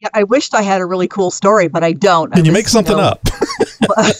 Yeah, 0.00 0.08
I 0.14 0.22
wished 0.24 0.54
I 0.54 0.62
had 0.62 0.80
a 0.80 0.86
really 0.86 1.08
cool 1.08 1.30
story, 1.30 1.68
but 1.68 1.84
I 1.84 1.92
don't. 1.92 2.30
Can 2.32 2.40
I 2.40 2.44
you 2.46 2.52
was, 2.52 2.58
make 2.58 2.68
something 2.68 2.96
know, 2.96 3.02
up? 3.02 3.20
I 3.98 4.12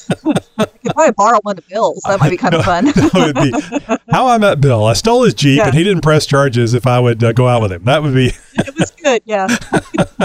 could 0.58 0.92
probably 0.92 1.12
borrow 1.16 1.38
one 1.42 1.56
of 1.56 1.66
Bill's. 1.68 2.02
That 2.06 2.20
might 2.20 2.28
be 2.28 2.36
kind 2.36 2.54
of 2.54 2.64
fun. 2.66 2.84
that 2.86 3.14
would 3.14 3.34
be 3.96 3.96
how 4.12 4.26
I 4.26 4.36
met 4.36 4.60
Bill. 4.60 4.84
I 4.84 4.92
stole 4.92 5.22
his 5.22 5.32
Jeep 5.32 5.56
Yeah. 5.56 5.68
and 5.68 5.74
he 5.74 5.82
didn't 5.82 6.02
press 6.02 6.26
charges 6.26 6.74
if 6.74 6.86
I 6.86 7.00
would 7.00 7.24
uh, 7.24 7.32
go 7.32 7.48
out 7.48 7.62
with 7.62 7.72
him. 7.72 7.84
That 7.84 8.02
would 8.02 8.12
be, 8.12 8.26
it 8.56 8.74
was 8.78 8.90
good. 8.90 9.22
Yeah. 9.24 9.46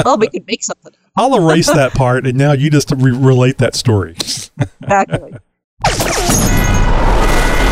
well, 0.03 0.17
we 0.17 0.27
could 0.27 0.45
make 0.45 0.61
something. 0.61 0.91
Up. 0.91 0.99
I'll 1.15 1.35
erase 1.49 1.67
that 1.67 1.93
part 1.93 2.27
and 2.27 2.37
now 2.37 2.51
you 2.51 2.69
just 2.69 2.91
re- 2.91 3.11
relate 3.15 3.57
that 3.59 3.75
story. 3.75 4.11
Exactly. 4.81 5.35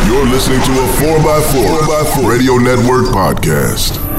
You're 0.08 0.26
listening 0.28 0.62
to 0.62 0.72
a 0.72 0.88
4x4, 1.20 1.80
4x4 1.80 2.30
Radio 2.30 2.56
Network 2.58 3.08
podcast. 3.08 4.13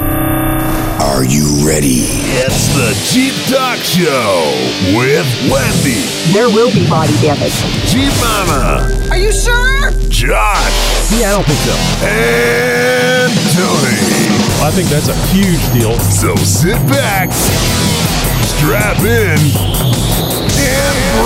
Are 1.15 1.23
you 1.25 1.63
ready? 1.63 2.11
It's 2.43 2.67
the 2.75 2.91
Jeep 3.15 3.35
Talk 3.47 3.79
Show 3.79 4.51
with 4.99 5.23
Wendy, 5.47 6.03
There 6.35 6.51
will 6.51 6.75
be 6.75 6.83
body 6.91 7.15
damage. 7.23 7.55
Jeep 7.87 8.11
Mama, 8.19 8.83
Are 9.11 9.17
you 9.17 9.31
sure? 9.31 9.93
Josh, 10.11 10.75
Yeah, 11.15 11.31
I 11.31 11.39
don't 11.39 11.47
think 11.47 11.63
so. 11.63 11.75
and 12.03 13.31
Tony. 13.55 14.03
I 14.67 14.71
think 14.75 14.89
that's 14.91 15.07
a 15.07 15.15
huge 15.31 15.63
deal. 15.73 15.95
So 16.11 16.35
sit 16.43 16.75
back, 16.91 17.31
strap 18.59 18.99
in, 19.07 19.39
and 19.39 20.14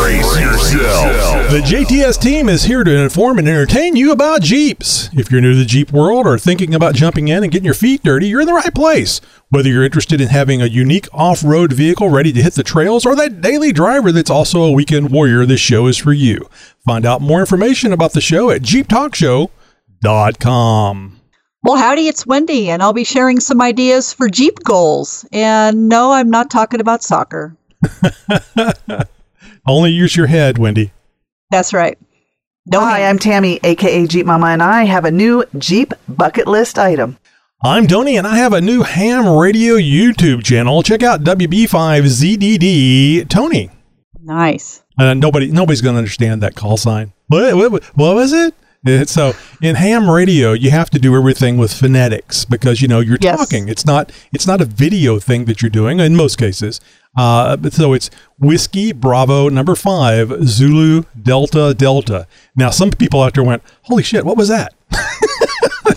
brace 0.09 0.41
yourself. 0.41 1.51
The 1.51 1.61
JTS 1.61 2.19
team 2.19 2.49
is 2.49 2.65
here 2.65 2.83
to 2.83 2.91
inform 2.91 3.39
and 3.39 3.47
entertain 3.47 3.95
you 3.95 4.11
about 4.11 4.41
Jeeps. 4.41 5.11
If 5.13 5.31
you're 5.31 5.43
new 5.43 5.53
to 5.53 5.59
the 5.59 5.67
Jeep 5.67 5.93
world 5.93 6.27
or 6.27 6.39
thinking 6.39 6.75
about 6.75 6.95
jumping 6.95 7.29
in 7.29 7.43
and 7.43 7.53
getting 7.53 7.67
your 7.67 7.75
feet 7.75 8.03
dirty, 8.03 8.29
you're 8.29 8.41
in 8.41 8.47
the 8.47 8.55
right 8.55 8.75
place. 8.75 9.21
Whether 9.51 9.69
you're 9.69 9.85
interested 9.85 10.23
in 10.23 10.29
having 10.29 10.63
a 10.63 10.67
unique 10.67 11.09
off 11.13 11.45
road 11.45 11.75
vehicle 11.75 12.09
ready 12.09 12.33
to 12.33 12.43
hit 12.43 12.55
the 12.55 12.63
trails 12.63 13.05
or 13.05 13.15
that 13.17 13.43
daily 13.43 13.71
driver 13.71 14.11
that's 14.11 14.31
also 14.31 14.63
a 14.63 14.73
weekend 14.73 15.11
warrior, 15.11 15.45
this 15.45 15.61
show 15.61 15.87
is 15.87 15.99
for 15.99 16.15
you. 16.15 16.49
Find 16.87 17.05
out 17.05 17.21
more 17.21 17.41
information 17.41 17.93
about 17.93 18.15
the 18.15 18.23
show 18.23 18.51
at 18.51 18.63
jeeptalkshow.com. 18.63 21.21
Well, 21.65 21.77
howdy, 21.77 22.09
it's 22.09 22.25
Wendy, 22.25 22.71
and 22.71 22.83
I'll 22.83 22.95
be 22.95 23.05
sharing 23.05 23.41
some 23.41 23.61
ideas 23.61 24.15
for 24.15 24.31
Jeep 24.31 24.59
goals. 24.65 25.27
And 25.33 25.91
no, 25.91 26.13
I'm 26.13 26.31
not 26.31 26.51
talking 26.51 26.81
about 26.81 27.03
soccer. 27.03 27.55
Only 29.69 29.91
use 29.93 30.17
your 30.17 30.27
head, 30.27 30.59
Wendy. 30.59 30.93
That's 31.51 31.73
right. 31.73 31.99
No 32.67 32.81
Hi, 32.81 32.99
hands. 33.01 33.11
I'm 33.11 33.19
Tammy, 33.19 33.61
aka 33.65 34.07
Jeep 34.07 34.27
Mama, 34.27 34.49
and 34.49 34.63
I 34.63 34.85
have 34.85 35.05
a 35.05 35.11
new 35.11 35.45
Jeep 35.59 35.93
bucket 36.09 36.47
list 36.47 36.79
item. 36.79 37.19
I'm 37.65 37.87
Tony, 37.87 38.17
and 38.17 38.27
I 38.27 38.37
have 38.37 38.53
a 38.53 38.61
new 38.61 38.83
ham 38.83 39.27
radio 39.29 39.75
YouTube 39.75 40.45
channel. 40.45 40.83
Check 40.83 41.03
out 41.03 41.25
WB5ZDD 41.25 43.29
Tony. 43.29 43.71
nice. 44.23 44.83
And 45.01 45.21
nobody, 45.21 45.49
nobody's 45.53 45.81
going 45.81 45.95
to 45.95 45.99
understand 45.99 46.43
that 46.43 46.57
call 46.57 46.77
sign. 46.77 47.13
What, 47.29 47.55
what, 47.55 47.85
what 47.97 48.17
was 48.17 48.33
it? 48.33 48.53
It's- 48.85 49.13
So 49.13 49.33
in 49.63 49.77
ham 49.77 50.11
radio, 50.11 50.53
you 50.55 50.73
have 50.73 50.91
to 50.91 50.99
do 50.99 51.15
everything 51.17 51.57
with 51.57 51.73
phonetics 51.73 52.45
because 52.45 52.83
you 52.83 52.89
know 52.89 52.99
you're 52.99 53.17
Yes. 53.21 53.39
talking. 53.39 53.69
It's 53.69 53.87
not, 53.87 54.11
it's 54.33 54.45
not 54.47 54.61
a 54.61 54.65
video 54.65 55.21
thing 55.21 55.45
that 55.45 55.63
you're 55.63 55.71
doing 55.71 56.01
in 56.01 56.17
most 56.17 56.37
cases. 56.37 56.81
Uh, 57.19 57.57
so 57.71 57.93
it's 57.93 58.11
whiskey 58.39 58.93
Bravo 58.93 59.49
number 59.49 59.75
five 59.75 60.33
Zulu 60.47 61.03
Delta 61.21 61.75
Delta. 61.75 62.27
Now 62.57 62.71
some 62.71 62.91
people 62.91 63.23
out 63.23 63.35
there 63.35 63.45
went, 63.45 63.63
"Holy 63.83 64.03
shit, 64.03 64.25
what 64.25 64.37
was 64.37 64.49
that?" 64.49 64.75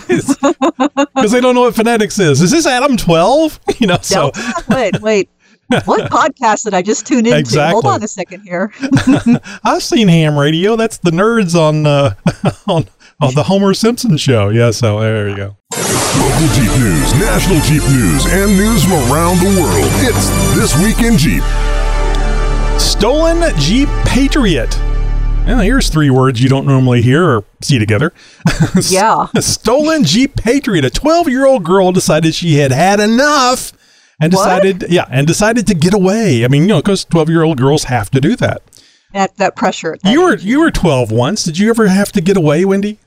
Because 0.08 1.32
they 1.32 1.40
don't 1.40 1.56
know 1.56 1.62
what 1.62 1.76
phonetics 1.76 2.20
is. 2.20 2.42
Is 2.42 2.52
this 2.52 2.66
Adam 2.66 2.98
twelve? 2.98 3.60
You 3.80 3.88
know, 3.88 3.98
so 4.02 4.32
wait, 4.70 5.02
wait. 5.02 5.30
What 5.86 6.12
podcast 6.12 6.66
did 6.66 6.74
I 6.74 6.82
just 6.82 7.08
tune 7.08 7.26
into? 7.26 7.38
Exactly. 7.38 7.72
Hold 7.72 7.86
on 7.86 8.04
a 8.04 8.08
second 8.08 8.42
here. 8.42 8.72
I've 9.64 9.82
seen 9.82 10.08
ham 10.08 10.38
radio. 10.38 10.76
That's 10.76 10.98
the 10.98 11.12
nerds 11.12 11.56
on 11.56 11.88
uh, 11.88 12.14
on 12.68 12.88
on 13.22 13.34
the 13.36 13.44
Homer 13.44 13.74
Simpson 13.74 14.18
show. 14.18 14.50
Yeah, 14.50 14.72
so 14.72 15.00
there 15.00 15.30
you 15.30 15.36
go. 15.36 15.58
Local 15.76 16.48
Jeep 16.54 16.72
news, 16.80 17.14
national 17.18 17.62
Jeep 17.62 17.82
news, 17.90 18.26
and 18.28 18.58
news 18.58 18.84
from 18.84 18.94
around 19.12 19.38
the 19.40 19.62
world. 19.62 19.88
It's 20.04 20.28
This 20.54 20.78
Week 20.84 21.00
in 21.00 21.18
Jeep. 21.18 21.42
Stolen 22.80 23.58
Jeep 23.58 23.88
Patriot. 24.06 24.78
Well, 25.46 25.60
here's 25.60 25.88
three 25.90 26.10
words 26.10 26.42
you 26.44 26.50
don't 26.50 26.66
normally 26.68 27.02
hear 27.02 27.24
or 27.24 27.46
see 27.62 27.80
together. 27.80 28.12
Yeah. 28.90 29.28
A 29.36 29.42
stolen 29.42 30.04
Jeep 30.04 30.36
Patriot. 30.36 30.84
A 30.86 30.90
12 30.90 31.30
year 31.30 31.46
old 31.46 31.64
girl 31.64 31.92
decided 31.94 32.36
she 32.36 32.56
had 32.56 32.72
had 32.72 33.00
enough 33.00 33.72
and 34.20 34.34
What? 34.34 34.62
decided, 34.62 34.86
yeah, 34.92 35.06
and 35.10 35.26
decided 35.26 35.68
to 35.68 35.74
get 35.74 35.94
away. 35.94 36.44
I 36.44 36.48
mean, 36.50 36.64
you 36.64 36.68
know, 36.70 36.82
because 36.82 37.06
12 37.06 37.30
year 37.30 37.44
old 37.44 37.58
girls 37.58 37.86
have 37.86 38.12
to 38.12 38.20
do 38.22 38.36
that. 38.38 38.62
That 39.14 39.36
that 39.38 39.56
pressure. 39.56 39.98
that 40.04 40.12
You 40.12 40.22
were 40.24 40.36
you 40.38 40.60
were 40.60 40.72
12 40.72 41.12
once. 41.12 41.44
Did 41.46 41.58
you 41.58 41.70
ever 41.70 41.88
have 41.88 42.12
to 42.14 42.22
get 42.22 42.36
away, 42.38 42.64
Wendy? 42.66 43.00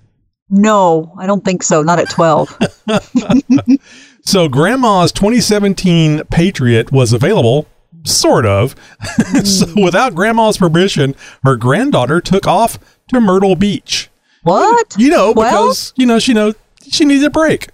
No, 0.51 1.15
I 1.19 1.27
don't 1.27 1.45
think 1.45 1.63
so. 1.63 1.83
Not 1.83 1.99
at 1.99 2.11
12. 2.11 2.59
So 4.27 4.49
grandma's 4.49 5.13
2017 5.13 6.23
Patriot 6.31 6.91
was 6.91 7.13
available, 7.13 7.67
sort 8.05 8.47
of. 8.47 8.75
so 9.45 9.67
hmm. 9.67 9.83
without 9.85 10.15
grandma's 10.15 10.57
permission, 10.57 11.15
her 11.45 11.57
granddaughter 11.57 12.23
took 12.23 12.47
off 12.47 12.79
to 13.09 13.21
Myrtle 13.21 13.55
Beach. 13.55 14.09
what? 14.43 14.95
You 14.97 15.11
know, 15.11 15.33
Well? 15.33 15.67
because 15.67 15.93
you 15.97 16.07
know 16.07 16.19
she 16.19 16.33
know 16.33 16.55
she 16.89 17.05
needs 17.05 17.23
a 17.23 17.31
break. 17.31 17.69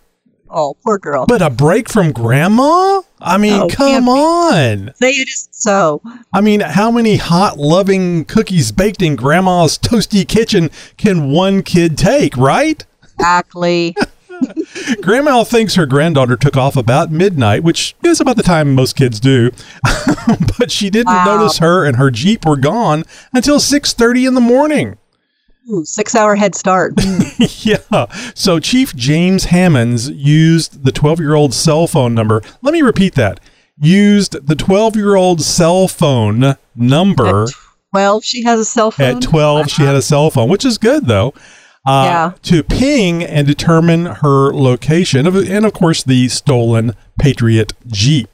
Oh, 0.48 0.76
poor 0.84 0.98
girl. 0.98 1.26
But 1.26 1.40
a 1.40 1.50
break 1.50 1.88
from 1.88 2.10
grandma? 2.10 3.02
I 3.20 3.36
mean, 3.38 3.52
Oh, 3.60 3.68
come 3.68 4.08
on. 4.08 4.92
Say 4.94 5.10
it 5.10 5.28
isn't 5.28 5.54
so. 5.54 6.02
I 6.32 6.40
mean, 6.40 6.60
how 6.60 6.90
many 6.90 7.16
hot, 7.16 7.58
loving 7.58 8.24
cookies 8.24 8.72
baked 8.72 9.02
in 9.02 9.16
grandma's 9.16 9.76
toasty 9.78 10.26
kitchen 10.26 10.70
can 10.96 11.30
one 11.30 11.62
kid 11.62 11.98
take, 11.98 12.36
right? 12.36 12.84
Exactly. 13.14 13.94
Grandma 15.02 15.44
thinks 15.44 15.74
her 15.74 15.84
granddaughter 15.84 16.34
took 16.34 16.56
off 16.56 16.74
about 16.74 17.10
midnight, 17.10 17.62
which 17.62 17.94
is 18.02 18.22
about 18.22 18.36
the 18.36 18.42
time 18.42 18.74
most 18.74 18.96
kids 18.96 19.20
do. 19.20 19.50
but 20.58 20.70
she 20.70 20.88
didn't 20.88 21.12
Wow. 21.12 21.36
notice 21.36 21.58
her 21.58 21.84
and 21.84 21.96
her 21.96 22.10
Jeep 22.10 22.46
were 22.46 22.56
gone 22.56 23.04
until 23.34 23.58
6:30 23.58 24.26
in 24.26 24.34
the 24.34 24.40
morning. 24.40 24.96
Ooh, 25.70 25.84
six 25.84 26.14
hour 26.14 26.34
head 26.36 26.54
start. 26.54 26.94
Mm. 26.96 27.64
yeah. 27.90 28.06
So 28.34 28.58
Chief 28.58 28.94
James 28.96 29.44
Hammonds 29.46 30.10
used 30.10 30.84
the 30.84 30.90
12-year-old 30.92 31.54
cell 31.54 31.86
phone 31.86 32.14
number. 32.14 32.42
Let 32.62 32.72
me 32.72 32.82
repeat 32.82 33.14
that. 33.14 33.40
Used 33.78 34.46
the 34.46 34.54
12-year-old 34.54 35.40
cell 35.42 35.86
phone 35.88 36.56
number 36.74 37.46
Well, 37.92 38.20
she 38.20 38.42
has 38.44 38.60
a 38.60 38.64
cell 38.64 38.90
phone. 38.90 39.16
at 39.16 39.22
12. 39.22 39.70
She 39.70 39.82
had 39.82 39.94
a 39.96 40.02
cell 40.02 40.30
phone, 40.30 40.48
which 40.48 40.64
is 40.64 40.78
good 40.78 41.06
though. 41.06 41.34
Uh, 41.86 42.04
Yeah. 42.06 42.32
To 42.42 42.62
ping 42.62 43.22
and 43.24 43.46
determine 43.46 44.06
her 44.06 44.52
location, 44.52 45.26
of- 45.26 45.34
and 45.36 45.64
of 45.66 45.72
course 45.72 46.02
the 46.02 46.28
stolen 46.28 46.94
Patriot 47.18 47.72
Jeep. 47.86 48.28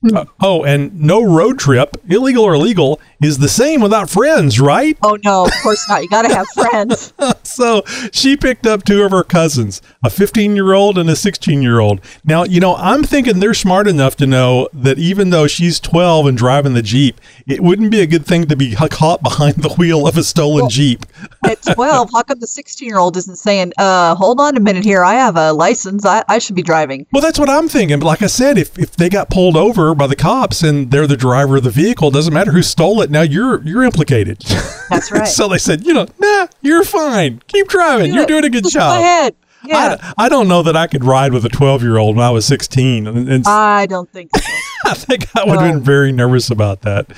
Hmm. 0.00 0.16
Uh, 0.16 0.24
oh, 0.40 0.64
and 0.64 1.00
no 1.00 1.20
road 1.20 1.58
trip, 1.58 1.96
illegal 2.08 2.44
or 2.44 2.56
legal, 2.56 3.00
is 3.20 3.38
the 3.38 3.48
same 3.48 3.80
without 3.80 4.08
friends, 4.08 4.60
right? 4.60 4.96
Oh 5.02 5.18
no, 5.24 5.46
of 5.46 5.52
course 5.60 5.84
not. 5.88 6.02
You 6.02 6.08
got 6.08 6.22
to 6.22 6.34
have 6.34 6.46
friends. 6.48 7.12
So 7.48 7.82
she 8.12 8.36
picked 8.36 8.66
up 8.66 8.84
two 8.84 9.02
of 9.02 9.10
her 9.10 9.24
cousins, 9.24 9.82
a 10.04 10.10
15 10.10 10.54
year 10.54 10.74
old 10.74 10.98
and 10.98 11.08
a 11.10 11.16
16 11.16 11.60
year 11.62 11.80
old. 11.80 12.00
Now, 12.24 12.44
you 12.44 12.60
know, 12.60 12.76
I'm 12.76 13.02
thinking 13.02 13.40
they're 13.40 13.54
smart 13.54 13.88
enough 13.88 14.16
to 14.16 14.26
know 14.26 14.68
that 14.72 14.98
even 14.98 15.30
though 15.30 15.46
she's 15.46 15.80
12 15.80 16.26
and 16.26 16.38
driving 16.38 16.74
the 16.74 16.82
Jeep, 16.82 17.20
it 17.46 17.60
wouldn't 17.60 17.90
be 17.90 18.00
a 18.00 18.06
good 18.06 18.26
thing 18.26 18.46
to 18.46 18.54
be 18.54 18.76
caught 18.76 19.22
behind 19.22 19.56
the 19.56 19.70
wheel 19.70 20.06
of 20.06 20.16
a 20.16 20.22
stolen 20.22 20.68
Jeep. 20.68 21.04
At 21.44 21.62
12, 21.62 22.10
how 22.14 22.22
come 22.22 22.38
the 22.38 22.46
16 22.46 22.86
year 22.86 22.98
old 22.98 23.16
isn't 23.16 23.36
saying, 23.36 23.72
uh, 23.78 24.14
hold 24.14 24.40
on 24.40 24.56
a 24.56 24.60
minute 24.60 24.84
here. 24.84 25.02
I 25.02 25.14
have 25.14 25.36
a 25.36 25.52
license. 25.52 26.04
I, 26.04 26.22
I 26.28 26.38
should 26.38 26.54
be 26.54 26.62
driving. 26.62 27.06
Well, 27.12 27.22
that's 27.22 27.38
what 27.38 27.48
I'm 27.48 27.68
thinking. 27.68 27.98
But 27.98 28.06
like 28.06 28.22
I 28.22 28.26
said, 28.26 28.58
if, 28.58 28.78
if 28.78 28.94
they 28.94 29.08
got 29.08 29.30
pulled 29.30 29.56
over 29.56 29.87
by 29.94 30.06
the 30.06 30.16
cops 30.16 30.62
and 30.62 30.90
they're 30.90 31.06
the 31.06 31.16
driver 31.16 31.56
of 31.56 31.64
the 31.64 31.70
vehicle, 31.70 32.08
it 32.08 32.12
doesn't 32.12 32.34
matter 32.34 32.52
who 32.52 32.62
stole 32.62 33.00
it. 33.02 33.10
Now 33.10 33.22
you're 33.22 33.62
you're 33.62 33.82
implicated. 33.82 34.40
That's 34.88 35.10
right. 35.12 35.28
so 35.28 35.48
they 35.48 35.58
said, 35.58 35.86
you 35.86 35.94
know, 35.94 36.06
nah, 36.18 36.48
you're 36.62 36.84
fine. 36.84 37.42
Keep 37.46 37.68
driving. 37.68 38.14
You're 38.14 38.26
doing 38.26 38.44
a 38.44 38.50
good 38.50 38.64
Just 38.64 38.74
job. 38.74 38.96
Go 38.96 39.00
ahead. 39.00 39.34
Yeah. 39.64 39.96
I, 40.16 40.26
I 40.26 40.28
don't 40.28 40.48
know 40.48 40.62
that 40.62 40.76
I 40.76 40.86
could 40.86 41.04
ride 41.04 41.32
with 41.32 41.44
a 41.44 41.48
12 41.48 41.82
year 41.82 41.98
old 41.98 42.16
when 42.16 42.24
I 42.24 42.30
was 42.30 42.46
16. 42.46 43.06
And, 43.06 43.28
and 43.28 43.46
I 43.46 43.86
don't 43.86 44.10
think 44.12 44.30
so. 44.36 44.42
I 44.84 44.94
think 44.94 45.26
I 45.36 45.44
would 45.44 45.60
have 45.60 45.72
been 45.72 45.82
very 45.82 46.12
nervous 46.12 46.50
about 46.50 46.82
that. 46.82 47.10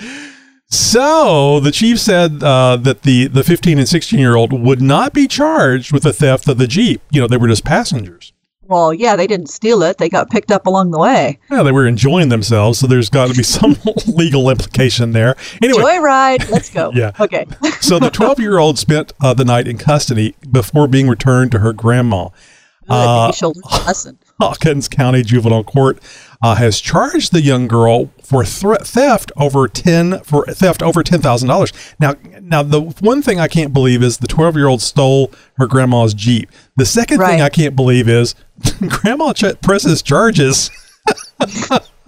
So 0.69 1.58
the 1.61 1.72
chief 1.72 1.99
said 1.99 2.43
uh, 2.43 2.76
that 2.76 3.02
the, 3.02 3.26
the 3.26 3.43
15 3.43 3.78
and 3.78 3.88
16 3.88 4.19
year 4.19 4.37
old 4.37 4.52
would 4.52 4.81
not 4.81 5.12
be 5.12 5.26
charged 5.26 5.93
with 5.93 6.05
the 6.05 6.12
theft 6.12 6.49
of 6.49 6.58
the 6.58 6.67
Jeep. 6.67 7.02
You 7.11 7.20
know, 7.20 7.26
they 7.26 7.37
were 7.37 7.49
just 7.49 7.64
passengers. 7.64 8.32
Well, 8.70 8.94
yeah, 8.94 9.17
they 9.17 9.26
didn't 9.26 9.49
steal 9.49 9.82
it. 9.82 9.99
They 9.99 10.08
got 10.08 10.31
picked 10.31 10.52
up 10.52 10.64
along 10.69 10.93
the 10.93 10.99
way. 11.00 11.40
Yeah, 11.50 11.64
they 11.64 11.72
were 11.72 11.88
enjoying 11.88 12.28
themselves, 12.28 12.78
so 12.78 12.87
there's 12.87 13.11
got 13.11 13.28
to 13.28 13.34
be 13.34 13.43
some 13.43 13.76
legal 14.06 14.49
implication 14.49 15.11
there. 15.11 15.34
Anyway, 15.61 15.82
Joyride. 15.82 16.49
Let's 16.50 16.70
go. 16.70 16.93
Yeah. 17.00 17.12
Okay. 17.19 17.46
so 17.81 17.99
the 17.99 18.11
12 18.11 18.38
year 18.40 18.58
old 18.58 18.78
spent 18.78 19.12
uh, 19.20 19.32
the 19.34 19.44
night 19.44 19.67
in 19.67 19.78
custody 19.78 20.34
before 20.50 20.87
being 20.87 21.08
returned 21.08 21.50
to 21.52 21.58
her 21.61 21.72
grandma. 21.72 22.28
Good. 22.28 22.93
Uh, 22.94 23.26
Maybe 23.26 23.37
she'll 23.37 23.52
learn 23.55 23.82
a 23.82 23.87
lesson. 23.87 24.19
Hawkins 24.40 24.88
County 24.88 25.22
Juvenile 25.22 25.64
Court 25.64 25.98
uh, 26.42 26.54
has 26.54 26.81
charged 26.81 27.32
the 27.32 27.42
young 27.42 27.69
girl 27.69 28.10
for 28.22 28.44
thre- 28.44 28.76
theft 28.76 29.31
over 29.37 29.69
ten 29.69 30.20
for 30.20 30.46
theft 30.46 30.82
over 30.82 31.02
ten 31.02 31.20
thousand 31.20 31.48
dollars. 31.48 31.72
Now, 31.98 32.14
now 32.40 32.62
the 32.62 32.81
one 32.81 33.20
thing 33.20 33.38
I 33.38 33.48
can't 33.48 33.72
believe 33.75 34.02
is 34.02 34.19
the 34.19 34.26
twelve 34.26 34.56
year 34.56 34.66
old 34.66 34.81
stole 34.81 35.31
her 35.58 35.66
grandma's 35.66 36.14
jeep. 36.14 36.50
The 36.76 36.87
second 36.87 37.19
thing 37.19 37.42
I 37.42 37.50
can't 37.50 37.76
believe 37.76 38.08
is 38.08 38.34
grandma 38.88 39.34
ch- 39.34 39.60
presses 39.60 40.00
charges. 40.02 40.70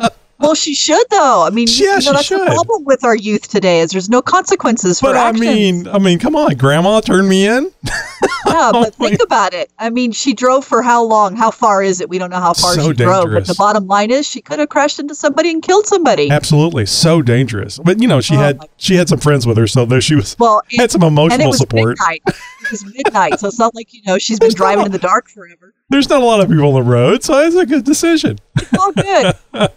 Well, 0.43 0.55
she 0.55 0.75
should 0.75 1.05
though. 1.11 1.45
I 1.47 1.51
mean, 1.51 1.69
Yeah, 1.71 1.99
you 1.99 2.05
know, 2.07 2.13
that's 2.15 2.25
should. 2.27 2.41
the 2.41 2.47
problem 2.47 2.85
with 2.85 3.05
our 3.05 3.15
youth 3.17 3.49
today 3.49 3.81
is 3.81 3.93
there's 3.93 4.11
no 4.11 4.21
consequences 4.21 4.99
for 5.01 5.07
But 5.11 5.17
I 5.17 5.29
actions. 5.29 5.41
mean, 5.41 5.89
I 5.89 5.99
mean, 5.99 6.19
come 6.19 6.35
on, 6.37 6.55
grandma, 6.57 7.01
turn 7.01 7.29
me 7.29 7.47
in. 7.47 7.71
yeah, 8.47 8.71
but 8.73 8.95
think 8.97 9.23
about 9.23 9.55
it. 9.55 9.71
I 9.79 9.89
mean, 9.91 10.11
she 10.13 10.35
drove 10.35 10.65
for 10.65 10.83
how 10.83 11.03
long? 11.05 11.37
How 11.37 11.51
far 11.53 11.83
is 11.83 12.01
it? 12.01 12.09
We 12.09 12.19
don't 12.19 12.31
know 12.31 12.41
how 12.41 12.53
far 12.55 12.75
So 12.75 12.89
she 12.89 12.93
drove. 12.93 13.31
But 13.33 13.47
the 13.47 13.55
bottom 13.55 13.87
line 13.87 14.11
is, 14.11 14.27
she 14.29 14.41
could 14.41 14.59
have 14.59 14.69
crashed 14.69 14.99
into 14.99 15.15
somebody 15.15 15.51
and 15.51 15.63
killed 15.63 15.87
somebody. 15.87 16.31
Absolutely, 16.31 16.87
so 16.87 17.23
dangerous. 17.23 17.79
But 17.79 18.01
you 18.03 18.09
know, 18.09 18.21
she 18.21 18.35
Oh, 18.35 18.39
had 18.41 18.59
she 18.79 18.97
had 18.97 19.09
some 19.09 19.19
friends 19.21 19.47
with 19.47 19.57
her, 19.57 19.67
so 19.69 19.85
there 19.87 20.01
she 20.01 20.17
was. 20.17 20.35
Well, 20.39 20.61
had 20.77 20.91
some 20.91 21.03
and 21.03 21.11
it 21.11 21.13
emotional 21.13 21.49
was 21.49 21.59
support. 21.59 21.99
midnight. 22.01 22.23
It 22.27 22.71
was 22.71 22.85
midnight, 22.85 23.39
so 23.41 23.47
it's 23.49 23.59
not 23.59 23.75
like 23.75 23.93
you 23.95 24.01
know 24.07 24.19
she's 24.19 24.39
been 24.39 24.47
There's 24.47 24.55
driving 24.55 24.87
in 24.87 24.93
the 24.93 24.99
dark 24.99 25.29
forever. 25.29 25.73
There's 25.91 26.09
not 26.09 26.23
a 26.23 26.25
lot 26.25 26.41
of 26.41 26.49
people 26.49 26.69
on 26.69 26.75
the 26.75 26.83
road, 26.91 27.23
so 27.23 27.39
it's 27.41 27.55
a 27.57 27.67
good 27.67 27.85
decision. 27.85 28.39
It's 28.57 28.79
all 28.79 28.93
good. 28.93 29.35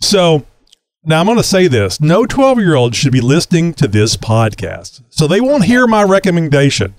So 0.00 0.44
now 1.04 1.20
I'm 1.20 1.26
going 1.26 1.38
to 1.38 1.42
say 1.42 1.68
this: 1.68 2.00
no 2.00 2.26
12 2.26 2.58
year 2.58 2.74
old 2.74 2.94
should 2.94 3.12
be 3.12 3.20
listening 3.20 3.74
to 3.74 3.88
this 3.88 4.16
podcast, 4.16 5.02
so 5.08 5.26
they 5.26 5.40
won't 5.40 5.64
hear 5.64 5.86
my 5.86 6.02
recommendation. 6.02 6.94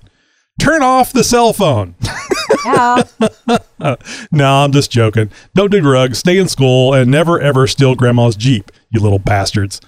Turn 0.60 0.82
off 0.82 1.12
the 1.12 1.22
cell 1.22 1.52
phone. 1.52 1.94
yeah. 2.64 3.02
no, 4.32 4.46
I'm 4.64 4.72
just 4.72 4.90
joking. 4.90 5.30
Don't 5.54 5.70
do 5.70 5.80
drugs. 5.80 6.18
Stay 6.18 6.36
in 6.38 6.48
school 6.48 6.94
and 6.94 7.10
never 7.10 7.40
ever 7.40 7.66
steal 7.66 7.94
grandma's 7.94 8.36
jeep. 8.36 8.72
You 8.90 9.00
little 9.00 9.20
bastards. 9.20 9.80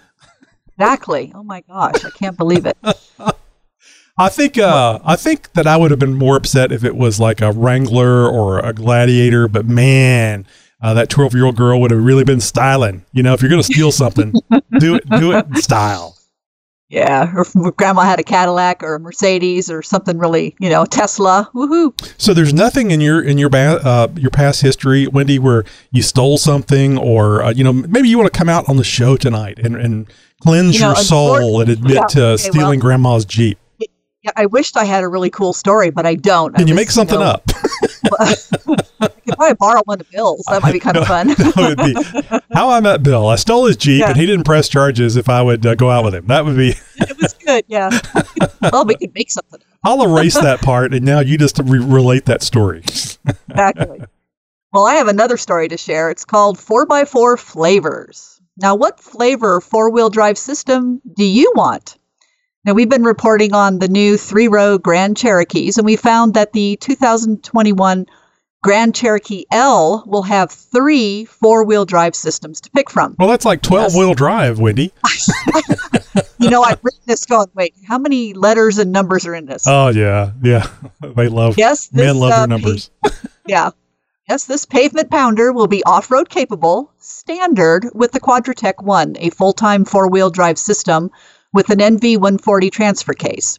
Exactly. 0.69 1.33
Oh 1.35 1.43
my 1.43 1.63
gosh, 1.63 2.05
I 2.05 2.11
can't 2.11 2.37
believe 2.37 2.67
it. 2.67 2.77
I 4.19 4.29
think 4.29 4.59
uh, 4.59 4.99
I 5.05 5.17
think 5.17 5.53
that 5.55 5.67
I 5.67 5.77
would 5.77 5.91
have 5.91 6.01
been 6.01 6.15
more 6.15 6.37
upset 6.37 6.73
if 6.73 6.85
it 6.85 6.95
was 6.95 7.19
like 7.19 7.41
a 7.41 7.53
Wrangler 7.53 8.29
or 8.29 8.59
a 8.59 8.73
Gladiator, 8.75 9.49
but 9.49 9.67
man, 9.67 10.47
uh, 10.83 10.95
that 10.95 11.09
twelve 11.09 11.35
year 11.35 11.45
old 11.45 11.57
girl 11.57 11.81
would 11.81 11.91
have 11.91 12.03
really 12.03 12.25
been 12.25 12.41
styling. 12.41 13.05
You 13.13 13.23
know, 13.23 13.35
if 13.35 13.43
you're 13.43 13.51
going 13.51 13.63
to 13.63 13.73
steal 13.73 13.93
something, 13.93 14.33
do 14.79 14.97
it 14.97 15.09
do 15.09 15.33
it 15.33 15.47
in 15.47 15.57
style. 15.57 16.17
Yeah, 16.89 17.33
or 17.37 17.71
grandma 17.71 18.03
had 18.03 18.19
a 18.19 18.25
Cadillac 18.25 18.83
or 18.83 18.97
a 18.97 19.01
Mercedes 19.01 19.71
or 19.71 19.81
something 19.81 20.19
really, 20.19 20.57
you 20.59 20.69
know, 20.69 20.85
Tesla. 20.85 21.49
Woohoo! 21.55 21.93
So 22.21 22.35
there's 22.35 22.53
nothing 22.53 22.91
in 22.91 23.01
your 23.01 23.23
in 23.23 23.39
your 23.39 23.49
ba- 23.49 23.81
uh, 23.85 24.09
your 24.17 24.31
past 24.31 24.61
history, 24.61 25.07
Wendy, 25.07 25.39
where 25.39 25.65
you 25.93 26.03
stole 26.03 26.37
something, 26.37 26.99
or 26.99 27.45
uh, 27.45 27.51
you 27.53 27.63
know 27.63 27.73
maybe 27.73 28.09
you 28.09 28.19
want 28.19 28.33
to 28.33 28.37
come 28.37 28.49
out 28.49 28.69
on 28.69 28.77
the 28.77 28.83
show 28.83 29.17
tonight 29.17 29.61
and, 29.61 29.77
and 29.77 30.09
cleanse 30.43 30.75
You 30.75 30.81
know, 30.81 30.87
your 30.89 30.97
soul 30.97 31.61
and 31.61 31.71
admit 31.71 31.95
yeah, 31.95 32.07
to 32.07 32.27
okay, 32.31 32.37
stealing 32.43 32.81
well- 32.81 32.89
grandma's 32.89 33.25
jeep. 33.25 33.59
Yeah, 34.23 34.33
I 34.37 34.47
wished 34.47 34.77
I 34.77 34.85
had 34.85 35.03
a 35.05 35.09
really 35.09 35.31
cool 35.31 35.53
story, 35.53 35.91
but 35.91 36.05
I 36.07 36.17
don't. 36.17 36.55
Can 36.55 36.65
I 36.65 36.67
you 36.67 36.75
was, 36.75 36.81
make 36.81 36.91
something 36.91 37.21
know, 37.21 37.25
up? 37.25 37.51
I 38.21 38.35
could 39.09 39.25
probably 39.37 39.55
borrow 39.59 39.81
one 39.85 40.01
of 40.01 40.11
Bill's. 40.11 40.45
That 40.49 40.63
might 40.63 40.73
be 40.73 40.79
kind 40.81 40.97
of 40.99 41.07
fun. 41.07 41.29
that 41.29 41.57
would 41.57 41.79
be 41.79 42.55
how 42.55 42.69
I 42.71 42.81
met 42.81 43.03
Bill. 43.03 43.27
I 43.29 43.37
stole 43.37 43.67
his 43.67 43.77
jeep, 43.77 44.01
Yeah. 44.01 44.11
and 44.11 44.17
he 44.17 44.27
didn't 44.27 44.45
press 44.45 44.69
charges 44.69 45.17
if 45.17 45.29
I 45.29 45.43
would 45.43 45.65
uh, 45.65 45.75
go 45.75 45.91
out 45.91 46.05
with 46.05 46.15
him. 46.15 46.27
That 46.27 46.45
would 46.45 46.57
be. 46.57 46.71
it 46.97 47.17
was 47.21 47.33
good. 47.35 47.65
Yeah. 47.69 47.91
well, 48.73 48.85
we 48.85 48.95
could 48.97 49.15
make 49.15 49.31
something. 49.31 49.61
I'll 49.85 50.03
erase 50.05 50.35
that 50.35 50.61
part, 50.61 50.93
and 50.93 51.05
now 51.05 51.21
you 51.21 51.39
just 51.39 51.59
re- 51.65 51.79
relate 51.79 52.27
that 52.27 52.43
story. 52.43 52.81
Exactly. 53.49 54.03
well, 54.73 54.85
I 54.87 54.95
have 54.97 55.09
another 55.09 55.37
story 55.39 55.69
to 55.69 55.77
share. 55.79 56.11
It's 56.11 56.25
called 56.27 56.59
4x4 56.59 57.39
Flavors. 57.39 58.41
Now, 58.59 58.75
what 58.75 59.01
flavor 59.01 59.61
four 59.63 59.91
wheel 59.91 60.11
drive 60.11 60.37
system 60.37 61.01
do 61.17 61.25
you 61.25 61.51
want? 61.55 61.97
Now, 62.65 62.75
we've 62.75 62.89
been 62.89 63.05
reporting 63.05 63.55
on 63.55 63.79
the 63.79 63.89
new 63.89 64.17
three 64.17 64.49
row 64.49 64.79
Grand 64.79 65.17
Cherokees, 65.17 65.79
and 65.79 65.87
we 65.87 65.97
found 65.97 66.35
that 66.35 66.53
the 66.53 66.77
2021 66.77 68.07
Grand 68.63 68.95
Cherokee 68.95 69.45
L 69.51 70.05
will 70.07 70.23
have 70.23 70.51
three 70.51 71.25
four 71.25 71.65
wheel 71.65 71.87
drive 71.87 72.15
systems 72.15 72.61
to 72.61 72.71
pick 72.71 72.91
from. 72.91 73.17
Well, 73.19 73.29
that's 73.29 73.47
like 73.47 73.63
twelve 73.63 73.95
wheel 73.95 74.13
drive, 74.13 74.59
Wendy. 74.59 74.93
You 76.41 76.49
know, 76.49 76.63
I've 76.63 76.83
written 76.83 77.03
this 77.05 77.27
going, 77.27 77.49
wait, 77.55 77.75
how 77.87 77.99
many 77.99 78.33
letters 78.33 78.79
and 78.79 78.93
numbers 78.93 79.27
are 79.27 79.35
in 79.35 79.45
this? 79.45 79.65
Oh 79.67 79.89
yeah, 79.89 80.33
yeah. 80.43 80.67
They 81.15 81.29
love 81.29 81.59
yes, 81.59 81.89
this, 81.89 82.05
men 82.05 82.17
love 82.17 82.33
uh, 82.33 82.39
their 82.39 82.47
numbers. 82.47 82.91
Yeah. 83.47 83.71
Yes, 84.29 84.45
this 84.45 84.65
pavement 84.65 85.11
pounder 85.11 85.53
will 85.53 85.67
be 85.67 85.83
off 85.85 86.11
road 86.11 86.29
capable, 86.29 86.93
standard 86.99 87.87
with 87.95 88.13
the 88.13 88.21
Quadratec 88.21 88.83
1, 88.83 89.17
a 89.19 89.31
full 89.31 89.53
time 89.53 89.85
four 89.85 90.09
wheel 90.09 90.31
drive 90.31 90.59
system 90.59 91.11
with 91.53 91.71
an 91.71 91.79
NV140 91.79 92.71
transfer 92.71 93.13
case. 93.13 93.59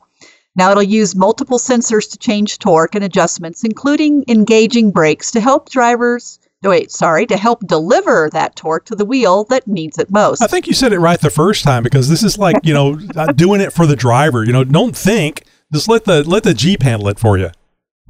Now, 0.56 0.72
it'll 0.72 0.84
use 0.84 1.16
multiple 1.16 1.60
sensors 1.60 2.10
to 2.12 2.18
change 2.18 2.60
torque 2.60 2.96
and 2.96 3.04
adjustments, 3.04 3.64
including 3.64 4.26
engaging 4.28 4.92
brakes 4.92 5.32
to 5.32 5.40
help 5.40 5.70
drivers. 5.70 6.40
Wait, 6.62 6.92
sorry, 6.92 7.26
to 7.26 7.38
help 7.38 7.66
deliver 7.66 8.30
that 8.34 8.56
torque 8.56 8.86
to 8.86 8.96
the 8.96 9.06
wheel 9.06 9.46
that 9.46 9.68
needs 9.68 9.98
it 9.98 10.12
most. 10.12 10.44
I 10.44 10.48
think 10.48 10.68
you 10.68 10.74
said 10.74 10.94
it 10.94 11.00
right 11.00 11.20
the 11.20 11.30
first 11.30 11.64
time 11.64 11.84
because 11.84 12.10
this 12.10 12.22
is 12.22 12.38
like 12.38 12.58
you 12.64 12.74
know 12.74 12.96
doing 13.36 13.62
it 13.62 13.74
for 13.74 13.88
the 13.88 13.96
driver. 13.96 14.44
You 14.44 14.54
know, 14.54 14.64
don't 14.64 14.96
think. 14.96 15.44
Just 15.74 15.88
let 15.88 16.04
the 16.04 16.24
let 16.24 16.44
the 16.44 16.54
Jeep 16.54 16.84
handle 16.84 17.08
it 17.08 17.18
for 17.18 17.38
you. 17.38 17.50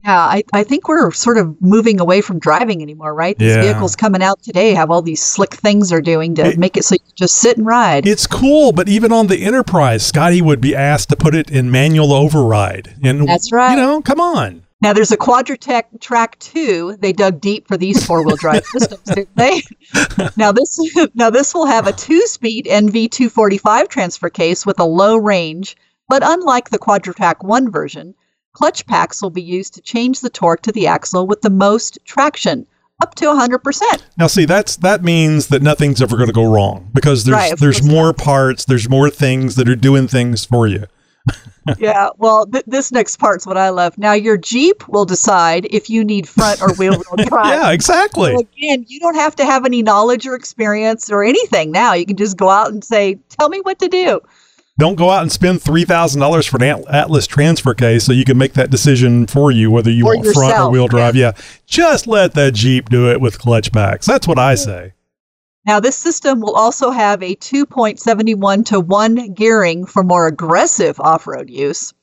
Yeah, 0.03 0.17
I, 0.19 0.43
I 0.51 0.63
think 0.63 0.87
we're 0.87 1.11
sort 1.11 1.37
of 1.37 1.61
moving 1.61 1.99
away 1.99 2.21
from 2.21 2.39
driving 2.39 2.81
anymore, 2.81 3.13
right? 3.13 3.37
These 3.37 3.55
Yeah. 3.55 3.61
vehicles 3.61 3.95
coming 3.95 4.23
out 4.23 4.41
today 4.41 4.73
have 4.73 4.89
all 4.89 5.01
these 5.03 5.21
slick 5.21 5.53
things 5.53 5.89
they're 5.89 6.01
doing 6.01 6.33
to 6.35 6.47
It- 6.47 6.57
make 6.57 6.75
it 6.75 6.85
so 6.85 6.95
you 6.95 6.99
can 6.99 7.13
just 7.15 7.35
sit 7.35 7.57
and 7.57 7.65
ride. 7.65 8.07
It's 8.07 8.25
cool, 8.25 8.71
but 8.71 8.89
even 8.89 9.11
on 9.11 9.27
the 9.27 9.37
Enterprise, 9.43 10.03
Scotty 10.05 10.41
would 10.41 10.59
be 10.61 10.75
asked 10.75 11.09
to 11.09 11.15
put 11.15 11.35
it 11.35 11.51
in 11.51 11.69
manual 11.69 12.13
override. 12.13 12.95
And 13.03 13.27
That's 13.27 13.51
right. 13.51 13.71
You 13.71 13.77
know, 13.77 14.01
come 14.01 14.19
on. 14.19 14.63
Now 14.81 14.93
there's 14.93 15.11
a 15.11 15.17
Quadratec 15.17 15.83
Track 16.01 16.39
2. 16.39 16.97
They 16.99 17.13
dug 17.13 17.39
deep 17.39 17.67
for 17.67 17.77
these 17.77 18.03
four-wheel 18.03 18.37
drive 18.37 18.65
systems, 18.65 19.03
didn't 19.03 19.35
they? 19.35 19.61
now 20.35 20.51
this 20.51 20.79
now 21.13 21.29
this 21.29 21.53
will 21.53 21.67
have 21.67 21.85
a 21.85 21.93
two-speed 21.93 22.65
NV245 22.65 23.87
transfer 23.89 24.29
case 24.31 24.65
with 24.65 24.79
a 24.79 24.83
low 24.83 25.17
range, 25.17 25.77
but 26.09 26.23
unlike 26.25 26.71
the 26.71 26.79
Quadratec 26.79 27.43
1 27.43 27.69
version, 27.71 28.15
clutch 28.53 28.85
packs 28.85 29.21
will 29.21 29.29
be 29.29 29.41
used 29.41 29.73
to 29.75 29.81
change 29.81 30.21
the 30.21 30.29
torque 30.29 30.61
to 30.63 30.71
the 30.71 30.87
axle 30.87 31.27
with 31.27 31.41
the 31.41 31.49
most 31.49 31.97
traction, 32.05 32.65
up 33.01 33.15
to 33.15 33.25
100%. 33.25 33.81
Now, 34.17 34.27
see, 34.27 34.45
that's 34.45 34.77
that 34.77 35.03
means 35.03 35.47
that 35.47 35.61
nothing's 35.61 36.01
ever 36.01 36.15
going 36.15 36.27
to 36.27 36.33
go 36.33 36.51
wrong 36.51 36.89
because 36.93 37.23
there's 37.25 37.35
Right, 37.35 37.57
there's 37.57 37.83
more 37.83 38.13
parts, 38.13 38.65
there's 38.65 38.89
more 38.89 39.09
things 39.09 39.55
that 39.55 39.67
are 39.67 39.75
doing 39.75 40.07
things 40.07 40.45
for 40.45 40.67
you. 40.67 40.85
yeah, 41.77 42.09
well, 42.17 42.47
th- 42.47 42.63
this 42.65 42.91
next 42.91 43.17
part's 43.17 43.45
what 43.45 43.57
I 43.57 43.69
love. 43.69 43.97
Now 43.97 44.13
your 44.13 44.37
Jeep 44.37 44.87
will 44.87 45.05
decide 45.05 45.67
if 45.69 45.89
you 45.89 46.03
need 46.03 46.27
front 46.27 46.61
or 46.61 46.73
wheel-wheel 46.73 47.25
drive. 47.27 47.45
Yeah, 47.45 47.71
exactly. 47.71 48.33
So 48.33 48.39
again, 48.39 48.85
you 48.87 48.99
don't 48.99 49.15
have 49.15 49.35
to 49.35 49.45
have 49.45 49.65
any 49.65 49.83
knowledge 49.83 50.25
or 50.25 50.33
experience 50.33 51.11
or 51.11 51.23
anything 51.23 51.71
now. 51.71 51.93
You 51.93 52.05
can 52.05 52.17
just 52.17 52.37
go 52.37 52.49
out 52.49 52.71
and 52.71 52.83
say, 52.83 53.19
"Tell 53.29 53.49
me 53.49 53.59
what 53.61 53.77
to 53.79 53.87
do." 53.87 54.19
Don't 54.81 54.95
go 54.95 55.11
out 55.11 55.21
and 55.21 55.31
spend 55.31 55.61
three 55.61 55.85
thousand 55.85 56.21
dollars 56.21 56.47
for 56.47 56.57
an 56.57 56.83
Atlas 56.89 57.27
transfer 57.27 57.75
case 57.75 58.03
so 58.03 58.13
you 58.13 58.25
can 58.25 58.35
make 58.35 58.53
that 58.53 58.71
decision 58.71 59.27
for 59.27 59.51
you 59.51 59.69
whether 59.69 59.91
you 59.91 60.05
For 60.05 60.15
want 60.15 60.27
front 60.33 60.57
or 60.57 60.71
wheel 60.71 60.87
drive. 60.87 61.15
Yeah, 61.15 61.33
just 61.67 62.07
let 62.07 62.33
that 62.33 62.55
Jeep 62.55 62.89
do 62.89 63.11
it 63.11 63.21
with 63.21 63.37
clutch 63.37 63.71
packs. 63.71 64.07
That's 64.07 64.27
what 64.27 64.39
I 64.39 64.55
say. 64.55 64.93
Now, 65.67 65.79
this 65.79 65.95
system 65.95 66.41
will 66.41 66.55
also 66.55 66.89
have 66.89 67.21
a 67.21 67.35
2.71 67.35 68.65
to 68.65 68.79
1 68.79 69.33
gearing 69.35 69.85
for 69.85 70.01
more 70.01 70.25
aggressive 70.25 70.99
off 70.99 71.27
road 71.27 71.51
use. 71.51 71.93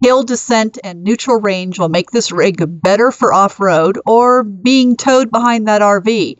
Hill 0.00 0.22
descent 0.22 0.78
and 0.84 1.02
neutral 1.02 1.40
range 1.40 1.80
will 1.80 1.88
make 1.88 2.12
this 2.12 2.30
rig 2.30 2.62
better 2.80 3.10
for 3.10 3.34
off 3.34 3.58
road 3.58 3.98
or 4.06 4.44
being 4.44 4.96
towed 4.96 5.32
behind 5.32 5.66
that 5.66 5.82
RV. 5.82 6.36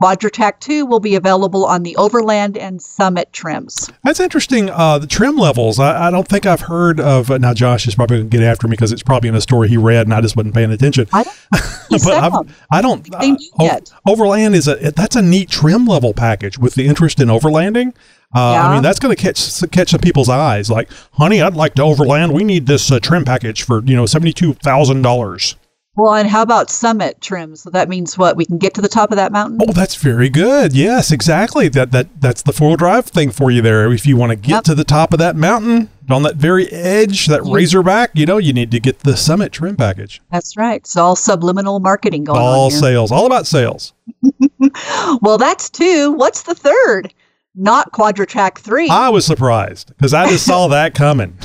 Quadratec 0.00 0.60
2 0.60 0.86
will 0.86 1.00
be 1.00 1.14
available 1.14 1.66
on 1.66 1.82
the 1.82 1.94
Overland 1.96 2.56
and 2.56 2.80
Summit 2.80 3.32
trims. 3.32 3.90
That's 4.02 4.20
interesting. 4.20 4.70
Uh, 4.70 4.98
the 4.98 5.06
trim 5.06 5.36
levels. 5.36 5.78
I, 5.78 6.08
I 6.08 6.10
don't 6.10 6.26
think 6.26 6.46
I've 6.46 6.62
heard 6.62 7.00
of. 7.00 7.30
Uh, 7.30 7.38
now, 7.38 7.52
Josh 7.52 7.86
is 7.86 7.94
probably 7.94 8.18
going 8.18 8.30
to 8.30 8.36
get 8.38 8.44
after 8.44 8.66
me 8.66 8.72
because 8.72 8.92
it's 8.92 9.02
probably 9.02 9.28
in 9.28 9.34
a 9.34 9.40
story 9.40 9.68
he 9.68 9.76
read 9.76 10.06
and 10.06 10.14
I 10.14 10.20
just 10.20 10.36
wasn't 10.36 10.54
paying 10.54 10.70
attention. 10.70 11.06
I 11.12 11.22
don't 11.22 11.36
but 11.90 12.06
I've. 12.06 12.34
I. 12.70 12.80
They 13.20 13.32
do 13.32 13.50
uh, 13.60 13.64
yet. 13.64 13.92
Overland 14.06 14.54
is 14.54 14.68
a 14.68 14.76
that's 14.92 15.16
a 15.16 15.22
neat 15.22 15.50
trim 15.50 15.86
level 15.86 16.14
package 16.14 16.58
with 16.58 16.74
the 16.74 16.86
interest 16.86 17.20
in 17.20 17.28
overlanding. 17.28 17.94
Uh, 18.34 18.52
I 18.52 18.74
mean, 18.74 18.82
that's 18.82 19.00
going 19.00 19.14
to 19.14 19.20
catch 19.20 19.60
catch 19.72 19.90
some 19.90 20.00
people's 20.00 20.28
eyes. 20.28 20.70
Like, 20.70 20.88
honey, 21.14 21.42
I'd 21.42 21.54
like 21.54 21.74
to 21.74 21.82
overland. 21.82 22.32
We 22.32 22.44
need 22.44 22.66
this 22.66 22.90
uh, 22.92 23.00
trim 23.00 23.24
package 23.24 23.64
for 23.64 23.82
you 23.82 23.96
know 23.96 24.06
seventy 24.06 24.32
two 24.32 24.54
thousand 24.54 25.02
dollars. 25.02 25.56
Well, 25.96 26.14
and 26.14 26.28
how 26.28 26.42
about 26.42 26.70
Summit 26.70 27.20
trims? 27.20 27.62
So 27.62 27.70
that 27.70 27.88
means 27.88 28.16
what? 28.16 28.36
We 28.36 28.46
can 28.46 28.58
get 28.58 28.74
to 28.74 28.80
the 28.80 28.88
top 28.88 29.10
of 29.10 29.16
that 29.16 29.32
mountain? 29.32 29.58
Oh, 29.68 29.72
that's 29.72 29.96
very 29.96 30.28
good. 30.28 30.72
Yes, 30.72 31.10
exactly. 31.10 31.68
That 31.68 31.90
that 31.90 32.20
that's 32.20 32.42
the 32.42 32.52
four 32.52 32.68
wheel 32.68 32.76
drive 32.76 33.06
thing 33.06 33.30
for 33.32 33.50
you 33.50 33.60
there. 33.60 33.90
If 33.92 34.06
you 34.06 34.16
want 34.16 34.30
to 34.30 34.36
get 34.36 34.48
Yep. 34.50 34.64
to 34.64 34.74
the 34.76 34.84
top 34.84 35.12
of 35.12 35.18
that 35.18 35.34
mountain, 35.34 35.90
on 36.08 36.22
that 36.22 36.36
very 36.36 36.68
edge, 36.72 37.26
that 37.26 37.42
razorback, 37.44 38.10
you 38.14 38.24
know, 38.24 38.38
you 38.38 38.52
need 38.52 38.70
to 38.70 38.78
get 38.80 39.00
the 39.00 39.16
Summit 39.16 39.52
trim 39.52 39.76
package. 39.76 40.22
That's 40.30 40.56
right. 40.56 40.76
It's 40.80 40.96
all 40.96 41.16
subliminal 41.16 41.80
marketing 41.80 42.24
going 42.24 42.40
All 42.40 42.66
on 42.66 42.70
here. 42.70 42.80
sales, 42.80 43.10
all 43.12 43.26
about 43.26 43.46
sales. 43.48 43.92
well, 45.22 45.38
that's 45.38 45.68
two. 45.68 46.12
What's 46.12 46.42
the 46.42 46.54
third? 46.54 47.12
Not 47.60 47.92
Quadra-Trac 47.92 48.58
3. 48.58 48.88
I 48.88 49.10
was 49.10 49.26
surprised 49.26 49.88
because 49.88 50.14
I 50.14 50.30
just 50.30 50.46
saw 50.46 50.68
that 50.68 50.94
coming. 50.94 51.36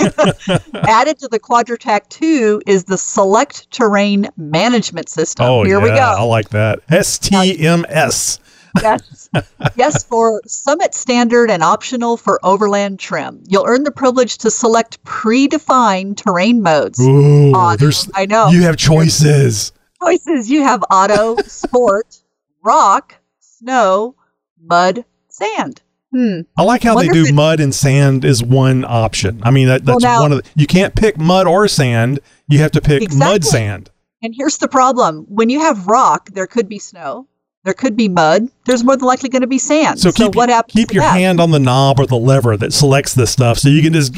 Added 0.74 1.18
to 1.20 1.28
the 1.28 1.38
Quadra-Trac 1.42 2.06
2 2.10 2.60
is 2.66 2.84
the 2.84 2.98
Select 2.98 3.70
Terrain 3.70 4.28
Management 4.36 5.08
System. 5.08 5.46
Oh, 5.46 5.64
Here 5.64 5.78
yeah, 5.78 5.82
we 5.82 5.88
go. 5.88 5.96
I 5.96 6.22
like 6.24 6.50
that. 6.50 6.86
STMS. 6.88 8.40
Yes. 8.82 9.30
yes, 9.74 10.04
for 10.04 10.42
Summit 10.46 10.92
Standard 10.92 11.50
and 11.50 11.62
optional 11.62 12.18
for 12.18 12.38
Overland 12.44 13.00
Trim. 13.00 13.42
You'll 13.48 13.64
earn 13.66 13.84
the 13.84 13.90
privilege 13.90 14.36
to 14.38 14.50
select 14.50 15.02
predefined 15.04 16.18
terrain 16.18 16.60
modes. 16.60 17.00
Ooh, 17.00 17.52
Auto, 17.52 17.78
there's 17.78 18.10
I 18.14 18.26
know. 18.26 18.48
you 18.48 18.60
have 18.64 18.76
choices. 18.76 19.72
choices 20.02 20.50
you 20.50 20.62
have 20.62 20.84
auto, 20.90 21.36
sport, 21.46 22.20
rock, 22.62 23.14
snow, 23.40 24.14
mud, 24.60 25.06
sand. 25.34 25.82
Hmm. 26.12 26.40
I 26.56 26.62
like 26.62 26.82
how 26.84 26.96
they 26.96 27.08
do 27.08 27.24
it- 27.26 27.34
mud 27.34 27.58
and 27.58 27.74
sand 27.74 28.24
is 28.24 28.42
one 28.42 28.84
option. 28.84 29.40
I 29.42 29.50
mean, 29.50 29.66
that, 29.66 29.84
Well, 29.84 29.96
that's 29.96 30.04
now- 30.04 30.22
one 30.22 30.32
of 30.32 30.42
the, 30.42 30.50
you 30.54 30.66
can't 30.66 30.94
pick 30.94 31.18
mud 31.18 31.46
or 31.46 31.66
sand. 31.66 32.20
You 32.48 32.60
have 32.60 32.70
to 32.72 32.80
pick 32.80 33.12
mud 33.12 33.44
sand. 33.44 33.90
And 34.22 34.32
here's 34.36 34.58
the 34.58 34.68
problem 34.68 35.26
when 35.28 35.50
you 35.50 35.60
have 35.60 35.86
rock, 35.86 36.30
there 36.30 36.46
could 36.46 36.68
be 36.68 36.78
snow, 36.78 37.26
there 37.64 37.74
could 37.74 37.96
be 37.96 38.08
mud, 38.08 38.48
there's 38.64 38.84
more 38.84 38.96
than 38.96 39.06
likely 39.06 39.28
going 39.28 39.42
to 39.42 39.48
be 39.48 39.58
sand. 39.58 39.98
So 39.98 40.12
keep 40.12 40.34
what 40.34 40.48
happens? 40.48 40.72
keep 40.74 40.88
to 40.88 40.94
your 40.94 41.02
that? 41.02 41.18
hand 41.18 41.40
on 41.40 41.50
the 41.50 41.58
knob 41.58 41.98
or 41.98 42.06
the 42.06 42.16
lever 42.16 42.56
that 42.56 42.72
selects 42.72 43.14
this 43.14 43.30
stuff, 43.30 43.58
so 43.58 43.68
you 43.68 43.82
can 43.82 43.92
just 43.92 44.14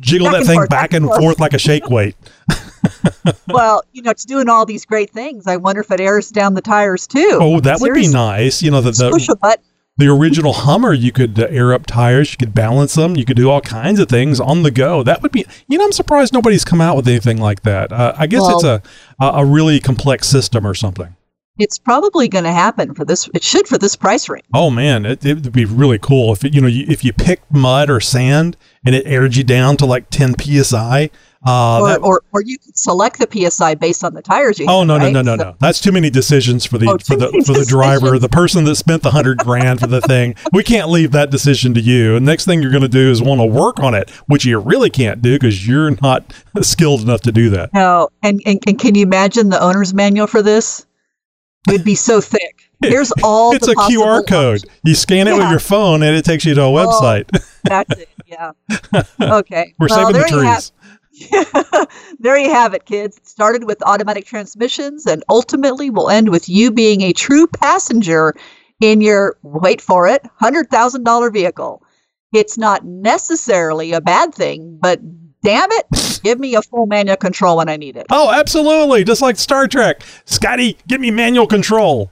jiggle 0.00 0.26
Back 0.30 0.40
that 0.40 0.46
thing 0.46 0.56
forth, 0.56 0.68
back 0.68 0.92
and 0.94 1.06
forth 1.06 1.38
like 1.38 1.52
a 1.54 1.58
shake 1.58 1.88
weight. 1.88 2.16
Well, 3.48 3.82
you 3.92 4.02
know, 4.02 4.10
it's 4.10 4.24
doing 4.24 4.48
all 4.48 4.66
these 4.66 4.84
great 4.84 5.10
things. 5.10 5.46
I 5.46 5.56
wonder 5.56 5.80
if 5.80 5.90
it 5.90 6.00
airs 6.00 6.30
down 6.30 6.54
the 6.54 6.60
tires 6.60 7.06
too. 7.06 7.38
Oh, 7.40 7.60
that 7.60 7.80
would 7.80 7.94
be 7.94 8.08
nice. 8.08 8.62
You 8.62 8.70
know, 8.70 8.80
the 8.80 8.92
Push 9.10 9.26
the, 9.26 9.32
a 9.32 9.36
button. 9.36 9.64
The 9.98 10.08
original 10.08 10.52
Hummer, 10.52 10.92
you 10.92 11.12
could 11.12 11.38
uh, 11.38 11.46
air 11.48 11.72
up 11.72 11.86
tires, 11.86 12.32
you 12.32 12.36
could 12.36 12.54
balance 12.54 12.94
them, 12.94 13.16
you 13.16 13.24
could 13.24 13.36
do 13.36 13.50
all 13.50 13.60
kinds 13.60 13.98
of 13.98 14.08
things 14.08 14.40
on 14.40 14.62
the 14.62 14.70
go. 14.70 15.02
That 15.02 15.22
would 15.22 15.32
be, 15.32 15.46
you 15.68 15.78
know, 15.78 15.84
I'm 15.84 15.92
surprised 15.92 16.32
nobody's 16.32 16.64
come 16.64 16.80
out 16.80 16.96
with 16.96 17.08
anything 17.08 17.38
like 17.38 17.62
that. 17.62 17.92
Uh, 17.92 18.14
I 18.16 18.26
guess 18.26 18.42
it's 18.46 18.64
a, 18.64 18.82
a 19.20 19.26
a 19.26 19.44
really 19.44 19.80
complex 19.80 20.28
system 20.28 20.66
or 20.66 20.74
something. 20.74 21.16
It's 21.58 21.78
probably 21.78 22.28
going 22.28 22.44
to 22.44 22.52
happen 22.52 22.94
for 22.94 23.06
this. 23.06 23.30
It 23.32 23.42
should 23.42 23.66
for 23.66 23.78
this 23.78 23.96
price 23.96 24.28
range. 24.28 24.44
Oh 24.52 24.68
man, 24.70 25.06
it, 25.06 25.24
it 25.24 25.42
would 25.42 25.52
be 25.52 25.64
really 25.64 25.98
cool 25.98 26.32
if 26.32 26.44
it, 26.44 26.54
you 26.54 26.60
know 26.60 26.66
you, 26.66 26.84
if 26.88 27.02
you 27.02 27.14
picked 27.14 27.50
mud 27.50 27.88
or 27.88 28.00
sand 28.00 28.58
and 28.84 28.94
it 28.94 29.06
aired 29.06 29.36
you 29.36 29.44
down 29.44 29.78
to 29.78 29.86
like 29.86 30.10
10 30.10 30.34
psi. 30.38 31.10
Uh, 31.46 31.80
or, 31.80 31.88
that- 31.88 32.00
or, 32.02 32.22
or 32.32 32.42
you 32.42 32.58
could 32.58 32.76
select 32.76 33.18
the 33.20 33.28
PSI 33.50 33.74
based 33.76 34.02
on 34.02 34.14
the 34.14 34.22
tires 34.22 34.58
you 34.58 34.66
oh 34.68 34.80
have, 34.80 34.88
no 34.88 34.98
no 34.98 35.04
right? 35.04 35.12
no 35.12 35.22
no 35.22 35.36
So- 35.36 35.42
no! 35.44 35.56
That's 35.60 35.80
too 35.80 35.92
many 35.92 36.10
decisions 36.10 36.66
for 36.66 36.76
the 36.78 36.88
Oh, 36.88 36.98
for 36.98 37.16
the 37.16 37.28
for 37.46 37.52
the 37.52 37.64
driver, 37.64 38.18
the 38.18 38.28
person 38.28 38.64
that 38.64 38.74
spent 38.76 39.02
the 39.02 39.12
hundred 39.12 39.38
grand 39.38 39.80
for 39.80 39.86
the 39.86 40.00
thing. 40.00 40.34
We 40.52 40.62
can't 40.64 40.88
leave 40.90 41.12
that 41.12 41.30
decision 41.30 41.72
to 41.74 41.80
you. 41.80 42.16
And 42.16 42.26
next 42.26 42.44
thing 42.46 42.60
you're 42.62 42.70
going 42.72 42.82
to 42.82 42.88
do 42.88 43.10
is 43.10 43.22
want 43.22 43.40
to 43.40 43.46
work 43.46 43.78
on 43.80 43.94
it, 43.94 44.10
which 44.26 44.44
you 44.44 44.58
really 44.58 44.90
can't 44.90 45.22
do 45.22 45.34
because 45.36 45.66
you're 45.66 45.92
not 46.02 46.32
skilled 46.62 47.02
enough 47.02 47.20
to 47.22 47.32
do 47.32 47.48
that. 47.50 47.72
No, 47.74 48.08
and, 48.22 48.40
and, 48.44 48.60
and 48.66 48.78
can 48.78 48.94
you 48.94 49.02
imagine 49.02 49.48
the 49.50 49.62
owner's 49.62 49.94
manual 49.94 50.26
for 50.26 50.42
this? 50.42 50.84
It'd 51.68 51.84
be 51.84 51.94
so 51.96 52.20
thick. 52.20 52.70
Here's 52.82 53.10
all 53.22 53.52
It's 53.54 53.66
a 53.68 53.74
QR 53.74 54.26
code. 54.26 54.56
options. 54.56 54.64
You 54.84 54.94
scan 54.94 55.26
it 55.28 55.32
with 55.36 55.48
your 55.50 55.58
phone, 55.58 56.02
and 56.02 56.14
it 56.16 56.24
takes 56.24 56.44
you 56.44 56.54
to 56.54 56.62
a 56.62 56.64
website. 56.66 57.26
That's 57.64 57.98
it. 58.00 58.08
Yeah. 58.26 58.52
Okay. 59.20 59.74
We're 59.78 59.86
Well, 59.88 59.98
saving 59.98 60.12
the 60.12 60.18
there 60.28 60.28
you 60.40 60.44
have- 60.46 60.54
trees. 60.58 60.72
there 62.18 62.38
you 62.38 62.50
have 62.50 62.74
it, 62.74 62.84
kids. 62.84 63.16
It 63.16 63.26
started 63.26 63.64
with 63.64 63.82
automatic 63.82 64.26
transmissions 64.26 65.06
and 65.06 65.24
ultimately 65.28 65.90
will 65.90 66.10
end 66.10 66.28
with 66.28 66.48
you 66.48 66.70
being 66.70 67.02
a 67.02 67.12
true 67.12 67.46
passenger 67.46 68.34
in 68.80 69.00
your, 69.00 69.36
wait 69.42 69.80
for 69.80 70.06
it, 70.06 70.22
$100,000 70.40 71.32
vehicle. 71.32 71.82
It's 72.32 72.58
not 72.58 72.84
necessarily 72.84 73.92
a 73.92 74.00
bad 74.00 74.34
thing, 74.34 74.78
but 74.80 75.00
damn 75.42 75.70
it, 75.72 76.20
give 76.22 76.38
me 76.38 76.54
a 76.54 76.62
full 76.62 76.86
manual 76.86 77.16
control 77.16 77.56
when 77.56 77.68
I 77.68 77.76
need 77.76 77.96
it. 77.96 78.06
Oh, 78.10 78.30
absolutely. 78.30 79.04
Just 79.04 79.22
like 79.22 79.36
Star 79.38 79.66
Trek. 79.66 80.02
Scotty, 80.24 80.76
give 80.86 81.00
me 81.00 81.10
manual 81.10 81.46
control. 81.46 82.10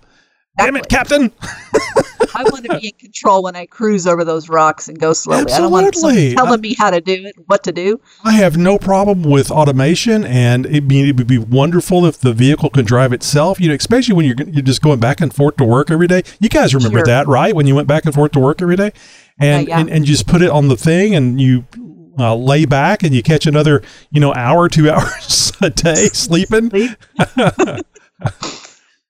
Damn 0.56 0.76
it, 0.76 0.88
Captain. 0.88 1.32
I 2.34 2.42
want 2.44 2.64
to 2.64 2.78
be 2.78 2.88
in 2.88 2.92
control 2.98 3.42
when 3.42 3.56
I 3.56 3.66
cruise 3.66 4.06
over 4.06 4.24
those 4.24 4.48
rocks 4.48 4.88
and 4.88 4.98
go 4.98 5.12
slowly. 5.12 5.52
I 5.52 5.58
don't 5.58 5.70
want 5.70 5.86
Absolutely. 5.86 6.30
someone 6.30 6.46
telling 6.46 6.60
me 6.60 6.74
how 6.78 6.90
to 6.90 7.00
do 7.00 7.26
it, 7.26 7.34
what 7.46 7.62
to 7.64 7.72
do. 7.72 8.00
I 8.24 8.32
have 8.32 8.56
no 8.56 8.78
problem 8.78 9.22
with 9.22 9.50
automation, 9.50 10.24
and 10.24 10.66
it, 10.66 10.88
be, 10.88 11.08
it 11.08 11.16
would 11.16 11.26
be 11.26 11.38
wonderful 11.38 12.04
if 12.06 12.18
the 12.18 12.32
vehicle 12.32 12.70
can 12.70 12.84
drive 12.84 13.12
itself. 13.12 13.60
You 13.60 13.68
know, 13.68 13.74
especially 13.74 14.14
when 14.14 14.26
you're 14.26 14.36
you're 14.48 14.62
just 14.62 14.82
going 14.82 15.00
back 15.00 15.20
and 15.20 15.32
forth 15.34 15.56
to 15.58 15.64
work 15.64 15.90
every 15.90 16.06
day. 16.08 16.22
You 16.40 16.48
guys 16.48 16.74
remember 16.74 16.98
Sure. 16.98 17.06
that, 17.06 17.26
right? 17.28 17.54
When 17.54 17.66
you 17.66 17.74
went 17.74 17.88
back 17.88 18.04
and 18.04 18.14
forth 18.14 18.32
to 18.32 18.40
work 18.40 18.60
every 18.62 18.76
day, 18.76 18.92
and 19.38 19.68
Yeah, 19.68 19.76
yeah. 19.76 19.80
and, 19.80 19.90
and 19.90 20.04
just 20.04 20.26
put 20.26 20.42
it 20.42 20.50
on 20.50 20.68
the 20.68 20.76
thing, 20.76 21.14
and 21.14 21.40
you 21.40 21.66
uh, 22.18 22.34
lay 22.34 22.64
back, 22.64 23.02
and 23.02 23.14
you 23.14 23.22
catch 23.22 23.46
another 23.46 23.82
you 24.10 24.20
know 24.20 24.32
hour, 24.34 24.68
two 24.68 24.90
hours 24.92 25.52
a 25.60 25.70
day 25.70 26.06
sleeping. 26.12 26.70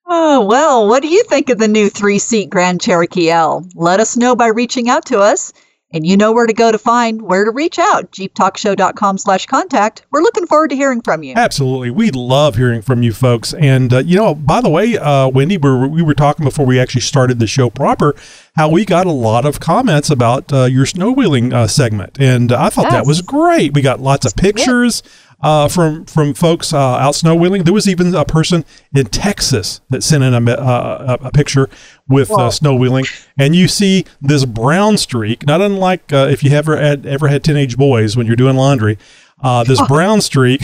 Oh, 0.07 0.45
well, 0.45 0.87
what 0.87 1.01
do 1.01 1.07
you 1.07 1.23
think 1.23 1.49
of 1.49 1.57
the 1.57 1.67
new 1.67 1.89
three 1.89 2.19
seat 2.19 2.49
Grand 2.49 2.79
Cherokee 2.79 3.29
L? 3.29 3.67
Let 3.73 3.99
us 3.99 4.15
know 4.15 4.35
by 4.35 4.47
reaching 4.47 4.87
out 4.89 5.05
to 5.07 5.19
us. 5.19 5.51
And 5.93 6.05
you 6.05 6.17
know 6.17 6.33
where 6.33 6.47
to 6.47 6.51
go 6.51 6.73
to 6.73 6.77
find 6.77 7.21
where 7.21 7.45
to 7.45 7.51
reach 7.51 7.79
out. 7.79 8.11
jeeptalkshow.com 8.11 9.17
slash 9.17 9.45
contact. 9.45 10.05
We're 10.11 10.23
looking 10.23 10.45
forward 10.45 10.71
to 10.71 10.75
hearing 10.75 11.01
from 11.01 11.23
you. 11.23 11.35
Absolutely, 11.37 11.89
we 11.89 12.11
love 12.11 12.55
hearing 12.57 12.81
from 12.81 13.01
you 13.01 13.13
folks. 13.13 13.53
And 13.53 13.93
uh, 13.93 13.99
you 13.99 14.17
know, 14.17 14.35
by 14.35 14.59
the 14.59 14.69
way, 14.69 14.97
uh, 14.97 15.29
Wendy, 15.29 15.57
we 15.57 15.69
were, 15.69 15.87
we 15.87 16.01
were 16.01 16.13
talking 16.13 16.43
before 16.43 16.65
we 16.65 16.79
actually 16.79 17.01
started 17.01 17.39
the 17.39 17.47
show 17.47 17.69
proper, 17.69 18.13
how 18.57 18.67
we 18.67 18.83
got 18.83 19.05
a 19.05 19.11
lot 19.11 19.45
of 19.45 19.61
comments 19.61 20.09
about 20.09 20.51
uh, 20.51 20.65
your 20.65 20.85
snow 20.85 21.11
wheeling 21.13 21.53
uh, 21.53 21.65
segment, 21.65 22.19
and 22.19 22.51
I 22.51 22.69
thought 22.69 22.91
that 22.91 23.05
was 23.05 23.21
great. 23.21 23.73
We 23.73 23.81
got 23.81 24.01
lots 24.01 24.25
of 24.25 24.35
pictures. 24.35 25.01
Uh, 25.41 25.67
from 25.67 26.05
from 26.05 26.33
folks 26.33 26.73
uh, 26.73 26.77
out 26.77 27.13
snow 27.13 27.35
wheeling, 27.35 27.63
there 27.63 27.73
was 27.73 27.87
even 27.87 28.15
a 28.15 28.25
person 28.25 28.65
in 28.95 29.05
Texas 29.05 29.81
that 29.89 30.01
sent 30.01 30.23
in 30.23 30.33
a, 30.33 30.51
uh, 30.51 31.17
a, 31.21 31.27
a 31.27 31.31
picture 31.31 31.69
with 32.07 32.31
uh, 32.31 32.49
snow 32.49 32.73
wheeling, 32.73 33.05
and 33.37 33.55
you 33.55 33.67
see 33.67 34.05
this 34.21 34.45
brown 34.45 34.97
streak. 34.97 35.45
Not 35.45 35.61
unlike 35.61 36.11
uh, 36.11 36.27
if 36.29 36.43
you 36.43 36.51
ever 36.51 36.77
had 36.77 37.05
ever 37.05 37.27
had 37.27 37.43
teenage 37.43 37.77
boys 37.77 38.15
when 38.15 38.27
you're 38.27 38.35
doing 38.35 38.55
laundry, 38.55 38.97
uh, 39.41 39.63
this 39.63 39.81
brown 39.87 40.21
streak 40.21 40.61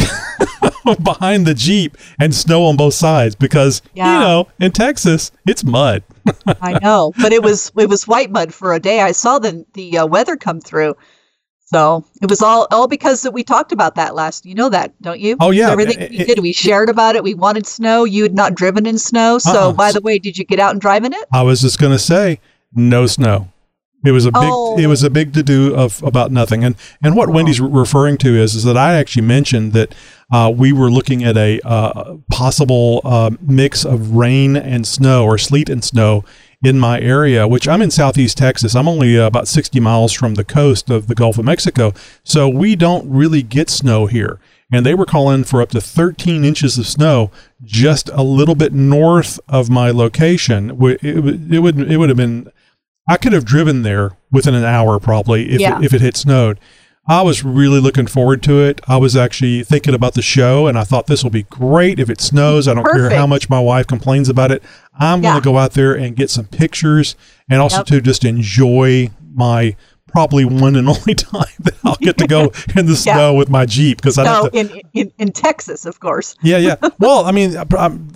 behind 1.04 1.46
the 1.46 1.54
Jeep 1.54 1.98
and 2.20 2.34
snow 2.34 2.66
on 2.66 2.78
both 2.78 2.94
sides 2.94 3.36
because 3.36 3.82
you 3.94 4.04
know 4.04 4.48
in 4.60 4.72
Texas 4.72 5.32
it's 5.46 5.64
mud. 5.64 6.04
I 6.62 6.80
know, 6.80 7.14
but 7.22 7.34
it 7.34 7.44
was 7.44 7.72
it 7.78 7.90
was 7.90 8.08
white 8.08 8.32
mud 8.32 8.54
for 8.54 8.74
a 8.74 8.80
day. 8.80 9.02
I 9.02 9.12
saw 9.12 9.40
the 9.40 9.66
the 9.74 10.00
uh, 10.00 10.06
weather 10.06 10.38
come 10.38 10.62
through, 10.62 10.96
so 11.74 12.04
it 12.22 12.30
was 12.30 12.42
all 12.42 12.68
all 12.72 12.88
because 12.88 13.22
that 13.22 13.32
we 13.32 13.44
talked 13.44 13.72
about 13.72 13.96
that 13.96 14.14
last. 14.16 14.46
You 14.46 14.56
know 14.56 14.70
that, 14.70 14.94
don't 15.02 15.20
you? 15.20 15.38
Oh, 15.40 15.52
yeah. 15.52 15.72
everything 15.72 16.00
It- 16.02 16.12
we 16.12 16.18
did, 16.18 16.40
we 16.40 16.52
shared 16.54 16.90
about 16.90 17.16
it. 17.16 17.24
We 17.24 17.34
wanted 17.34 17.66
snow. 17.66 18.04
You 18.04 18.24
had 18.24 18.34
not 18.36 18.56
driven 18.56 18.86
in 18.86 18.98
snow, 18.98 19.38
so 19.40 19.68
Uh-uh. 19.70 19.74
by 19.74 19.92
the 19.92 20.02
way, 20.02 20.20
did 20.20 20.38
you 20.38 20.44
get 20.46 20.60
out 20.60 20.72
and 20.72 20.82
drive 20.82 21.04
in 21.06 21.14
it? 21.14 21.26
I 21.32 21.44
was 21.44 21.62
just 21.62 21.80
gonna 21.80 22.00
say 22.00 22.40
no 22.74 23.06
snow. 23.08 23.48
It 24.04 24.12
was 24.14 24.26
a 24.26 24.32
big 24.32 24.42
Oh. 24.44 24.78
it 24.80 24.88
was 24.88 25.04
a 25.04 25.12
big 25.12 25.32
to 25.36 25.44
do 25.44 25.76
of 25.76 26.02
about 26.04 26.32
nothing. 26.32 26.64
And 26.64 26.76
and 27.04 27.16
what 27.16 27.30
Wendy's 27.30 27.62
re- 27.62 27.70
referring 27.72 28.18
to 28.18 28.36
is 28.36 28.56
is 28.56 28.64
that 28.64 28.76
I 28.76 28.96
actually 28.96 29.28
mentioned 29.28 29.74
that 29.74 29.94
uh, 30.32 30.52
we 30.56 30.74
were 30.74 30.90
looking 30.90 31.24
at 31.24 31.38
a 31.38 31.60
uh, 31.64 32.16
possible 32.32 33.02
uh, 33.06 33.30
mix 33.42 33.86
of 33.86 34.16
rain 34.16 34.56
and 34.58 34.88
snow 34.88 35.24
or 35.26 35.38
sleet 35.38 35.70
and 35.70 35.84
snow 35.84 36.24
in 36.64 36.80
my 36.80 37.00
area, 37.00 37.48
which 37.48 37.68
I'm 37.68 37.82
in 37.82 37.90
southeast 37.92 38.38
Texas. 38.38 38.76
I'm 38.76 38.88
only 38.88 39.18
uh, 39.20 39.26
about 39.26 39.48
60 39.48 39.80
miles 39.80 40.14
from 40.14 40.36
the 40.36 40.44
coast 40.44 40.90
of 40.90 41.08
the 41.08 41.16
Gulf 41.16 41.38
of 41.38 41.46
Mexico, 41.46 41.94
so 42.24 42.48
we 42.48 42.76
don't 42.76 43.10
really 43.10 43.42
get 43.42 43.70
snow 43.70 44.06
here. 44.06 44.40
And 44.74 44.86
they 44.86 44.94
were 44.94 45.06
calling 45.06 45.44
for 45.44 45.62
up 45.62 45.70
to 45.72 45.82
13 45.82 46.46
inches 46.46 46.78
of 46.78 46.88
snow 46.88 47.30
just 47.64 48.10
a 48.14 48.24
little 48.24 48.56
bit 48.56 48.72
north 48.74 49.40
of 49.50 49.70
my 49.70 49.92
location. 49.92 50.70
It 50.70 50.78
would 50.78 51.04
it 51.04 51.60
would 51.60 51.92
it 51.92 51.98
would 51.98 52.10
have 52.10 52.18
been 52.18 52.50
I 53.10 53.18
could 53.18 53.34
have 53.34 53.44
driven 53.44 53.82
there 53.82 54.12
within 54.32 54.54
an 54.56 54.64
hour 54.64 54.98
probably 55.00 55.50
if 55.52 55.60
Yeah. 55.60 55.80
it, 55.80 55.86
if 55.86 55.94
it 55.94 56.00
had 56.02 56.16
snowed. 56.16 56.58
I 57.08 57.24
was 57.24 57.44
really 57.44 57.80
looking 57.80 58.06
forward 58.08 58.44
to 58.44 58.62
it. 58.62 58.80
I 58.88 58.98
was 58.98 59.16
actually 59.16 59.64
thinking 59.64 59.94
about 59.96 60.14
the 60.14 60.22
show, 60.22 60.68
and 60.68 60.78
I 60.78 60.84
thought 60.84 61.08
this 61.08 61.24
will 61.24 61.32
be 61.32 61.44
great 61.44 62.00
if 62.00 62.10
it 62.10 62.22
snows. 62.22 62.68
I 62.68 62.74
don't 62.76 62.86
care 62.86 63.10
how 63.10 63.26
much 63.26 63.50
my 63.50 63.60
wife 63.60 63.88
complains 63.88 64.30
about 64.30 64.52
it. 64.52 64.62
I'm 65.00 65.22
going 65.22 65.36
to 65.36 65.42
go 65.44 65.58
out 65.58 65.74
there 65.74 65.94
and 65.96 66.16
get 66.16 66.30
some 66.30 66.46
pictures, 66.46 67.16
and 67.50 67.60
also 67.60 67.78
Yep. 67.78 67.86
to 67.88 68.02
just 68.02 68.24
enjoy 68.24 69.10
my 69.34 69.76
probably 70.08 70.44
one 70.46 70.76
and 70.76 70.88
only 70.96 71.16
time 71.16 71.46
that 71.62 71.74
I'll 71.84 71.96
get 71.96 72.18
to 72.20 72.28
go 72.28 72.52
in 72.78 72.86
the 72.86 72.92
Yeah. 73.04 73.16
snow 73.16 73.34
with 73.34 73.50
my 73.50 73.66
Jeep 73.66 73.98
because 73.98 74.18
I 74.20 74.24
No, 74.26 74.46
in, 74.54 74.70
in 74.94 75.12
in 75.18 75.32
Texas, 75.32 75.86
of 75.88 76.00
course. 76.02 76.36
Yeah, 76.44 76.58
yeah. 76.58 76.76
Well, 77.00 77.26
I 77.26 77.32
mean, 77.32 77.56
I'm, 77.58 78.12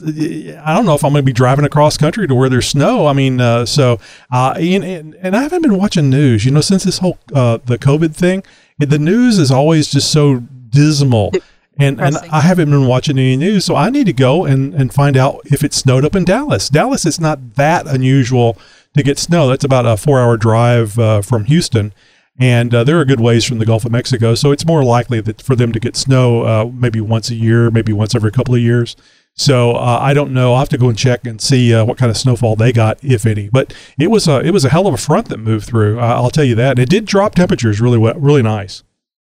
I 0.64 0.74
don't 0.76 0.86
know 0.86 0.94
if 0.94 1.04
I'm 1.04 1.12
going 1.14 1.24
to 1.24 1.24
be 1.24 1.34
driving 1.34 1.66
across 1.66 1.98
country 1.98 2.28
to 2.28 2.36
where 2.36 2.50
there's 2.50 2.68
snow. 2.68 3.08
I 3.08 3.14
mean, 3.14 3.42
uh, 3.42 3.66
so 3.66 4.00
uh, 4.32 4.54
and, 4.60 4.84
and 4.84 5.16
and 5.22 5.36
I 5.36 5.42
haven't 5.42 5.64
been 5.64 5.78
watching 5.78 6.10
news. 6.12 6.46
You 6.46 6.52
know, 6.52 6.62
since 6.62 6.84
this 6.84 7.00
whole 7.00 7.18
uh, 7.34 7.58
the 7.66 7.78
COVID 7.80 8.14
thing, 8.14 8.44
the 8.78 9.00
news 9.00 9.40
is 9.40 9.52
always 9.52 9.90
just 9.90 10.12
so 10.12 10.40
dismal. 10.70 11.32
And, 11.78 12.00
and 12.00 12.18
I 12.32 12.40
haven't 12.40 12.70
been 12.70 12.88
watching 12.88 13.18
any 13.18 13.36
news, 13.36 13.66
so 13.66 13.76
I 13.76 13.90
need 13.90 14.06
to 14.06 14.14
go 14.14 14.46
and, 14.46 14.74
and 14.74 14.94
find 14.94 15.18
out 15.18 15.42
if 15.46 15.62
it 15.62 15.74
snowed 15.74 16.06
up 16.06 16.16
in 16.16 16.24
Dallas. 16.24 16.70
Dallas 16.70 17.06
is 17.06 17.20
not 17.20 17.56
that 17.56 17.86
unusual 17.86 18.58
to 18.96 19.04
get 19.04 19.20
snow. 19.20 19.50
That's 19.50 19.66
about 19.66 19.86
a 19.86 19.98
four 19.98 20.22
hour 20.22 20.38
drive 20.38 20.98
uh, 20.98 21.22
from 21.22 21.46
Houston. 21.46 21.94
And 22.38 22.74
uh, 22.74 22.84
there 22.84 23.00
are 23.00 23.06
good 23.06 23.20
ways 23.20 23.46
from 23.46 23.60
the 23.60 23.66
Gulf 23.66 23.86
of 23.86 23.92
Mexico, 23.92 24.36
so 24.36 24.52
it's 24.52 24.66
more 24.66 24.84
likely 24.84 25.22
that 25.22 25.42
for 25.42 25.56
them 25.56 25.72
to 25.72 25.80
get 25.80 25.96
snow 25.96 26.44
uh, 26.44 26.70
maybe 26.74 27.00
once 27.00 27.30
a 27.30 27.36
year, 27.36 27.72
maybe 27.72 27.94
once 27.94 28.14
every 28.14 28.32
couple 28.32 28.56
of 28.56 28.62
years. 28.62 28.98
So 29.38 29.74
uh, 29.74 30.00
I 30.02 30.14
don't 30.14 30.32
know. 30.32 30.54
I'll 30.54 30.60
have 30.60 30.70
to 30.70 30.78
go 30.78 30.88
and 30.88 30.98
check 30.98 31.26
and 31.26 31.42
see 31.42 31.74
uh, 31.74 31.84
what 31.84 31.98
kind 31.98 32.10
of 32.10 32.18
snowfall 32.18 32.56
they 32.56 32.72
got, 32.72 32.98
if 33.04 33.26
any. 33.26 33.50
But 33.50 33.74
it 34.00 34.10
was 34.10 34.28
a 34.28 34.40
it 34.40 34.52
was 34.52 34.64
a 34.64 34.70
hell 34.70 34.88
of 34.88 34.94
a 34.94 34.98
front 34.98 35.28
that 35.30 35.38
moved 35.38 35.68
through. 35.68 36.00
Uh, 36.00 36.04
I'll 36.04 36.30
tell 36.30 36.46
you 36.46 36.56
that. 36.56 36.72
And 36.72 36.80
it 36.80 36.90
did 36.90 37.06
drop 37.06 37.36
temperatures 37.36 37.82
really 37.82 37.98
well, 37.98 38.16
really 38.16 38.42
nice. 38.42 38.84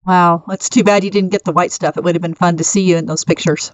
Wow, 0.05 0.43
it's 0.50 0.70
too 0.70 0.84
bad 0.84 1.03
you 1.03 1.12
didn't 1.12 1.29
get 1.29 1.46
the 1.46 1.51
white 1.51 1.72
stuff. 1.72 1.96
It 1.96 2.03
would 2.03 2.15
have 2.15 2.22
been 2.24 2.34
fun 2.34 2.58
to 2.58 2.63
see 2.63 2.81
you 2.81 2.98
in 2.98 3.05
those 3.05 3.24
pictures. 3.24 3.72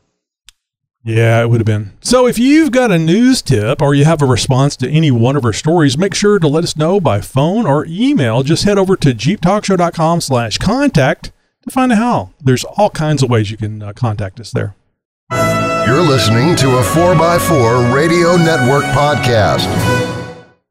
Yeah, 1.04 1.42
it 1.42 1.50
would 1.50 1.62
have 1.62 1.66
been. 1.66 1.94
So 2.02 2.28
if 2.28 2.38
you've 2.38 2.74
got 2.74 2.92
a 2.92 3.00
news 3.00 3.42
tip 3.42 3.82
or 3.82 3.96
you 3.96 4.04
have 4.04 4.22
a 4.22 4.26
response 4.26 4.76
to 4.78 4.90
any 4.90 5.10
one 5.10 5.38
of 5.38 5.46
our 5.46 5.54
stories, 5.54 5.98
make 5.98 6.14
sure 6.14 6.38
to 6.38 6.48
let 6.50 6.66
us 6.66 6.76
know 6.76 7.00
by 7.00 7.22
phone 7.22 7.66
or 7.66 7.86
email. 7.88 8.44
Just 8.44 8.66
head 8.66 8.78
over 8.78 8.98
to 8.98 9.14
jeeptalkshow.com 9.14 10.20
slash 10.20 10.58
contact 10.58 11.32
to 11.64 11.72
find 11.72 11.94
out 11.94 11.98
how. 11.98 12.34
There's 12.42 12.66
all 12.66 12.90
kinds 12.90 13.24
of 13.24 13.30
ways 13.30 13.50
you 13.50 13.56
can 13.56 13.82
uh, 13.82 13.94
contact 13.94 14.42
us 14.42 14.52
there. 14.52 14.76
You're 15.98 16.06
listening 16.06 16.56
to 16.58 16.78
a 16.78 16.84
4x4 16.84 17.92
Radio 17.92 18.36
Network 18.36 18.84
podcast. 18.94 19.66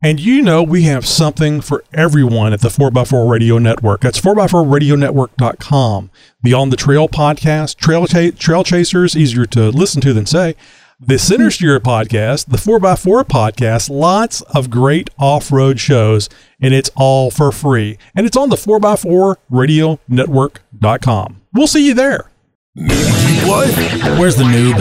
And 0.01 0.21
you 0.21 0.41
know 0.41 0.63
we 0.63 0.83
have 0.85 1.05
something 1.05 1.61
for 1.61 1.83
everyone 1.93 2.53
at 2.53 2.61
the 2.61 2.69
4x4 2.69 3.29
Radio 3.29 3.59
Network. 3.59 4.03
That's 4.03 4.21
4x4radionetwork.com. 4.21 6.11
The 6.45 6.55
On 6.55 6.71
the 6.71 6.77
Trail 6.77 7.09
podcast, 7.09 7.75
Trail, 7.75 8.07
Trail 8.07 8.63
Chasers, 8.63 9.17
easier 9.17 9.47
to 9.47 9.71
listen 9.71 10.01
to 10.03 10.13
than 10.13 10.27
say. 10.27 10.55
The 11.01 11.19
Center 11.19 11.51
Steer 11.51 11.81
podcast, 11.81 12.47
the 12.47 12.59
4x4 12.59 13.25
podcast, 13.25 13.91
lots 13.91 14.43
of 14.43 14.71
great 14.71 15.11
off 15.19 15.51
road 15.51 15.81
shows, 15.81 16.29
and 16.61 16.73
it's 16.73 16.93
all 16.95 17.33
for 17.33 17.51
free. 17.51 17.99
And 18.15 18.27
it's 18.27 18.37
on 18.37 18.51
the 18.51 18.55
4x4 18.55 19.35
radionetwork.com. 19.51 21.43
We'll 21.53 21.67
see 21.67 21.85
you 21.85 21.95
there. 21.95 22.31
Jeep 22.77 23.47
life? 23.47 24.19
Where's 24.19 24.37
the 24.37 24.45
noob? 24.45 24.75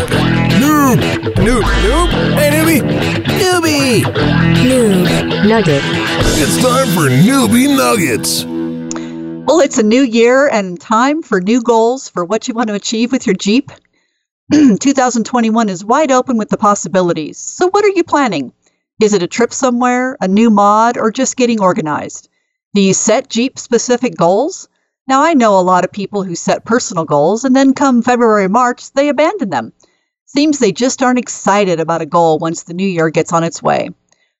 Noob! 0.59 0.97
Noob! 1.35 1.61
Noob! 1.63 2.09
Hey, 2.33 2.49
newbie! 2.51 2.81
Newbie! 3.23 4.01
Noob 4.65 5.47
Nugget. 5.47 5.81
It's 6.37 6.61
time 6.61 6.87
for 6.87 7.07
Newbie 7.09 7.73
Nuggets. 7.73 8.43
Well, 9.47 9.61
it's 9.61 9.77
a 9.77 9.83
new 9.83 10.01
year 10.01 10.49
and 10.49 10.77
time 10.77 11.21
for 11.21 11.39
new 11.39 11.61
goals 11.61 12.09
for 12.09 12.25
what 12.25 12.49
you 12.49 12.53
want 12.53 12.67
to 12.67 12.73
achieve 12.73 13.13
with 13.13 13.25
your 13.25 13.35
Jeep. 13.35 13.71
2021 14.51 15.69
is 15.69 15.85
wide 15.85 16.11
open 16.11 16.37
with 16.37 16.49
the 16.49 16.57
possibilities. 16.57 17.37
So, 17.37 17.69
what 17.69 17.85
are 17.85 17.95
you 17.95 18.03
planning? 18.03 18.51
Is 18.99 19.13
it 19.13 19.23
a 19.23 19.27
trip 19.27 19.53
somewhere, 19.53 20.17
a 20.19 20.27
new 20.27 20.49
mod, 20.49 20.97
or 20.97 21.11
just 21.11 21.37
getting 21.37 21.61
organized? 21.61 22.27
Do 22.73 22.81
you 22.81 22.93
set 22.93 23.29
Jeep 23.29 23.57
specific 23.57 24.17
goals? 24.17 24.67
Now, 25.07 25.21
I 25.21 25.35
know 25.35 25.59
a 25.59 25.61
lot 25.61 25.85
of 25.85 25.91
people 25.91 26.23
who 26.23 26.35
set 26.35 26.65
personal 26.65 27.05
goals 27.05 27.43
and 27.43 27.55
then 27.55 27.73
come 27.73 28.01
February, 28.01 28.49
March, 28.49 28.91
they 28.93 29.09
abandon 29.09 29.51
them. 29.51 29.71
Seems 30.25 30.57
they 30.57 30.71
just 30.71 31.03
aren't 31.03 31.19
excited 31.19 31.79
about 31.79 32.01
a 32.01 32.07
goal 32.07 32.39
once 32.39 32.63
the 32.63 32.73
new 32.73 32.87
year 32.87 33.11
gets 33.11 33.31
on 33.31 33.43
its 33.43 33.61
way. 33.61 33.89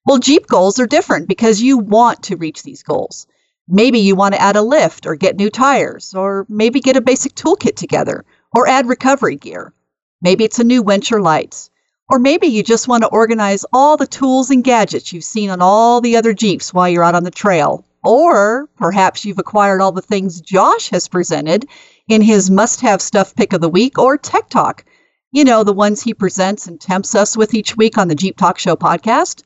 Well, 0.08 0.18
Jeep 0.18 0.48
goals 0.48 0.80
are 0.80 0.88
different 0.88 1.28
because 1.28 1.62
you 1.62 1.78
want 1.78 2.24
to 2.24 2.36
reach 2.36 2.64
these 2.64 2.82
goals. 2.82 3.28
Maybe 3.68 4.00
you 4.00 4.16
want 4.16 4.34
to 4.34 4.42
add 4.42 4.56
a 4.56 4.62
lift 4.62 5.06
or 5.06 5.16
get 5.16 5.38
new 5.38 5.50
tires, 5.50 6.14
or 6.16 6.46
maybe 6.50 6.80
get 6.80 6.98
a 6.98 7.02
basic 7.02 7.36
toolkit 7.36 7.76
together, 7.76 8.26
or 8.56 8.68
add 8.68 8.88
recovery 8.88 9.36
gear. 9.36 9.74
Maybe 10.22 10.44
it's 10.44 10.60
a 10.60 10.64
new 10.64 10.82
winch 10.82 11.12
or 11.12 11.22
lights. 11.22 11.70
Or 12.10 12.20
maybe 12.20 12.48
you 12.48 12.64
just 12.64 12.88
want 12.88 13.04
to 13.04 13.10
organize 13.10 13.66
all 13.74 13.98
the 13.98 14.06
tools 14.06 14.52
and 14.52 14.64
gadgets 14.64 15.12
you've 15.12 15.24
seen 15.24 15.50
on 15.50 15.62
all 15.62 16.02
the 16.02 16.18
other 16.18 16.34
Jeeps 16.34 16.74
while 16.74 16.90
you're 16.90 17.04
out 17.04 17.16
on 17.16 17.24
the 17.24 17.32
trail. 17.32 17.84
Or 18.06 18.70
perhaps 18.78 19.26
you've 19.26 19.40
acquired 19.40 19.82
all 19.82 19.92
the 19.92 20.02
things 20.02 20.40
Josh 20.40 20.90
has 20.90 21.08
presented 21.08 21.68
in 22.08 22.22
his 22.22 22.52
must 22.52 22.82
have 22.82 23.02
stuff 23.02 23.36
pick 23.36 23.52
of 23.52 23.62
the 23.62 23.70
week 23.70 23.98
or 23.98 24.16
Tech 24.16 24.48
Talk. 24.50 24.86
You 25.32 25.44
know, 25.44 25.64
the 25.64 25.74
ones 25.74 26.02
he 26.04 26.14
presents 26.14 26.68
and 26.68 26.80
tempts 26.80 27.16
us 27.16 27.36
with 27.36 27.56
each 27.56 27.76
week 27.76 27.98
on 27.98 28.08
the 28.08 28.16
Jeep 28.16 28.38
Talk 28.38 28.60
Show 28.60 28.76
podcast. 28.76 29.42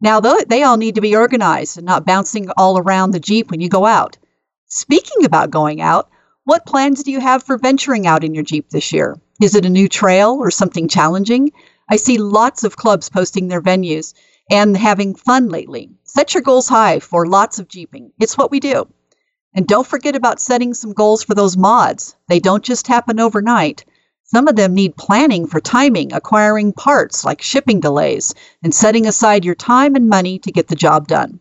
Now, 0.00 0.20
they 0.20 0.62
all 0.62 0.76
need 0.76 0.94
to 0.94 1.00
be 1.00 1.16
organized 1.16 1.78
and 1.78 1.86
not 1.86 2.06
bouncing 2.06 2.48
all 2.56 2.78
around 2.78 3.10
the 3.10 3.20
Jeep 3.20 3.50
when 3.50 3.60
you 3.60 3.68
go 3.68 3.84
out. 3.84 4.16
Speaking 4.68 5.24
about 5.24 5.50
going 5.50 5.80
out, 5.80 6.08
what 6.44 6.64
plans 6.64 7.02
do 7.02 7.10
you 7.10 7.18
have 7.18 7.42
for 7.42 7.58
venturing 7.58 8.06
out 8.06 8.22
in 8.22 8.34
your 8.34 8.44
Jeep 8.44 8.70
this 8.70 8.92
year? 8.92 9.20
Is 9.40 9.56
it 9.56 9.66
a 9.66 9.70
new 9.70 9.88
trail 9.88 10.36
or 10.38 10.50
something 10.50 10.86
challenging? 10.86 11.50
I 11.88 11.96
see 11.96 12.18
lots 12.18 12.62
of 12.62 12.76
clubs 12.76 13.08
posting 13.08 13.48
their 13.48 13.62
venues 13.62 14.14
and 14.50 14.76
having 14.76 15.14
fun 15.14 15.48
lately. 15.48 15.90
Set 16.04 16.34
your 16.34 16.42
goals 16.42 16.68
high 16.68 17.00
for 17.00 17.26
lots 17.26 17.58
of 17.58 17.68
Jeeping. 17.68 18.12
It's 18.20 18.38
what 18.38 18.50
we 18.50 18.60
do. 18.60 18.86
And 19.54 19.66
don't 19.66 19.86
forget 19.86 20.14
about 20.14 20.40
setting 20.40 20.74
some 20.74 20.92
goals 20.92 21.22
for 21.22 21.34
those 21.34 21.56
mods. 21.56 22.14
They 22.28 22.40
don't 22.40 22.62
just 22.62 22.86
happen 22.86 23.18
overnight. 23.18 23.84
Some 24.24 24.48
of 24.48 24.56
them 24.56 24.74
need 24.74 24.96
planning 24.96 25.46
for 25.46 25.60
timing, 25.60 26.12
acquiring 26.12 26.72
parts 26.72 27.24
like 27.24 27.40
shipping 27.40 27.80
delays, 27.80 28.34
and 28.62 28.74
setting 28.74 29.06
aside 29.06 29.44
your 29.44 29.54
time 29.54 29.94
and 29.94 30.08
money 30.08 30.38
to 30.40 30.52
get 30.52 30.68
the 30.68 30.76
job 30.76 31.08
done. 31.08 31.40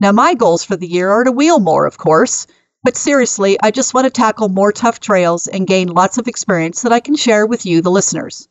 Now, 0.00 0.12
my 0.12 0.34
goals 0.34 0.64
for 0.64 0.76
the 0.76 0.86
year 0.86 1.10
are 1.10 1.24
to 1.24 1.32
wheel 1.32 1.58
more, 1.58 1.86
of 1.86 1.96
course, 1.96 2.46
but 2.84 2.96
seriously, 2.96 3.58
I 3.62 3.70
just 3.70 3.94
want 3.94 4.04
to 4.04 4.10
tackle 4.10 4.48
more 4.48 4.72
tough 4.72 5.00
trails 5.00 5.48
and 5.48 5.66
gain 5.66 5.88
lots 5.88 6.18
of 6.18 6.28
experience 6.28 6.82
that 6.82 6.92
I 6.92 7.00
can 7.00 7.16
share 7.16 7.46
with 7.46 7.66
you, 7.66 7.82
the 7.82 7.90
listeners. 7.90 8.46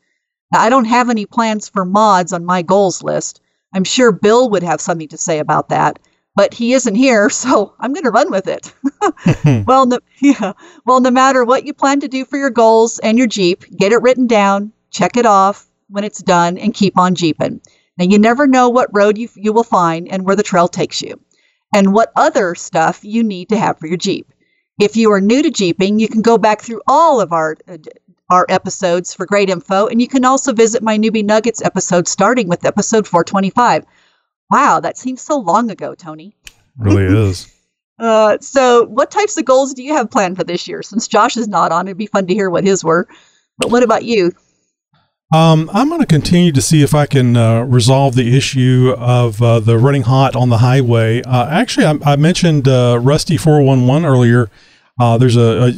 Now, 0.52 0.62
I 0.62 0.70
don't 0.70 0.86
have 0.86 1.10
any 1.10 1.26
plans 1.26 1.70
for 1.70 1.86
mods 1.86 2.34
on 2.34 2.46
my 2.46 2.62
goals 2.62 3.04
list. 3.04 3.42
I'm 3.74 3.84
sure 3.84 4.12
Bill 4.12 4.50
would 4.50 4.64
have 4.64 4.82
something 4.82 5.08
to 5.10 5.18
say 5.18 5.40
about 5.40 5.70
that, 5.70 6.00
but 6.36 6.54
he 6.54 6.74
isn't 6.74 6.96
here, 6.96 7.30
so 7.44 7.74
I'm 7.80 7.94
going 7.94 8.06
to 8.06 8.12
run 8.12 8.32
with 8.32 8.48
it. 8.48 8.74
well, 9.68 9.86
no, 9.86 10.00
yeah. 10.22 10.54
Well, 10.86 11.00
no 11.02 11.12
matter 11.12 11.44
what 11.44 11.66
you 11.66 11.74
plan 11.74 12.00
to 12.02 12.08
do 12.08 12.26
for 12.26 12.38
your 12.38 12.50
goals 12.50 13.00
and 13.00 13.18
your 13.18 13.28
Jeep, 13.28 13.64
get 13.78 13.92
it 13.92 14.02
written 14.02 14.28
down, 14.28 14.72
check 14.92 15.18
it 15.18 15.26
off 15.26 15.68
when 15.90 16.04
it's 16.04 16.22
done, 16.22 16.58
and 16.58 16.74
keep 16.74 16.98
on 16.98 17.16
Jeeping. 17.16 17.62
Now, 17.98 18.06
you 18.06 18.20
never 18.20 18.46
know 18.46 18.70
what 18.70 18.90
road 18.94 19.18
you, 19.18 19.30
you 19.36 19.54
will 19.54 19.64
find 19.64 20.08
and 20.10 20.26
where 20.26 20.36
the 20.36 20.44
trail 20.44 20.68
takes 20.68 21.02
you, 21.02 21.20
and 21.74 21.94
what 21.94 22.12
other 22.16 22.56
stuff 22.56 23.04
you 23.04 23.24
need 23.24 23.50
to 23.50 23.58
have 23.58 23.80
for 23.80 23.88
your 23.88 23.98
Jeep. 23.98 24.32
If 24.80 24.96
you 24.96 25.12
are 25.12 25.22
new 25.22 25.42
to 25.42 25.50
Jeeping, 25.50 25.98
you 25.98 26.08
can 26.08 26.22
go 26.22 26.38
back 26.38 26.62
through 26.62 26.82
all 26.88 27.20
of 27.20 27.34
our 27.34 27.58
uh, 27.68 27.78
our 28.30 28.46
episodes 28.50 29.14
for 29.14 29.26
great 29.26 29.50
info, 29.50 29.88
and 29.88 30.02
you 30.02 30.08
can 30.08 30.26
also 30.26 30.54
visit 30.54 30.84
my 30.84 30.98
Newbie 30.98 31.24
Nuggets 31.24 31.64
episode 31.64 32.08
starting 32.08 32.48
with 32.48 32.66
episode 32.66 33.08
425. 33.08 33.86
Wow, 34.52 34.80
that 34.80 34.98
seems 34.98 35.22
so 35.22 35.38
long 35.40 35.70
ago, 35.72 35.96
Tony. 35.96 36.36
Really 36.78 37.04
is. 37.04 37.54
Uh, 38.00 38.38
so, 38.40 38.86
what 38.86 39.10
types 39.10 39.36
of 39.38 39.46
goals 39.46 39.74
do 39.74 39.82
you 39.82 39.92
have 39.92 40.12
planned 40.12 40.38
for 40.38 40.44
this 40.44 40.68
year? 40.68 40.84
Since 40.84 41.08
Josh 41.08 41.36
is 41.36 41.48
not 41.48 41.72
on, 41.72 41.88
it'd 41.88 41.98
be 41.98 42.06
fun 42.06 42.28
to 42.28 42.34
hear 42.36 42.48
what 42.48 42.64
his 42.64 42.84
were. 42.84 43.08
But 43.58 43.72
what 43.72 43.82
about 43.82 44.06
you? 44.06 44.34
Um, 45.34 45.70
I'm 45.74 45.90
going 45.90 46.00
to 46.00 46.06
continue 46.06 46.52
to 46.52 46.62
see 46.62 46.84
if 46.84 46.94
I 46.94 47.06
can 47.06 47.36
uh, 47.36 47.64
resolve 47.64 48.16
the 48.16 48.38
issue 48.38 48.94
of 48.98 49.42
uh, 49.42 49.60
the 49.60 49.78
running 49.78 50.04
hot 50.04 50.36
on 50.36 50.50
the 50.50 50.60
highway. 50.60 51.22
Uh, 51.24 51.48
actually, 51.50 51.86
I, 51.86 52.14
I 52.14 52.16
mentioned 52.16 52.68
uh, 52.68 53.00
Rusty 53.02 53.36
411 53.36 54.06
earlier. 54.06 54.50
Uh, 55.00 55.18
there's 55.18 55.36
a, 55.36 55.66
a 55.66 55.72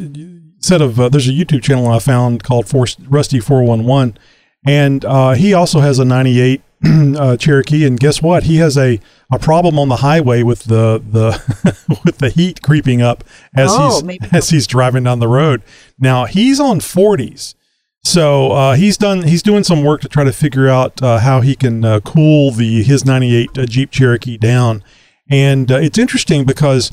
set 0.60 0.82
of 0.82 1.00
uh, 1.00 1.10
there's 1.10 1.28
a 1.28 1.32
YouTube 1.32 1.64
channel 1.64 1.88
I 1.88 2.00
found 2.00 2.44
called 2.44 2.68
Four, 2.68 2.86
Rusty 3.08 3.40
411, 3.40 4.18
and 4.66 5.06
uh, 5.06 5.32
he 5.32 5.54
also 5.54 5.80
has 5.80 6.00
a 6.00 6.06
98 6.06 6.62
uh, 6.86 7.38
Cherokee. 7.38 7.86
And 7.86 8.00
guess 8.00 8.22
what? 8.22 8.44
He 8.44 8.58
has 8.58 8.78
a, 8.78 9.00
a 9.32 9.40
problem 9.40 9.78
on 9.80 9.90
the 9.90 9.98
highway 9.98 10.44
with 10.44 10.66
the 10.66 11.02
the 11.06 11.98
with 12.06 12.20
the 12.20 12.30
heat 12.30 12.62
creeping 12.62 13.02
up 13.02 13.24
as 13.56 13.70
Oh, 13.72 14.02
he's 14.06 14.20
as 14.32 14.50
he's 14.50 14.68
driving 14.68 15.04
down 15.04 15.20
the 15.20 15.28
road. 15.28 15.62
Now 15.98 16.26
he's 16.26 16.60
on 16.60 16.80
40s. 16.80 17.56
So 18.04 18.52
uh, 18.54 18.76
he's 18.76 18.98
done. 18.98 19.24
He's 19.24 19.44
doing 19.44 19.64
some 19.64 19.84
work 19.84 20.02
to 20.02 20.08
try 20.08 20.24
to 20.24 20.32
figure 20.32 20.70
out 20.70 21.02
uh, 21.04 21.20
how 21.20 21.42
he 21.42 21.56
can 21.56 21.84
uh, 21.84 22.00
cool 22.00 22.52
the 22.52 22.82
his 22.82 23.06
'98 23.06 23.58
uh, 23.58 23.66
Jeep 23.66 23.92
Cherokee 23.92 24.38
down, 24.38 24.84
and 25.30 25.70
uh, 25.70 25.76
it's 25.78 25.98
interesting 25.98 26.46
because 26.46 26.92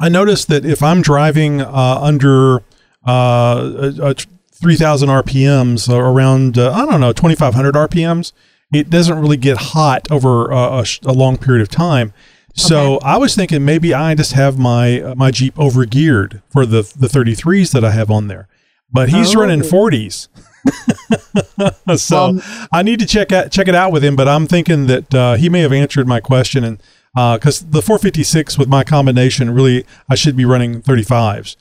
I 0.00 0.08
noticed 0.08 0.48
that 0.48 0.64
if 0.64 0.82
I'm 0.82 1.02
driving 1.02 1.60
uh, 1.60 1.98
under 2.00 2.58
uh, 3.06 3.90
a, 4.00 4.10
a 4.10 4.14
3,000 4.14 5.08
RPMs 5.08 5.88
around 5.88 6.58
uh, 6.58 6.72
I 6.72 6.84
don't 6.86 7.00
know 7.00 7.12
2,500 7.12 7.74
RPMs, 7.74 8.32
it 8.72 8.90
doesn't 8.90 9.18
really 9.18 9.36
get 9.36 9.56
hot 9.56 10.10
over 10.10 10.52
uh, 10.52 10.80
a, 10.80 10.84
sh- 10.84 11.00
a 11.04 11.12
long 11.12 11.36
period 11.38 11.62
of 11.62 11.68
time. 11.68 12.12
So 12.54 12.98
I 13.04 13.18
was 13.18 13.36
thinking 13.36 13.64
maybe 13.64 13.94
I 13.94 14.16
just 14.16 14.32
have 14.32 14.58
my 14.58 15.00
uh, 15.00 15.14
my 15.14 15.30
Jeep 15.30 15.54
overgeared 15.54 16.42
for 16.50 16.66
the 16.66 16.82
the 16.98 17.06
33s 17.06 17.70
that 17.72 17.84
I 17.84 17.92
have 17.92 18.10
on 18.10 18.26
there, 18.26 18.48
but 18.92 19.10
he's 19.10 19.36
Oh. 19.36 19.40
running 19.40 19.60
40s. 19.60 20.26
so 21.96 22.32
Well, 22.32 22.68
I 22.72 22.82
need 22.82 22.98
to 22.98 23.06
check 23.06 23.30
out 23.30 23.52
check 23.52 23.68
it 23.68 23.76
out 23.76 23.92
with 23.92 24.02
him. 24.02 24.16
But 24.16 24.26
I'm 24.26 24.48
thinking 24.48 24.86
that 24.86 25.14
uh, 25.14 25.34
he 25.34 25.48
may 25.48 25.60
have 25.60 25.72
answered 25.72 26.08
my 26.08 26.18
question, 26.18 26.64
and 26.64 26.82
because 27.14 27.60
the 27.62 27.82
456 27.82 28.58
with 28.58 28.68
my 28.68 28.84
combination 28.84 29.50
really 29.50 29.84
I 30.08 30.14
should 30.14 30.36
be 30.36 30.44
running 30.44 30.82
35s, 30.82 31.56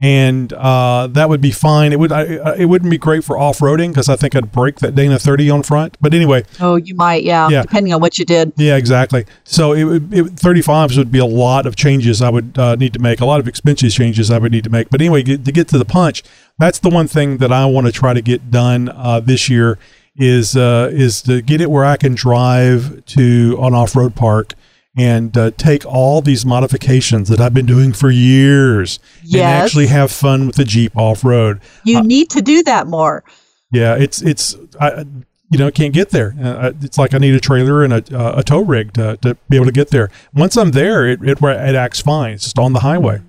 and 0.00 0.52
uh, 0.54 1.06
that 1.12 1.28
would 1.28 1.40
be 1.40 1.50
fine. 1.52 1.92
It 1.92 1.98
would 2.00 2.10
I, 2.10 2.36
I- 2.36 2.56
it 2.56 2.64
wouldn't 2.64 2.90
be 2.90 2.98
great 2.98 3.22
for 3.22 3.38
off 3.38 3.58
roading 3.60 3.88
because 3.90 4.08
I 4.08 4.16
think 4.16 4.34
I'd 4.34 4.50
break 4.50 4.80
that 4.80 4.94
Dana 4.96 5.18
30 5.18 5.48
on 5.50 5.62
front. 5.62 5.96
But 6.00 6.12
anyway, 6.12 6.44
Oh, 6.60 6.74
you 6.76 6.94
might, 6.96 7.22
yeah, 7.22 7.48
Yeah. 7.48 7.62
depending 7.62 7.92
on 7.94 8.00
what 8.00 8.18
you 8.18 8.24
did. 8.24 8.52
yeah, 8.56 8.76
exactly. 8.76 9.26
So 9.44 9.72
it 9.74 9.84
would 9.84 10.12
it, 10.12 10.24
35s 10.36 10.96
would 10.98 11.12
be 11.12 11.18
a 11.20 11.24
lot 11.26 11.66
of 11.66 11.76
changes 11.76 12.20
I 12.20 12.30
would 12.30 12.58
uh, 12.58 12.74
need 12.76 12.92
to 12.94 12.98
make, 12.98 13.20
a 13.20 13.26
lot 13.26 13.38
of 13.38 13.46
expenses 13.46 13.94
changes 13.94 14.30
I 14.30 14.38
would 14.38 14.50
need 14.52 14.64
to 14.64 14.70
make. 14.70 14.90
But 14.90 15.00
anyway, 15.00 15.22
to 15.22 15.36
get 15.38 15.68
to 15.68 15.78
the 15.78 15.84
punch, 15.84 16.22
that's 16.58 16.78
the 16.80 16.90
one 16.90 17.06
thing 17.06 17.36
that 17.38 17.52
I 17.52 17.66
want 17.66 17.86
to 17.86 17.92
try 17.92 18.12
to 18.12 18.22
get 18.22 18.50
done 18.50 18.88
uh, 18.88 19.20
this 19.20 19.48
year 19.48 19.78
is 20.16 20.56
uh, 20.56 20.90
is 20.92 21.22
to 21.22 21.40
get 21.42 21.60
it 21.60 21.70
where 21.70 21.84
I 21.84 21.96
can 21.96 22.14
drive 22.14 23.04
to 23.06 23.56
an 23.62 23.72
off 23.74 23.94
road 23.96 24.14
park 24.14 24.52
and 24.96 25.36
uh, 25.36 25.50
take 25.56 25.86
all 25.86 26.20
these 26.20 26.44
modifications 26.44 27.28
that 27.28 27.40
I've 27.40 27.54
been 27.54 27.66
doing 27.66 27.92
for 27.92 28.10
years 28.10 28.98
and 29.22 29.40
actually 29.40 29.86
have 29.86 30.10
fun 30.10 30.46
with 30.46 30.56
the 30.56 30.64
Jeep 30.64 30.96
off 30.96 31.24
road. 31.24 31.60
You 31.84 32.02
need 32.02 32.30
to 32.30 32.42
do 32.42 32.62
that 32.64 32.86
more. 32.86 33.24
Yeah, 33.70 33.96
it's 33.96 34.20
it's 34.20 34.56
I 34.78 35.06
you 35.50 35.58
know 35.58 35.70
can't 35.70 35.94
get 35.94 36.10
there. 36.10 36.34
Uh, 36.42 36.72
it's 36.82 36.98
like 36.98 37.14
I 37.14 37.18
need 37.18 37.34
a 37.34 37.40
trailer 37.40 37.82
and 37.82 37.92
a, 37.92 38.18
uh, 38.18 38.38
a 38.38 38.42
tow 38.42 38.60
rig 38.60 38.92
to, 38.94 39.16
to 39.18 39.36
be 39.48 39.56
able 39.56 39.66
to 39.66 39.72
get 39.72 39.88
there. 39.88 40.10
Once 40.34 40.56
I'm 40.56 40.72
there, 40.72 41.08
it, 41.08 41.22
it 41.22 41.42
it 41.42 41.74
acts 41.74 42.00
fine. 42.00 42.34
It's 42.34 42.44
just 42.44 42.58
on 42.58 42.74
the 42.74 42.80
highway. 42.80 43.22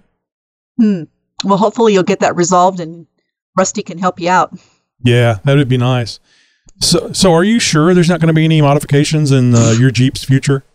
Hmm. 0.77 1.03
Well, 1.45 1.57
hopefully 1.57 1.93
you'll 1.93 2.03
get 2.03 2.19
that 2.19 2.35
resolved 2.35 2.79
and 2.79 3.07
Rusty 3.57 3.83
can 3.83 3.97
help 3.97 4.19
you 4.19 4.29
out. 4.29 4.57
Yeah, 5.03 5.39
that 5.43 5.55
would 5.55 5.69
be 5.69 5.77
nice. 5.77 6.19
So 6.79 7.13
so 7.13 7.33
are 7.33 7.43
you 7.43 7.59
sure 7.59 7.93
there's 7.93 8.09
not 8.09 8.19
going 8.19 8.27
to 8.27 8.33
be 8.33 8.43
any 8.43 8.61
modifications 8.61 9.31
in 9.31 9.55
uh, 9.55 9.75
your 9.79 9.91
Jeep's 9.91 10.23
future? 10.23 10.63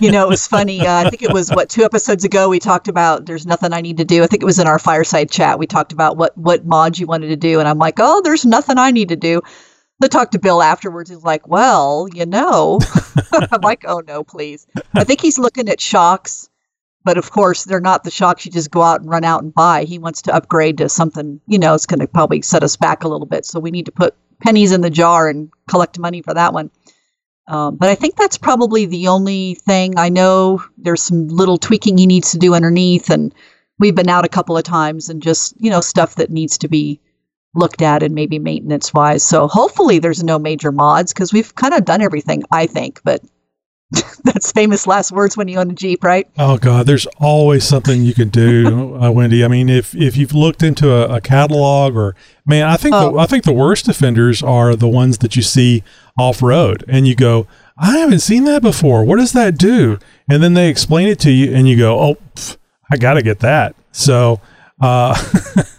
You 0.00 0.10
know, 0.10 0.24
it 0.24 0.28
was 0.28 0.46
funny. 0.46 0.80
Uh, 0.80 1.06
I 1.06 1.10
think 1.10 1.22
it 1.22 1.32
was 1.32 1.50
what 1.50 1.68
two 1.68 1.84
episodes 1.84 2.24
ago 2.24 2.48
we 2.48 2.58
talked 2.58 2.88
about. 2.88 3.26
There's 3.26 3.46
nothing 3.46 3.72
I 3.72 3.80
need 3.80 3.96
to 3.98 4.04
do. 4.04 4.22
I 4.24 4.26
think 4.26 4.42
it 4.42 4.46
was 4.46 4.58
in 4.58 4.66
our 4.66 4.78
fireside 4.78 5.30
chat. 5.30 5.58
We 5.58 5.66
talked 5.66 5.92
about 5.92 6.16
what 6.16 6.36
what 6.36 6.66
mods 6.66 6.98
you 6.98 7.06
wanted 7.06 7.28
to 7.28 7.36
do, 7.36 7.60
and 7.60 7.68
I'm 7.68 7.78
like, 7.78 7.94
oh, 7.98 8.20
there's 8.22 8.44
nothing 8.44 8.76
I 8.78 8.90
need 8.90 9.08
to 9.08 9.16
do. 9.16 9.40
I 10.02 10.08
talked 10.08 10.32
to 10.32 10.38
Bill 10.38 10.62
afterwards. 10.62 11.10
He's 11.10 11.22
like, 11.22 11.46
well, 11.48 12.08
you 12.12 12.26
know. 12.26 12.80
I'm 13.32 13.60
like, 13.62 13.84
oh 13.86 14.02
no, 14.06 14.24
please. 14.24 14.66
I 14.94 15.04
think 15.04 15.20
he's 15.20 15.38
looking 15.38 15.68
at 15.68 15.80
shocks, 15.80 16.48
but 17.04 17.18
of 17.18 17.30
course 17.30 17.64
they're 17.64 17.80
not 17.80 18.04
the 18.04 18.10
shocks 18.10 18.44
you 18.44 18.52
just 18.52 18.70
go 18.70 18.82
out 18.82 19.00
and 19.00 19.10
run 19.10 19.24
out 19.24 19.42
and 19.42 19.54
buy. 19.54 19.84
He 19.84 19.98
wants 19.98 20.22
to 20.22 20.34
upgrade 20.34 20.78
to 20.78 20.88
something. 20.88 21.40
You 21.46 21.58
know, 21.58 21.74
it's 21.74 21.86
going 21.86 22.00
to 22.00 22.06
probably 22.06 22.42
set 22.42 22.62
us 22.62 22.76
back 22.76 23.04
a 23.04 23.08
little 23.08 23.26
bit. 23.26 23.46
So 23.46 23.60
we 23.60 23.70
need 23.70 23.86
to 23.86 23.92
put 23.92 24.14
pennies 24.42 24.72
in 24.72 24.80
the 24.80 24.90
jar 24.90 25.28
and 25.28 25.50
collect 25.68 25.98
money 25.98 26.22
for 26.22 26.34
that 26.34 26.52
one. 26.52 26.70
Um, 27.48 27.76
but 27.76 27.88
I 27.88 27.94
think 27.94 28.16
that's 28.16 28.36
probably 28.36 28.84
the 28.84 29.08
only 29.08 29.54
thing. 29.54 29.98
I 29.98 30.10
know 30.10 30.62
there's 30.76 31.02
some 31.02 31.28
little 31.28 31.56
tweaking 31.56 31.96
he 31.96 32.06
needs 32.06 32.32
to 32.32 32.38
do 32.38 32.54
underneath, 32.54 33.08
and 33.08 33.34
we've 33.78 33.94
been 33.94 34.10
out 34.10 34.26
a 34.26 34.28
couple 34.28 34.56
of 34.56 34.64
times 34.64 35.08
and 35.08 35.22
just, 35.22 35.54
you 35.58 35.70
know, 35.70 35.80
stuff 35.80 36.16
that 36.16 36.30
needs 36.30 36.58
to 36.58 36.68
be 36.68 37.00
looked 37.54 37.80
at 37.80 38.02
and 38.02 38.14
maybe 38.14 38.38
maintenance 38.38 38.92
wise. 38.92 39.22
So 39.22 39.48
hopefully 39.48 39.98
there's 39.98 40.22
no 40.22 40.38
major 40.38 40.70
mods 40.70 41.12
because 41.12 41.32
we've 41.32 41.54
kind 41.54 41.72
of 41.72 41.86
done 41.86 42.02
everything, 42.02 42.42
I 42.52 42.66
think. 42.66 43.00
But 43.02 43.22
that's 44.24 44.52
famous 44.52 44.86
last 44.86 45.12
words 45.12 45.36
when 45.36 45.48
you 45.48 45.58
own 45.58 45.70
a 45.70 45.74
Jeep, 45.74 46.04
right? 46.04 46.28
Oh 46.38 46.58
God, 46.58 46.86
there's 46.86 47.06
always 47.18 47.64
something 47.64 48.02
you 48.02 48.12
can 48.12 48.28
do, 48.28 48.96
uh, 49.02 49.10
Wendy. 49.10 49.42
I 49.44 49.48
mean, 49.48 49.68
if 49.68 49.94
if 49.94 50.16
you've 50.16 50.34
looked 50.34 50.62
into 50.62 50.90
a, 50.92 51.16
a 51.16 51.20
catalog 51.20 51.96
or 51.96 52.14
man, 52.44 52.66
I 52.66 52.76
think 52.76 52.92
the, 52.92 52.98
Oh. 52.98 53.18
I 53.18 53.26
think 53.26 53.44
the 53.44 53.52
worst 53.52 53.88
offenders 53.88 54.42
are 54.42 54.76
the 54.76 54.88
ones 54.88 55.18
that 55.18 55.36
you 55.36 55.42
see 55.42 55.82
off 56.18 56.42
road, 56.42 56.84
and 56.86 57.06
you 57.08 57.14
go, 57.14 57.46
I 57.78 57.96
haven't 57.98 58.20
seen 58.20 58.44
that 58.44 58.60
before. 58.60 59.04
What 59.04 59.16
does 59.18 59.32
that 59.32 59.56
do? 59.56 59.98
And 60.30 60.42
then 60.42 60.52
they 60.54 60.68
explain 60.68 61.08
it 61.08 61.18
to 61.20 61.30
you, 61.30 61.54
and 61.54 61.66
you 61.66 61.76
go, 61.78 61.98
Oh, 61.98 62.16
pff, 62.34 62.56
I 62.90 62.96
got 62.96 63.14
to 63.14 63.22
get 63.22 63.40
that. 63.40 63.74
So. 63.92 64.40
Uh, 64.80 65.12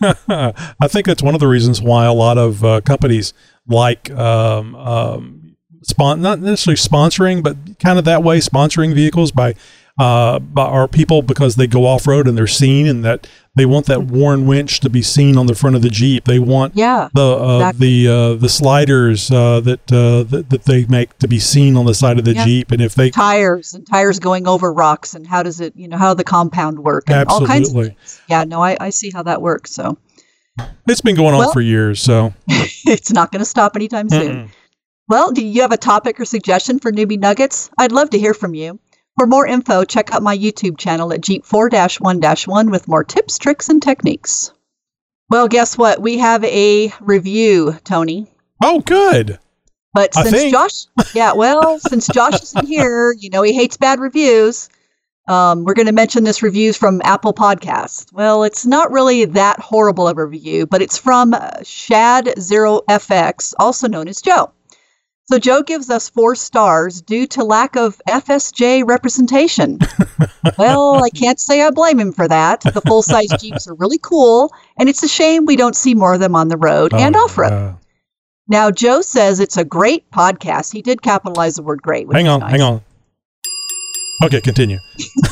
I 0.81 0.87
think 0.89 1.05
that's 1.05 1.23
one 1.23 1.33
of 1.33 1.39
the 1.39 1.47
reasons 1.47 1.81
why 1.81 2.05
a 2.05 2.11
lot 2.11 2.37
of 2.37 2.65
uh, 2.65 2.81
companies 2.81 3.33
like 3.65 4.11
um, 4.11 4.75
um, 4.75 5.38
spon- 5.83 6.21
not 6.21 6.39
necessarily 6.39 6.77
sponsoring, 6.77 7.43
but 7.43 7.55
kind 7.79 7.97
of 7.99 8.05
that 8.05 8.23
way, 8.23 8.39
sponsoring 8.39 8.93
vehicles 8.93 9.31
by 9.31 9.55
uh, 9.97 10.39
by 10.39 10.63
our 10.63 10.87
people 10.87 11.21
because 11.21 11.57
they 11.57 11.67
go 11.67 11.85
off 11.85 12.07
road 12.07 12.25
and 12.25 12.37
they're 12.37 12.47
seen, 12.47 12.87
and 12.87 13.03
that 13.03 13.27
they 13.55 13.65
want 13.65 13.85
that 13.87 14.03
worn 14.03 14.45
winch 14.47 14.79
to 14.79 14.89
be 14.89 15.01
seen 15.01 15.37
on 15.37 15.45
the 15.45 15.53
front 15.53 15.75
of 15.75 15.81
the 15.81 15.89
Jeep. 15.89 16.23
They 16.23 16.39
want 16.39 16.73
Yeah. 16.73 17.09
the 17.13 17.21
uh, 17.37 17.55
exactly. 17.57 18.05
the 18.05 18.13
uh, 18.13 18.33
the 18.35 18.47
sliders 18.47 19.29
uh, 19.29 19.59
that, 19.59 19.91
uh, 19.91 20.23
that 20.23 20.49
that 20.51 20.63
they 20.63 20.85
make 20.85 21.17
to 21.19 21.27
be 21.27 21.37
seen 21.37 21.75
on 21.75 21.85
the 21.85 21.93
side 21.93 22.17
of 22.17 22.23
the 22.23 22.33
Yeah. 22.33 22.45
Jeep, 22.45 22.71
and 22.71 22.81
if 22.81 22.95
they 22.95 23.09
Tires 23.09 23.73
and 23.73 23.85
tires 23.85 24.19
going 24.19 24.47
over 24.47 24.71
rocks 24.71 25.15
and 25.15 25.27
how 25.27 25.43
does 25.43 25.59
it, 25.59 25.75
you 25.75 25.89
know, 25.89 25.97
how 25.97 26.13
the 26.13 26.23
compound 26.23 26.79
work 26.79 27.09
and 27.09 27.27
all 27.27 27.39
kinds 27.45 27.67
of 27.69 27.75
Absolutely. 27.75 27.89
things. 27.89 28.21
Yeah, 28.29 28.45
no, 28.45 28.63
I, 28.63 28.77
I 28.79 28.89
see 28.91 29.09
how 29.09 29.23
that 29.23 29.41
works. 29.41 29.71
So 29.71 29.97
it's 30.87 31.01
been 31.01 31.15
going 31.17 31.33
on 31.33 31.39
Well- 31.39 31.51
for 31.51 31.59
years, 31.61 31.99
so 32.01 32.33
it's 32.47 33.11
not 33.11 33.33
going 33.33 33.39
to 33.39 33.45
stop 33.45 33.75
anytime 33.75 34.07
soon. 34.09 34.49
Well, 35.09 35.31
do 35.31 35.43
you 35.43 35.63
have 35.63 35.71
a 35.71 35.77
topic 35.77 36.19
or 36.19 36.25
suggestion 36.25 36.77
for 36.77 36.91
Newbie 36.91 37.19
Nuggets? 37.19 37.71
I'd 37.79 37.91
love 37.91 38.11
to 38.11 38.19
hear 38.19 38.35
from 38.35 38.53
you. 38.53 38.79
For 39.17 39.25
more 39.25 39.47
info, 39.47 39.83
check 39.83 40.13
out 40.13 40.21
my 40.21 40.37
YouTube 40.37 40.77
channel 40.77 41.11
at 41.11 41.21
Jeep 41.21 41.47
4 41.47 41.67
1 41.99 42.21
1 42.21 42.69
with 42.69 42.87
more 42.87 43.03
tips, 43.03 43.39
tricks, 43.39 43.69
and 43.69 43.81
techniques. 43.81 44.53
Well, 45.27 45.47
guess 45.47 45.75
what? 45.79 45.99
We 45.99 46.19
have 46.19 46.43
a 46.43 46.93
review, 46.99 47.75
Tony. 47.83 48.27
oh, 48.63 48.81
good. 48.81 49.39
But 49.95 50.15
I 50.15 50.25
since 50.25 50.35
think. 50.35 50.51
Josh, 50.53 50.85
yeah, 51.15 51.33
well, 51.33 51.79
since 51.79 52.05
Josh 52.07 52.43
isn't 52.43 52.67
here, 52.67 53.11
you 53.11 53.31
know, 53.31 53.41
he 53.41 53.53
hates 53.53 53.77
bad 53.77 53.99
reviews. 53.99 54.69
Um, 55.27 55.63
we're 55.63 55.73
going 55.73 55.87
to 55.87 55.91
mention 55.91 56.23
this 56.23 56.43
reviews 56.43 56.77
from 56.77 57.01
Apple 57.03 57.33
Podcast. 57.33 58.13
Well, 58.13 58.43
it's 58.43 58.67
not 58.67 58.91
really 58.91 59.25
that 59.25 59.59
horrible 59.59 60.07
of 60.07 60.19
a 60.19 60.25
review, 60.25 60.67
but 60.67 60.83
it's 60.83 60.99
from 60.99 61.33
uh, 61.33 61.49
Shad0FX, 61.61 63.55
also 63.57 63.87
known 63.87 64.07
as 64.07 64.21
Joe. 64.21 64.51
So 65.31 65.37
Joe 65.37 65.61
gives 65.61 65.91
us 65.91 66.09
four 66.09 66.33
stars 66.33 67.01
due 67.03 67.27
to 67.27 67.43
lack 67.43 67.75
of 67.75 68.01
FSJ 68.09 68.83
representation. 68.87 69.77
well, 70.57 71.03
I 71.03 71.09
can't 71.11 71.39
say 71.39 71.61
I 71.61 71.69
blame 71.69 71.99
him 71.99 72.11
for 72.13 72.27
that. 72.27 72.61
The 72.61 72.81
full 72.81 73.03
size 73.03 73.27
Jeeps 73.39 73.67
are 73.67 73.75
really 73.75 73.99
cool, 74.01 74.51
and 74.79 74.89
it's 74.89 75.03
a 75.03 75.07
shame 75.07 75.45
we 75.45 75.55
don't 75.55 75.75
see 75.75 75.93
more 75.93 76.15
of 76.15 76.19
them 76.19 76.35
on 76.35 76.47
the 76.47 76.57
road 76.57 76.95
and 76.95 77.15
Oh, 77.15 77.25
off 77.25 77.37
road. 77.37 77.53
uh, 77.53 77.73
Now, 78.47 78.71
Joe 78.71 79.01
says 79.01 79.39
it's 79.39 79.55
a 79.57 79.63
great 79.63 80.09
podcast. 80.09 80.73
He 80.73 80.81
did 80.81 81.03
capitalize 81.03 81.57
the 81.57 81.61
word 81.63 81.83
great. 81.83 82.11
hang 82.11 82.27
on, 82.27 82.39
nice. 82.39 82.49
hang 82.51 82.61
on. 82.61 82.81
Okay, 84.23 84.41
continue. 84.41 84.79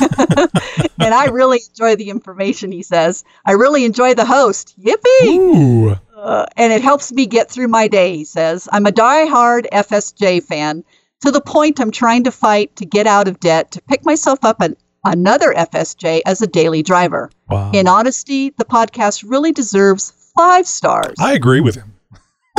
and 1.00 1.12
I 1.12 1.26
really 1.26 1.60
enjoy 1.68 1.96
the 1.96 2.08
information 2.08 2.70
he 2.70 2.82
says. 2.84 3.24
I 3.44 3.52
really 3.52 3.84
enjoy 3.84 4.14
the 4.14 4.24
host. 4.24 4.74
Yippee! 4.80 5.26
Ooh, 5.36 5.96
Uh, 6.18 6.46
and 6.56 6.72
it 6.72 6.82
helps 6.82 7.12
me 7.12 7.26
get 7.26 7.48
through 7.48 7.68
my 7.68 7.86
day, 7.86 8.16
he 8.16 8.24
says. 8.24 8.68
I'm 8.72 8.86
a 8.86 8.92
die-hard 8.92 9.68
FSJ 9.72 10.42
fan 10.42 10.82
to 11.20 11.30
the 11.30 11.40
point 11.40 11.80
I'm 11.80 11.90
trying 11.92 12.24
to 12.24 12.32
fight 12.32 12.74
to 12.76 12.86
get 12.86 13.06
out 13.06 13.28
of 13.28 13.38
debt 13.40 13.70
to 13.72 13.82
pick 13.82 14.04
myself 14.04 14.44
up 14.44 14.60
an, 14.60 14.76
another 15.04 15.54
FSJ 15.54 16.22
as 16.26 16.42
a 16.42 16.46
daily 16.46 16.82
driver. 16.82 17.30
wow. 17.48 17.70
In 17.72 17.86
honesty, 17.86 18.50
the 18.50 18.64
podcast 18.64 19.24
really 19.28 19.52
deserves 19.52 20.32
five 20.36 20.66
stars. 20.66 21.14
I 21.20 21.34
agree 21.34 21.60
with 21.60 21.76
him. 21.76 21.94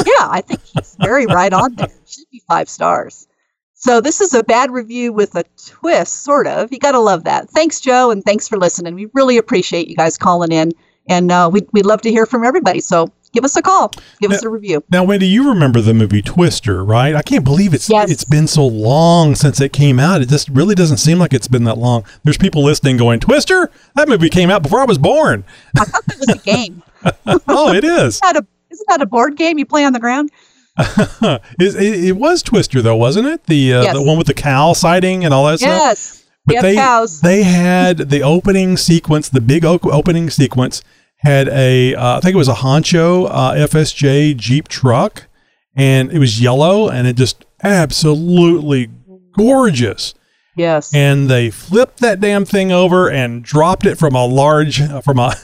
yeah, 0.05 0.27
I 0.29 0.41
think 0.41 0.61
he's 0.63 0.95
very 1.01 1.25
right 1.25 1.51
on 1.51 1.75
there. 1.75 1.91
Should 2.05 2.29
be 2.31 2.41
five 2.47 2.69
stars. 2.69 3.27
So 3.73 4.01
this 4.01 4.19
is 4.19 4.33
a 4.33 4.43
bad 4.43 4.71
review 4.71 5.13
with 5.13 5.35
a 5.35 5.43
twist, 5.65 6.23
sort 6.23 6.47
of. 6.47 6.71
You 6.71 6.79
gotta 6.79 6.99
love 6.99 7.23
that. 7.25 7.49
Thanks, 7.49 7.79
Joe, 7.79 8.11
and 8.11 8.23
thanks 8.23 8.47
for 8.47 8.57
listening. 8.57 8.95
We 8.95 9.07
really 9.13 9.37
appreciate 9.37 9.87
you 9.87 9.95
guys 9.95 10.17
calling 10.17 10.51
in, 10.51 10.73
and 11.07 11.31
uh, 11.31 11.49
we'd, 11.51 11.67
we'd 11.71 11.85
love 11.85 12.01
to 12.01 12.11
hear 12.11 12.25
from 12.25 12.43
everybody. 12.43 12.81
So 12.81 13.13
give 13.33 13.43
us 13.43 13.55
a 13.55 13.61
call, 13.61 13.91
give 14.21 14.31
us 14.31 14.43
a 14.43 14.49
review. 14.49 14.83
Now, 14.89 15.03
Wendy, 15.03 15.27
you 15.27 15.49
remember 15.49 15.81
the 15.81 15.93
movie 15.93 16.21
Twister, 16.21 16.83
right? 16.83 17.15
I 17.15 17.21
can't 17.21 17.43
believe 17.43 17.73
it's 17.73 17.89
Yes. 17.89 18.09
it's 18.11 18.23
been 18.23 18.47
so 18.47 18.65
long 18.65 19.35
since 19.35 19.59
it 19.61 19.73
came 19.73 19.99
out. 19.99 20.21
It 20.21 20.29
just 20.29 20.49
really 20.49 20.75
doesn't 20.75 20.97
seem 20.97 21.19
like 21.19 21.33
it's 21.33 21.47
been 21.47 21.63
that 21.65 21.77
long. 21.77 22.03
There's 22.23 22.37
people 22.37 22.63
listening 22.63 22.97
going, 22.97 23.19
"Twister? 23.19 23.69
That 23.95 24.07
movie 24.09 24.29
came 24.29 24.49
out 24.49 24.63
before 24.63 24.79
I 24.81 24.85
was 24.85 24.97
born." 24.97 25.43
I 25.79 25.85
thought 25.85 26.05
that 26.07 26.17
was 26.19 26.29
a 26.29 26.37
game. 26.39 26.83
oh, 27.47 27.73
it 27.73 27.83
is. 27.83 28.15
Isn't 28.15 28.21
that 28.33 28.35
a, 28.37 28.47
isn't 28.71 28.87
that 28.89 29.01
a 29.01 29.05
board 29.05 29.37
game 29.37 29.57
you 29.57 29.65
play 29.65 29.85
on 29.85 29.93
the 29.93 29.99
ground? 29.99 30.31
it, 30.79 31.41
it, 31.59 32.03
it 32.05 32.11
was 32.17 32.41
Twister 32.41 32.81
though, 32.81 32.95
wasn't 32.95 33.27
it? 33.27 33.43
The 33.45 33.73
uh, 33.73 33.81
Yes. 33.83 33.93
the 33.95 34.01
one 34.01 34.17
with 34.17 34.27
the 34.27 34.33
cow 34.33 34.73
sighting 34.73 35.25
and 35.25 35.33
all 35.33 35.45
that 35.47 35.59
stuff. 35.59 35.69
Yes. 35.69 36.25
But 36.45 36.61
they 36.61 36.75
cows. 36.75 37.21
they 37.21 37.43
had 37.43 37.97
the 38.09 38.23
opening 38.23 38.75
sequence, 38.77 39.29
the 39.29 39.41
big 39.41 39.63
opening 39.65 40.29
sequence 40.29 40.81
had 41.19 41.47
a 41.49 41.95
uh, 41.95 42.17
I 42.17 42.19
think 42.21 42.33
it 42.33 42.37
was 42.37 42.47
a 42.47 42.53
Honcho 42.55 43.27
uh, 43.29 43.53
FSJ 43.53 44.35
Jeep 44.37 44.67
truck, 44.67 45.27
and 45.75 46.11
it 46.11 46.19
was 46.19 46.41
yellow, 46.41 46.89
and 46.89 47.07
it 47.07 47.15
just 47.15 47.45
absolutely 47.63 48.89
gorgeous. 49.37 50.13
Yes. 50.55 50.93
And 50.93 51.29
they 51.29 51.49
flipped 51.49 51.99
that 51.99 52.19
damn 52.19 52.43
thing 52.45 52.71
over 52.71 53.09
and 53.09 53.43
dropped 53.43 53.85
it 53.85 53.95
from 53.97 54.13
a 54.15 54.25
large 54.25 54.81
from 55.03 55.19
a 55.19 55.35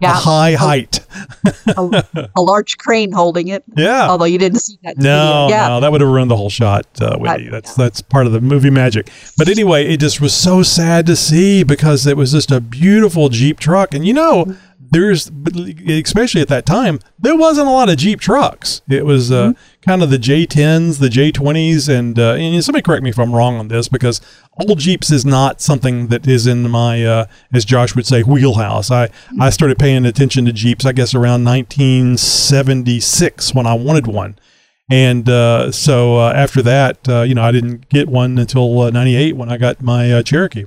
Yeah. 0.00 0.14
high 0.14 0.54
height. 0.54 1.00
a, 1.76 2.28
a 2.34 2.40
large 2.40 2.78
crane 2.78 3.12
holding 3.12 3.48
it. 3.48 3.62
Yeah. 3.76 4.08
Although 4.08 4.24
you 4.24 4.38
didn't 4.38 4.60
see 4.60 4.78
that. 4.84 4.96
No. 4.96 5.48
Yeah. 5.50 5.68
no, 5.68 5.80
that 5.80 5.92
would 5.92 6.00
have 6.00 6.08
ruined 6.10 6.30
the 6.30 6.36
whole 6.36 6.48
shot, 6.50 6.86
uh, 7.02 7.16
Whitney. 7.18 7.48
I- 7.48 7.50
that's 7.50 7.74
that's 7.74 8.00
part 8.00 8.26
of 8.26 8.32
the 8.32 8.40
movie 8.40 8.70
magic. 8.70 9.10
But 9.36 9.48
anyway, 9.48 9.86
it 9.86 10.00
just 10.00 10.20
was 10.20 10.32
so 10.34 10.62
sad 10.62 11.04
to 11.06 11.16
see 11.16 11.62
because 11.62 12.06
it 12.06 12.16
was 12.16 12.32
just 12.32 12.50
a 12.50 12.60
beautiful 12.60 13.28
Jeep 13.28 13.60
truck, 13.60 13.92
and 13.94 14.06
you 14.06 14.14
know, 14.14 14.56
there's 14.92 15.32
especially 15.88 16.42
at 16.42 16.48
that 16.48 16.66
time 16.66 17.00
there 17.18 17.34
wasn't 17.34 17.66
a 17.66 17.70
lot 17.70 17.88
of 17.88 17.96
Jeep 17.96 18.20
trucks. 18.20 18.82
It 18.88 19.06
was 19.06 19.32
uh, 19.32 19.54
kind 19.80 20.02
of 20.02 20.10
the 20.10 20.18
J10s, 20.18 20.98
the 20.98 21.08
J20s, 21.08 21.88
and 21.88 22.18
uh, 22.18 22.34
and 22.34 22.62
somebody 22.62 22.82
correct 22.82 23.02
me 23.02 23.08
if 23.08 23.18
I'm 23.18 23.34
wrong 23.34 23.56
on 23.56 23.68
this 23.68 23.88
because 23.88 24.20
old 24.60 24.78
Jeeps 24.78 25.10
is 25.10 25.24
not 25.24 25.62
something 25.62 26.08
that 26.08 26.28
is 26.28 26.46
in 26.46 26.70
my 26.70 27.02
uh, 27.04 27.24
as 27.54 27.64
Josh 27.64 27.96
would 27.96 28.06
say 28.06 28.22
wheelhouse. 28.22 28.90
I 28.90 29.08
I 29.40 29.48
started 29.48 29.78
paying 29.78 30.04
attention 30.04 30.44
to 30.44 30.52
Jeeps 30.52 30.84
I 30.84 30.92
guess 30.92 31.14
around 31.14 31.44
1976 31.44 33.54
when 33.54 33.66
I 33.66 33.72
wanted 33.72 34.06
one. 34.06 34.38
And 34.90 35.26
uh, 35.26 35.72
so 35.72 36.18
uh, 36.18 36.34
after 36.36 36.60
that, 36.62 37.08
uh, 37.08 37.22
you 37.22 37.34
know, 37.34 37.42
I 37.42 37.50
didn't 37.50 37.88
get 37.88 38.08
one 38.08 38.36
until 38.36 38.82
uh, 38.82 38.90
98 38.90 39.36
when 39.36 39.50
I 39.50 39.56
got 39.56 39.80
my 39.80 40.12
uh, 40.12 40.22
Cherokee. 40.22 40.66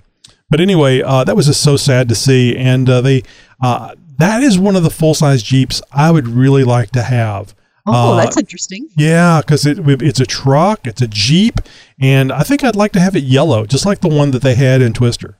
But 0.49 0.61
anyway, 0.61 1.01
uh, 1.01 1.23
that 1.23 1.35
was 1.35 1.45
just 1.45 1.61
so 1.61 1.77
sad 1.77 2.09
to 2.09 2.15
see. 2.15 2.55
And 2.55 2.89
uh, 2.89 3.01
they, 3.01 3.23
uh, 3.61 3.93
that 4.17 4.43
is 4.43 4.57
one 4.59 4.75
of 4.75 4.83
the 4.83 4.89
full 4.89 5.13
size 5.13 5.43
Jeeps 5.43 5.81
I 5.91 6.11
would 6.11 6.27
really 6.27 6.63
like 6.63 6.91
to 6.91 7.01
have. 7.03 7.53
Oh, 7.87 8.13
Uh, 8.13 8.15
that's 8.17 8.37
interesting. 8.37 8.87
Yeah, 8.97 9.41
because 9.41 9.65
it, 9.65 9.77
it's 10.01 10.19
a 10.19 10.25
truck, 10.25 10.87
it's 10.87 11.01
a 11.01 11.07
Jeep, 11.07 11.59
and 11.99 12.31
I 12.31 12.41
think 12.41 12.63
I'd 12.63 12.75
like 12.75 12.93
to 12.93 12.99
have 12.99 13.15
it 13.15 13.23
yellow, 13.23 13.65
just 13.65 13.85
like 13.85 14.01
the 14.01 14.07
one 14.07 14.31
that 14.31 14.41
they 14.41 14.55
had 14.55 14.81
in 14.81 14.93
Twister. 14.93 15.37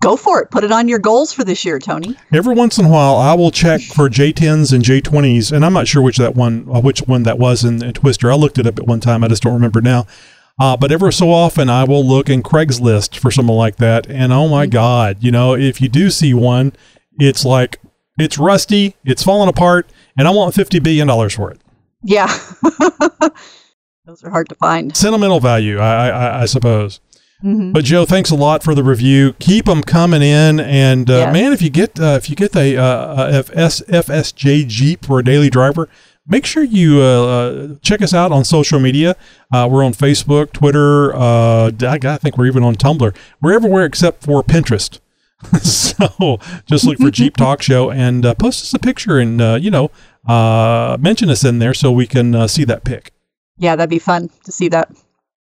Go 0.00 0.14
for 0.14 0.40
it. 0.40 0.52
Put 0.52 0.62
it 0.62 0.70
on 0.70 0.86
your 0.86 1.00
goals 1.00 1.32
for 1.32 1.42
this 1.42 1.64
year, 1.64 1.80
Tony. 1.80 2.14
Every 2.32 2.54
once 2.54 2.78
in 2.78 2.84
a 2.84 2.88
while, 2.88 3.16
I 3.16 3.34
will 3.34 3.50
check 3.50 3.80
for 3.80 4.08
J10s 4.08 4.72
and 4.72 4.84
J20s, 4.84 5.50
and 5.50 5.64
I'm 5.64 5.72
not 5.72 5.88
sure 5.88 6.00
which 6.02 6.18
that 6.18 6.36
one, 6.36 6.68
uh, 6.72 6.80
which 6.80 7.00
one 7.00 7.24
that 7.24 7.36
was 7.36 7.64
in, 7.64 7.82
in 7.82 7.92
Twister. 7.94 8.30
I 8.30 8.36
looked 8.36 8.58
it 8.58 8.66
up 8.68 8.78
at 8.78 8.86
one 8.86 9.00
time. 9.00 9.24
I 9.24 9.28
just 9.28 9.42
don't 9.42 9.54
remember 9.54 9.80
now. 9.80 10.06
Uh, 10.60 10.76
but 10.76 10.92
ever 10.92 11.10
so 11.10 11.32
often, 11.32 11.68
I 11.68 11.82
will 11.82 12.06
look 12.06 12.30
in 12.30 12.44
Craigslist 12.44 13.16
for 13.16 13.32
something 13.32 13.54
like 13.56 13.76
that, 13.76 14.06
and 14.08 14.32
oh 14.32 14.46
my 14.46 14.66
God, 14.66 15.16
you 15.20 15.32
know, 15.32 15.54
if 15.56 15.80
you 15.80 15.88
do 15.88 16.10
see 16.10 16.32
one, 16.32 16.72
it's 17.18 17.44
like 17.44 17.80
it's 18.18 18.38
rusty, 18.38 18.96
it's 19.04 19.22
falling 19.22 19.48
apart, 19.48 19.88
and 20.16 20.26
I 20.28 20.30
want 20.30 20.54
fifty 20.54 20.78
billion 20.78 21.06
dollars 21.06 21.34
for 21.34 21.50
it. 21.50 21.60
Yeah. 22.02 22.26
Those 24.06 24.24
are 24.24 24.30
hard 24.30 24.48
to 24.48 24.54
find. 24.54 24.96
Sentimental 24.96 25.40
value, 25.40 25.78
I, 25.78 26.08
I, 26.08 26.42
I 26.42 26.44
suppose. 26.46 27.00
Mhm. 27.44 27.72
But 27.72 27.84
Joe, 27.84 28.04
thanks 28.04 28.30
a 28.30 28.34
lot 28.34 28.62
for 28.64 28.74
the 28.74 28.82
review. 28.82 29.34
Keep 29.34 29.66
them 29.66 29.82
coming 29.82 30.22
in, 30.22 30.58
and 30.58 31.08
uh, 31.08 31.14
Yes. 31.18 31.32
man, 31.32 31.52
if 31.52 31.62
you 31.62 31.70
get 31.70 32.00
uh, 32.00 32.16
if 32.20 32.28
you 32.30 32.34
get 32.34 32.52
the 32.52 32.76
uh, 32.76 33.26
FS, 33.32 33.80
FSJ 33.82 34.66
Jeep 34.66 35.04
for 35.04 35.20
a 35.20 35.24
daily 35.24 35.48
driver, 35.50 35.88
make 36.26 36.44
sure 36.46 36.64
you 36.64 37.00
uh, 37.00 37.04
uh, 37.26 37.68
check 37.80 38.02
us 38.02 38.12
out 38.12 38.32
on 38.32 38.42
social 38.44 38.80
media. 38.80 39.14
Uh, 39.52 39.68
we're 39.70 39.84
on 39.84 39.92
Facebook, 39.92 40.52
Twitter. 40.52 41.14
Uh, 41.14 41.70
I 41.82 41.98
I 42.02 42.16
think 42.16 42.36
we're 42.36 42.46
even 42.46 42.64
on 42.64 42.74
Tumblr. 42.74 43.14
We're 43.40 43.52
everywhere 43.52 43.84
except 43.84 44.24
for 44.24 44.42
Pinterest. 44.42 44.98
so 45.62 46.38
just 46.66 46.84
look 46.84 46.98
for 46.98 47.10
Jeep 47.10 47.36
Talk 47.36 47.62
Show 47.62 47.90
and 47.90 48.26
uh, 48.26 48.34
post 48.34 48.62
us 48.62 48.74
a 48.74 48.78
picture, 48.78 49.18
and 49.18 49.40
uh, 49.40 49.58
you 49.60 49.70
know, 49.70 49.90
uh, 50.26 50.96
mention 51.00 51.30
us 51.30 51.44
in 51.44 51.58
there 51.58 51.74
so 51.74 51.92
we 51.92 52.06
can 52.06 52.34
uh, 52.34 52.48
see 52.48 52.64
that 52.64 52.84
pic. 52.84 53.12
Yeah, 53.56 53.76
that'd 53.76 53.90
be 53.90 53.98
fun 53.98 54.30
to 54.44 54.52
see 54.52 54.68
that. 54.68 54.90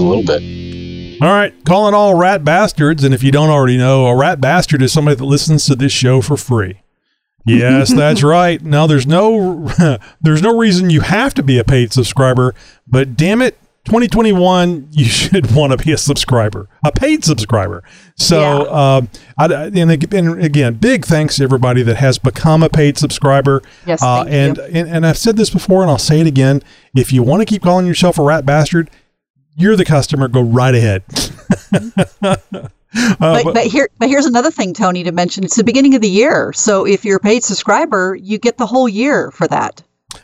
a 0.00 0.06
little 0.06 0.24
bit? 0.24 1.22
All 1.22 1.28
right, 1.28 1.52
calling 1.64 1.92
all 1.94 2.14
rat 2.14 2.44
bastards. 2.44 3.04
And 3.04 3.12
if 3.12 3.22
you 3.22 3.30
don't 3.30 3.50
already 3.50 3.76
know, 3.76 4.06
a 4.06 4.16
rat 4.16 4.40
bastard 4.40 4.80
is 4.82 4.92
somebody 4.92 5.16
that 5.16 5.24
listens 5.24 5.66
to 5.66 5.74
this 5.74 5.92
show 5.92 6.22
for 6.22 6.36
free. 6.36 6.80
Yes, 7.44 7.92
that's 7.94 8.22
right. 8.22 8.62
Now 8.62 8.86
there's 8.86 9.06
no 9.06 9.70
there's 10.20 10.42
no 10.42 10.56
reason 10.56 10.90
you 10.90 11.02
have 11.02 11.34
to 11.34 11.42
be 11.42 11.58
a 11.58 11.64
paid 11.64 11.92
subscriber, 11.92 12.54
but 12.86 13.16
damn 13.16 13.42
it, 13.42 13.58
2021 13.84 14.88
you 14.92 15.04
should 15.06 15.54
want 15.54 15.72
to 15.72 15.84
be 15.84 15.92
a 15.92 15.98
subscriber, 15.98 16.68
a 16.84 16.92
paid 16.92 17.24
subscriber. 17.24 17.82
So, 18.16 18.72
um, 18.72 19.08
I, 19.38 19.46
and 19.46 19.90
and 19.90 20.42
again, 20.42 20.74
big 20.74 21.04
thanks 21.04 21.36
to 21.36 21.44
everybody 21.44 21.82
that 21.82 21.96
has 21.96 22.18
become 22.18 22.62
a 22.62 22.68
paid 22.68 22.98
subscriber. 22.98 23.62
Yes, 23.86 24.02
uh, 24.02 24.24
and, 24.28 24.58
and 24.58 24.88
and 24.88 25.06
I've 25.06 25.18
said 25.18 25.36
this 25.36 25.50
before, 25.50 25.82
and 25.82 25.90
I'll 25.90 25.98
say 25.98 26.20
it 26.20 26.26
again. 26.26 26.62
If 26.94 27.12
you 27.12 27.22
want 27.22 27.40
to 27.40 27.46
keep 27.46 27.62
calling 27.62 27.86
yourself 27.86 28.18
a 28.18 28.22
rat 28.22 28.44
bastard, 28.44 28.90
you're 29.60 29.76
the 29.76 29.84
customer. 29.84 30.28
Go 30.28 30.40
right 30.42 30.74
ahead. 30.74 31.02
Uh, 32.92 33.08
but, 33.20 33.44
but- 33.44 33.54
but 33.54 33.66
here, 33.66 33.88
but 34.00 34.08
here's 34.08 34.26
another 34.26 34.50
thing, 34.50 34.74
Tony, 34.74 35.04
to 35.04 35.12
mention. 35.12 35.44
It's 35.44 35.54
the 35.54 35.62
beginning 35.62 35.94
of 35.94 36.00
the 36.02 36.08
year, 36.10 36.52
so 36.52 36.84
if 36.84 37.04
you're 37.04 37.18
a 37.18 37.20
paid 37.20 37.44
subscriber, 37.44 38.16
you 38.20 38.36
get 38.36 38.58
the 38.58 38.66
whole 38.66 38.88
year 38.88 39.30
for 39.30 39.46
that. 39.46 39.80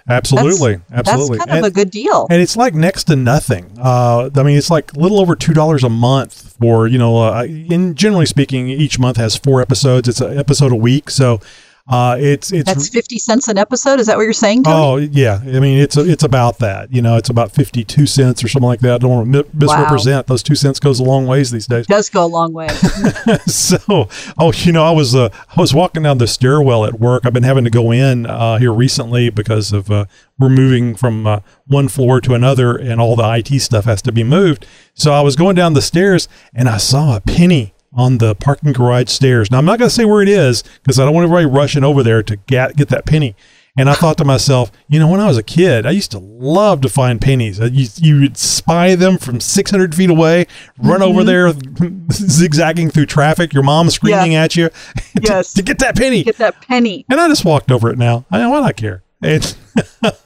absolutely, 0.09 0.81
absolutely. 0.90 1.38
That's 1.38 1.49
kind 1.49 1.64
of 1.64 1.70
a 1.70 1.75
good 1.75 1.90
deal. 1.92 2.27
and 2.29 2.42
it's 2.42 2.57
like 2.57 2.75
next 2.75 3.05
to 3.05 3.14
nothing. 3.14 3.70
Uh, 3.81 4.31
I 4.35 4.42
mean, 4.42 4.59
it's 4.59 4.68
like 4.68 4.92
a 4.94 4.99
little 4.99 5.20
over 5.20 5.37
two 5.37 5.55
dollars 5.55 5.85
a 5.85 5.88
month 5.88 6.57
for 6.59 6.88
you 6.88 6.99
know. 6.99 7.18
Uh, 7.18 7.44
in 7.44 7.94
generally 7.94 8.27
speaking, 8.27 8.68
each 8.68 8.99
month 8.99 9.16
has 9.16 9.37
four 9.37 9.61
episodes. 9.62 10.09
It's 10.09 10.20
an 10.20 10.37
episode 10.37 10.72
a 10.72 10.77
week, 10.77 11.09
so 11.09 11.40
uh, 11.88 12.16
it's 12.18 12.51
it's. 12.51 12.66
That's 12.72 12.88
fifty 12.88 13.16
cents 13.18 13.46
an 13.46 13.59
episode. 13.59 14.01
Is 14.01 14.09
that 14.09 14.16
what 14.16 14.25
you're 14.25 14.33
saying, 14.33 14.64
Tony? 14.64 14.77
Oh 14.77 14.96
yeah, 14.96 15.38
I 15.40 15.61
mean 15.61 15.79
it's 15.79 15.96
it's 15.96 16.25
about 16.25 16.59
that. 16.59 16.92
You 16.92 17.01
know, 17.01 17.16
it's 17.16 17.29
about 17.29 17.53
fifty 17.53 17.85
two 17.85 18.07
cents 18.07 18.42
or 18.42 18.49
something 18.49 18.66
like 18.66 18.81
that. 18.81 18.94
I 18.94 18.99
don't 18.99 19.11
want 19.11 19.33
to 19.33 19.44
mi- 19.44 19.51
misrepresent. 19.55 20.27
Those 20.27 20.42
two 20.42 20.57
cents 20.57 20.81
goes 20.81 20.99
a 20.99 21.05
long 21.05 21.29
ways 21.29 21.53
these 21.53 21.68
days. 21.68 21.87
does 21.87 22.11
go 22.11 22.25
a 22.25 22.27
long 22.27 22.53
way. 22.53 22.66
so, 23.46 24.09
oh, 24.37 24.53
you 24.53 24.72
know, 24.72 24.83
I 24.83 24.90
was 24.90 25.14
uh, 25.14 25.29
I 25.57 25.61
was 25.61 25.72
walking 25.72 26.03
down 26.03 26.18
the 26.18 26.27
stairwell 26.27 26.85
at 26.85 26.99
work. 26.99 27.25
I've 27.25 27.33
been 27.33 27.44
having 27.44 27.62
to 27.62 27.70
go 27.70 27.92
in 27.92 28.27
uh, 28.27 28.59
here 28.59 28.72
recently 28.72 29.31
because 29.31 29.72
of 29.72 29.88
uh, 29.88 30.07
we're 30.40 30.49
moving 30.49 30.96
from 30.96 31.25
uh, 31.25 31.40
one 31.66 31.87
floor 31.87 32.20
to 32.20 32.35
another, 32.35 32.77
and 32.77 33.01
all 33.01 33.14
the 33.14 33.33
IT 33.33 33.61
stuff 33.61 33.85
has 33.85 34.03
to 34.03 34.12
be 34.12 34.25
moved. 34.25 34.66
So 34.94 35.12
I 35.12 35.20
was 35.20 35.37
going 35.37 35.55
down 35.55 35.75
the 35.75 35.83
stairs, 35.83 36.27
and 36.53 36.68
I 36.68 36.79
saw 36.79 37.14
a 37.14 37.20
penny 37.20 37.75
on 37.96 38.18
the 38.18 38.35
parking 38.35 38.72
garage 38.72 39.09
stairs. 39.09 39.50
Now 39.50 39.59
I'm 39.59 39.64
not 39.64 39.78
going 39.78 39.88
to 39.88 39.94
say 39.94 40.04
where 40.04 40.22
it 40.22 40.28
is 40.28 40.62
because 40.82 41.00
I 41.00 41.04
don't 41.04 41.14
want 41.14 41.24
everybody 41.24 41.46
rushing 41.46 41.82
over 41.82 42.02
there 42.02 42.22
to 42.22 42.37
get 42.37 42.76
get 42.76 42.88
that 42.88 43.06
penny. 43.06 43.35
And 43.78 43.90
I 43.90 43.94
thought 43.94 44.16
to 44.18 44.24
myself, 44.24 44.72
you 44.88 44.98
know, 44.98 45.06
when 45.06 45.20
I 45.20 45.26
was 45.26 45.37
a 45.37 45.42
kid, 45.42 45.85
I 45.85 45.90
used 45.90 46.11
to 46.12 46.18
love 46.18 46.80
to 46.80 46.88
find 46.88 47.20
pennies. 47.20 47.59
You, 47.59 47.87
you 47.96 48.20
would 48.22 48.38
spy 48.38 48.94
them 48.94 49.18
from 49.18 49.38
600 49.38 49.94
feet 49.94 50.09
away, 50.09 50.46
run 50.78 51.02
over 51.02 51.22
mm-hmm. 51.22 51.85
there, 51.85 52.09
zigzagging 52.11 52.88
through 52.88 53.04
traffic, 53.04 53.52
your 53.52 53.62
mom 53.62 53.90
screaming 53.90 54.32
Yeah. 54.32 54.44
at 54.44 54.56
you 54.56 54.68
to- 55.16 55.22
Yes. 55.22 55.52
to, 55.52 55.62
get 55.62 55.78
that 55.80 55.94
penny. 55.94 56.24
get 56.24 56.38
that 56.38 56.59
penny. 56.62 57.04
and 57.11 57.20
I 57.20 57.28
just 57.28 57.44
walked 57.44 57.70
over 57.70 57.90
it 57.90 57.98
now. 57.98 58.24
I 58.30 58.38
don't 58.38 58.50
not 58.50 58.76
care. 58.76 59.02
It's, 59.22 59.56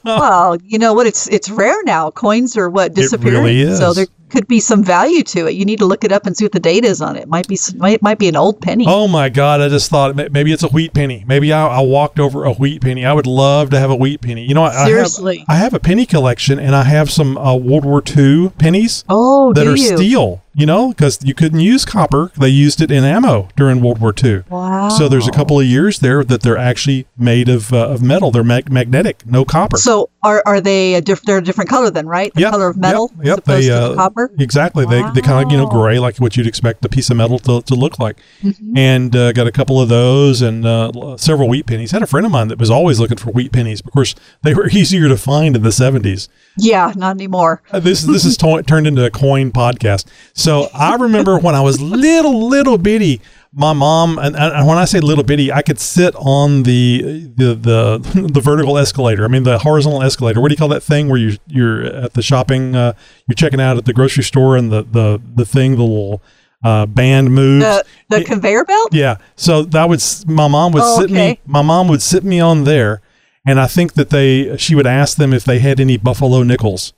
Well, 0.05 0.57
you 0.63 0.79
know 0.79 0.93
what? 0.93 1.07
It's 1.07 1.27
it's 1.29 1.49
rare 1.49 1.81
now. 1.83 2.11
Coins 2.11 2.55
are 2.57 2.69
what 2.69 2.93
disappearing. 2.93 3.35
really 3.43 3.61
is. 3.61 3.79
So 3.79 3.93
there 3.93 4.07
could 4.31 4.47
be 4.47 4.59
some 4.59 4.83
value 4.83 5.23
to 5.23 5.47
it. 5.47 5.51
You 5.51 5.65
need 5.65 5.79
to 5.79 5.85
look 5.85 6.03
it 6.03 6.11
up 6.11 6.25
and 6.25 6.35
see 6.35 6.45
what 6.45 6.53
the 6.53 6.59
date 6.59 6.85
is 6.85 7.01
on 7.01 7.15
it. 7.15 7.27
Might 7.27 7.47
be 7.47 7.57
might 7.75 8.01
might 8.01 8.17
be 8.17 8.27
an 8.27 8.35
old 8.35 8.61
penny. 8.61 8.85
oh 8.87 9.07
my 9.07 9.29
God, 9.29 9.61
I 9.61 9.69
just 9.69 9.89
thought 9.89 10.15
maybe 10.15 10.51
it's 10.51 10.63
a 10.63 10.69
wheat 10.69 10.93
penny. 10.93 11.23
Maybe 11.27 11.53
I, 11.53 11.67
I 11.67 11.81
walked 11.81 12.19
over 12.19 12.45
a 12.45 12.53
wheat 12.53 12.81
penny. 12.81 13.05
I 13.05 13.13
would 13.13 13.27
love 13.27 13.69
to 13.71 13.79
have 13.79 13.91
a 13.91 13.95
wheat 13.95 14.21
penny. 14.21 14.45
You 14.45 14.55
know, 14.55 14.63
I, 14.63 14.85
Seriously. 14.85 15.45
I 15.47 15.53
have, 15.53 15.61
I 15.61 15.63
have 15.63 15.73
a 15.73 15.79
penny 15.79 16.05
collection 16.05 16.59
and 16.59 16.75
I 16.75 16.83
have 16.83 17.11
some 17.11 17.37
uh, 17.37 17.55
World 17.55 17.85
War 17.85 18.01
II 18.05 18.49
pennies. 18.57 19.03
Oh, 19.09 19.53
that 19.53 19.67
are 19.67 19.75
you? 19.75 19.97
steel, 19.97 20.41
you 20.53 20.65
know, 20.65 20.89
because 20.89 21.19
you 21.23 21.33
couldn't 21.33 21.59
use 21.61 21.85
copper. 21.85 22.31
They 22.37 22.49
used 22.49 22.81
it 22.81 22.91
in 22.91 23.03
ammo 23.03 23.47
during 23.55 23.81
World 23.81 23.99
War 24.01 24.13
II. 24.21 24.43
Wow. 24.49 24.89
So 24.89 25.07
there's 25.07 25.27
a 25.27 25.31
couple 25.31 25.59
of 25.59 25.65
years 25.65 25.99
there 25.99 26.23
that 26.25 26.41
they're 26.41 26.57
actually 26.57 27.07
made 27.17 27.47
of 27.49 27.71
uh, 27.71 27.87
of 27.89 28.01
metal. 28.01 28.31
They're 28.31 28.43
mag- 28.43 28.71
magnetic, 28.71 29.25
no 29.25 29.45
copper. 29.45 29.77
So 29.77 30.09
are 30.23 30.43
are 30.45 30.59
they 30.61 30.95
a 30.95 31.01
diff- 31.01 31.21
they're 31.23 31.37
a 31.37 31.43
different 31.43 31.69
color 31.69 31.89
then, 31.89 32.05
right? 32.07 32.33
The 32.33 32.41
Yep, 32.41 32.51
color 32.51 32.67
of 32.69 32.77
metal 32.77 33.11
Yep, 33.17 33.25
yep. 33.25 33.39
as 33.39 33.45
they, 33.65 33.69
to 33.69 33.75
uh, 33.91 33.95
copper. 33.95 34.31
Exactly. 34.39 34.85
They 34.85 35.01
they 35.13 35.21
kind 35.21 35.45
of 35.45 35.51
you 35.51 35.57
know 35.57 35.67
gray 35.67 35.99
like 35.99 36.17
what 36.17 36.35
you'd 36.35 36.47
expect 36.47 36.83
a 36.83 36.89
piece 36.89 37.09
of 37.09 37.17
metal 37.17 37.39
to, 37.39 37.61
to 37.61 37.75
look 37.75 37.99
like. 37.99 38.17
Mm-hmm. 38.43 38.77
And 38.77 39.15
uh, 39.15 39.31
got 39.31 39.47
a 39.47 39.51
couple 39.51 39.79
of 39.79 39.89
those 39.89 40.41
and 40.41 40.65
uh, 40.65 41.15
several 41.17 41.47
wheat 41.47 41.65
pennies. 41.65 41.91
Had 41.91 42.03
a 42.03 42.07
friend 42.07 42.25
of 42.25 42.31
mine 42.31 42.49
that 42.49 42.57
was 42.59 42.69
always 42.69 42.99
looking 42.99 43.17
for 43.17 43.31
wheat 43.31 43.51
pennies. 43.51 43.81
Of 43.81 43.91
course, 43.91 44.15
they 44.41 44.53
were 44.53 44.67
easier 44.71 45.07
to 45.07 45.17
find 45.17 45.55
in 45.55 45.63
the 45.63 45.69
70s. 45.69 46.27
Yeah, 46.57 46.91
not 46.95 47.11
anymore. 47.15 47.61
Uh, 47.71 47.79
this 47.79 48.01
this 48.03 48.25
is 48.25 48.35
to- 48.37 48.63
turned 48.67 48.87
into 48.87 49.05
a 49.05 49.09
coin 49.11 49.51
podcast. 49.51 50.05
So 50.41 50.69
I 50.73 50.95
remember 50.95 51.37
when 51.39 51.55
I 51.55 51.61
was 51.61 51.79
little 51.81 52.47
little 52.47 52.77
bitty, 52.77 53.21
my 53.53 53.73
mom, 53.73 54.17
and, 54.17 54.35
and 54.35 54.67
when 54.67 54.77
I 54.77 54.85
say 54.85 54.99
little 54.99 55.23
bitty, 55.23 55.51
I 55.51 55.61
could 55.61 55.79
sit 55.79 56.15
on 56.15 56.63
the 56.63 57.29
the 57.35 57.53
the 57.55 58.27
the 58.33 58.41
vertical 58.41 58.77
escalator. 58.77 59.23
I 59.25 59.27
mean 59.27 59.43
the 59.43 59.59
horizontal 59.59 60.01
escalator. 60.01 60.41
What 60.41 60.49
do 60.49 60.53
you 60.53 60.57
call 60.57 60.69
that 60.69 60.83
thing 60.83 61.09
where 61.09 61.19
you 61.19 61.37
you're 61.47 61.83
at 61.83 62.13
the 62.13 62.21
shopping? 62.21 62.75
Uh, 62.75 62.93
you're 63.27 63.35
checking 63.35 63.61
out 63.61 63.77
at 63.77 63.85
the 63.85 63.93
grocery 63.93 64.23
store, 64.23 64.57
and 64.57 64.71
the 64.71 64.83
the 64.83 65.21
the 65.35 65.45
thing, 65.45 65.75
the 65.75 65.83
little 65.83 66.21
uh, 66.63 66.85
band 66.85 67.31
moves. 67.33 67.65
The, 67.65 67.85
the 68.09 68.17
It- 68.21 68.25
conveyor 68.27 68.65
belt? 68.65 68.93
yeah. 68.93 69.17
So 69.35 69.63
that 69.63 69.89
would 69.89 70.01
my 70.27 70.47
mom 70.47 70.71
would 70.73 70.83
Oh, 70.85 70.99
sit 71.01 71.09
me. 71.11 71.21
okay. 71.31 71.39
My 71.45 71.61
mom 71.61 71.87
would 71.89 72.01
sit 72.01 72.23
me 72.23 72.39
on 72.39 72.63
there, 72.63 73.01
and 73.45 73.59
I 73.59 73.67
think 73.67 73.93
that 73.93 74.09
they 74.11 74.55
she 74.57 74.75
would 74.75 74.87
ask 74.87 75.17
them 75.17 75.33
if 75.33 75.43
they 75.43 75.59
had 75.59 75.79
any 75.79 75.97
buffalo 75.97 76.43
nickels, 76.43 76.93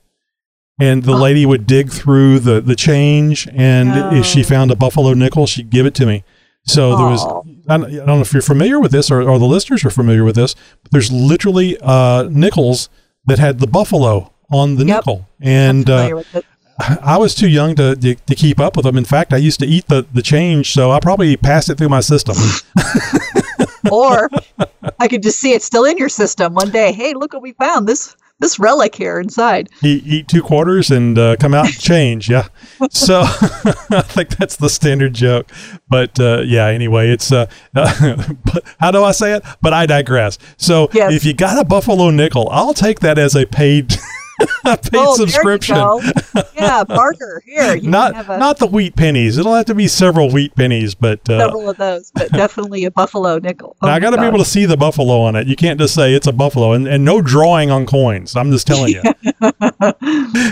and 0.80 1.04
the 1.04 1.16
lady 1.16 1.46
would 1.46 1.66
dig 1.68 1.92
through 1.92 2.40
the 2.40 2.62
the 2.62 2.76
change, 2.76 3.48
and 3.54 4.16
if 4.18 4.26
she 4.26 4.42
Oh. 4.42 4.44
found 4.48 4.72
a 4.72 4.76
buffalo 4.76 5.14
nickel, 5.14 5.46
she'd 5.48 5.70
give 5.70 5.86
it 5.86 5.94
to 5.96 6.06
me. 6.06 6.24
So 6.66 6.96
there 6.98 7.06
was. 7.08 7.22
Oh. 7.24 7.44
I 7.70 7.78
don't, 7.78 7.86
I 7.94 7.96
don't 7.98 8.08
know 8.08 8.20
if 8.22 8.34
you're 8.34 8.42
familiar 8.42 8.80
with 8.80 8.92
this, 8.92 9.10
or, 9.12 9.22
or 9.22 9.40
the 9.40 9.46
listeners 9.46 9.86
are 9.86 9.90
familiar 9.90 10.24
with 10.24 10.36
this. 10.36 10.54
But 10.82 10.92
there's 10.92 11.12
literally 11.12 11.78
uh, 11.82 12.28
nickels 12.30 12.90
that 13.26 13.40
had 13.40 13.60
the 13.60 13.68
buffalo 13.68 14.34
on 14.52 14.76
the 14.76 14.86
Yep. 14.86 14.98
nickel, 15.06 15.28
and 15.42 15.90
uh. 15.90 16.22
I 17.04 17.18
was 17.18 17.36
too 17.36 17.48
young 17.48 17.76
to, 17.76 17.96
to 17.96 18.16
to 18.16 18.36
keep 18.36 18.60
up 18.60 18.76
with 18.76 18.84
them. 18.86 18.98
In 18.98 19.06
fact, 19.06 19.32
I 19.32 19.38
used 19.38 19.60
to 19.60 19.66
eat 19.68 19.88
the 19.90 20.08
the 20.12 20.24
change, 20.24 20.74
so 20.74 20.90
I 20.92 21.00
probably 21.00 21.38
passed 21.38 21.70
it 21.70 21.78
through 21.78 21.90
my 21.90 22.00
system. 22.02 22.36
or 23.92 24.30
I 25.00 25.08
could 25.08 25.22
just 25.24 25.40
see 25.40 25.54
it 25.54 25.62
still 25.62 25.86
in 25.86 25.98
your 25.98 26.10
system 26.10 26.54
one 26.56 26.72
day. 26.72 26.92
Hey, 26.92 27.14
look 27.14 27.34
what 27.34 27.42
we 27.44 27.52
found! 27.54 27.88
This 27.88 28.16
this 28.44 28.60
relic 28.60 28.94
here 28.96 29.20
inside. 29.20 29.70
eat, 29.82 30.04
eat 30.06 30.28
two 30.28 30.42
quarters 30.44 30.92
and 30.92 31.18
uh, 31.18 31.36
come 31.40 31.54
out 31.54 31.66
and 31.66 31.80
change. 31.80 32.30
Yeah. 32.30 32.48
So 32.92 33.22
I 33.26 34.02
think 34.06 34.30
that's 34.38 34.58
the 34.58 34.70
standard 34.70 35.14
joke. 35.14 35.50
But 35.88 36.20
uh, 36.20 36.42
yeah, 36.46 36.66
anyway, 36.68 37.10
it's, 37.12 37.32
uh, 37.32 37.46
but 37.74 38.64
how 38.80 38.92
do 38.92 39.04
I 39.04 39.12
say 39.14 39.34
it? 39.34 39.44
But 39.62 39.72
I 39.74 39.86
digress. 39.86 40.38
So 40.58 40.90
Yes. 40.94 41.14
if 41.14 41.24
you 41.24 41.34
got 41.34 41.58
a 41.58 41.64
Buffalo 41.66 42.10
nickel, 42.10 42.50
I'll 42.52 42.74
take 42.74 43.00
that 43.00 43.18
as 43.18 43.36
a 43.36 43.46
paid, 43.46 43.96
a 44.66 44.78
paid 44.78 44.90
oh, 44.96 45.16
subscription. 45.16 45.76
There 45.76 46.06
you 46.06 46.14
go. 46.34 46.42
Yeah, 46.56 46.84
Barker 46.84 47.42
Here, 47.46 47.76
you 47.76 47.90
Not, 47.90 48.16
have 48.16 48.30
a, 48.30 48.38
not 48.38 48.58
the 48.58 48.68
wheat 48.68 48.96
pennies. 48.96 49.38
It'll 49.38 49.54
have 49.54 49.66
to 49.66 49.76
be 49.76 49.88
several 49.88 50.30
wheat 50.32 50.56
pennies, 50.56 50.96
but 50.96 51.28
uh, 51.30 51.40
several 51.40 51.70
of 51.70 51.78
those, 51.78 52.12
but 52.12 52.32
definitely 52.32 52.86
a 52.86 52.92
buffalo 52.92 53.38
nickel. 53.38 53.76
Oh 53.82 53.88
Now, 53.88 53.94
I 53.94 54.00
got 54.00 54.12
to 54.12 54.18
be 54.18 54.26
able 54.26 54.38
to 54.38 54.46
see 54.46 54.66
the 54.66 54.78
buffalo 54.78 55.22
on 55.22 55.36
it. 55.36 55.48
You 55.48 55.56
can't 55.56 55.80
just 55.80 55.94
say 55.94 56.14
it's 56.14 56.28
a 56.28 56.32
buffalo, 56.32 56.72
and, 56.72 56.88
and 56.88 57.04
no 57.04 57.22
drawing 57.22 57.70
on 57.70 57.86
coins. 57.86 58.36
I'm 58.36 58.52
just 58.52 58.66
telling 58.66 58.94
you. 58.94 59.02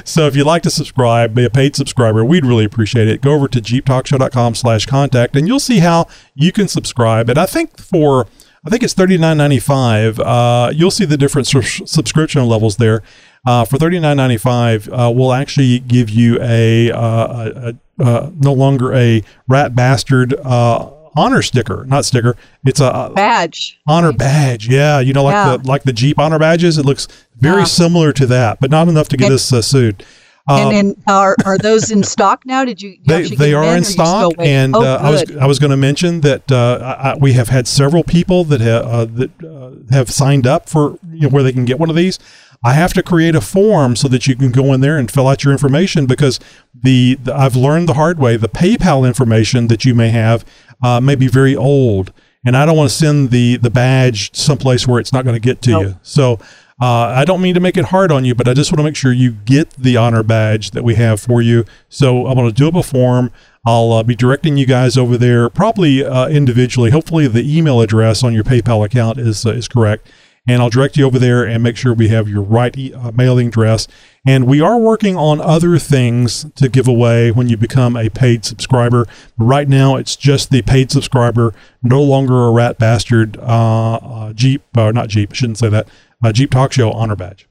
so 0.04 0.28
if 0.28 0.36
you'd 0.36 0.48
like 0.48 0.64
to 0.64 0.70
subscribe, 0.70 1.34
be 1.34 1.46
a 1.46 1.50
paid 1.50 1.76
subscriber, 1.76 2.26
we'd 2.26 2.46
really 2.46 2.66
appreciate 2.66 3.08
it. 3.08 3.22
Go 3.22 3.34
over 3.34 3.48
to 3.48 3.62
jeeptalkshow.com 3.62 4.56
slash 4.56 4.86
contact, 4.86 5.36
and 5.36 5.48
you'll 5.48 5.60
see 5.60 5.80
how 5.80 6.08
you 6.36 6.52
can 6.52 6.68
subscribe. 6.68 7.30
And 7.30 7.38
I 7.38 7.46
think 7.46 7.78
for 7.80 8.28
I 8.64 8.70
think 8.70 8.84
it's 8.84 8.94
thirty 8.94 9.18
nine 9.18 9.38
ninety 9.38 9.60
five. 9.60 10.20
Uh, 10.20 10.72
you'll 10.74 10.92
see 10.92 11.06
the 11.06 11.18
different 11.18 11.48
sus- 11.48 11.82
subscription 11.86 12.46
levels 12.46 12.78
there. 12.78 13.02
Uh, 13.46 13.66
for 13.66 13.78
thirty 13.78 14.00
nine 14.00 14.18
ninety 14.18 14.38
five, 14.38 14.88
uh, 14.90 15.12
we'll 15.14 15.34
actually 15.34 15.80
give 15.80 16.10
you 16.12 16.38
a, 16.42 16.92
uh, 16.92 17.00
a, 17.00 17.76
a 18.00 18.04
uh, 18.04 18.30
no 18.40 18.54
longer 18.54 18.94
a 18.94 19.24
rat 19.48 19.76
bastard 19.76 20.34
uh, 20.44 20.92
honor 21.16 21.42
sticker, 21.42 21.84
not 21.86 22.06
sticker. 22.06 22.36
It's 22.66 22.80
a, 22.80 23.12
badge. 23.16 23.80
honor 23.88 24.14
badge. 24.14 24.68
Yeah, 24.68 25.00
you 25.00 25.14
know, 25.14 25.24
like 25.24 25.34
Yeah. 25.34 25.58
the 25.58 25.68
like 25.68 25.84
the 25.84 25.94
Jeep 25.94 26.20
honor 26.20 26.38
badges. 26.38 26.78
It 26.78 26.86
looks 26.86 27.08
very 27.40 27.60
Yeah. 27.62 27.66
similar 27.66 28.14
to 28.14 28.28
that, 28.28 28.60
but 28.60 28.70
not 28.70 28.88
enough 28.88 29.08
to 29.10 29.18
get 29.18 29.26
And- 29.28 29.36
us 29.36 29.52
uh, 29.52 29.62
sued. 29.64 30.06
and, 30.48 30.76
and 30.76 30.96
are 31.08 31.36
are 31.46 31.58
those 31.58 31.90
in 31.92 32.04
stock 32.04 32.46
now? 32.46 32.64
Did 32.66 32.80
you? 32.82 32.90
you 33.04 33.16
Um, 33.16 33.24
They, 33.24 33.36
they 33.36 33.54
are 33.54 33.64
or 33.64 33.76
in 33.78 33.84
stock, 33.84 34.34
and 34.38 34.76
oh, 34.76 34.84
uh, 34.84 35.00
I 35.02 35.10
was. 35.10 35.24
I 35.40 35.46
was 35.48 35.58
going 35.60 35.70
to 35.72 35.78
mention 35.78 36.22
that 36.22 36.52
uh, 36.52 37.14
I, 37.16 37.18
we 37.20 37.34
have 37.34 37.50
had 37.50 37.68
several 37.68 38.04
people 38.04 38.44
that 38.46 38.62
ha- 38.62 38.88
uh, 38.88 39.06
that 39.06 39.32
uh, 39.44 39.94
have 39.94 40.12
signed 40.12 40.46
up 40.46 40.68
for 40.70 41.00
you 41.12 41.22
know, 41.22 41.30
where 41.30 41.42
they 41.44 41.52
can 41.54 41.66
get 41.66 41.80
one 41.80 41.90
of 41.90 41.96
these. 41.96 42.20
I 42.64 42.74
have 42.74 42.94
to 42.94 43.04
create 43.04 43.36
a 43.36 43.42
form 43.42 43.96
so 43.96 44.08
that 44.10 44.28
you 44.28 44.36
can 44.36 44.52
go 44.52 44.72
in 44.74 44.82
there 44.82 44.98
and 44.98 45.10
fill 45.10 45.28
out 45.28 45.44
your 45.44 45.52
information 45.52 46.06
because 46.06 46.40
the, 46.74 47.16
the 47.16 47.36
I've 47.36 47.56
learned 47.56 47.90
the 47.90 47.96
hard 47.96 48.20
way 48.20 48.38
the 48.38 48.50
PayPal 48.50 49.08
information 49.08 49.68
that 49.68 49.84
you 49.84 49.96
may 49.96 50.10
have 50.10 50.46
uh, 50.84 51.02
may 51.02 51.16
be 51.16 51.28
very 51.28 51.56
old, 51.56 52.14
and 52.46 52.56
I 52.56 52.66
don't 52.66 52.78
want 52.78 52.90
to 52.90 52.96
send 52.96 53.32
the 53.32 53.58
the 53.58 53.70
badge 53.72 54.36
someplace 54.36 54.88
where 54.88 55.00
it's 55.00 55.12
not 55.14 55.26
going 55.26 55.36
to 55.36 55.40
get 55.40 55.62
to 55.64 55.70
Nope. 55.72 55.84
you. 55.84 56.00
So. 56.04 56.40
Uh, 56.84 57.14
I 57.16 57.26
don't 57.26 57.44
mean 57.44 57.54
to 57.54 57.60
make 57.60 57.78
it 57.78 57.86
hard 57.86 58.12
on 58.12 58.26
you, 58.26 58.34
but 58.34 58.48
I 58.48 58.56
just 58.56 58.72
want 58.72 58.80
to 58.80 58.84
make 58.84 58.96
sure 58.96 59.14
you 59.14 59.34
get 59.34 59.70
the 59.76 59.98
honor 59.98 60.24
badge 60.24 60.72
that 60.72 60.84
we 60.84 60.96
have 60.96 61.22
for 61.22 61.40
you. 61.40 61.64
So 61.90 62.26
I'm 62.26 62.34
going 62.34 62.48
to 62.48 62.52
do 62.52 62.68
up 62.68 62.74
a 62.74 62.82
form. 62.82 63.32
I'll 63.68 63.92
uh, 63.92 64.02
be 64.02 64.16
directing 64.16 64.58
you 64.58 64.66
guys 64.66 64.98
over 64.98 65.16
there, 65.16 65.48
probably 65.48 66.04
uh, 66.04 66.28
individually. 66.30 66.90
Hopefully, 66.90 67.28
the 67.28 67.56
email 67.56 67.82
address 67.82 68.24
on 68.24 68.34
your 68.34 68.44
PayPal 68.44 68.84
account 68.84 69.20
is 69.20 69.46
uh, 69.46 69.52
is 69.52 69.68
correct, 69.68 70.10
and 70.48 70.62
I'll 70.62 70.70
direct 70.70 70.98
you 70.98 71.06
over 71.06 71.20
there 71.20 71.46
and 71.46 71.62
make 71.62 71.78
sure 71.78 71.94
we 71.94 72.08
have 72.08 72.28
your 72.28 72.42
right 72.42 72.76
e- 72.78 72.94
uh, 72.94 73.12
mailing 73.12 73.50
address. 73.50 73.88
And 74.26 74.48
we 74.48 74.62
are 74.62 74.78
working 74.78 75.16
on 75.16 75.40
other 75.40 75.78
things 75.78 76.46
to 76.56 76.70
give 76.70 76.88
away 76.88 77.32
when 77.32 77.50
you 77.50 77.58
become 77.58 77.96
a 77.96 78.10
paid 78.10 78.46
subscriber. 78.46 79.06
Right 79.38 79.68
now, 79.68 79.96
it's 79.96 80.16
just 80.16 80.50
the 80.50 80.62
paid 80.62 80.92
subscriber, 80.92 81.54
no 81.84 82.02
longer 82.02 82.46
a 82.46 82.52
rat 82.52 82.78
bastard 82.80 83.38
uh, 83.38 83.96
uh, 83.96 84.34
Jeep, 84.34 84.64
or 84.78 84.94
not 84.94 85.10
Jeep, 85.10 85.32
I 85.32 85.36
shouldn't 85.36 85.58
say 85.60 85.70
that, 85.70 85.88
uh, 86.24 86.32
Jeep 86.32 86.52
Talk 86.52 86.72
Show 86.72 86.92
honor 86.92 87.16
badge. 87.16 87.48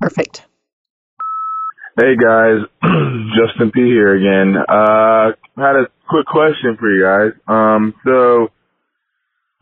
Perfect. 0.00 0.42
Hey 1.98 2.14
guys, 2.14 2.58
Justin 2.82 3.70
P 3.72 3.80
here 3.80 4.14
again. 4.14 4.54
Uh, 4.68 5.30
had 5.56 5.76
a 5.76 5.86
quick 6.06 6.26
question 6.26 6.76
for 6.78 6.90
you 6.92 7.02
guys. 7.02 7.40
Um, 7.48 7.94
so 8.04 8.48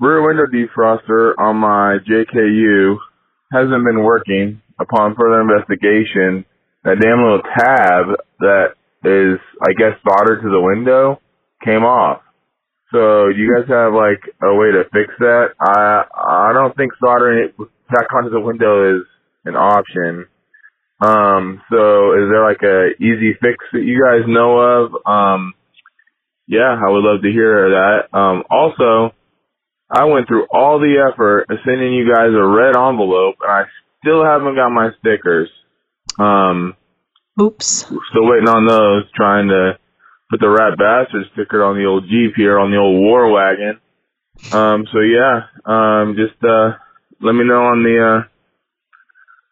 rear 0.00 0.26
window 0.26 0.46
defroster 0.46 1.34
on 1.38 1.56
my 1.56 1.98
JKU 2.08 2.96
hasn't 3.52 3.84
been 3.84 4.02
working. 4.02 4.60
Upon 4.80 5.14
further 5.14 5.40
investigation, 5.40 6.44
that 6.82 6.98
damn 7.00 7.22
little 7.22 7.42
tab 7.56 8.06
that 8.40 8.74
is, 9.04 9.38
I 9.62 9.72
guess, 9.78 9.96
soldered 10.02 10.42
to 10.42 10.50
the 10.50 10.60
window 10.60 11.20
came 11.64 11.84
off. 11.84 12.22
So 12.92 13.28
you 13.28 13.54
guys 13.54 13.68
have 13.68 13.92
like 13.92 14.22
a 14.42 14.54
way 14.54 14.72
to 14.72 14.84
fix 14.92 15.14
that? 15.20 15.54
I 15.60 16.02
I 16.12 16.52
don't 16.52 16.76
think 16.76 16.92
soldering 16.98 17.48
it 17.48 17.56
back 17.88 18.06
onto 18.14 18.30
the 18.30 18.40
window 18.40 18.96
is 18.96 19.06
an 19.44 19.54
option. 19.54 20.26
Um, 21.00 21.62
so 21.70 22.14
is 22.14 22.30
there 22.30 22.44
like 22.44 22.62
a 22.62 22.94
easy 23.02 23.34
fix 23.40 23.58
that 23.72 23.82
you 23.82 24.02
guys 24.02 24.26
know 24.26 24.58
of? 24.58 24.92
Um, 25.06 25.54
yeah, 26.46 26.74
I 26.74 26.90
would 26.90 27.04
love 27.04 27.22
to 27.22 27.30
hear 27.30 27.70
that. 27.70 28.16
Um, 28.16 28.44
also, 28.50 29.14
I 29.94 30.04
went 30.06 30.26
through 30.26 30.46
all 30.50 30.80
the 30.80 30.98
effort 31.06 31.46
of 31.48 31.58
sending 31.64 31.92
you 31.92 32.12
guys 32.12 32.34
a 32.34 32.44
red 32.44 32.74
envelope 32.76 33.36
and 33.40 33.50
I 33.50 33.62
still 34.02 34.24
haven't 34.24 34.56
got 34.56 34.70
my 34.70 34.90
stickers. 34.98 35.48
Um, 36.18 36.74
Oops. 37.40 37.64
still 38.10 38.26
waiting 38.26 38.48
on 38.48 38.66
those, 38.66 39.04
trying 39.14 39.48
to 39.48 39.78
put 40.30 40.40
the 40.40 40.48
rat 40.48 40.76
bastard 40.76 41.26
sticker 41.32 41.62
on 41.62 41.76
the 41.76 41.86
old 41.86 42.08
Jeep 42.10 42.32
here, 42.36 42.58
on 42.58 42.72
the 42.72 42.76
old 42.76 43.00
war 43.00 43.30
wagon. 43.30 43.80
Um, 44.50 44.84
so 44.92 44.98
yeah, 44.98 45.46
um, 45.64 46.16
just, 46.16 46.42
uh, 46.44 46.72
let 47.20 47.32
me 47.32 47.44
know 47.44 47.62
on 47.62 47.84
the, 47.84 48.24
uh, 48.24 48.28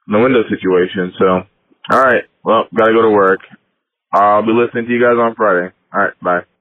the 0.08 0.18
window 0.18 0.42
situation. 0.50 1.12
So, 1.18 1.46
all 1.90 2.00
right. 2.02 2.24
Well, 2.44 2.64
gotta 2.76 2.92
go 2.92 3.02
to 3.02 3.10
work. 3.10 3.40
I'll 4.12 4.42
be 4.42 4.52
listening 4.52 4.86
to 4.86 4.92
you 4.92 5.00
guys 5.00 5.16
on 5.18 5.34
Friday. 5.36 5.72
All 5.94 6.00
right. 6.00 6.20
Bye. 6.20 6.51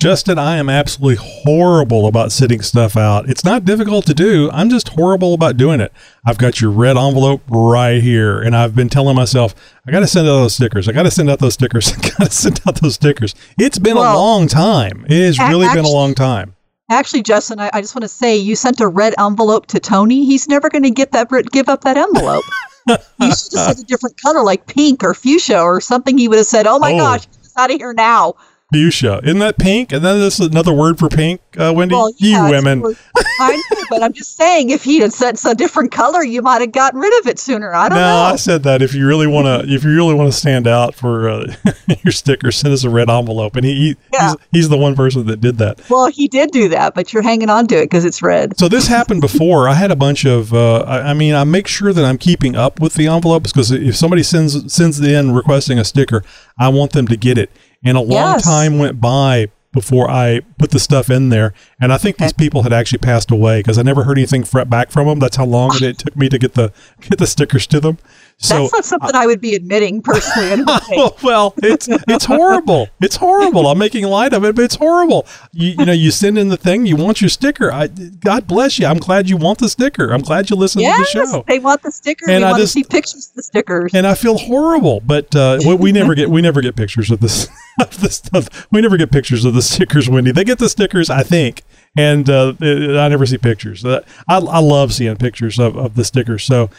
Justin, 0.00 0.38
I 0.38 0.56
am 0.56 0.70
absolutely 0.70 1.22
horrible 1.22 2.06
about 2.06 2.32
sitting 2.32 2.62
stuff 2.62 2.96
out. 2.96 3.28
It's 3.28 3.44
not 3.44 3.66
difficult 3.66 4.06
to 4.06 4.14
do. 4.14 4.48
I'm 4.50 4.70
just 4.70 4.88
horrible 4.88 5.34
about 5.34 5.58
doing 5.58 5.78
it. 5.78 5.92
I've 6.24 6.38
got 6.38 6.58
your 6.58 6.70
red 6.70 6.96
envelope 6.96 7.42
right 7.50 8.02
here, 8.02 8.40
and 8.40 8.56
I've 8.56 8.74
been 8.74 8.88
telling 8.88 9.14
myself, 9.14 9.54
I 9.86 9.90
got 9.90 10.00
to 10.00 10.06
send 10.06 10.26
out 10.26 10.36
those 10.40 10.54
stickers. 10.54 10.88
I 10.88 10.92
got 10.92 11.02
to 11.02 11.10
send 11.10 11.28
out 11.28 11.38
those 11.38 11.52
stickers. 11.52 11.92
I 11.98 12.00
got 12.00 12.16
to 12.24 12.30
send 12.30 12.62
out 12.66 12.76
those 12.80 12.94
stickers. 12.94 13.34
It's 13.58 13.78
been 13.78 13.98
a 13.98 14.00
long 14.00 14.48
time. 14.48 15.04
It 15.06 15.22
has 15.22 15.38
really 15.38 15.68
been 15.74 15.84
a 15.84 15.88
long 15.90 16.14
time. 16.14 16.56
Actually, 16.90 17.22
Justin, 17.22 17.60
I, 17.60 17.68
I 17.74 17.82
just 17.82 17.94
want 17.94 18.02
to 18.04 18.08
say 18.08 18.34
you 18.38 18.56
sent 18.56 18.80
a 18.80 18.88
red 18.88 19.14
envelope 19.18 19.66
to 19.66 19.78
Tony. 19.80 20.24
He's 20.24 20.48
never 20.48 20.70
going 20.70 20.82
to 20.84 20.90
get 20.90 21.12
that 21.12 21.28
give 21.52 21.68
up 21.68 21.82
that 21.82 21.98
envelope. 21.98 22.44
you 22.88 22.96
should 22.96 23.28
have 23.28 23.76
said 23.76 23.78
a 23.78 23.84
different 23.84 24.18
color, 24.18 24.42
like 24.44 24.66
pink 24.66 25.04
or 25.04 25.12
fuchsia 25.12 25.60
or 25.60 25.82
something. 25.82 26.16
He 26.16 26.26
would 26.26 26.38
have 26.38 26.46
said, 26.46 26.66
"Oh 26.66 26.78
my 26.78 26.94
Oh. 26.94 26.98
gosh, 26.98 27.26
get 27.26 27.50
out 27.58 27.70
of 27.70 27.76
here 27.76 27.92
now." 27.92 28.34
Fuchsia. 28.72 29.20
Isn't 29.24 29.38
that 29.40 29.58
pink? 29.58 29.92
And 29.92 30.04
then 30.04 30.20
this 30.20 30.38
is 30.40 30.46
another 30.46 30.72
word 30.72 30.98
for 30.98 31.08
pink, 31.08 31.40
uh, 31.58 31.72
Wendy? 31.74 31.94
Well, 31.94 32.12
you 32.18 32.30
yeah, 32.30 32.44
it's 32.48 32.52
women. 32.52 32.96
I 33.40 33.56
know, 33.56 33.80
but 33.90 34.02
I'm 34.02 34.12
just 34.12 34.36
saying, 34.36 34.70
if 34.70 34.84
he 34.84 34.98
had 35.00 35.12
said 35.12 35.36
a 35.46 35.54
different 35.54 35.92
color, 35.92 36.22
you 36.22 36.42
might 36.42 36.60
have 36.60 36.72
gotten 36.72 37.00
rid 37.00 37.18
of 37.20 37.26
it 37.26 37.38
sooner. 37.38 37.74
I 37.74 37.88
don't 37.88 37.96
know. 37.96 38.04
No, 38.04 38.32
I 38.32 38.36
said 38.36 38.62
that 38.64 38.82
if 38.82 38.94
you 38.94 39.06
really 39.06 39.26
want 39.26 39.46
to, 39.46 39.72
if 39.72 39.82
you 39.82 39.94
really 39.94 40.14
want 40.14 40.30
to 40.32 40.36
stand 40.38 40.66
out 40.66 40.94
for 40.94 41.28
uh, 41.28 41.54
your 42.04 42.12
sticker, 42.12 42.52
send 42.52 42.74
us 42.74 42.84
a 42.84 42.90
red 42.90 43.10
envelope. 43.10 43.56
And 43.56 43.64
he, 43.64 43.74
he 43.74 43.96
Yeah. 44.12 44.28
he's, 44.30 44.36
he's 44.52 44.68
the 44.68 44.76
one 44.78 44.94
person 44.94 45.26
that 45.26 45.40
did 45.40 45.58
that. 45.58 45.80
Well, 45.88 46.06
he 46.08 46.28
did 46.28 46.50
do 46.50 46.68
that, 46.68 46.94
but 46.94 47.12
you're 47.12 47.22
hanging 47.22 47.50
on 47.50 47.66
to 47.68 47.76
it 47.76 47.84
because 47.86 48.04
it's 48.04 48.22
red. 48.22 48.58
So 48.58 48.68
this 48.68 48.86
happened 48.86 49.20
before. 49.20 49.68
I 49.68 49.74
had 49.74 49.90
a 49.90 49.96
bunch 49.96 50.24
of. 50.24 50.52
Uh, 50.54 50.80
I, 50.80 51.10
I 51.10 51.14
mean, 51.14 51.34
I 51.34 51.44
make 51.44 51.66
sure 51.66 51.92
that 51.92 52.04
I'm 52.04 52.18
keeping 52.18 52.56
up 52.56 52.80
with 52.80 52.94
the 52.94 53.06
envelopes 53.06 53.52
because 53.52 53.70
if 53.70 53.96
somebody 53.96 54.22
sends 54.22 54.72
sends 54.72 55.00
in 55.00 55.32
requesting 55.32 55.78
a 55.78 55.84
sticker, 55.84 56.22
I 56.58 56.68
want 56.68 56.92
them 56.92 57.08
to 57.08 57.16
get 57.16 57.38
it. 57.38 57.50
And 57.84 57.96
a 57.96 58.00
long 58.00 58.34
Yes. 58.34 58.44
time 58.44 58.78
went 58.78 59.00
by 59.00 59.48
before 59.72 60.10
I 60.10 60.40
put 60.58 60.70
the 60.72 60.80
stuff 60.80 61.10
in 61.10 61.28
there. 61.28 61.54
And 61.80 61.92
I 61.92 61.98
think 61.98 62.16
these 62.18 62.32
people 62.32 62.64
had 62.64 62.72
actually 62.72 62.98
passed 62.98 63.30
away 63.30 63.60
because 63.60 63.78
I 63.78 63.82
never 63.82 64.02
heard 64.04 64.18
anything 64.18 64.44
back 64.66 64.90
from 64.90 65.06
them. 65.06 65.18
That's 65.20 65.36
how 65.36 65.44
long 65.46 65.70
it 65.80 65.98
took 65.98 66.16
me 66.16 66.28
to 66.28 66.38
get 66.38 66.54
the 66.54 66.72
get 67.00 67.18
the 67.18 67.26
stickers 67.26 67.66
to 67.68 67.80
them. 67.80 67.98
So 68.42 68.54
That's 68.62 68.72
not 68.72 68.84
something 68.86 69.14
I 69.14 69.26
would 69.26 69.42
be 69.42 69.54
admitting 69.54 70.00
personally. 70.00 70.64
I 70.66 71.10
well, 71.22 71.52
it's 71.58 71.88
it's 71.90 72.24
horrible. 72.24 72.88
It's 72.98 73.16
horrible. 73.16 73.66
I'm 73.66 73.76
making 73.76 74.06
light 74.06 74.32
of 74.32 74.46
it, 74.46 74.56
but 74.56 74.64
it's 74.64 74.76
horrible. 74.76 75.26
You, 75.52 75.74
you 75.78 75.84
know, 75.84 75.92
you 75.92 76.10
send 76.10 76.38
in 76.38 76.48
the 76.48 76.56
thing, 76.56 76.86
you 76.86 76.96
want 76.96 77.20
your 77.20 77.28
sticker. 77.28 77.70
I, 77.70 77.88
God 77.88 78.46
bless 78.46 78.78
you. 78.78 78.86
I'm 78.86 78.96
glad 78.96 79.28
you 79.28 79.36
want 79.36 79.58
the 79.58 79.68
sticker. 79.68 80.10
I'm 80.10 80.22
glad 80.22 80.48
you 80.48 80.56
listen 80.56 80.80
yes, 80.80 81.12
to 81.12 81.18
the 81.18 81.26
show. 81.26 81.44
they 81.48 81.58
want 81.58 81.82
the 81.82 81.92
stickers. 81.92 82.28
And 82.30 82.42
they 82.42 82.46
I 82.46 82.52
want 82.52 82.62
just- 82.62 82.72
to 82.72 82.80
see 82.80 82.84
pictures 82.84 83.28
of 83.28 83.34
the 83.34 83.42
stickers. 83.42 83.92
And 83.94 84.06
I 84.06 84.14
feel 84.14 84.38
horrible, 84.38 85.00
but 85.00 85.36
uh, 85.36 85.58
we, 85.66 85.74
we 85.74 85.92
never 85.92 86.14
get 86.14 86.30
we 86.30 86.40
never 86.40 86.62
get 86.62 86.76
pictures 86.76 87.10
of 87.10 87.20
this 87.20 87.46
of 87.80 88.00
this 88.00 88.16
stuff. 88.16 88.66
We 88.72 88.80
never 88.80 88.96
get 88.96 89.12
pictures 89.12 89.44
of 89.44 89.52
the 89.52 89.62
stickers, 89.62 90.08
Wendy. 90.08 90.32
They 90.32 90.44
get 90.44 90.58
the 90.58 90.70
stickers, 90.70 91.10
I 91.10 91.24
think, 91.24 91.62
and 91.94 92.30
uh, 92.30 92.54
I 92.60 93.08
never 93.08 93.26
see 93.26 93.36
pictures. 93.36 93.84
Uh, 93.84 94.02
I, 94.26 94.38
I 94.38 94.60
love 94.60 94.94
seeing 94.94 95.16
pictures 95.16 95.58
of, 95.58 95.76
of 95.76 95.94
the 95.94 96.04
stickers. 96.04 96.44
So, 96.44 96.70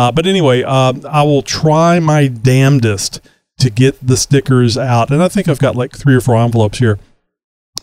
uh, 0.00 0.10
but 0.10 0.26
anyway, 0.26 0.62
um, 0.62 1.04
I 1.06 1.22
will 1.24 1.42
try 1.42 2.00
my 2.00 2.26
damnedest 2.26 3.20
to 3.58 3.68
get 3.68 3.98
the 4.00 4.16
stickers 4.16 4.78
out, 4.78 5.10
and 5.10 5.22
I 5.22 5.28
think 5.28 5.46
I've 5.46 5.58
got 5.58 5.76
like 5.76 5.94
three 5.94 6.14
or 6.14 6.22
four 6.22 6.36
envelopes 6.36 6.78
here. 6.78 6.98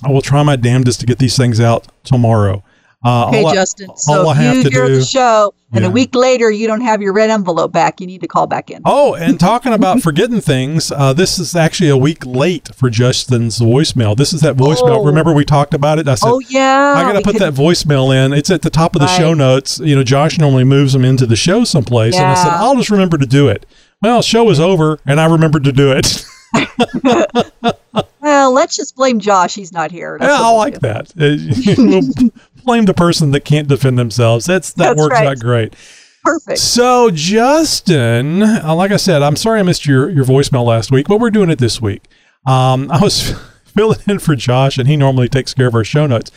I 0.03 0.09
will 0.09 0.23
try 0.23 0.41
my 0.41 0.55
damnedest 0.55 0.99
to 1.01 1.05
get 1.05 1.19
these 1.19 1.37
things 1.37 1.59
out 1.59 1.87
tomorrow. 2.03 2.63
Uh, 3.05 3.27
okay, 3.27 3.45
I- 3.45 3.53
Justin. 3.53 3.89
all 3.89 3.97
So 3.97 4.27
I 4.27 4.31
if 4.31 4.37
have 4.37 4.55
you 4.57 4.63
to 4.63 4.69
hear 4.71 4.87
do- 4.87 4.95
the 4.95 5.05
show 5.05 5.53
and 5.71 5.83
Yeah. 5.83 5.89
a 5.89 5.91
week 5.91 6.15
later 6.15 6.49
you 6.49 6.65
don't 6.67 6.81
have 6.81 6.99
your 7.01 7.13
red 7.13 7.29
envelope 7.29 7.71
back, 7.71 8.01
you 8.01 8.07
need 8.07 8.21
to 8.21 8.27
call 8.27 8.47
back 8.47 8.71
in. 8.71 8.81
Oh, 8.85 9.13
and 9.13 9.39
talking 9.51 9.71
about 9.71 10.01
forgetting 10.01 10.41
things, 10.41 10.91
uh, 10.91 11.13
this 11.13 11.37
is 11.37 11.55
actually 11.55 11.89
a 11.89 11.97
week 11.97 12.25
late 12.25 12.69
for 12.75 12.89
Justin's 12.89 13.59
voicemail. 13.59 14.17
This 14.17 14.33
is 14.33 14.41
that 14.41 14.55
voicemail. 14.55 14.97
Oh. 14.97 15.05
Remember 15.05 15.31
we 15.31 15.45
talked 15.45 15.75
about 15.75 15.99
it? 15.99 16.07
I 16.07 16.15
said, 16.15 16.27
Oh 16.27 16.39
yeah. 16.49 16.95
I 16.97 17.03
got 17.03 17.13
to 17.13 17.21
put 17.21 17.33
could- 17.35 17.41
that 17.43 17.53
voicemail 17.53 18.13
in. 18.15 18.33
It's 18.33 18.49
at 18.49 18.63
the 18.63 18.71
top 18.71 18.95
of 18.95 19.01
the 19.01 19.07
show 19.07 19.33
notes. 19.35 19.79
You 19.79 19.95
know, 19.95 20.03
Josh 20.03 20.39
normally 20.39 20.63
moves 20.63 20.93
them 20.93 21.05
into 21.05 21.25
the 21.27 21.35
show 21.35 21.63
someplace. 21.65 22.15
And 22.15 22.25
I 22.25 22.33
said, 22.33 22.49
I'll 22.51 22.75
just 22.75 22.89
remember 22.89 23.17
to 23.19 23.27
do 23.27 23.47
it. 23.47 23.65
Well, 24.01 24.21
show 24.23 24.49
is 24.49 24.59
over, 24.59 24.99
and 25.05 25.19
I 25.21 25.25
remembered 25.25 25.63
to 25.65 25.71
do 25.71 25.91
it. 25.91 26.25
Well, 28.19 28.51
let's 28.51 28.75
just 28.75 28.95
blame 28.97 29.19
Josh. 29.19 29.55
He's 29.55 29.71
not 29.71 29.89
here. 29.89 30.17
That's 30.19 30.37
yeah, 30.37 30.45
I 30.45 30.49
like 30.51 30.73
do. 30.73 30.79
that. 30.81 32.31
Blame 32.67 32.85
the 32.85 32.93
person 32.93 33.31
that 33.31 33.45
can't 33.45 33.67
defend 33.67 33.97
themselves. 33.97 34.45
That's 34.45 34.73
that 34.73 34.89
That's 34.89 34.99
works 34.99 35.13
right. 35.13 35.27
out 35.27 35.39
great. 35.39 35.73
Perfect. 36.21 36.59
So, 36.59 37.09
Justin, 37.09 38.43
uh, 38.43 38.75
like 38.75 38.91
I 38.91 38.97
said, 38.97 39.21
I'm 39.23 39.37
sorry 39.37 39.61
I 39.61 39.63
missed 39.63 39.85
your, 39.85 40.09
your 40.09 40.25
voicemail 40.25 40.65
last 40.65 40.91
week, 40.91 41.07
but 41.07 41.21
we're 41.21 41.31
doing 41.31 41.49
it 41.49 41.59
this 41.59 41.81
week. 41.81 42.03
Um, 42.45 42.91
I 42.91 42.99
was 42.99 43.31
filling 43.63 43.99
in 44.09 44.19
for 44.19 44.35
Josh, 44.35 44.77
and 44.77 44.89
he 44.89 44.97
normally 44.97 45.29
takes 45.29 45.53
care 45.53 45.67
of 45.67 45.75
our 45.75 45.85
show 45.85 46.05
notes. 46.05 46.29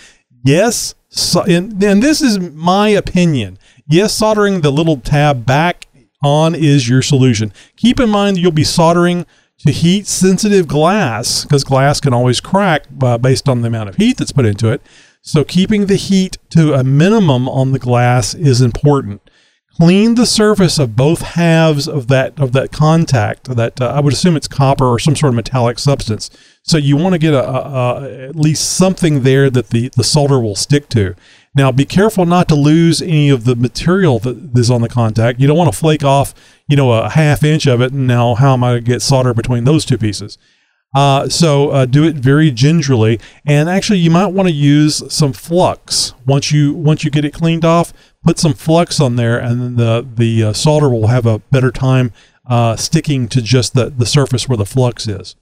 Yes, 0.44 0.94
so, 1.08 1.42
and, 1.42 1.82
and 1.82 2.00
this 2.00 2.22
is 2.22 2.38
my 2.38 2.90
opinion. 2.90 3.58
Yes, 3.88 4.14
soldering 4.14 4.60
the 4.60 4.70
little 4.70 4.98
tab 4.98 5.44
back 5.44 5.88
on 6.22 6.54
is 6.54 6.88
your 6.88 7.02
solution. 7.02 7.52
Keep 7.74 7.98
in 7.98 8.08
mind 8.08 8.38
you'll 8.38 8.52
be 8.52 8.62
soldering 8.62 9.26
to 9.66 9.72
heat 9.72 10.06
sensitive 10.06 10.68
glass 10.68 11.42
because 11.44 11.64
glass 11.64 12.00
can 12.00 12.14
always 12.14 12.40
crack 12.40 12.84
uh, 13.02 13.18
based 13.18 13.48
on 13.48 13.62
the 13.62 13.66
amount 13.66 13.88
of 13.88 13.96
heat 13.96 14.16
that's 14.18 14.32
put 14.32 14.46
into 14.46 14.68
it. 14.70 14.80
So 15.22 15.44
keeping 15.44 15.86
the 15.86 15.96
heat 15.96 16.38
to 16.50 16.74
a 16.74 16.82
minimum 16.82 17.48
on 17.48 17.72
the 17.72 17.78
glass 17.78 18.34
is 18.34 18.60
important. 18.60 19.20
Clean 19.76 20.14
the 20.14 20.26
surface 20.26 20.78
of 20.78 20.96
both 20.96 21.22
halves 21.22 21.88
of 21.88 22.08
that 22.08 22.38
of 22.38 22.52
that 22.52 22.72
contact. 22.72 23.44
That 23.44 23.80
uh, 23.80 23.86
I 23.86 24.00
would 24.00 24.12
assume 24.12 24.36
it's 24.36 24.48
copper 24.48 24.84
or 24.84 24.98
some 24.98 25.16
sort 25.16 25.30
of 25.30 25.36
metallic 25.36 25.78
substance. 25.78 26.30
So 26.62 26.76
you 26.76 26.96
want 26.96 27.14
to 27.14 27.18
get 27.18 27.32
a, 27.32 27.48
a, 27.48 28.04
a 28.04 28.28
at 28.28 28.36
least 28.36 28.76
something 28.76 29.22
there 29.22 29.48
that 29.48 29.70
the 29.70 29.90
the 29.96 30.04
solder 30.04 30.38
will 30.38 30.56
stick 30.56 30.88
to. 30.90 31.14
Now 31.54 31.72
be 31.72 31.84
careful 31.84 32.26
not 32.26 32.48
to 32.48 32.54
lose 32.54 33.00
any 33.00 33.30
of 33.30 33.44
the 33.44 33.56
material 33.56 34.18
that 34.20 34.58
is 34.58 34.70
on 34.70 34.82
the 34.82 34.88
contact. 34.88 35.40
You 35.40 35.46
don't 35.46 35.56
want 35.56 35.72
to 35.72 35.78
flake 35.78 36.04
off, 36.04 36.34
you 36.68 36.76
know, 36.76 36.92
a 36.92 37.08
half 37.08 37.42
inch 37.42 37.66
of 37.66 37.80
it. 37.80 37.92
And 37.92 38.06
now 38.06 38.34
how 38.34 38.52
am 38.52 38.64
I 38.64 38.72
going 38.72 38.84
to 38.84 38.90
get 38.90 39.02
solder 39.02 39.32
between 39.32 39.64
those 39.64 39.84
two 39.84 39.98
pieces? 39.98 40.36
Uh, 40.94 41.28
so 41.28 41.70
uh, 41.70 41.86
do 41.86 42.04
it 42.04 42.16
very 42.16 42.50
gingerly, 42.50 43.20
and 43.44 43.68
actually 43.68 43.98
you 43.98 44.10
might 44.10 44.26
want 44.26 44.48
to 44.48 44.54
use 44.54 45.02
some 45.12 45.32
flux 45.32 46.14
once 46.26 46.50
you 46.50 46.74
once 46.74 47.04
you 47.04 47.10
get 47.10 47.24
it 47.24 47.32
cleaned 47.32 47.64
off. 47.64 47.92
Put 48.24 48.38
some 48.38 48.54
flux 48.54 49.00
on 49.00 49.16
there, 49.16 49.38
and 49.38 49.60
then 49.60 49.76
the 49.76 50.06
the 50.16 50.44
uh, 50.44 50.52
solder 50.52 50.88
will 50.88 51.06
have 51.06 51.26
a 51.26 51.38
better 51.38 51.70
time 51.70 52.12
uh, 52.46 52.74
sticking 52.74 53.28
to 53.28 53.40
just 53.40 53.74
the 53.74 53.90
the 53.90 54.06
surface 54.06 54.48
where 54.48 54.58
the 54.58 54.66
flux 54.66 55.06
is. 55.06 55.36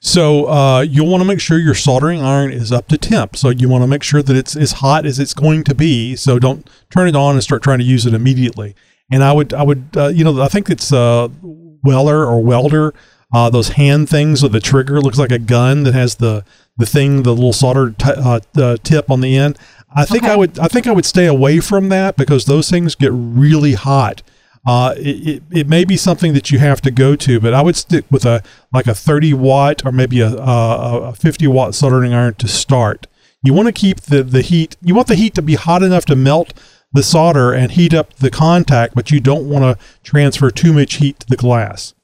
So 0.00 0.48
uh, 0.48 0.80
you'll 0.80 1.08
want 1.08 1.22
to 1.22 1.28
make 1.28 1.40
sure 1.40 1.58
your 1.58 1.74
soldering 1.74 2.20
iron 2.20 2.52
is 2.52 2.72
up 2.72 2.88
to 2.88 2.98
temp. 2.98 3.36
So 3.36 3.50
you 3.50 3.68
want 3.68 3.82
to 3.82 3.88
make 3.88 4.02
sure 4.02 4.22
that 4.22 4.36
it's 4.36 4.56
as 4.56 4.72
hot 4.72 5.06
as 5.06 5.18
it's 5.18 5.34
going 5.34 5.64
to 5.64 5.74
be. 5.74 6.14
So 6.16 6.38
don't 6.38 6.68
turn 6.90 7.08
it 7.08 7.16
on 7.16 7.34
and 7.34 7.42
start 7.42 7.62
trying 7.62 7.78
to 7.78 7.84
use 7.84 8.06
it 8.06 8.14
immediately. 8.14 8.74
And 9.10 9.22
I 9.22 9.32
would 9.32 9.54
I 9.54 9.62
would 9.62 9.90
uh, 9.96 10.08
you 10.08 10.24
know 10.24 10.42
I 10.42 10.48
think 10.48 10.68
it's 10.68 10.90
Weller 10.90 12.26
or 12.26 12.42
Welder 12.42 12.94
uh, 13.32 13.50
those 13.50 13.70
hand 13.70 14.08
things 14.08 14.42
with 14.42 14.52
the 14.52 14.60
trigger 14.60 15.00
looks 15.00 15.18
like 15.18 15.32
a 15.32 15.38
gun 15.38 15.82
that 15.82 15.94
has 15.94 16.16
the 16.16 16.44
the 16.76 16.86
thing 16.86 17.24
the 17.24 17.34
little 17.34 17.52
solder 17.52 17.90
t- 17.90 18.10
uh, 18.10 18.40
uh, 18.56 18.76
tip 18.82 19.10
on 19.10 19.20
the 19.20 19.36
end. 19.36 19.58
I 19.94 20.04
think 20.04 20.24
I 20.24 20.36
would 20.36 20.58
I 20.58 20.68
think 20.68 20.86
I 20.86 20.92
would 20.92 21.04
stay 21.04 21.26
away 21.26 21.60
from 21.60 21.88
that 21.90 22.16
because 22.16 22.44
those 22.44 22.70
things 22.70 22.94
get 22.94 23.10
really 23.12 23.74
hot. 23.74 24.22
Uh, 24.66 24.94
it, 24.98 25.28
it, 25.28 25.42
it 25.50 25.68
may 25.68 25.84
be 25.84 25.96
something 25.96 26.34
that 26.34 26.50
you 26.50 26.58
have 26.58 26.80
to 26.82 26.90
go 26.90 27.16
to, 27.16 27.40
but 27.40 27.54
I 27.54 27.62
would 27.62 27.76
stick 27.76 28.04
with 28.10 28.24
a 28.24 28.42
like 28.72 28.86
a 28.86 28.94
30 28.94 29.34
watt 29.34 29.84
or 29.86 29.92
maybe 29.92 30.20
a, 30.20 30.28
a, 30.28 31.00
a 31.08 31.14
50 31.14 31.46
watt 31.46 31.74
soldering 31.74 32.12
iron 32.12 32.34
to 32.34 32.48
start. 32.48 33.06
You 33.42 33.54
want 33.54 33.66
to 33.66 33.72
keep 33.72 34.00
the, 34.02 34.22
the 34.22 34.42
heat. 34.42 34.76
You 34.82 34.94
want 34.94 35.08
the 35.08 35.14
heat 35.14 35.34
to 35.36 35.42
be 35.42 35.54
hot 35.54 35.82
enough 35.82 36.04
to 36.06 36.16
melt 36.16 36.52
the 36.92 37.02
solder 37.02 37.52
and 37.52 37.72
heat 37.72 37.94
up 37.94 38.14
the 38.14 38.30
contact, 38.30 38.94
but 38.94 39.10
you 39.10 39.20
don't 39.20 39.48
want 39.48 39.64
to 39.64 39.84
transfer 40.02 40.50
too 40.50 40.72
much 40.72 40.94
heat 40.94 41.20
to 41.20 41.26
the 41.26 41.36
glass. 41.36 41.94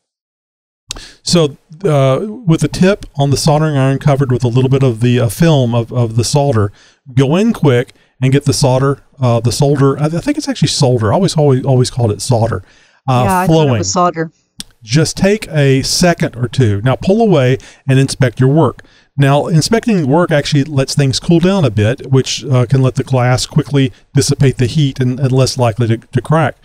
So, 1.22 1.57
uh, 1.84 2.26
with 2.47 2.61
the 2.61 2.68
tip 2.68 3.07
on 3.16 3.30
the 3.30 3.36
soldering 3.36 3.76
iron 3.76 3.99
covered 3.99 4.32
with 4.32 4.45
a 4.45 4.49
little 4.49 4.70
bit 4.70 4.82
of 4.82 5.01
the 5.01 5.20
uh, 5.20 5.28
film 5.28 5.74
of, 5.74 5.92
of 5.92 6.16
the 6.16 6.24
solder, 6.24 6.72
go 7.14 7.36
in 7.36 7.53
quick 7.53 7.92
and 8.22 8.32
get 8.32 8.45
the 8.45 8.53
solder, 8.53 9.03
uh, 9.20 9.40
the 9.40 9.53
solder. 9.53 9.99
I 9.99 10.09
think 10.09 10.38
it's 10.38 10.49
actually 10.49 10.68
solder. 10.68 11.12
I 11.12 11.16
always, 11.16 11.36
always, 11.36 11.64
always 11.64 11.90
called 11.90 12.11
it 12.11 12.22
solder. 12.22 12.62
Uh, 13.09 13.24
yeah, 13.26 13.38
I 13.40 13.47
thought 13.47 13.68
it 13.68 13.78
was 13.78 13.92
solder. 13.92 14.32
just 14.82 15.16
take 15.16 15.49
a 15.49 15.82
second 15.82 16.36
or 16.36 16.49
two. 16.49 16.80
Now 16.82 16.97
pull 16.97 17.20
away 17.20 17.59
and 17.86 17.99
inspect 17.99 18.40
your 18.40 18.51
work. 18.51 18.82
Now, 19.16 19.47
inspecting 19.47 20.09
work 20.09 20.32
actually 20.32 20.64
lets 20.64 20.95
things 20.95 21.20
cool 21.20 21.38
down 21.38 21.64
a 21.64 21.70
bit, 21.70 22.11
which 22.11 22.45
uh, 22.47 22.66
can 22.66 22.82
let 22.82 22.97
the 22.97 23.05
glass 23.05 23.47
quickly 23.47 23.92
dissipate 24.12 24.57
the 24.59 24.66
heat 24.66 24.99
and, 24.99 25.20
and 25.20 25.30
less 25.30 25.57
likely 25.57 25.86
to, 25.86 25.99
to 25.99 26.20
crack. 26.20 26.57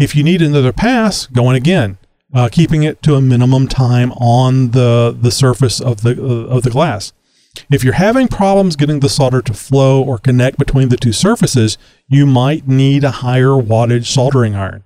If 0.00 0.16
you 0.16 0.22
need 0.22 0.40
another 0.40 0.72
pass, 0.72 1.26
go 1.26 1.50
in 1.50 1.56
again, 1.56 1.98
uh, 2.34 2.48
keeping 2.50 2.82
it 2.82 3.02
to 3.02 3.14
a 3.14 3.20
minimum 3.20 3.68
time 3.68 4.12
on 4.12 4.70
the, 4.70 5.16
the 5.20 5.30
surface 5.30 5.80
of 5.80 6.02
the, 6.02 6.12
uh, 6.12 6.54
of 6.54 6.62
the 6.62 6.70
glass. 6.70 7.12
If 7.70 7.82
you're 7.82 7.94
having 7.94 8.28
problems 8.28 8.76
getting 8.76 9.00
the 9.00 9.08
solder 9.08 9.42
to 9.42 9.52
flow 9.52 10.02
or 10.02 10.18
connect 10.18 10.58
between 10.58 10.88
the 10.88 10.96
two 10.96 11.12
surfaces, 11.12 11.78
you 12.08 12.24
might 12.24 12.68
need 12.68 13.02
a 13.02 13.10
higher 13.10 13.60
wattage 13.60 14.06
soldering 14.06 14.54
iron. 14.54 14.84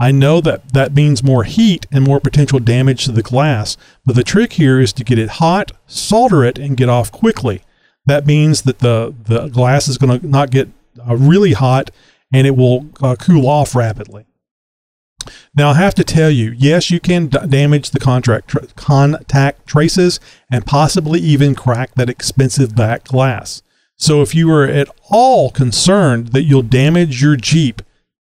I 0.00 0.10
know 0.10 0.40
that 0.40 0.72
that 0.72 0.94
means 0.94 1.22
more 1.22 1.44
heat 1.44 1.86
and 1.92 2.04
more 2.04 2.20
potential 2.20 2.58
damage 2.58 3.04
to 3.04 3.12
the 3.12 3.22
glass, 3.22 3.76
but 4.04 4.16
the 4.16 4.24
trick 4.24 4.54
here 4.54 4.80
is 4.80 4.92
to 4.94 5.04
get 5.04 5.18
it 5.18 5.28
hot, 5.30 5.72
solder 5.86 6.44
it, 6.44 6.58
and 6.58 6.76
get 6.76 6.88
off 6.88 7.12
quickly. 7.12 7.62
That 8.06 8.26
means 8.26 8.62
that 8.62 8.80
the, 8.80 9.14
the 9.24 9.48
glass 9.48 9.88
is 9.88 9.98
going 9.98 10.20
to 10.20 10.26
not 10.26 10.50
get 10.50 10.68
uh, 11.08 11.16
really 11.16 11.52
hot 11.52 11.90
and 12.32 12.46
it 12.46 12.56
will 12.56 12.86
uh, 13.00 13.16
cool 13.18 13.46
off 13.48 13.74
rapidly. 13.74 14.26
Now, 15.54 15.70
I 15.70 15.74
have 15.74 15.94
to 15.94 16.04
tell 16.04 16.30
you, 16.30 16.54
yes, 16.56 16.90
you 16.90 17.00
can 17.00 17.26
d- 17.26 17.38
damage 17.48 17.90
the 17.90 18.00
contract 18.00 18.48
tr- 18.48 18.66
contact 18.76 19.66
traces 19.66 20.20
and 20.50 20.66
possibly 20.66 21.20
even 21.20 21.54
crack 21.54 21.94
that 21.94 22.10
expensive 22.10 22.74
back 22.74 23.04
glass. 23.04 23.62
So, 23.96 24.22
if 24.22 24.34
you 24.34 24.50
are 24.52 24.64
at 24.64 24.88
all 25.10 25.50
concerned 25.50 26.28
that 26.28 26.44
you'll 26.44 26.62
damage 26.62 27.22
your 27.22 27.36
Jeep, 27.36 27.82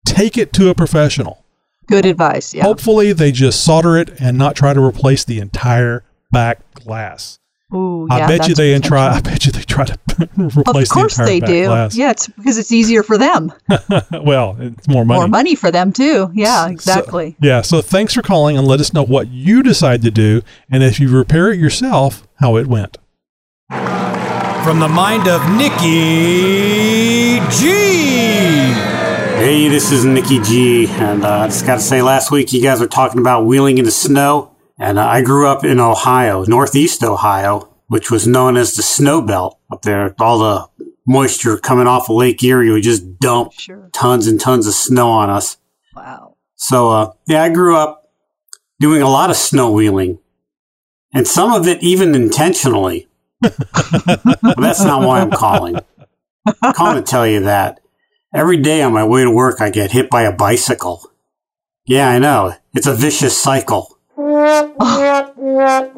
take 0.04 0.36
it 0.38 0.52
to 0.54 0.68
a 0.68 0.74
professional. 0.74 1.44
Good 1.86 2.06
advice. 2.06 2.54
Yeah. 2.54 2.64
Hopefully, 2.64 3.12
they 3.12 3.32
just 3.32 3.64
solder 3.64 3.96
it 3.96 4.20
and 4.20 4.36
not 4.36 4.56
try 4.56 4.72
to 4.74 4.84
replace 4.84 5.24
the 5.24 5.38
entire 5.38 6.04
back 6.30 6.60
glass. 6.74 7.38
Ooh, 7.74 8.06
I 8.10 8.18
yeah, 8.18 8.26
bet 8.28 8.48
you 8.48 8.54
that's 8.54 8.58
they 8.58 8.78
try. 8.78 9.08
I 9.08 9.20
potential. 9.20 9.32
bet 9.32 9.46
you 9.46 9.52
they 9.52 9.62
try 9.62 9.84
to 9.86 9.98
Of 10.46 10.56
replace 10.56 10.88
course 10.90 11.16
the 11.16 11.22
entire 11.24 11.40
they 11.40 11.40
do. 11.40 11.66
glass. 11.66 11.96
Yeah, 11.96 12.10
it's 12.12 12.28
because 12.28 12.58
it's 12.58 12.70
easier 12.70 13.02
for 13.02 13.18
them. 13.18 13.52
well, 14.22 14.56
it's 14.60 14.86
more 14.88 15.04
money. 15.04 15.18
More 15.20 15.28
money 15.28 15.54
for 15.56 15.70
them 15.72 15.92
too. 15.92 16.30
Yeah, 16.32 16.66
So- 16.66 16.70
exactly. 16.72 17.36
yeah. 17.40 17.62
So 17.62 17.82
thanks 17.82 18.14
for 18.14 18.22
calling 18.22 18.56
and 18.56 18.66
let 18.68 18.78
us 18.80 18.92
know 18.92 19.02
what 19.04 19.28
you 19.28 19.62
decide 19.64 20.02
to 20.02 20.10
do, 20.12 20.42
and 20.70 20.82
if 20.84 21.00
you 21.00 21.08
repair 21.08 21.50
it 21.50 21.58
yourself, 21.58 22.26
how 22.36 22.56
it 22.56 22.66
went. 22.68 22.98
From 23.70 24.78
the 24.80 24.88
mind 24.88 25.26
of 25.28 25.42
Nikki 25.50 27.40
G. 27.50 27.66
Hey, 29.36 29.68
this 29.68 29.92
is 29.92 30.04
Nikki 30.04 30.40
G, 30.40 30.86
and 30.88 31.24
uh, 31.24 31.40
I 31.40 31.46
just 31.48 31.66
got 31.66 31.74
to 31.74 31.80
say, 31.80 32.00
last 32.02 32.30
week 32.30 32.52
you 32.52 32.62
guys 32.62 32.80
were 32.80 32.86
talking 32.86 33.20
about 33.20 33.44
wheeling 33.44 33.78
in 33.78 33.84
the 33.84 33.90
snow, 33.90 34.55
and 34.78 34.98
I 35.00 35.22
grew 35.22 35.46
up 35.48 35.64
in 35.64 35.80
Ohio, 35.80 36.44
Northeast 36.44 37.02
Ohio, 37.02 37.72
which 37.88 38.10
was 38.10 38.26
known 38.26 38.56
as 38.56 38.74
the 38.74 38.82
snow 38.82 39.22
belt 39.22 39.58
up 39.70 39.82
there. 39.82 40.14
All 40.20 40.38
the 40.38 40.66
moisture 41.06 41.56
coming 41.56 41.86
off 41.86 42.08
of 42.10 42.16
Lake 42.16 42.42
Erie 42.42 42.70
would 42.70 42.82
just 42.82 43.18
dump 43.18 43.52
Sure. 43.52 43.88
tons 43.92 44.26
and 44.26 44.40
tons 44.40 44.66
of 44.66 44.74
snow 44.74 45.08
on 45.10 45.30
us. 45.30 45.56
Wow. 45.94 46.36
So, 46.56 46.90
uh, 46.90 47.12
yeah, 47.26 47.42
I 47.42 47.48
grew 47.50 47.76
up 47.76 48.10
doing 48.80 49.02
a 49.02 49.08
lot 49.08 49.30
of 49.30 49.36
snow 49.36 49.70
wheeling 49.72 50.18
and 51.14 51.26
some 51.26 51.52
of 51.52 51.66
it 51.68 51.82
even 51.82 52.14
intentionally. 52.14 53.08
that's 53.40 54.82
not 54.84 55.06
why 55.06 55.20
I'm 55.20 55.30
calling. 55.30 55.76
I'm 56.62 56.72
calling 56.74 56.96
to 56.96 57.08
tell 57.08 57.26
you 57.26 57.40
that 57.40 57.80
every 58.34 58.56
day 58.58 58.82
on 58.82 58.92
my 58.92 59.04
way 59.04 59.22
to 59.22 59.30
work, 59.30 59.60
I 59.60 59.70
get 59.70 59.92
hit 59.92 60.10
by 60.10 60.22
a 60.22 60.32
bicycle. 60.32 61.08
Yeah, 61.84 62.08
I 62.08 62.18
know. 62.18 62.54
It's 62.74 62.86
a 62.86 62.94
vicious 62.94 63.40
cycle. 63.40 63.95
Oh. 64.18 65.92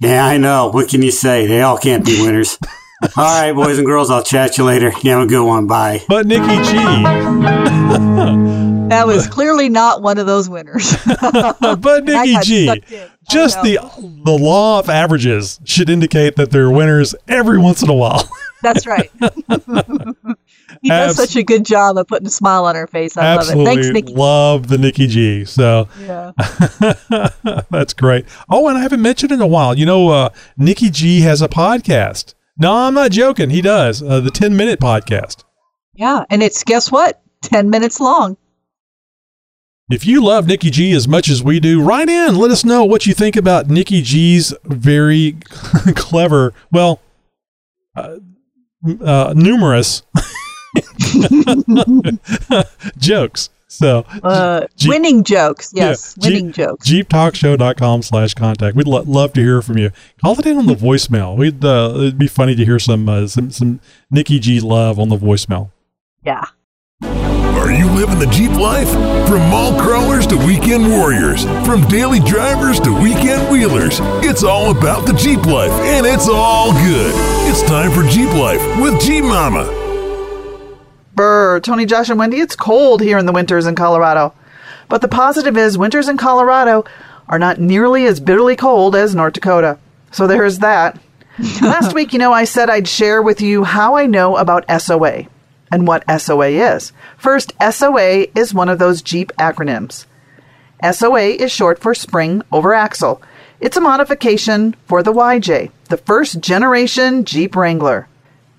Yeah, 0.00 0.24
I 0.24 0.38
know. 0.38 0.70
What 0.70 0.88
can 0.88 1.02
you 1.02 1.10
say? 1.10 1.46
They 1.46 1.62
all 1.62 1.78
can't 1.78 2.04
be 2.04 2.20
winners. 2.22 2.58
all 3.16 3.24
right, 3.24 3.52
boys 3.52 3.78
and 3.78 3.86
girls, 3.86 4.10
I'll 4.10 4.22
chat 4.24 4.58
you 4.58 4.64
later. 4.64 4.92
You 5.02 5.12
have 5.12 5.22
a 5.22 5.26
good 5.26 5.46
one. 5.46 5.66
Bye. 5.66 6.02
But 6.08 6.26
Nikki 6.26 6.46
G, 6.46 6.72
That 8.90 9.06
was 9.06 9.26
clearly 9.26 9.68
not 9.68 10.02
one 10.02 10.18
of 10.18 10.26
those 10.26 10.48
winners. 10.48 10.94
but 11.20 12.04
Nikki 12.04 12.36
G. 12.42 12.82
Just 13.30 13.62
the 13.62 13.78
the 14.24 14.32
law 14.32 14.80
of 14.80 14.88
averages 14.88 15.60
should 15.64 15.88
indicate 15.88 16.36
that 16.36 16.50
there 16.50 16.64
are 16.64 16.70
winners 16.70 17.14
every 17.28 17.58
once 17.58 17.82
in 17.82 17.88
a 17.88 17.94
while. 17.94 18.28
That's 18.62 18.86
right. 18.86 19.10
he 20.82 20.88
does 20.88 21.16
such 21.16 21.34
a 21.36 21.42
good 21.42 21.64
job 21.64 21.96
of 21.96 22.06
putting 22.06 22.26
a 22.26 22.30
smile 22.30 22.66
on 22.66 22.74
her 22.74 22.86
face. 22.86 23.16
I 23.16 23.24
Absolutely 23.24 23.64
love 23.64 23.78
it. 23.78 23.82
Thanks, 23.82 23.94
Nikki. 23.94 24.14
love 24.14 24.68
the 24.68 24.78
Nikki 24.78 25.06
G. 25.06 25.44
So 25.46 25.88
Yeah. 26.00 26.32
that's 27.70 27.94
great. 27.94 28.26
Oh, 28.50 28.68
and 28.68 28.76
I 28.76 28.82
haven't 28.82 29.00
mentioned 29.02 29.32
in 29.32 29.40
a 29.40 29.46
while. 29.46 29.78
You 29.78 29.86
know, 29.86 30.08
uh, 30.10 30.28
Nikki 30.58 30.90
G 30.90 31.20
has 31.20 31.40
a 31.40 31.48
podcast. 31.48 32.34
No, 32.58 32.74
I'm 32.74 32.94
not 32.94 33.10
joking. 33.12 33.48
He 33.50 33.62
does 33.62 34.02
uh, 34.02 34.20
the 34.20 34.30
10 34.30 34.54
minute 34.56 34.80
podcast. 34.80 35.44
Yeah. 35.94 36.24
And 36.28 36.42
it's, 36.42 36.62
guess 36.64 36.92
what? 36.92 37.22
10 37.42 37.70
minutes 37.70 38.00
long. 38.00 38.36
If 39.90 40.06
you 40.06 40.22
love 40.22 40.46
Nikki 40.46 40.70
G 40.70 40.92
as 40.92 41.08
much 41.08 41.28
as 41.28 41.42
we 41.42 41.60
do, 41.60 41.82
write 41.82 42.08
in. 42.08 42.36
Let 42.36 42.50
us 42.50 42.64
know 42.64 42.84
what 42.84 43.06
you 43.06 43.14
think 43.14 43.36
about 43.36 43.68
Nikki 43.68 44.02
G's 44.02 44.54
very 44.64 45.36
clever, 45.96 46.52
well, 46.70 47.00
uh, 47.96 48.16
uh, 49.04 49.34
numerous 49.36 50.02
jokes. 52.98 53.50
So, 53.68 54.04
Uh, 54.22 54.66
Jeep- 54.76 54.90
winning 54.90 55.22
jokes. 55.22 55.70
Yes. 55.72 56.16
Yeah, 56.18 56.28
winning 56.28 56.46
Jeep- 56.48 56.54
jokes. 56.56 56.90
jeeptalkshow.com 56.90 58.02
slash 58.02 58.34
contact. 58.34 58.76
We'd 58.76 58.88
lo- 58.88 59.04
love 59.06 59.32
to 59.34 59.40
hear 59.40 59.62
from 59.62 59.78
you. 59.78 59.90
Call 60.22 60.38
it 60.38 60.44
in 60.46 60.58
on 60.58 60.66
the 60.66 60.74
voicemail. 60.74 61.36
We'd, 61.36 61.64
uh, 61.64 61.92
it'd 61.96 62.18
be 62.18 62.26
funny 62.26 62.56
to 62.56 62.64
hear 62.64 62.80
some, 62.80 63.08
uh, 63.08 63.28
some, 63.28 63.50
some 63.52 63.80
Nikki 64.10 64.40
G 64.40 64.58
love 64.60 64.98
on 64.98 65.08
the 65.08 65.16
voicemail. 65.16 65.70
Yeah. 66.24 66.46
Are 67.60 67.70
you 67.70 67.90
living 67.90 68.18
the 68.18 68.26
Jeep 68.26 68.52
life? 68.52 68.88
From 69.28 69.50
mall 69.50 69.78
crawlers 69.78 70.26
to 70.28 70.36
weekend 70.38 70.88
warriors, 70.90 71.44
from 71.66 71.86
daily 71.88 72.18
drivers 72.18 72.80
to 72.80 72.90
weekend 72.90 73.52
wheelers, 73.52 73.98
it's 74.24 74.42
all 74.42 74.70
about 74.70 75.06
the 75.06 75.12
Jeep 75.12 75.44
life, 75.44 75.70
and 75.70 76.06
it's 76.06 76.26
all 76.26 76.72
good. 76.72 77.12
It's 77.50 77.62
time 77.62 77.90
for 77.90 78.02
Jeep 78.08 78.32
Life 78.32 78.62
with 78.80 78.98
Jeep 79.02 79.24
Mama. 79.24 79.64
Brr, 81.14 81.60
Tony, 81.60 81.84
Josh, 81.84 82.08
and 82.08 82.18
Wendy, 82.18 82.38
it's 82.38 82.56
cold 82.56 83.02
here 83.02 83.18
in 83.18 83.26
the 83.26 83.32
winters 83.32 83.66
in 83.66 83.74
Colorado. 83.74 84.32
But 84.88 85.02
the 85.02 85.08
positive 85.08 85.58
is 85.58 85.76
winters 85.76 86.08
in 86.08 86.16
Colorado 86.16 86.86
are 87.28 87.38
not 87.38 87.60
nearly 87.60 88.06
as 88.06 88.20
bitterly 88.20 88.56
cold 88.56 88.96
as 88.96 89.14
North 89.14 89.34
Dakota. 89.34 89.78
So 90.12 90.26
there's 90.26 90.60
that. 90.60 90.98
Last 91.60 91.92
week, 91.94 92.14
you 92.14 92.18
know, 92.18 92.32
I 92.32 92.44
said 92.44 92.70
I'd 92.70 92.88
share 92.88 93.20
with 93.20 93.42
you 93.42 93.64
how 93.64 93.96
I 93.96 94.06
know 94.06 94.38
about 94.38 94.64
SOA 94.80 95.26
and 95.70 95.86
what 95.86 96.04
SOA 96.20 96.48
is. 96.48 96.92
First, 97.16 97.52
SOA 97.70 98.26
is 98.34 98.54
one 98.54 98.68
of 98.68 98.78
those 98.78 99.02
Jeep 99.02 99.32
acronyms. 99.38 100.06
SOA 100.82 101.20
is 101.20 101.52
short 101.52 101.78
for 101.78 101.94
Spring 101.94 102.42
Over 102.50 102.74
Axle. 102.74 103.22
It's 103.60 103.76
a 103.76 103.80
modification 103.80 104.74
for 104.86 105.02
the 105.02 105.12
YJ, 105.12 105.70
the 105.88 105.98
first 105.98 106.40
generation 106.40 107.24
Jeep 107.24 107.54
Wrangler. 107.54 108.08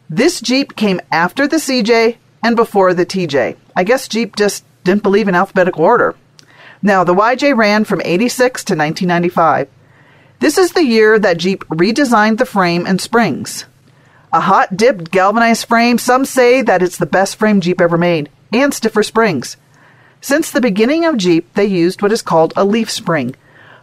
This 0.09 0.41
Jeep 0.41 0.75
came 0.75 1.01
after 1.11 1.47
the 1.47 1.57
CJ 1.57 2.17
and 2.43 2.55
before 2.55 2.93
the 2.93 3.05
TJ. 3.05 3.57
I 3.75 3.83
guess 3.83 4.07
Jeep 4.07 4.35
just 4.35 4.63
didn't 4.83 5.03
believe 5.03 5.27
in 5.27 5.35
alphabetical 5.35 5.83
order. 5.83 6.15
Now, 6.83 7.03
the 7.03 7.15
YJ 7.15 7.55
ran 7.55 7.83
from 7.83 8.01
86 8.03 8.63
to 8.65 8.73
1995. 8.73 9.67
This 10.39 10.57
is 10.57 10.73
the 10.73 10.83
year 10.83 11.19
that 11.19 11.37
Jeep 11.37 11.63
redesigned 11.67 12.39
the 12.39 12.45
frame 12.45 12.85
and 12.85 12.99
springs. 12.99 13.65
A 14.33 14.39
hot 14.39 14.77
dipped 14.77 15.11
galvanized 15.11 15.65
frame, 15.67 15.97
some 15.97 16.23
say 16.23 16.61
that 16.61 16.81
it's 16.81 16.97
the 16.97 17.05
best 17.05 17.35
frame 17.35 17.59
Jeep 17.59 17.81
ever 17.81 17.97
made, 17.97 18.29
and 18.53 18.73
stiffer 18.73 19.03
springs. 19.03 19.57
Since 20.21 20.51
the 20.51 20.61
beginning 20.61 21.03
of 21.03 21.17
Jeep, 21.17 21.53
they 21.53 21.65
used 21.65 22.01
what 22.01 22.13
is 22.13 22.21
called 22.21 22.53
a 22.55 22.63
leaf 22.63 22.89
spring. 22.89 23.35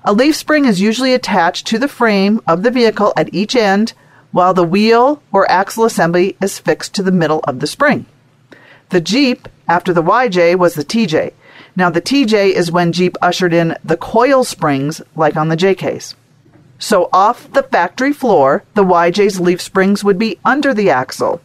A 0.05 0.15
leaf 0.15 0.35
spring 0.37 0.65
is 0.65 0.81
usually 0.81 1.13
attached 1.13 1.67
to 1.67 1.79
the 1.79 1.87
frame 1.87 2.41
of 2.47 2.63
the 2.63 2.71
vehicle 2.71 3.13
at 3.15 3.33
each 3.35 3.55
end, 3.55 3.93
while 4.33 4.55
the 4.55 4.65
wheel 4.65 5.23
or 5.33 5.51
axle 5.51 5.85
assembly 5.85 6.35
is 6.41 6.59
fixed 6.59 6.95
to 6.95 7.03
the 7.03 7.13
middle 7.13 7.41
of 7.45 7.61
the 7.61 7.67
spring. 7.67 8.07
The 8.89 9.03
Jeep, 9.03 9.49
after 9.69 9.93
the 9.93 10.03
YJ, 10.03 10.57
was 10.57 10.75
the 10.75 10.85
TJ. 10.85 11.33
Now, 11.77 11.91
the 11.91 12.01
TJ 12.01 12.53
is 12.53 12.73
when 12.73 12.93
Jeep 12.93 13.19
ushered 13.21 13.53
in 13.53 13.77
the 13.85 13.99
coil 13.99 14.45
springs, 14.45 15.03
like 15.15 15.37
on 15.37 15.49
the 15.49 15.57
JKs. 15.59 16.15
So, 16.79 17.09
off 17.13 17.53
the 17.53 17.65
factory 17.65 18.13
floor, 18.13 18.63
the 18.75 18.85
YJ's 18.85 19.41
leaf 19.41 19.61
springs 19.61 20.05
would 20.05 20.19
be 20.19 20.39
under 20.45 20.73
the 20.73 20.91
axle. 20.91 21.41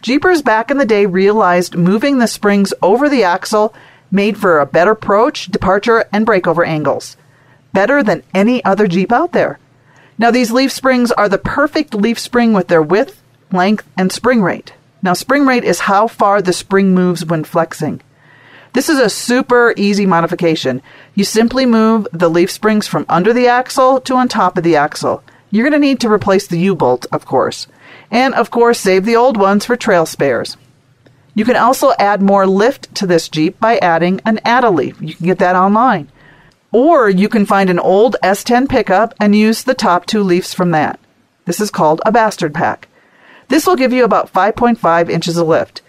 Jeepers 0.00 0.42
back 0.42 0.70
in 0.70 0.78
the 0.78 0.86
day 0.86 1.06
realized 1.06 1.76
moving 1.76 2.18
the 2.18 2.26
springs 2.26 2.72
over 2.80 3.08
the 3.08 3.24
axle 3.24 3.74
made 4.10 4.38
for 4.38 4.58
a 4.58 4.66
better 4.66 4.92
approach, 4.92 5.46
departure, 5.46 6.04
and 6.12 6.26
breakover 6.26 6.66
angles. 6.66 7.16
Better 7.72 8.02
than 8.02 8.22
any 8.32 8.64
other 8.64 8.86
Jeep 8.86 9.12
out 9.12 9.32
there. 9.32 9.58
Now, 10.18 10.30
these 10.30 10.52
leaf 10.52 10.70
springs 10.72 11.10
are 11.12 11.28
the 11.28 11.38
perfect 11.38 11.94
leaf 11.94 12.18
spring 12.18 12.52
with 12.52 12.68
their 12.68 12.82
width, 12.82 13.22
length, 13.52 13.88
and 13.96 14.12
spring 14.12 14.42
rate. 14.42 14.74
Now, 15.02 15.14
spring 15.14 15.46
rate 15.46 15.64
is 15.64 15.80
how 15.80 16.06
far 16.06 16.42
the 16.42 16.52
spring 16.52 16.94
moves 16.94 17.24
when 17.24 17.44
flexing. 17.44 18.02
This 18.72 18.88
is 18.88 19.00
a 19.00 19.10
super 19.10 19.74
easy 19.76 20.06
modification. 20.06 20.80
You 21.14 21.24
simply 21.24 21.66
move 21.66 22.06
the 22.12 22.30
leaf 22.30 22.50
springs 22.50 22.86
from 22.86 23.04
under 23.08 23.32
the 23.32 23.48
axle 23.48 24.00
to 24.02 24.14
on 24.14 24.28
top 24.28 24.56
of 24.56 24.62
the 24.62 24.76
axle. 24.76 25.24
You're 25.50 25.68
going 25.68 25.80
to 25.80 25.86
need 25.86 26.00
to 26.00 26.12
replace 26.12 26.46
the 26.46 26.58
U 26.60 26.76
bolt, 26.76 27.06
of 27.10 27.26
course. 27.26 27.66
And, 28.12 28.32
of 28.34 28.52
course, 28.52 28.78
save 28.78 29.04
the 29.04 29.16
old 29.16 29.36
ones 29.36 29.64
for 29.64 29.76
trail 29.76 30.06
spares. 30.06 30.56
You 31.34 31.44
can 31.44 31.56
also 31.56 31.92
add 31.98 32.22
more 32.22 32.46
lift 32.46 32.94
to 32.96 33.06
this 33.06 33.28
Jeep 33.28 33.58
by 33.58 33.78
adding 33.78 34.20
an 34.24 34.38
add 34.44 34.62
a 34.62 34.70
leaf. 34.70 35.00
You 35.00 35.14
can 35.14 35.26
get 35.26 35.38
that 35.38 35.56
online. 35.56 36.08
Or 36.70 37.10
you 37.10 37.28
can 37.28 37.46
find 37.46 37.70
an 37.70 37.80
old 37.80 38.16
S10 38.22 38.68
pickup 38.68 39.14
and 39.18 39.34
use 39.34 39.64
the 39.64 39.74
top 39.74 40.06
two 40.06 40.22
leaves 40.22 40.54
from 40.54 40.70
that. 40.70 41.00
This 41.44 41.58
is 41.58 41.72
called 41.72 42.00
a 42.06 42.12
bastard 42.12 42.54
pack. 42.54 42.86
This 43.48 43.66
will 43.66 43.74
give 43.74 43.92
you 43.92 44.04
about 44.04 44.32
5.5 44.32 45.10
inches 45.10 45.36
of 45.36 45.48
lift. 45.48 45.82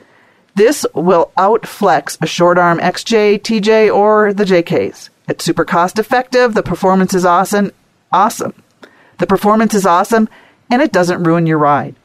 This 0.56 0.86
will 0.94 1.32
outflex 1.38 2.18
a 2.22 2.28
short 2.28 2.58
arm 2.58 2.80
XJ, 2.80 3.42
TJ, 3.42 3.94
or 3.94 4.34
the 4.34 4.44
JKs. 4.44 5.10
It's 5.28 5.46
super 5.46 5.64
cost 5.64 5.98
effective, 5.98 6.54
the 6.54 6.64
performance 6.64 7.14
is 7.14 7.26
awesome. 7.26 7.72
Awesome. 8.12 8.54
The 9.20 9.28
performance 9.28 9.74
is 9.74 9.86
awesome, 9.86 10.28
and 10.70 10.82
it 10.82 10.92
doesn't 10.92 11.24
ruin 11.24 11.46
your 11.46 11.58
ride. 11.58 11.96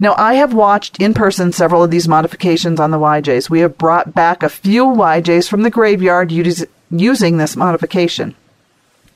Now, 0.00 0.14
I 0.16 0.34
have 0.34 0.54
watched 0.54 0.98
in 0.98 1.12
person 1.12 1.52
several 1.52 1.84
of 1.84 1.90
these 1.90 2.08
modifications 2.08 2.80
on 2.80 2.90
the 2.90 2.98
YJs. 2.98 3.50
We 3.50 3.60
have 3.60 3.76
brought 3.76 4.14
back 4.14 4.42
a 4.42 4.48
few 4.48 4.86
YJs 4.86 5.46
from 5.48 5.62
the 5.62 5.70
graveyard 5.70 6.32
us- 6.32 6.64
using 6.90 7.36
this 7.36 7.54
modification. 7.54 8.34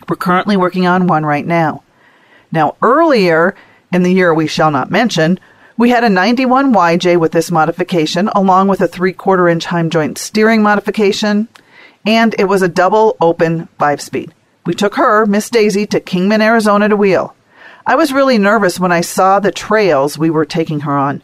We're 0.07 0.17
currently 0.17 0.59
working 0.59 0.87
on 0.87 1.07
one 1.07 1.25
right 1.25 1.47
now. 1.47 1.83
Now, 2.53 2.77
earlier 2.83 3.55
in 3.93 4.03
the 4.03 4.13
year 4.13 4.35
we 4.35 4.47
shall 4.47 4.71
not 4.71 4.91
mention, 4.91 5.41
we 5.77 5.91
had 5.91 6.05
a 6.05 6.09
91 6.09 6.73
YJ 6.73 7.19
with 7.19 7.33
this 7.33 7.51
modification, 7.51 8.29
along 8.29 8.69
with 8.69 8.81
a 8.81 8.89
3 8.89 9.13
quarter 9.13 9.49
inch 9.49 9.67
Heim 9.67 9.91
joint 9.91 10.19
steering 10.19 10.63
modification, 10.63 11.49
and 12.07 12.35
it 12.39 12.45
was 12.45 12.63
a 12.63 12.69
double 12.69 13.17
open 13.21 13.69
5 13.79 14.01
speed. 14.01 14.35
We 14.67 14.75
took 14.75 14.95
her, 14.95 15.27
Miss 15.27 15.51
Daisy, 15.51 15.87
to 15.89 16.01
Kingman, 16.01 16.43
Arizona 16.43 16.89
to 16.89 16.97
wheel. 16.97 17.35
I 17.87 17.97
was 17.97 18.13
really 18.13 18.39
nervous 18.39 18.81
when 18.81 18.93
I 18.93 19.01
saw 19.01 19.41
the 19.41 19.51
trails 19.51 20.17
we 20.17 20.31
were 20.31 20.47
taking 20.47 20.81
her 20.81 20.97
on. 20.97 21.23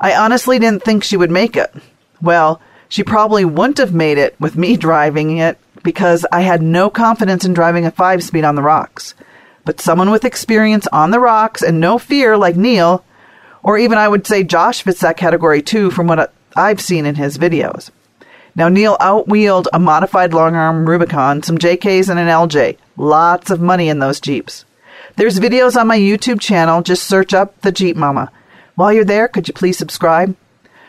I 0.00 0.14
honestly 0.14 0.58
didn't 0.58 0.84
think 0.84 1.02
she 1.02 1.16
would 1.16 1.30
make 1.30 1.56
it. 1.56 1.74
Well, 2.20 2.60
she 2.88 3.02
probably 3.02 3.44
wouldn't 3.44 3.78
have 3.78 3.94
made 3.94 4.18
it 4.18 4.38
with 4.38 4.56
me 4.56 4.76
driving 4.76 5.38
it 5.38 5.58
because 5.82 6.26
I 6.30 6.42
had 6.42 6.62
no 6.62 6.90
confidence 6.90 7.44
in 7.44 7.54
driving 7.54 7.86
a 7.86 7.90
5 7.90 8.22
speed 8.22 8.44
on 8.44 8.56
the 8.56 8.62
rocks. 8.62 9.14
But 9.64 9.80
someone 9.80 10.10
with 10.10 10.24
experience 10.24 10.86
on 10.92 11.10
the 11.10 11.18
rocks 11.18 11.62
and 11.62 11.80
no 11.80 11.98
fear 11.98 12.36
like 12.36 12.56
Neil, 12.56 13.04
or 13.66 13.76
even 13.76 13.98
I 13.98 14.06
would 14.06 14.28
say 14.28 14.44
Josh 14.44 14.82
fits 14.82 15.00
that 15.00 15.16
category 15.16 15.60
too 15.60 15.90
from 15.90 16.06
what 16.06 16.32
I've 16.54 16.80
seen 16.80 17.04
in 17.04 17.16
his 17.16 17.36
videos. 17.36 17.90
Now, 18.54 18.68
Neil 18.68 18.96
outwheeled 19.00 19.68
a 19.72 19.80
modified 19.80 20.32
long 20.32 20.54
arm 20.54 20.88
Rubicon, 20.88 21.42
some 21.42 21.58
JKs, 21.58 22.08
and 22.08 22.18
an 22.18 22.28
LJ. 22.28 22.78
Lots 22.96 23.50
of 23.50 23.60
money 23.60 23.88
in 23.88 23.98
those 23.98 24.20
Jeeps. 24.20 24.64
There's 25.16 25.40
videos 25.40 25.78
on 25.78 25.88
my 25.88 25.98
YouTube 25.98 26.40
channel. 26.40 26.80
Just 26.80 27.08
search 27.08 27.34
up 27.34 27.60
the 27.60 27.72
Jeep 27.72 27.96
Mama. 27.96 28.30
While 28.76 28.92
you're 28.92 29.04
there, 29.04 29.26
could 29.26 29.48
you 29.48 29.52
please 29.52 29.76
subscribe? 29.76 30.36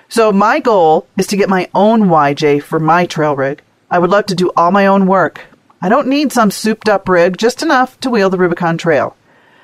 So 0.07 0.31
my 0.31 0.59
goal 0.59 1.07
is 1.17 1.25
to 1.27 1.35
get 1.35 1.49
my 1.49 1.69
own 1.73 2.03
YJ 2.03 2.61
for 2.61 2.79
my 2.79 3.07
trail 3.07 3.35
rig. 3.35 3.63
I 3.89 3.97
would 3.97 4.11
love 4.11 4.27
to 4.27 4.35
do 4.35 4.51
all 4.55 4.69
my 4.69 4.85
own 4.85 5.07
work. 5.07 5.41
I 5.81 5.89
don't 5.89 6.07
need 6.07 6.31
some 6.31 6.51
souped 6.51 6.87
up 6.87 7.09
rig, 7.09 7.37
just 7.37 7.63
enough 7.63 7.99
to 8.01 8.11
wheel 8.11 8.29
the 8.29 8.37
Rubicon 8.37 8.77
Trail. 8.77 9.15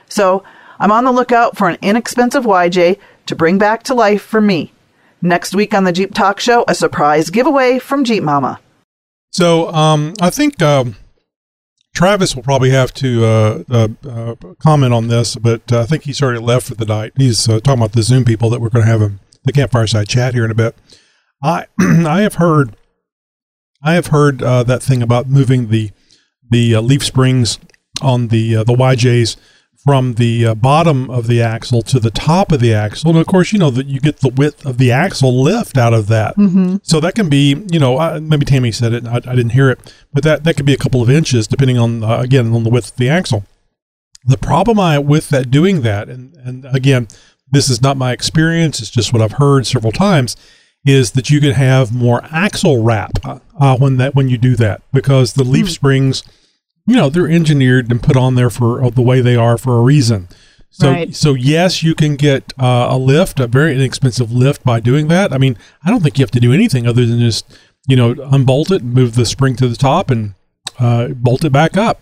So 0.09 0.43
I'm 0.80 0.91
on 0.91 1.03
the 1.03 1.11
lookout 1.11 1.57
for 1.57 1.69
an 1.69 1.78
inexpensive 1.82 2.43
YJ 2.43 2.99
to 3.26 3.36
bring 3.36 3.57
back 3.57 3.84
to 3.84 3.93
life 3.93 4.21
for 4.21 4.41
me. 4.41 4.74
Next 5.21 5.55
week 5.55 5.74
on 5.74 5.86
the 5.86 5.93
Jeep 5.93 6.13
Talk 6.13 6.39
Show, 6.39 6.65
a 6.67 6.76
surprise 6.76 7.30
giveaway 7.30 7.80
from 7.80 8.03
Jeep 8.03 8.24
Mama. 8.24 8.59
So 9.32 9.74
um, 9.74 10.13
I 10.21 10.30
think 10.30 10.61
um, 10.61 10.95
Travis 11.95 12.36
will 12.36 12.43
probably 12.43 12.71
have 12.71 12.93
to 12.95 13.24
uh, 13.24 13.63
uh, 13.69 13.88
uh, 14.07 14.36
comment 14.59 14.93
on 14.93 15.07
this, 15.07 15.36
but 15.36 15.71
uh, 15.71 15.82
I 15.82 15.86
think 15.86 16.03
he's 16.03 16.21
already 16.21 16.39
left 16.39 16.67
for 16.67 16.76
the 16.76 16.86
night. 16.86 17.13
He's 17.15 17.47
uh, 17.47 17.59
talking 17.59 17.82
about 17.82 17.93
the 17.93 18.03
Zoom 18.03 18.26
people 18.26 18.49
that 18.49 18.59
we're 18.59 18.69
going 18.69 18.86
to 18.86 18.91
have 18.91 19.01
in 19.01 19.19
the 19.43 19.53
campfire 19.53 19.88
side 19.88 20.07
chat 20.07 20.34
here 20.34 20.45
in 20.45 20.51
a 20.51 20.55
bit. 20.55 20.76
I 21.41 21.67
I 21.80 22.21
have 22.21 22.36
heard 22.36 22.76
I 23.82 23.93
have 23.93 24.07
heard 24.07 24.41
uh, 24.41 24.63
that 24.63 24.82
thing 24.84 25.01
about 25.01 25.28
moving 25.28 25.69
the 25.69 25.91
the 26.49 26.78
leaf 26.78 27.03
springs 27.03 27.59
on 28.01 28.30
the 28.30 28.55
the 28.55 28.74
YJs 28.74 29.38
from 29.84 30.14
the 30.14 30.46
uh, 30.46 30.56
bottom 30.56 31.10
of 31.10 31.28
the 31.28 31.42
axle 31.42 31.82
to 31.82 32.00
the 32.00 32.10
top 32.10 32.52
of 32.52 32.62
the 32.62 32.74
axle. 32.74 33.10
And 33.10 33.20
of 33.20 33.28
course, 33.28 33.52
you 33.52 33.60
know 33.60 33.70
that 33.72 33.88
you 33.88 34.00
get 34.00 34.18
the 34.18 34.30
width 34.30 34.66
of 34.66 34.78
the 34.78 34.92
axle 34.92 35.44
lift 35.44 35.78
out 35.78 35.94
of 35.94 36.08
that. 36.08 36.38
Mm-hmm. 36.38 36.78
So 36.84 37.02
that 37.02 37.16
can 37.16 37.28
be, 37.28 37.66
you 37.70 37.80
know, 37.80 37.98
uh, 37.98 38.20
maybe 38.22 38.46
Tammy 38.46 38.72
said 38.72 38.94
it, 38.94 39.06
I, 39.06 39.16
I, 39.16 39.36
didn't 39.36 39.52
hear 39.52 39.70
it, 39.70 39.94
but 40.14 40.24
that, 40.24 40.46
that 40.46 40.56
could 40.56 40.66
be 40.66 40.74
a 40.74 40.78
couple 40.78 41.02
of 41.02 41.10
inches 41.10 41.48
depending 41.48 41.78
on, 41.78 42.02
uh, 42.02 42.20
again, 42.20 42.54
on 42.54 42.64
the 42.64 42.70
width 42.70 42.92
of 42.92 42.98
the 42.98 43.10
axle. 43.10 43.44
The 44.26 44.38
problem 44.38 44.80
I 44.80 45.00
with 45.00 45.30
that 45.30 45.52
doing 45.52 45.82
that, 45.82 46.08
and, 46.08 46.34
and 46.36 46.66
again, 46.74 47.10
this 47.52 47.70
is 47.70 47.82
not 47.82 47.98
my 47.98 48.14
experience, 48.14 48.80
it's 48.80 48.90
just 48.90 49.12
what 49.12 49.22
I've 49.22 49.34
heard 49.34 49.68
several 49.68 49.92
times, 49.92 50.38
is 50.86 51.12
that 51.12 51.30
you 51.30 51.42
can 51.42 51.52
have 51.52 51.94
more 51.94 52.22
axle 52.32 52.84
wrap 52.84 53.20
uh, 53.26 53.78
when 53.78 53.98
that 53.98 54.16
when 54.16 54.30
you 54.30 54.38
do 54.38 54.56
that 54.56 54.82
because 54.92 55.34
the 55.34 55.44
leaf 55.44 55.66
mm. 55.66 55.72
springs– 55.72 56.24
you 56.86 56.96
know 56.96 57.10
they're 57.10 57.30
engineered 57.30 57.90
and 57.92 58.02
put 58.02 58.18
on 58.18 58.36
there 58.36 58.50
for 58.50 58.84
uh, 58.84 58.90
the 58.90 59.02
way 59.02 59.22
they 59.22 59.36
are 59.36 59.58
for 59.58 59.78
a 59.78 59.82
reason. 59.82 60.28
So 60.70 60.92
right. 60.92 61.16
so 61.16 61.34
yes, 61.34 61.84
you 61.84 61.94
can 61.94 62.16
get 62.16 62.52
uh, 62.60 62.88
a 62.90 62.98
lift, 62.98 63.40
a 63.40 63.48
very 63.48 63.76
inexpensive 63.76 64.32
lift 64.32 64.64
by 64.64 64.80
doing 64.80 65.08
that. 65.08 65.32
I 65.32 65.38
mean, 65.38 65.58
I 65.84 65.90
don't 65.90 66.02
think 66.02 66.18
you 66.18 66.24
have 66.24 66.32
to 66.32 66.40
do 66.40 66.52
anything 66.52 66.88
other 66.88 67.06
than 67.06 67.20
just 67.20 67.46
you 67.88 67.96
know 67.96 68.16
unbolt 68.32 68.72
it, 68.72 68.84
move 68.84 69.16
the 69.16 69.26
spring 69.26 69.56
to 69.58 69.68
the 69.68 69.76
top, 69.76 70.10
and 70.10 70.34
uh, 70.80 71.10
bolt 71.10 71.46
it 71.46 71.52
back 71.52 71.78
up. 71.78 72.02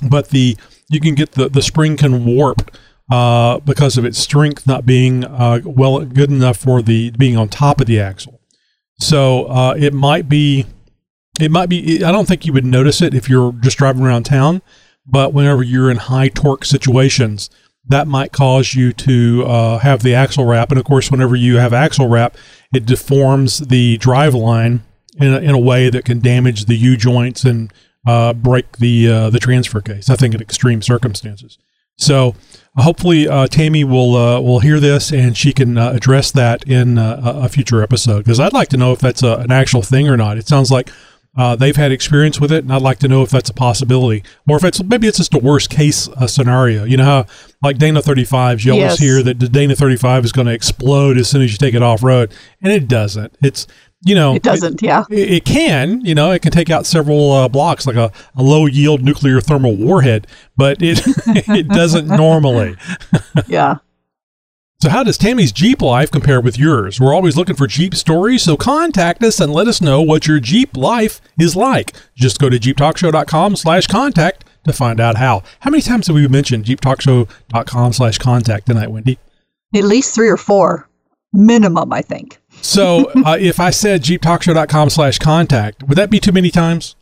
But 0.00 0.28
the 0.28 0.56
you 0.90 1.00
can 1.00 1.14
get 1.14 1.32
the 1.32 1.48
the 1.48 1.62
spring 1.62 1.96
can 1.96 2.24
warp 2.24 2.70
uh, 3.10 3.58
because 3.58 3.98
of 3.98 4.04
its 4.04 4.18
strength 4.18 4.66
not 4.66 4.86
being 4.86 5.24
uh, 5.24 5.60
well 5.64 6.04
good 6.04 6.30
enough 6.30 6.56
for 6.56 6.82
the 6.82 7.10
being 7.10 7.36
on 7.36 7.48
top 7.48 7.80
of 7.80 7.86
the 7.86 8.00
axle. 8.00 8.40
So 9.00 9.46
uh, 9.46 9.74
it 9.76 9.92
might 9.92 10.28
be 10.28 10.66
it 11.40 11.50
might 11.50 11.68
be, 11.68 12.04
I 12.04 12.12
don't 12.12 12.28
think 12.28 12.44
you 12.44 12.52
would 12.52 12.64
notice 12.64 13.00
it 13.00 13.14
if 13.14 13.28
you're 13.28 13.52
just 13.52 13.78
driving 13.78 14.04
around 14.04 14.24
town, 14.24 14.62
but 15.06 15.32
whenever 15.32 15.62
you're 15.62 15.90
in 15.90 15.96
high 15.96 16.28
torque 16.28 16.64
situations, 16.64 17.50
that 17.88 18.06
might 18.06 18.32
cause 18.32 18.74
you 18.74 18.92
to 18.92 19.44
uh, 19.46 19.78
have 19.78 20.02
the 20.02 20.14
axle 20.14 20.44
wrap. 20.44 20.70
And 20.70 20.78
of 20.78 20.84
course, 20.84 21.10
whenever 21.10 21.34
you 21.34 21.56
have 21.56 21.72
axle 21.72 22.08
wrap, 22.08 22.36
it 22.72 22.86
deforms 22.86 23.58
the 23.58 23.96
drive 23.98 24.34
line 24.34 24.82
in 25.16 25.34
a, 25.34 25.38
in 25.38 25.50
a 25.50 25.58
way 25.58 25.90
that 25.90 26.04
can 26.04 26.20
damage 26.20 26.66
the 26.66 26.76
U 26.76 26.96
joints 26.96 27.44
and 27.44 27.72
uh, 28.06 28.32
break 28.32 28.78
the 28.78 29.08
uh, 29.08 29.30
the 29.30 29.38
transfer 29.38 29.80
case. 29.80 30.08
I 30.10 30.16
think 30.16 30.34
in 30.34 30.40
extreme 30.40 30.82
circumstances. 30.82 31.58
So 31.98 32.34
hopefully, 32.76 33.28
uh, 33.28 33.46
Tammy 33.46 33.84
will 33.84 34.16
uh, 34.16 34.40
will 34.40 34.60
hear 34.60 34.80
this 34.80 35.12
and 35.12 35.36
she 35.36 35.52
can 35.52 35.76
uh, 35.76 35.92
address 35.92 36.30
that 36.32 36.66
in 36.68 36.98
a 36.98 37.48
future 37.48 37.82
episode 37.82 38.18
because 38.18 38.40
I'd 38.40 38.52
like 38.52 38.68
to 38.68 38.76
know 38.76 38.92
if 38.92 39.00
that's 39.00 39.22
a, 39.22 39.36
an 39.36 39.52
actual 39.52 39.82
thing 39.82 40.08
or 40.08 40.16
not. 40.16 40.38
It 40.38 40.48
sounds 40.48 40.70
like 40.70 40.90
uh, 41.34 41.56
they've 41.56 41.76
had 41.76 41.92
experience 41.92 42.40
with 42.40 42.52
it, 42.52 42.62
and 42.62 42.72
I'd 42.72 42.82
like 42.82 42.98
to 42.98 43.08
know 43.08 43.22
if 43.22 43.30
that's 43.30 43.48
a 43.48 43.54
possibility, 43.54 44.22
or 44.48 44.56
if 44.56 44.64
it's 44.64 44.82
maybe 44.82 45.08
it's 45.08 45.16
just 45.16 45.34
a 45.34 45.38
worst 45.38 45.70
case 45.70 46.08
uh, 46.08 46.26
scenario. 46.26 46.84
You 46.84 46.98
know 46.98 47.04
how, 47.04 47.26
like 47.62 47.78
Dana 47.78 48.02
35s, 48.02 48.64
you 48.64 48.72
always 48.72 48.84
yes. 48.92 48.98
hear 48.98 49.22
that 49.22 49.40
the 49.40 49.48
Dana 49.48 49.74
35 49.74 50.26
is 50.26 50.32
going 50.32 50.46
to 50.46 50.52
explode 50.52 51.16
as 51.16 51.30
soon 51.30 51.40
as 51.40 51.50
you 51.50 51.58
take 51.58 51.74
it 51.74 51.82
off 51.82 52.02
road, 52.02 52.34
and 52.60 52.70
it 52.70 52.86
doesn't. 52.86 53.34
It's 53.42 53.66
you 54.04 54.14
know, 54.14 54.34
it 54.34 54.42
doesn't. 54.42 54.82
It, 54.82 54.86
yeah, 54.86 55.04
it, 55.10 55.32
it, 55.32 55.44
can. 55.44 56.04
You 56.04 56.14
know, 56.14 56.32
it 56.32 56.42
can 56.42 56.52
take 56.52 56.70
out 56.70 56.86
several 56.86 57.32
uh, 57.32 57.48
blocks, 57.48 57.86
like 57.86 57.96
a, 57.96 58.12
a 58.36 58.42
low 58.42 58.66
yield 58.66 59.02
nuclear 59.02 59.40
thermal 59.40 59.76
warhead, 59.76 60.26
but 60.56 60.82
it 60.82 61.00
it 61.26 61.68
doesn't 61.68 62.08
normally. 62.08 62.76
yeah. 63.46 63.76
So, 64.82 64.90
how 64.90 65.04
does 65.04 65.16
Tammy's 65.16 65.52
Jeep 65.52 65.80
life 65.80 66.10
compare 66.10 66.40
with 66.40 66.58
yours? 66.58 66.98
We're 66.98 67.14
always 67.14 67.36
looking 67.36 67.54
for 67.54 67.68
Jeep 67.68 67.94
stories, 67.94 68.42
so 68.42 68.56
contact 68.56 69.22
us 69.22 69.38
and 69.38 69.52
let 69.52 69.68
us 69.68 69.80
know 69.80 70.02
what 70.02 70.26
your 70.26 70.40
Jeep 70.40 70.76
life 70.76 71.20
is 71.38 71.54
like. 71.54 71.92
Just 72.16 72.40
go 72.40 72.50
to 72.50 72.58
jeeptalkshow.com 72.58 73.54
slash 73.54 73.86
contact 73.86 74.44
to 74.64 74.72
find 74.72 74.98
out 74.98 75.18
how. 75.18 75.44
How 75.60 75.70
many 75.70 75.82
times 75.82 76.08
have 76.08 76.16
we 76.16 76.26
mentioned 76.26 76.64
jeeptalkshow.com 76.64 77.92
slash 77.92 78.18
contact 78.18 78.66
tonight, 78.66 78.90
Wendy? 78.90 79.20
At 79.72 79.84
least 79.84 80.16
three 80.16 80.28
or 80.28 80.36
four. 80.36 80.88
Minimum, 81.32 81.92
I 81.92 82.02
think. 82.02 82.40
So, 82.50 83.08
uh, 83.24 83.36
if 83.38 83.60
I 83.60 83.70
said 83.70 84.02
jeeptalkshow.com 84.02 84.90
slash 84.90 85.20
contact, 85.20 85.84
would 85.84 85.96
that 85.96 86.10
be 86.10 86.18
too 86.18 86.32
many 86.32 86.50
times? 86.50 86.96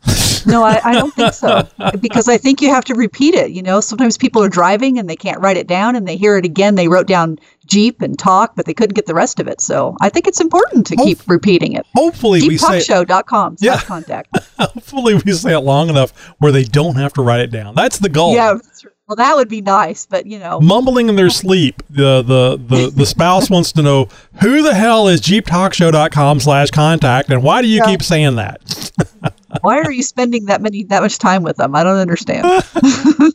no, 0.45 0.63
I, 0.63 0.79
I, 0.83 0.93
don't 0.93 1.13
think 1.13 1.33
so. 1.33 1.67
Because 1.99 2.27
I 2.27 2.37
think 2.37 2.61
you 2.61 2.69
have 2.69 2.85
to 2.85 2.95
repeat 2.95 3.35
it. 3.35 3.51
You 3.51 3.61
know, 3.61 3.79
sometimes 3.81 4.17
people 4.17 4.43
are 4.43 4.49
driving 4.49 4.97
and 4.97 5.09
they 5.09 5.15
can't 5.15 5.39
write 5.39 5.57
it 5.57 5.67
down 5.67 5.95
and 5.95 6.07
they 6.07 6.15
hear 6.15 6.37
it 6.37 6.45
again. 6.45 6.75
They 6.75 6.87
wrote 6.87 7.07
down 7.07 7.39
Jeep 7.71 8.01
and 8.01 8.19
talk, 8.19 8.55
but 8.55 8.65
they 8.65 8.73
couldn't 8.73 8.95
get 8.95 9.05
the 9.05 9.13
rest 9.13 9.39
of 9.39 9.47
it. 9.47 9.61
So 9.61 9.95
I 10.01 10.09
think 10.09 10.27
it's 10.27 10.41
important 10.41 10.85
to 10.87 10.95
Hope, 10.95 11.07
keep 11.07 11.19
repeating 11.25 11.71
it. 11.71 11.85
Hopefully, 11.95 12.41
we 12.45 12.57
say 12.57 12.81
yeah. 13.61 13.79
contact. 13.79 14.37
hopefully, 14.59 15.15
we 15.15 15.31
say 15.31 15.53
it 15.53 15.61
long 15.61 15.89
enough 15.89 16.11
where 16.39 16.51
they 16.51 16.63
don't 16.63 16.95
have 16.95 17.13
to 17.13 17.21
write 17.21 17.39
it 17.39 17.49
down. 17.49 17.73
That's 17.73 17.97
the 17.99 18.09
goal. 18.09 18.35
Yeah. 18.35 18.57
Well, 19.07 19.15
that 19.15 19.35
would 19.35 19.49
be 19.49 19.61
nice, 19.61 20.05
but 20.05 20.25
you 20.25 20.39
know, 20.39 20.59
mumbling 20.59 21.07
in 21.07 21.15
their 21.15 21.29
sleep. 21.29 21.81
The 21.89 22.21
the 22.21 22.57
the, 22.57 22.89
the 22.89 23.05
spouse 23.05 23.49
wants 23.49 23.71
to 23.73 23.81
know 23.81 24.09
who 24.41 24.61
the 24.63 24.73
hell 24.73 25.07
is 25.07 25.21
jeeptalkshow.com 25.21 26.39
slash 26.41 26.71
contact 26.71 27.29
and 27.29 27.41
why 27.41 27.61
do 27.61 27.67
you 27.67 27.77
yeah. 27.77 27.85
keep 27.85 28.03
saying 28.03 28.35
that? 28.35 28.91
why 29.61 29.79
are 29.79 29.91
you 29.91 30.03
spending 30.03 30.45
that 30.45 30.61
many 30.61 30.83
that 30.85 31.01
much 31.01 31.17
time 31.17 31.43
with 31.43 31.57
them? 31.57 31.75
I 31.75 31.83
don't 31.83 31.97
understand. 31.97 32.63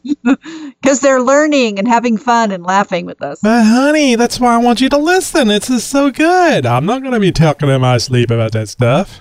Because 0.82 1.00
they're 1.00 1.22
learning 1.22 1.78
and 1.78 1.86
having 1.86 2.16
fun 2.16 2.50
and 2.50 2.64
laughing 2.64 3.06
with 3.06 3.22
us. 3.22 3.40
But 3.42 3.64
honey, 3.64 4.16
that's 4.16 4.38
why 4.38 4.54
I 4.54 4.58
want 4.58 4.80
you 4.80 4.88
to 4.88 4.98
listen. 4.98 5.50
It's 5.50 5.68
just 5.68 5.88
so 5.88 6.10
good. 6.10 6.66
I'm 6.66 6.84
not 6.84 7.02
going 7.02 7.14
to 7.14 7.20
be 7.20 7.32
talking 7.32 7.68
in 7.68 7.80
my 7.80 7.98
sleep 7.98 8.30
about 8.30 8.52
that 8.52 8.68
stuff. 8.68 9.20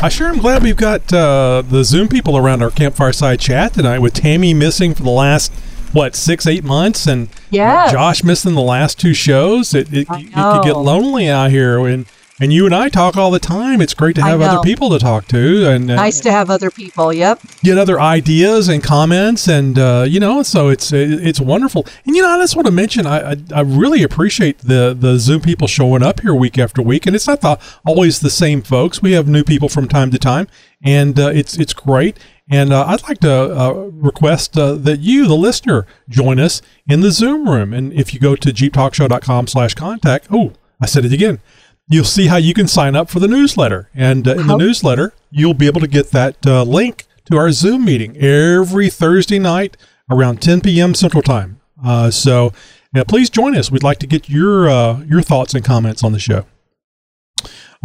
I 0.00 0.08
sure 0.08 0.28
am 0.28 0.38
glad 0.38 0.62
we've 0.62 0.76
got 0.76 1.12
uh, 1.12 1.62
the 1.62 1.84
Zoom 1.84 2.08
people 2.08 2.36
around 2.36 2.60
our 2.60 2.70
campfire 2.70 3.12
side 3.12 3.38
chat 3.38 3.74
tonight 3.74 4.00
with 4.00 4.14
Tammy 4.14 4.52
missing 4.52 4.94
for 4.94 5.04
the 5.04 5.10
last 5.10 5.52
what 5.92 6.16
six 6.16 6.46
eight 6.46 6.64
months 6.64 7.06
and 7.06 7.28
yeah 7.50 7.90
Josh 7.90 8.24
missing 8.24 8.54
the 8.54 8.60
last 8.60 8.98
two 8.98 9.14
shows. 9.14 9.74
It 9.74 9.92
it, 9.92 10.06
it 10.10 10.32
could 10.34 10.64
get 10.64 10.76
lonely 10.76 11.28
out 11.28 11.50
here 11.50 11.86
and 11.86 12.06
and 12.42 12.52
you 12.52 12.66
and 12.66 12.74
I 12.74 12.88
talk 12.88 13.16
all 13.16 13.30
the 13.30 13.38
time. 13.38 13.80
It's 13.80 13.94
great 13.94 14.16
to 14.16 14.22
have 14.22 14.40
other 14.40 14.60
people 14.62 14.90
to 14.90 14.98
talk 14.98 15.28
to, 15.28 15.68
and 15.68 15.88
uh, 15.88 15.94
nice 15.94 16.18
to 16.20 16.32
have 16.32 16.50
other 16.50 16.72
people. 16.72 17.12
Yep. 17.12 17.40
Get 17.62 17.78
other 17.78 18.00
ideas 18.00 18.68
and 18.68 18.82
comments, 18.82 19.46
and 19.46 19.78
uh, 19.78 20.06
you 20.08 20.18
know, 20.18 20.42
so 20.42 20.68
it's 20.68 20.92
it's 20.92 21.40
wonderful. 21.40 21.86
And 22.04 22.16
you 22.16 22.22
know, 22.22 22.28
I 22.28 22.38
just 22.38 22.56
want 22.56 22.66
to 22.66 22.72
mention, 22.72 23.06
I, 23.06 23.32
I, 23.32 23.36
I 23.54 23.60
really 23.60 24.02
appreciate 24.02 24.58
the 24.58 24.96
the 24.98 25.18
Zoom 25.18 25.40
people 25.40 25.68
showing 25.68 26.02
up 26.02 26.20
here 26.20 26.34
week 26.34 26.58
after 26.58 26.82
week, 26.82 27.06
and 27.06 27.14
it's 27.14 27.28
not 27.28 27.42
the, 27.42 27.60
always 27.86 28.18
the 28.18 28.30
same 28.30 28.60
folks. 28.62 29.00
We 29.00 29.12
have 29.12 29.28
new 29.28 29.44
people 29.44 29.68
from 29.68 29.86
time 29.86 30.10
to 30.10 30.18
time, 30.18 30.48
and 30.82 31.20
uh, 31.20 31.30
it's 31.32 31.56
it's 31.56 31.74
great. 31.74 32.18
And 32.52 32.72
uh, 32.72 32.84
I'd 32.86 33.02
like 33.04 33.18
to 33.20 33.32
uh, 33.32 33.72
request 33.92 34.58
uh, 34.58 34.74
that 34.74 35.00
you, 35.00 35.26
the 35.26 35.34
listener, 35.34 35.86
join 36.08 36.38
us 36.38 36.60
in 36.86 37.00
the 37.00 37.10
Zoom 37.10 37.48
room. 37.48 37.72
And 37.72 37.92
if 37.92 38.12
you 38.12 38.20
go 38.20 38.36
to 38.36 38.50
jeeptalkshow.com 38.50 39.46
slash 39.46 39.74
contact, 39.74 40.28
oh, 40.30 40.52
I 40.80 40.86
said 40.86 41.04
it 41.04 41.12
again 41.12 41.40
you'll 41.88 42.04
see 42.04 42.26
how 42.26 42.36
you 42.36 42.54
can 42.54 42.66
sign 42.66 42.96
up 42.96 43.10
for 43.10 43.20
the 43.20 43.28
newsletter. 43.28 43.90
And 43.94 44.26
uh, 44.26 44.32
in 44.32 44.46
the 44.46 44.56
newsletter, 44.56 45.12
you'll 45.30 45.54
be 45.54 45.66
able 45.66 45.80
to 45.80 45.86
get 45.86 46.10
that 46.10 46.46
uh, 46.46 46.62
link 46.62 47.06
to 47.30 47.36
our 47.36 47.52
Zoom 47.52 47.84
meeting 47.84 48.16
every 48.16 48.88
Thursday 48.88 49.38
night 49.38 49.76
around 50.10 50.40
10 50.42 50.62
p.m. 50.62 50.94
Central 50.94 51.22
Time. 51.22 51.60
Uh, 51.84 52.10
so 52.10 52.52
yeah, 52.94 53.04
please 53.04 53.30
join 53.30 53.56
us. 53.56 53.70
We'd 53.70 53.82
like 53.82 53.98
to 53.98 54.06
get 54.06 54.28
your 54.28 54.68
uh, 54.68 55.00
your 55.02 55.22
thoughts 55.22 55.54
and 55.54 55.64
comments 55.64 56.02
on 56.04 56.12
the 56.12 56.18
show. 56.18 56.46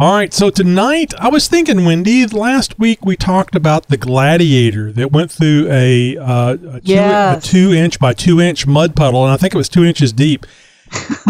All 0.00 0.12
right, 0.12 0.32
so 0.32 0.48
tonight 0.48 1.12
I 1.18 1.28
was 1.28 1.48
thinking, 1.48 1.84
Wendy. 1.84 2.24
Last 2.24 2.78
week 2.78 3.04
we 3.04 3.16
talked 3.16 3.56
about 3.56 3.88
the 3.88 3.96
Gladiator 3.96 4.92
that 4.92 5.10
went 5.10 5.32
through 5.32 5.66
a, 5.68 6.16
uh, 6.16 6.52
a, 6.52 6.80
two, 6.80 6.80
yes. 6.84 7.44
a 7.44 7.50
two 7.50 7.72
inch 7.72 7.98
by 7.98 8.12
two 8.12 8.40
inch 8.40 8.64
mud 8.64 8.94
puddle, 8.94 9.24
and 9.24 9.32
I 9.32 9.36
think 9.36 9.54
it 9.54 9.58
was 9.58 9.68
two 9.68 9.84
inches 9.84 10.12
deep 10.12 10.46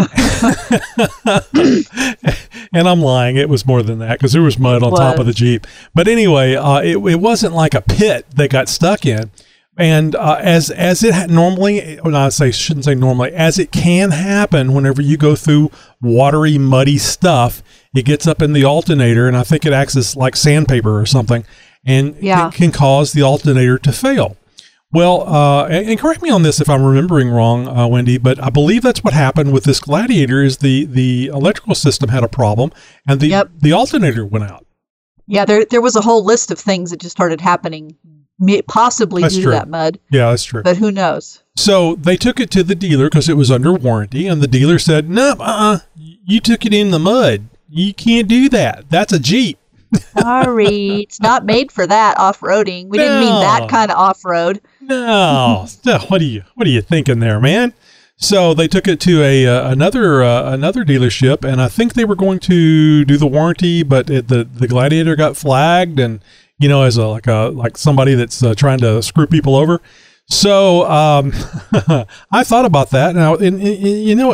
and 2.71 2.87
I'm 2.87 3.01
lying. 3.01 3.35
It 3.37 3.49
was 3.49 3.65
more 3.65 3.81
than 3.81 3.99
that 3.99 4.19
because 4.19 4.33
there 4.33 4.41
was 4.41 4.57
mud 4.57 4.83
on 4.83 4.93
top 4.93 5.19
of 5.19 5.25
the 5.25 5.33
Jeep. 5.33 5.67
But 5.93 6.07
anyway, 6.07 6.55
uh, 6.55 6.79
it, 6.81 6.97
it 6.97 7.19
wasn't 7.19 7.55
like 7.55 7.73
a 7.73 7.81
pit 7.81 8.25
they 8.33 8.47
got 8.47 8.69
stuck 8.69 9.05
in. 9.05 9.31
And 9.77 10.15
uh, 10.15 10.39
as 10.41 10.69
as 10.69 11.03
it 11.03 11.29
normally, 11.29 11.99
well, 12.03 12.15
I 12.15 12.29
say 12.29 12.51
shouldn't 12.51 12.85
say 12.85 12.95
normally, 12.95 13.31
as 13.31 13.57
it 13.57 13.71
can 13.71 14.11
happen 14.11 14.73
whenever 14.73 15.01
you 15.01 15.17
go 15.17 15.35
through 15.35 15.71
watery, 16.01 16.57
muddy 16.57 16.97
stuff, 16.97 17.63
it 17.95 18.05
gets 18.05 18.27
up 18.27 18.41
in 18.41 18.53
the 18.53 18.65
alternator, 18.65 19.27
and 19.27 19.35
I 19.37 19.43
think 19.43 19.65
it 19.65 19.73
acts 19.73 19.95
as 19.95 20.15
like 20.15 20.35
sandpaper 20.35 20.99
or 20.99 21.05
something, 21.05 21.43
and 21.85 22.15
Yeah. 22.21 22.47
it 22.49 22.53
can 22.53 22.71
cause 22.71 23.13
the 23.13 23.21
alternator 23.23 23.77
to 23.79 23.91
fail. 23.91 24.37
Well, 24.91 25.21
uh, 25.27 25.65
and, 25.67 25.89
and 25.89 25.99
correct 25.99 26.21
me 26.23 26.31
on 26.31 26.41
this 26.41 26.59
if 26.59 26.67
I'm 26.69 26.83
remembering 26.83 27.29
wrong, 27.29 27.67
uh, 27.67 27.85
Wendy, 27.87 28.17
but 28.17 28.43
I 28.43 28.49
believe 28.49 28.81
that's 28.81 29.03
what 29.03 29.13
happened 29.13 29.53
with 29.53 29.63
this 29.63 29.79
Gladiator. 29.79 30.41
Is 30.43 30.57
the 30.57 30.85
the 30.85 31.27
electrical 31.27 31.75
system 31.75 32.09
had 32.09 32.23
a 32.23 32.27
problem, 32.27 32.71
and 33.07 33.19
the 33.19 33.27
Yep. 33.27 33.49
the 33.61 33.71
alternator 33.73 34.25
went 34.25 34.45
out. 34.45 34.65
Yeah, 35.27 35.45
there 35.45 35.63
there 35.65 35.81
was 35.81 35.95
a 35.95 36.01
whole 36.01 36.23
list 36.25 36.49
of 36.49 36.57
things 36.57 36.89
that 36.89 36.99
just 36.99 37.15
started 37.15 37.39
happening, 37.39 37.95
possibly 38.67 39.21
That's 39.21 39.35
due 39.35 39.43
true. 39.43 39.51
to 39.51 39.57
that 39.59 39.69
mud. 39.69 39.99
Yeah, 40.11 40.29
that's 40.31 40.43
true. 40.43 40.63
But 40.63 40.77
who 40.77 40.91
knows? 40.91 41.43
So 41.55 41.95
they 41.95 42.17
took 42.17 42.39
it 42.39 42.49
to 42.51 42.63
the 42.63 42.73
dealer 42.75 43.05
because 43.09 43.29
it 43.29 43.37
was 43.37 43.51
under 43.51 43.73
warranty, 43.73 44.25
and 44.27 44.41
the 44.41 44.47
dealer 44.47 44.79
said, 44.79 45.07
"No, 45.09 45.35
uh, 45.39 45.79
you 45.95 46.39
took 46.39 46.65
it 46.65 46.73
in 46.73 46.89
the 46.91 46.99
mud. 46.99 47.48
You 47.69 47.93
can't 47.93 48.27
do 48.27 48.49
that. 48.49 48.89
That's 48.89 49.13
a 49.13 49.19
Jeep." 49.19 49.57
Sorry, 50.19 51.01
it's 51.03 51.19
not 51.19 51.45
made 51.45 51.71
for 51.71 51.87
that 51.87 52.17
off 52.19 52.41
roading. 52.41 52.87
We 52.89 52.97
didn't 52.99 53.21
mean 53.21 53.29
that 53.41 53.69
kind 53.69 53.89
of 53.91 53.97
off 53.97 54.23
road. 54.23 54.61
No, 55.85 55.99
what 56.07 56.21
are 56.21 56.25
you 56.25 56.43
what 56.55 56.67
are 56.67 56.71
you 56.71 56.81
thinking 56.81 57.19
there, 57.19 57.39
man? 57.39 57.73
So 58.17 58.53
they 58.53 58.67
took 58.67 58.87
it 58.87 58.99
to 59.01 59.23
a 59.23 59.47
uh, 59.47 59.71
another 59.71 60.21
uh, 60.23 60.51
another 60.51 60.83
dealership, 60.83 61.43
and 61.49 61.61
I 61.61 61.69
think 61.69 61.93
they 61.93 62.05
were 62.05 62.15
going 62.15 62.39
to 62.41 63.05
do 63.05 63.17
the 63.17 63.27
warranty, 63.27 63.81
but 63.83 64.09
it, 64.09 64.27
the 64.27 64.43
the 64.43 64.67
Gladiator 64.67 65.15
got 65.15 65.37
flagged, 65.37 65.99
and 65.99 66.19
you 66.59 66.67
know, 66.69 66.83
as 66.83 66.97
a 66.97 67.07
like 67.07 67.27
a 67.27 67.49
like 67.53 67.77
somebody 67.77 68.13
that's 68.15 68.43
uh, 68.43 68.53
trying 68.53 68.79
to 68.79 69.01
screw 69.01 69.25
people 69.25 69.55
over. 69.55 69.81
So 70.27 70.87
um, 70.89 71.31
I 72.31 72.43
thought 72.43 72.65
about 72.65 72.91
that 72.91 73.15
now, 73.15 73.35
and, 73.35 73.55
and- 73.55 73.63
and, 73.63 74.03
you 74.03 74.15
know, 74.15 74.33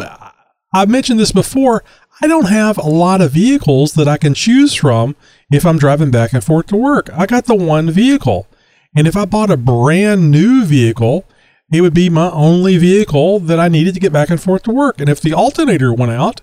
I've 0.76 0.90
mentioned 0.90 1.20
this 1.20 1.32
before. 1.32 1.84
I 2.22 2.28
don't 2.28 2.50
have 2.50 2.78
a 2.78 2.88
lot 2.88 3.22
of 3.22 3.32
vehicles 3.32 3.94
that 3.94 4.10
I 4.10 4.18
can 4.18 4.34
choose 4.34 4.74
from 4.74 5.16
if 5.50 5.66
I'm 5.66 5.78
driving 5.78 6.12
back 6.12 6.34
and 6.34 6.44
forth 6.44 6.68
to 6.68 6.76
work. 6.76 7.10
I 7.14 7.26
got 7.26 7.46
the 7.46 7.56
one 7.56 7.90
vehicle. 7.90 8.48
And 8.94 9.08
if 9.08 9.16
I 9.16 9.24
bought 9.24 9.50
a 9.50 9.58
brand 9.58 10.32
new 10.32 10.66
vehicle, 10.66 11.26
it 11.72 11.80
would 11.80 11.94
be 11.94 12.10
my 12.10 12.30
only 12.32 12.78
vehicle 12.78 13.40
that 13.40 13.60
I 13.60 13.70
needed 13.70 13.94
to 13.94 14.02
get 14.02 14.12
back 14.12 14.30
and 14.30 14.42
forth 14.42 14.64
to 14.64 14.72
work. 14.72 15.00
And 15.00 15.10
if 15.10 15.22
the 15.22 15.34
alternator 15.34 15.94
went 15.94 16.12
out, 16.12 16.42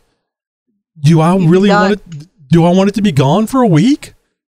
do 0.99 1.21
I 1.21 1.37
really 1.37 1.69
want 1.69 1.93
it? 1.93 2.29
Do 2.49 2.65
I 2.65 2.71
want 2.71 2.89
it 2.89 2.95
to 2.95 3.03
be 3.03 3.13
gone 3.13 3.47
for 3.47 3.63
a 3.63 3.69
week? 3.69 4.15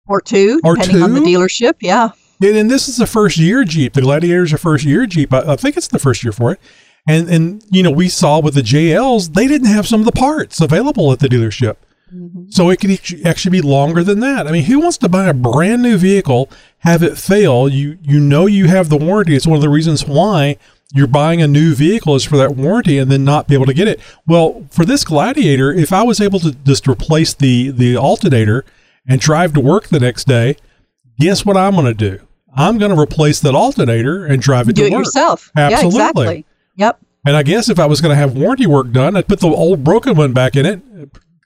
Or 0.05 0.21
two, 0.21 0.61
Or 0.63 0.76
depending 0.76 1.03
on 1.03 1.13
the 1.13 1.21
dealership. 1.21 1.76
Yeah. 1.80 2.11
And, 2.41 2.57
and 2.57 2.71
this 2.71 2.88
is 2.88 2.97
the 2.97 3.07
first 3.07 3.38
year 3.38 3.63
Jeep. 3.63 3.93
The 3.93 4.01
Gladiator 4.01 4.43
is 4.43 4.53
a 4.53 4.57
first 4.57 4.84
year 4.84 5.05
Jeep. 5.05 5.34
I, 5.34 5.53
I 5.53 5.55
think 5.55 5.78
it's 5.78 5.88
the 5.88 5.99
first 5.99 6.24
year 6.24 6.32
for 6.32 6.51
it. 6.51 6.59
And 7.08 7.30
and 7.30 7.64
you 7.70 7.84
know 7.84 7.91
we 7.91 8.08
saw 8.10 8.39
with 8.39 8.54
the 8.54 8.62
JLs 8.62 9.34
they 9.34 9.47
didn't 9.47 9.68
have 9.68 9.88
some 9.88 9.99
of 9.99 10.06
the 10.06 10.12
parts 10.12 10.62
available 10.62 11.12
at 11.12 11.20
the 11.20 11.28
dealership. 11.28 11.76
Mm-hmm. 12.14 12.49
So 12.49 12.70
it 12.70 12.80
could 12.80 13.26
actually 13.26 13.51
be 13.51 13.62
longer 13.62 14.04
than 14.04 14.20
that. 14.20 14.47
I 14.47 14.51
mean, 14.51 14.66
who 14.66 14.80
wants 14.80 14.97
to 14.99 15.10
buy 15.10 15.26
a 15.26 15.34
brand 15.34 15.82
new 15.82 15.97
vehicle, 15.97 16.49
have 16.80 17.04
it 17.04 17.18
fail? 17.18 17.68
You 17.68 17.97
you 18.01 18.20
know 18.20 18.45
you 18.45 18.68
have 18.68 18.89
the 18.89 18.97
warranty. 18.97 19.36
It's 19.36 19.47
one 19.47 19.56
of 19.56 19.62
the 19.62 19.70
reasons 19.70 20.06
why 20.06 20.58
you're 20.93 21.08
buying 21.08 21.41
a 21.41 21.47
new 21.47 21.74
vehicle 21.74 22.16
is 22.16 22.24
for 22.24 22.38
that 22.38 22.56
warranty 22.56 22.99
and 22.99 23.12
then 23.12 23.26
not 23.26 23.47
be 23.47 23.56
able 23.56 23.66
to 23.66 23.74
get 23.74 23.88
it. 23.88 23.99
Well, 24.28 24.66
for 24.70 24.86
this 24.86 25.04
Gladiator, 25.04 25.74
if 25.74 25.91
I 25.91 26.04
was 26.04 26.22
able 26.22 26.39
to 26.41 26.51
just 26.51 26.88
replace 26.88 27.34
the 27.34 27.72
the 27.72 27.97
alternator 27.97 28.64
and 29.08 29.20
drive 29.20 29.54
to 29.54 29.60
work 29.60 29.88
the 29.88 29.99
next 29.99 30.26
day, 30.26 30.56
guess 31.20 31.45
what 31.45 31.58
I'm 31.58 31.74
going 31.74 31.86
to 31.86 31.93
do? 31.93 32.20
I'm 32.56 32.78
going 32.78 32.95
to 32.95 32.99
replace 32.99 33.39
that 33.39 33.56
alternator 33.56 34.26
and 34.26 34.41
drive 34.41 34.70
it 34.70 34.76
Do 34.76 34.84
to 34.84 34.88
it 34.88 34.91
work. 34.91 35.06
yourself. 35.06 35.51
Absolutely. 35.56 35.99
Yeah, 35.99 36.10
exactly. 36.10 36.45
Yep. 36.76 36.99
And 37.26 37.38
I 37.38 37.43
guess 37.43 37.69
if 37.69 37.80
I 37.80 37.86
was 37.86 38.01
going 38.01 38.09
to 38.09 38.15
have 38.15 38.36
warranty 38.36 38.67
work 38.67 38.91
done, 38.91 39.15
I'd 39.15 39.28
put 39.28 39.39
the 39.39 39.47
old 39.47 39.84
broken 39.84 40.15
one 40.15 40.34
back 40.34 40.55
in 40.55 40.65
it, 40.65 40.82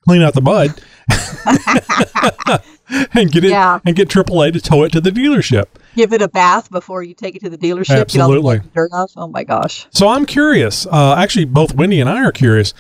clean 0.08 0.22
out 0.24 0.34
the 0.34 0.42
mud, 0.42 0.82
and 3.14 3.32
get 3.32 3.44
it 3.44 3.50
Yeah. 3.52 3.80
and 3.86 3.96
get 3.96 4.10
AAA 4.10 4.54
to 4.54 4.62
tow 4.62 4.84
it 4.84 4.92
to 4.94 5.02
the 5.02 5.12
dealership. 5.12 5.66
Give 5.96 6.14
it 6.14 6.22
a 6.22 6.28
bath 6.28 6.72
before 6.72 7.04
you 7.04 7.14
take 7.14 7.36
it 7.36 7.40
to 7.44 7.50
the 7.50 7.58
dealership. 7.58 8.12
Get 8.12 8.22
all 8.22 8.30
the 8.30 8.38
Absolutely. 8.38 8.62
dirt 8.74 8.92
off. 8.94 9.12
Oh 9.18 9.28
my 9.28 9.44
gosh. 9.44 9.86
So 9.92 10.08
I'm 10.08 10.26
curious. 10.26 10.86
Uh, 10.88 11.16
actually, 11.18 11.46
both 11.46 11.76
Wendy 11.76 12.00
and 12.00 12.10
I 12.10 12.24
are 12.24 12.32
curious. 12.32 12.74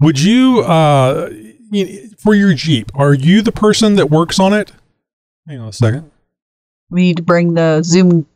Would 0.00 0.20
you, 0.20 0.60
uh, 0.60 1.30
you- 1.70 2.10
for 2.18 2.34
your 2.34 2.54
Jeep, 2.54 2.92
are 2.94 3.14
you 3.14 3.42
the 3.42 3.52
person 3.52 3.96
that 3.96 4.10
works 4.10 4.38
on 4.38 4.52
it? 4.52 4.72
Hang 5.48 5.60
on 5.60 5.68
a 5.68 5.72
second. 5.72 6.10
We 6.90 7.02
need 7.02 7.16
to 7.16 7.22
bring 7.22 7.54
the 7.54 7.82
Zoom. 7.82 8.26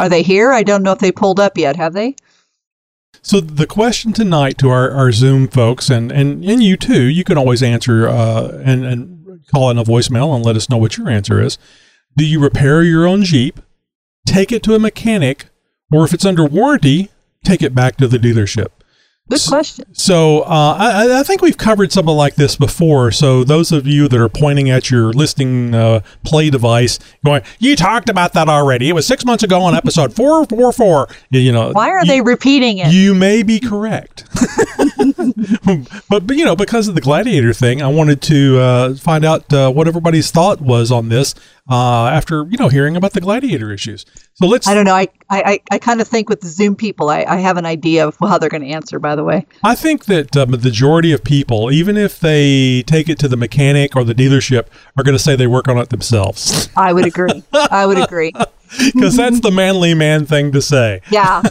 Are 0.00 0.08
they 0.08 0.22
here? 0.22 0.50
I 0.50 0.62
don't 0.62 0.82
know 0.82 0.92
if 0.92 0.98
they 0.98 1.12
pulled 1.12 1.40
up 1.40 1.58
yet. 1.58 1.76
Have 1.76 1.92
they? 1.92 2.14
So 3.22 3.40
the 3.40 3.66
question 3.66 4.12
tonight 4.12 4.56
to 4.58 4.70
our, 4.70 4.90
our 4.90 5.12
Zoom 5.12 5.46
folks 5.48 5.90
and, 5.90 6.10
and, 6.10 6.44
and 6.44 6.62
you 6.62 6.76
too, 6.76 7.02
you 7.02 7.22
can 7.22 7.36
always 7.36 7.62
answer 7.62 8.08
uh, 8.08 8.60
and, 8.64 8.84
and 8.84 9.40
call 9.50 9.70
in 9.70 9.78
a 9.78 9.84
voicemail 9.84 10.34
and 10.34 10.44
let 10.44 10.56
us 10.56 10.70
know 10.70 10.78
what 10.78 10.96
your 10.96 11.08
answer 11.08 11.40
is. 11.40 11.58
Do 12.16 12.26
you 12.26 12.40
repair 12.40 12.82
your 12.82 13.06
own 13.06 13.22
Jeep, 13.24 13.60
take 14.26 14.50
it 14.50 14.62
to 14.64 14.74
a 14.74 14.78
mechanic, 14.78 15.46
or 15.92 16.04
if 16.04 16.14
it's 16.14 16.24
under 16.24 16.44
warranty, 16.44 17.10
take 17.44 17.62
it 17.62 17.74
back 17.74 17.96
to 17.96 18.08
the 18.08 18.18
dealership? 18.18 18.68
Good 19.30 19.40
question. 19.48 19.94
So 19.94 20.40
uh, 20.40 20.76
I, 20.78 21.20
I 21.20 21.22
think 21.22 21.40
we've 21.40 21.56
covered 21.56 21.92
something 21.92 22.14
like 22.14 22.34
this 22.34 22.56
before. 22.56 23.10
So 23.12 23.44
those 23.44 23.70
of 23.72 23.86
you 23.86 24.08
that 24.08 24.20
are 24.20 24.28
pointing 24.28 24.68
at 24.70 24.90
your 24.90 25.12
listing 25.12 25.74
uh, 25.74 26.00
play 26.24 26.50
device, 26.50 26.98
going, 27.24 27.42
"You 27.58 27.76
talked 27.76 28.08
about 28.08 28.32
that 28.34 28.48
already. 28.48 28.88
It 28.88 28.92
was 28.92 29.06
six 29.06 29.24
months 29.24 29.42
ago 29.44 29.62
on 29.62 29.74
episode 29.74 30.14
four 30.14 30.44
four 30.46 30.72
four. 30.72 31.08
You 31.30 31.52
know, 31.52 31.70
Why 31.72 31.90
are 31.90 32.00
you- 32.00 32.06
they 32.08 32.20
repeating 32.20 32.78
it? 32.78 32.92
you 32.92 33.14
may 33.14 33.42
be 33.42 33.60
correct. 33.60 34.24
but, 36.08 36.26
but, 36.26 36.36
you 36.36 36.44
know, 36.44 36.56
because 36.56 36.88
of 36.88 36.94
the 36.94 37.00
gladiator 37.00 37.52
thing, 37.52 37.82
I 37.82 37.88
wanted 37.88 38.20
to 38.22 38.58
uh, 38.58 38.94
find 38.96 39.24
out 39.24 39.52
uh, 39.52 39.70
what 39.70 39.88
everybody's 39.88 40.30
thought 40.30 40.60
was 40.60 40.90
on 40.90 41.08
this 41.08 41.34
uh, 41.70 42.08
after, 42.08 42.46
you 42.50 42.58
know, 42.58 42.68
hearing 42.68 42.96
about 42.96 43.12
the 43.12 43.20
gladiator 43.20 43.70
issues. 43.70 44.04
So 44.34 44.46
let's, 44.46 44.66
I 44.66 44.74
don't 44.74 44.84
know. 44.84 44.94
I 44.94 45.08
I, 45.30 45.60
I, 45.70 45.78
kind 45.78 46.00
of 46.00 46.08
think 46.08 46.28
with 46.28 46.40
the 46.40 46.48
Zoom 46.48 46.74
people, 46.74 47.08
I, 47.08 47.24
I 47.28 47.36
have 47.36 47.56
an 47.56 47.64
idea 47.64 48.08
of 48.08 48.16
how 48.18 48.38
they're 48.38 48.48
going 48.48 48.62
to 48.62 48.70
answer. 48.70 48.98
By 48.98 49.14
the 49.14 49.22
way, 49.22 49.46
I 49.62 49.76
think 49.76 50.06
that 50.06 50.36
um, 50.36 50.50
the 50.50 50.58
majority 50.58 51.12
of 51.12 51.22
people, 51.22 51.70
even 51.70 51.96
if 51.96 52.18
they 52.18 52.82
take 52.82 53.08
it 53.08 53.18
to 53.20 53.28
the 53.28 53.36
mechanic 53.36 53.94
or 53.94 54.02
the 54.02 54.14
dealership, 54.14 54.66
are 54.98 55.04
going 55.04 55.16
to 55.16 55.22
say 55.22 55.36
they 55.36 55.46
work 55.46 55.68
on 55.68 55.78
it 55.78 55.90
themselves. 55.90 56.68
I 56.76 56.92
would 56.92 57.06
agree. 57.06 57.44
I 57.52 57.86
would 57.86 57.98
agree. 57.98 58.32
Because 58.94 59.16
that's 59.16 59.40
the 59.40 59.50
manly 59.50 59.94
man 59.94 60.26
thing 60.26 60.52
to 60.52 60.62
say. 60.62 61.00
Yeah. 61.10 61.42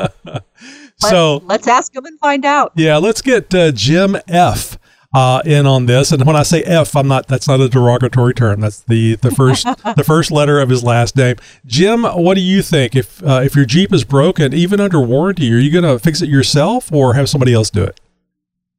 so 0.96 1.42
let's 1.44 1.68
ask 1.68 1.92
them 1.92 2.06
and 2.06 2.18
find 2.18 2.46
out. 2.46 2.72
Yeah, 2.74 2.96
let's 2.96 3.20
get 3.20 3.54
uh, 3.54 3.70
Jim 3.70 4.16
F. 4.26 4.78
Uh, 5.14 5.40
in 5.46 5.66
on 5.66 5.86
this, 5.86 6.12
and 6.12 6.26
when 6.26 6.36
I 6.36 6.42
say 6.42 6.62
F, 6.64 6.94
I'm 6.94 7.08
not. 7.08 7.28
That's 7.28 7.48
not 7.48 7.60
a 7.60 7.68
derogatory 7.70 8.34
term. 8.34 8.60
That's 8.60 8.80
the 8.80 9.14
the 9.16 9.30
first 9.30 9.64
the 9.96 10.04
first 10.04 10.30
letter 10.30 10.60
of 10.60 10.68
his 10.68 10.84
last 10.84 11.16
name. 11.16 11.36
Jim, 11.64 12.02
what 12.02 12.34
do 12.34 12.42
you 12.42 12.60
think? 12.60 12.94
If 12.94 13.22
uh, 13.24 13.40
if 13.42 13.56
your 13.56 13.64
Jeep 13.64 13.90
is 13.94 14.04
broken, 14.04 14.52
even 14.52 14.80
under 14.80 15.00
warranty, 15.00 15.50
are 15.50 15.58
you 15.58 15.70
going 15.70 15.84
to 15.84 15.98
fix 15.98 16.20
it 16.20 16.28
yourself 16.28 16.92
or 16.92 17.14
have 17.14 17.30
somebody 17.30 17.54
else 17.54 17.70
do 17.70 17.84
it? 17.84 17.98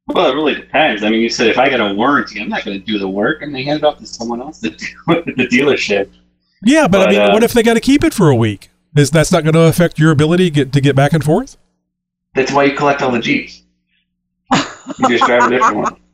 Well, 0.06 0.30
it 0.30 0.34
really 0.34 0.54
depends. 0.54 1.02
I 1.02 1.10
mean, 1.10 1.20
you 1.20 1.30
said 1.30 1.48
if 1.48 1.58
I 1.58 1.68
get 1.68 1.80
a 1.80 1.94
warranty, 1.94 2.40
I'm 2.40 2.48
not 2.48 2.64
going 2.64 2.78
to 2.78 2.86
do 2.86 2.98
the 2.98 3.08
work, 3.08 3.42
and 3.42 3.54
they 3.54 3.64
hand 3.64 3.78
it 3.78 3.84
off 3.84 3.98
to 3.98 4.06
someone 4.06 4.40
else 4.40 4.60
to 4.60 4.70
do 4.70 4.86
it 5.08 5.28
at 5.28 5.36
the 5.36 5.48
dealership. 5.48 6.10
Yeah, 6.62 6.88
but, 6.88 7.08
I 7.08 7.10
mean, 7.10 7.20
uh, 7.20 7.32
what 7.32 7.42
if 7.42 7.52
they 7.52 7.62
got 7.62 7.74
to 7.74 7.80
keep 7.80 8.04
it 8.04 8.12
for 8.12 8.28
a 8.28 8.36
week? 8.36 8.70
Is 8.94 9.10
that's 9.10 9.32
not 9.32 9.44
going 9.44 9.54
to 9.54 9.62
affect 9.62 9.98
your 9.98 10.10
ability 10.10 10.44
to 10.44 10.50
get 10.50 10.72
to 10.72 10.80
get 10.80 10.96
back 10.96 11.12
and 11.12 11.24
forth? 11.24 11.56
That's 12.34 12.52
why 12.52 12.64
you 12.64 12.76
collect 12.76 13.02
all 13.02 13.10
the 13.10 13.20
Jeeps. 13.20 13.62
You 14.52 15.08
just 15.08 15.24
drive 15.24 15.44
a 15.44 15.50
different 15.50 15.76
one. 15.76 15.96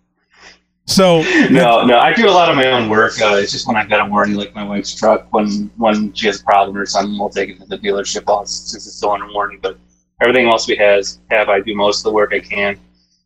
So 0.86 1.22
No, 1.50 1.84
no, 1.84 1.98
I 1.98 2.12
do 2.12 2.28
a 2.28 2.30
lot 2.30 2.48
of 2.48 2.56
my 2.56 2.70
own 2.70 2.88
work. 2.88 3.20
Uh, 3.20 3.34
it's 3.34 3.50
just 3.50 3.66
when 3.66 3.76
I've 3.76 3.88
got 3.88 4.06
a 4.06 4.10
warranty, 4.10 4.36
like 4.36 4.54
my 4.54 4.62
wife's 4.64 4.94
truck, 4.94 5.32
when 5.32 5.70
when 5.76 6.12
she 6.12 6.26
has 6.28 6.40
a 6.40 6.44
problem 6.44 6.76
or 6.76 6.86
something, 6.86 7.18
we'll 7.18 7.28
take 7.28 7.50
it 7.50 7.58
to 7.60 7.66
the 7.66 7.78
dealership 7.78 8.24
while 8.26 8.42
it's, 8.42 8.52
since 8.52 8.86
it's 8.86 8.96
still 8.96 9.10
under 9.10 9.26
warranty. 9.32 9.58
But 9.60 9.78
everything 10.22 10.46
else 10.46 10.68
we 10.68 10.76
has 10.76 11.18
have, 11.30 11.48
I 11.48 11.60
do 11.60 11.74
most 11.74 12.00
of 12.00 12.04
the 12.04 12.12
work 12.12 12.32
I 12.32 12.38
can 12.40 12.78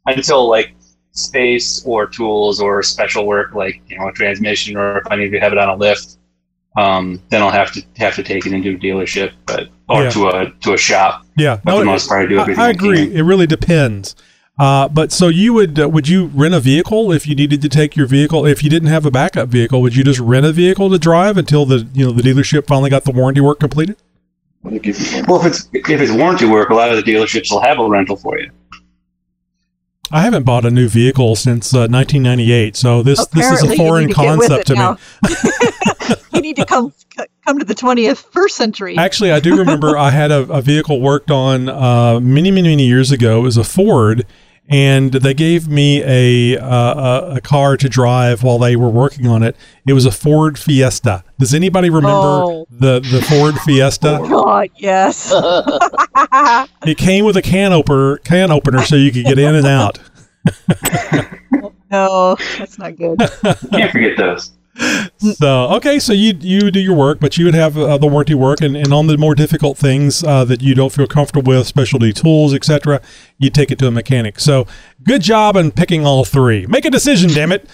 until 0.06 0.48
like 0.48 0.74
space 1.12 1.84
or 1.84 2.06
tools 2.06 2.60
or 2.60 2.82
special 2.82 3.26
work 3.26 3.52
like 3.54 3.80
you 3.88 3.98
know 3.98 4.08
a 4.08 4.12
transmission 4.12 4.76
or 4.76 4.98
if 4.98 5.04
I 5.10 5.16
need 5.16 5.30
to 5.30 5.40
have 5.40 5.52
it 5.52 5.58
on 5.58 5.68
a 5.68 5.76
lift. 5.76 6.16
Um, 6.78 7.20
then 7.30 7.42
I'll 7.42 7.50
have 7.50 7.72
to 7.72 7.82
have 7.96 8.14
to 8.14 8.22
take 8.22 8.46
it 8.46 8.52
into 8.52 8.70
a 8.70 8.78
dealership, 8.78 9.32
but 9.44 9.68
or 9.88 10.04
Yeah. 10.04 10.10
to 10.10 10.28
a 10.28 10.50
to 10.62 10.72
a 10.72 10.78
shop. 10.78 11.26
Yeah, 11.36 11.58
But 11.62 11.72
for 11.72 11.78
the 11.80 11.84
most 11.84 12.08
part, 12.08 12.24
I 12.24 12.26
do 12.28 12.38
I, 12.40 12.66
I 12.66 12.70
agree. 12.70 13.12
It 13.14 13.22
really 13.22 13.46
depends. 13.46 14.14
Uh, 14.60 14.86
but 14.88 15.10
so 15.10 15.28
you 15.28 15.54
would 15.54 15.80
uh, 15.80 15.88
would 15.88 16.06
you 16.06 16.26
rent 16.34 16.52
a 16.52 16.60
vehicle 16.60 17.10
if 17.12 17.26
you 17.26 17.34
needed 17.34 17.62
to 17.62 17.68
take 17.68 17.96
your 17.96 18.06
vehicle 18.06 18.44
if 18.44 18.62
you 18.62 18.68
didn't 18.68 18.90
have 18.90 19.06
a 19.06 19.10
backup 19.10 19.48
vehicle? 19.48 19.80
Would 19.80 19.96
you 19.96 20.04
just 20.04 20.20
rent 20.20 20.44
a 20.44 20.52
vehicle 20.52 20.90
to 20.90 20.98
drive 20.98 21.38
until 21.38 21.64
the 21.64 21.88
you 21.94 22.04
know 22.04 22.12
the 22.12 22.20
dealership 22.20 22.66
finally 22.66 22.90
got 22.90 23.04
the 23.04 23.10
warranty 23.10 23.40
work 23.40 23.58
completed? 23.58 23.96
Well, 24.62 24.74
if 24.74 24.84
it's 24.84 25.68
if 25.72 26.00
it's 26.02 26.12
warranty 26.12 26.44
work, 26.44 26.68
a 26.68 26.74
lot 26.74 26.90
of 26.90 27.02
the 27.02 27.10
dealerships 27.10 27.50
will 27.50 27.62
have 27.62 27.78
a 27.78 27.88
rental 27.88 28.16
for 28.16 28.38
you. 28.38 28.50
I 30.12 30.20
haven't 30.20 30.42
bought 30.42 30.66
a 30.66 30.70
new 30.70 30.88
vehicle 30.88 31.36
since 31.36 31.72
uh, 31.72 31.88
1998, 31.88 32.76
so 32.76 33.02
this 33.02 33.24
this 33.28 33.50
is 33.50 33.62
a 33.62 33.76
foreign 33.76 34.08
to 34.08 34.14
concept 34.14 34.66
to 34.66 34.74
now. 34.74 34.98
me. 35.26 35.36
you 36.34 36.42
need 36.42 36.56
to 36.56 36.66
come 36.66 36.92
come 37.46 37.58
to 37.58 37.64
the 37.64 37.74
20th 37.74 38.30
first 38.30 38.56
century. 38.56 38.98
Actually, 38.98 39.32
I 39.32 39.40
do 39.40 39.56
remember 39.56 39.96
I 39.96 40.10
had 40.10 40.30
a, 40.30 40.40
a 40.52 40.60
vehicle 40.60 41.00
worked 41.00 41.30
on 41.30 41.70
uh, 41.70 42.20
many, 42.20 42.50
many, 42.50 42.68
many 42.68 42.86
years 42.86 43.10
ago. 43.10 43.38
It 43.38 43.42
was 43.42 43.56
a 43.56 43.64
Ford, 43.64 44.26
and 44.70 45.12
they 45.12 45.34
gave 45.34 45.68
me 45.68 46.00
a, 46.04 46.56
uh, 46.58 46.94
a 46.94 47.34
a 47.36 47.40
car 47.40 47.76
to 47.76 47.88
drive 47.88 48.42
while 48.42 48.58
they 48.58 48.76
were 48.76 48.88
working 48.88 49.26
on 49.26 49.42
it. 49.42 49.56
It 49.86 49.92
was 49.92 50.06
a 50.06 50.12
Ford 50.12 50.58
Fiesta. 50.58 51.24
Does 51.38 51.52
anybody 51.52 51.90
remember 51.90 52.10
Oh. 52.16 52.66
the 52.70 53.00
the 53.00 53.20
Ford 53.28 53.56
Fiesta? 53.64 54.18
Oh, 54.22 54.28
God, 54.28 54.68
yes. 54.76 55.32
It 56.86 56.96
came 56.96 57.24
with 57.24 57.36
a 57.36 57.42
can 57.42 57.72
opener, 57.72 58.16
can 58.18 58.50
opener, 58.50 58.82
so 58.84 58.96
you 58.96 59.10
could 59.12 59.24
get 59.26 59.38
in 59.38 59.54
and 59.54 59.66
out. 59.66 59.98
no, 61.90 62.36
that's 62.58 62.78
not 62.78 62.96
good. 62.96 63.18
Can't 63.70 63.90
forget 63.92 64.16
those. 64.16 64.52
So 65.18 65.68
okay, 65.72 65.98
so 65.98 66.12
you 66.12 66.34
you 66.40 66.70
do 66.70 66.80
your 66.80 66.94
work, 66.96 67.20
but 67.20 67.36
you 67.36 67.44
would 67.44 67.54
have 67.54 67.76
uh, 67.76 67.98
the 67.98 68.06
warranty 68.06 68.34
work, 68.34 68.62
and, 68.62 68.74
and 68.76 68.92
on 68.92 69.06
the 69.06 69.18
more 69.18 69.34
difficult 69.34 69.76
things 69.76 70.24
uh, 70.24 70.44
that 70.46 70.62
you 70.62 70.74
don't 70.74 70.92
feel 70.92 71.06
comfortable 71.06 71.50
with, 71.50 71.66
specialty 71.66 72.12
tools, 72.12 72.54
etc., 72.54 73.02
you 73.36 73.50
take 73.50 73.70
it 73.70 73.78
to 73.80 73.86
a 73.86 73.90
mechanic. 73.90 74.40
So 74.40 74.66
good 75.02 75.20
job 75.20 75.56
in 75.56 75.72
picking 75.72 76.06
all 76.06 76.24
three. 76.24 76.66
Make 76.66 76.86
a 76.86 76.90
decision, 76.90 77.30
damn 77.30 77.52
it. 77.52 77.68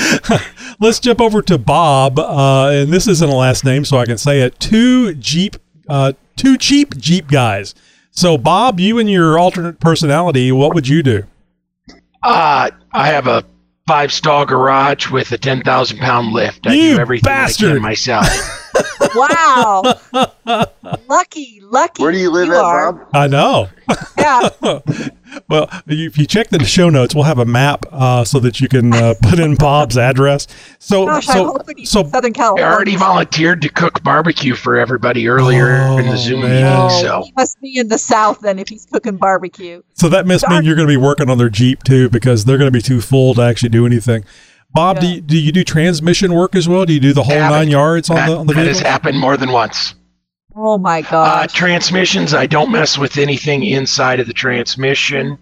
Let's 0.80 1.00
jump 1.00 1.20
over 1.20 1.42
to 1.42 1.58
Bob, 1.58 2.18
uh, 2.18 2.70
and 2.72 2.90
this 2.90 3.06
isn't 3.06 3.28
a 3.28 3.34
last 3.34 3.64
name, 3.64 3.84
so 3.84 3.98
I 3.98 4.06
can 4.06 4.16
say 4.16 4.40
it. 4.40 4.58
Two 4.58 5.14
Jeep, 5.14 5.56
uh, 5.88 6.14
two 6.36 6.56
cheap 6.56 6.96
Jeep 6.96 7.28
guys. 7.28 7.74
So 8.10 8.38
Bob, 8.38 8.80
you 8.80 8.98
and 8.98 9.10
your 9.10 9.38
alternate 9.38 9.80
personality, 9.80 10.50
what 10.52 10.74
would 10.74 10.88
you 10.88 11.02
do? 11.02 11.24
Uh, 12.22 12.70
I 12.92 13.08
have 13.08 13.26
a 13.26 13.44
five 13.90 14.12
stall 14.12 14.46
garage 14.46 15.10
with 15.10 15.32
a 15.32 15.38
10,000 15.38 15.98
pound 15.98 16.32
lift. 16.32 16.64
I 16.64 16.74
You 16.74 16.94
do 16.94 17.00
everything 17.00 17.32
I 17.32 17.50
can 17.50 17.82
myself. 17.82 18.28
Wow. 19.14 19.82
lucky, 21.08 21.60
lucky. 21.62 22.02
Where 22.02 22.12
do 22.12 22.18
you 22.18 22.30
live 22.30 22.50
at, 22.50 22.56
are. 22.56 22.92
Bob? 22.92 23.08
I 23.14 23.26
know. 23.26 23.68
Yeah. 24.18 24.48
well, 25.48 25.68
if 25.86 26.16
you 26.18 26.26
check 26.26 26.48
the 26.48 26.64
show 26.64 26.90
notes, 26.90 27.14
we'll 27.14 27.24
have 27.24 27.38
a 27.38 27.44
map 27.44 27.86
uh, 27.90 28.24
so 28.24 28.38
that 28.40 28.60
you 28.60 28.68
can 28.68 28.92
uh, 28.94 29.14
put 29.22 29.38
in 29.40 29.56
Bob's 29.56 29.98
address. 29.98 30.46
So, 30.78 31.06
Gosh, 31.06 31.26
so, 31.26 31.46
hoping 31.46 31.78
he's 31.78 31.90
so 31.90 32.00
in 32.00 32.10
Southern 32.10 32.32
I 32.38 32.62
already 32.62 32.96
volunteered 32.96 33.62
to 33.62 33.68
cook 33.68 34.02
barbecue 34.02 34.54
for 34.54 34.78
everybody 34.78 35.28
earlier 35.28 35.74
in 35.74 35.80
Oh, 35.80 36.02
the 36.10 36.16
Zoom 36.16 36.40
man. 36.42 36.50
meeting. 36.50 36.66
Oh, 36.66 37.00
So 37.02 37.22
he 37.24 37.32
must 37.36 37.60
be 37.60 37.78
in 37.78 37.88
the 37.88 37.98
South 37.98 38.40
then 38.40 38.58
if 38.58 38.68
he's 38.68 38.86
cooking 38.86 39.16
barbecue. 39.16 39.82
so 39.94 40.08
that 40.08 40.26
must 40.26 40.48
mean 40.48 40.64
you're 40.64 40.76
going 40.76 40.88
to 40.88 40.92
be 40.92 40.96
working 40.96 41.28
on 41.30 41.38
their 41.38 41.50
Jeep 41.50 41.82
too, 41.82 42.08
because 42.10 42.44
they're 42.44 42.58
going 42.58 42.68
to 42.70 42.76
be 42.76 42.82
too 42.82 43.00
full 43.00 43.34
to 43.34 43.42
actually 43.42 43.70
do 43.70 43.86
anything. 43.86 44.24
Bob, 44.72 45.00
do, 45.00 45.06
you, 45.06 45.20
do 45.20 45.38
you 45.38 45.52
do 45.52 45.64
transmission 45.64 46.32
work 46.34 46.54
as 46.54 46.68
well? 46.68 46.84
Do 46.86 46.92
you 46.92 47.00
do 47.00 47.12
the 47.12 47.22
whole 47.24 47.34
Happened. 47.34 47.50
nine 47.52 47.68
yards 47.68 48.08
on 48.08 48.16
that, 48.16 48.26
the 48.28 48.36
on 48.36 48.46
the 48.46 48.54
that 48.54 48.66
has 48.66 48.80
happened 48.80 49.18
more 49.18 49.36
than 49.36 49.50
once. 49.52 49.94
Oh 50.54 50.78
my 50.78 51.02
Uh, 51.10 51.46
transmissions, 51.48 52.34
I 52.34 52.46
don't 52.46 52.70
mess 52.70 52.98
with 52.98 53.18
anything 53.18 53.62
inside 53.64 54.20
of 54.20 54.26
the 54.26 54.32
transmission. 54.32 55.38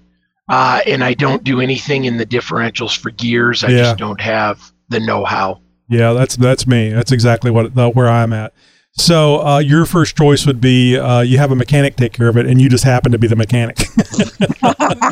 Uh, 0.51 0.81
and 0.87 1.05
I 1.05 1.13
don't 1.13 1.45
do 1.45 1.61
anything 1.61 2.05
in 2.07 2.17
the 2.17 2.25
differentials 2.25 2.97
for 2.97 3.11
gears. 3.11 3.63
I 3.65 3.69
Yeah. 3.69 3.79
just 3.83 3.99
don't 3.99 4.21
have 4.21 4.73
the 4.89 4.99
know 5.01 5.25
how. 5.27 5.61
Yeah, 5.91 6.13
that's 6.15 6.37
that's 6.37 6.67
me. 6.67 6.91
That's 6.91 7.13
exactly 7.13 7.51
what 7.51 7.77
uh, 7.77 7.91
where 7.91 8.09
I'm 8.09 8.33
at. 8.33 8.55
So 8.93 9.47
uh, 9.47 9.59
your 9.59 9.85
first 9.87 10.17
choice 10.17 10.47
would 10.47 10.61
be 10.61 10.99
uh, 10.99 11.21
you 11.21 11.37
have 11.39 11.53
a 11.53 11.55
mechanic 11.55 11.97
take 11.97 12.13
care 12.15 12.29
of 12.29 12.37
it, 12.39 12.47
and 12.47 12.61
you 12.61 12.69
just 12.71 12.85
happen 12.85 13.13
to 13.13 13.19
be 13.19 13.27
the 13.27 13.37
mechanic. 13.37 13.79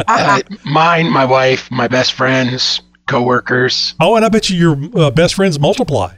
Uh, 0.09 0.41
mine, 0.65 1.11
my 1.11 1.25
wife, 1.25 1.71
my 1.71 1.89
best 1.89 2.13
friends, 2.13 2.81
coworkers. 3.07 3.95
oh, 4.01 4.17
and 4.17 4.25
I 4.25 4.29
bet 4.29 4.51
you 4.51 4.57
your 4.57 5.01
uh, 5.01 5.11
best 5.11 5.35
friends 5.35 5.59
multiply. 5.59 6.15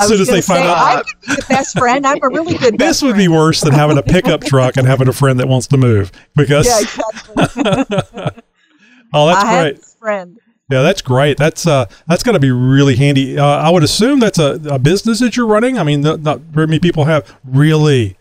As 0.00 0.08
soon 0.08 0.20
as 0.20 0.26
they 0.26 0.40
gonna 0.40 0.42
find 0.42 0.62
say, 0.64 0.68
out. 0.68 0.76
I 0.76 1.02
could 1.02 1.20
be 1.20 1.34
the 1.36 1.46
best 1.48 1.78
friend. 1.78 2.04
I'm 2.06 2.18
a 2.22 2.28
really 2.28 2.54
good 2.58 2.74
This 2.74 2.78
best 2.78 3.02
would 3.04 3.16
be 3.16 3.28
worse 3.28 3.60
than 3.60 3.72
having 3.72 3.96
a 3.96 4.02
pickup 4.02 4.40
truck 4.44 4.76
and 4.76 4.86
having 4.88 5.06
a 5.08 5.12
friend 5.12 5.38
that 5.38 5.46
wants 5.46 5.68
to 5.68 5.76
move 5.76 6.10
because 6.34 6.66
Yeah, 6.66 6.80
exactly. 6.80 7.62
oh 9.14 9.26
that's 9.28 9.44
I 9.44 9.62
great 9.62 9.76
this 9.76 9.96
friend. 10.00 10.38
yeah 10.70 10.82
that's 10.82 11.00
great 11.00 11.36
that's 11.38 11.66
uh 11.66 11.86
that's 12.08 12.22
got 12.24 12.32
to 12.32 12.40
be 12.40 12.50
really 12.50 12.96
handy 12.96 13.38
uh, 13.38 13.44
I 13.46 13.70
would 13.70 13.84
assume 13.84 14.18
that's 14.18 14.38
a, 14.40 14.60
a 14.68 14.78
business 14.80 15.20
that 15.20 15.36
you're 15.36 15.46
running 15.46 15.78
I 15.78 15.84
mean 15.84 16.00
not, 16.00 16.20
not 16.20 16.40
very 16.40 16.66
many 16.66 16.80
people 16.80 17.04
have 17.04 17.38
really 17.44 18.16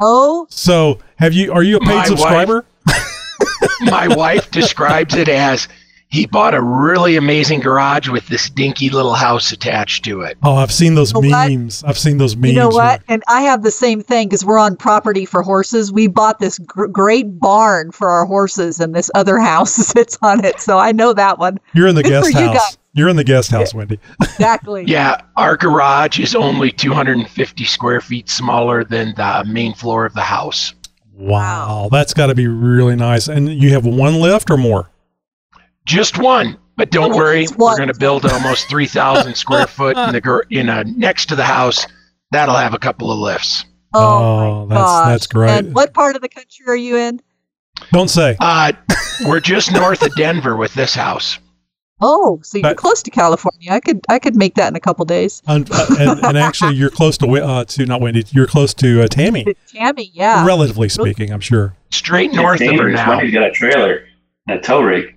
Oh, 0.00 0.46
so 0.50 0.98
have 1.16 1.32
you 1.32 1.52
are 1.52 1.62
you 1.62 1.76
a 1.76 1.80
paid 1.80 1.86
My 1.88 1.94
wife- 1.96 2.06
subscriber 2.08 2.64
my 3.82 4.08
wife 4.08 4.50
describes 4.50 5.14
it 5.14 5.28
as 5.28 5.68
he 6.10 6.24
bought 6.26 6.54
a 6.54 6.62
really 6.62 7.16
amazing 7.16 7.60
garage 7.60 8.08
with 8.08 8.26
this 8.28 8.48
dinky 8.48 8.88
little 8.88 9.12
house 9.14 9.52
attached 9.52 10.04
to 10.06 10.22
it. 10.22 10.38
oh 10.42 10.54
I've 10.56 10.72
seen 10.72 10.94
those 10.94 11.12
You 11.12 11.20
know 11.22 11.28
what? 11.28 11.50
memes 11.50 11.84
I've 11.84 11.98
seen 11.98 12.16
those 12.18 12.34
memes 12.36 12.52
you 12.54 12.58
know 12.58 12.68
what? 12.70 13.02
And 13.08 13.22
I 13.28 13.42
have 13.42 13.62
the 13.62 13.70
same 13.70 14.00
thing 14.02 14.28
because 14.28 14.44
we're 14.44 14.58
on 14.58 14.76
property 14.76 15.24
for 15.26 15.42
horses. 15.42 15.92
We 15.92 16.06
bought 16.06 16.38
this 16.38 16.58
gr- 16.60 16.86
great 16.86 17.38
barn 17.38 17.92
for 17.92 18.08
our 18.08 18.24
horses, 18.24 18.80
and 18.80 18.94
this 18.94 19.10
other 19.14 19.38
house 19.50 19.72
sits 19.74 20.16
on 20.22 20.44
it. 20.44 20.60
So 20.60 20.78
I 20.78 20.92
know 20.92 21.12
that 21.12 21.38
one 21.38 21.58
you're 21.74 21.88
in 21.88 21.94
the 21.94 22.02
Good 22.02 22.10
guest 22.10 22.32
for 22.32 22.40
you 22.40 22.48
house 22.48 22.78
you're 22.94 23.08
in 23.10 23.16
the 23.16 23.24
guest 23.24 23.50
house 23.50 23.74
Wendy 23.74 24.00
exactly. 24.22 24.84
Yeah, 24.86 25.20
our 25.36 25.56
garage 25.56 26.18
is 26.18 26.34
only 26.34 26.72
250 26.72 27.64
square 27.64 28.00
feet 28.00 28.28
smaller 28.30 28.82
than 28.82 29.14
the 29.14 29.44
main 29.46 29.74
floor 29.74 30.06
of 30.06 30.14
the 30.14 30.22
house. 30.22 30.72
wow 31.14 31.88
that's 31.92 32.14
got 32.14 32.26
to 32.28 32.34
be 32.34 32.46
really 32.46 32.96
nice 32.96 33.28
and 33.28 33.48
you 33.52 33.70
have 33.70 33.84
one 33.84 34.14
lift 34.20 34.50
or 34.50 34.56
more 34.56 34.88
Just 35.88 36.18
one. 36.18 36.58
But 36.76 36.90
don't 36.92 37.16
worry, 37.16 37.46
we're 37.56 37.76
going 37.76 37.88
to 37.92 37.98
build 37.98 38.24
almost 38.24 38.68
3,000 38.68 39.34
square 39.34 39.66
foot 39.66 39.96
in 39.96 40.12
the 40.12 40.42
in 40.50 40.68
a 40.68 40.84
next 40.84 41.26
to 41.30 41.34
the 41.34 41.42
house. 41.44 41.84
That'll 42.30 42.54
have 42.54 42.74
a 42.74 42.78
couple 42.78 43.10
of 43.10 43.18
lifts. 43.18 43.64
Oh, 43.94 44.00
Oh, 44.00 44.66
my 44.66 44.74
that's- 44.74 44.86
gosh. 44.86 45.08
that's 45.08 45.26
great. 45.26 45.50
And 45.50 45.74
what 45.74 45.94
part 45.94 46.14
of 46.14 46.22
the 46.22 46.28
country 46.28 46.66
are 46.68 46.76
you 46.76 46.96
in? 46.96 47.20
don't 47.92 48.08
say 48.10 48.36
Uh, 48.40 48.72
we're 49.26 49.40
just 49.40 49.72
north 49.72 50.02
of 50.02 50.14
Denver 50.14 50.56
with 50.56 50.74
this 50.74 50.94
house. 50.94 51.38
Oh, 52.00 52.38
so 52.42 52.58
you're 52.58 52.62
That- 52.62 52.76
close 52.76 53.02
to 53.02 53.10
California. 53.10 53.72
I 53.72 53.80
could 53.80 54.00
I 54.08 54.18
could 54.20 54.36
make 54.36 54.54
that 54.56 54.68
in 54.68 54.76
a 54.76 54.80
couple 54.80 55.04
days. 55.04 55.42
and, 55.48 55.68
uh, 55.72 55.86
and, 55.98 56.24
and 56.24 56.38
actually 56.38 56.74
you're 56.76 56.90
close 56.90 57.16
to 57.18 57.26
uh, 57.28 57.64
to 57.64 57.86
not 57.86 58.00
Wendy 58.00 58.24
you're 58.30 58.46
close 58.46 58.72
to 58.74 59.02
uh, 59.02 59.08
Tammy 59.08 59.46
Tammy, 59.72 60.10
yeah. 60.14 60.44
relatively 60.46 60.88
speaking 60.88 61.32
I'm 61.32 61.40
sure 61.40 61.74
Straight 61.90 62.32
north 62.32 62.60
of 62.60 62.76
her 62.78 62.90
now. 62.90 63.16
Wendy's 63.16 63.34
got 63.34 63.44
a 63.44 63.50
trailer 63.50 64.04
and 64.46 64.58
a 64.58 64.62
tow 64.62 64.80
rig. 64.82 65.16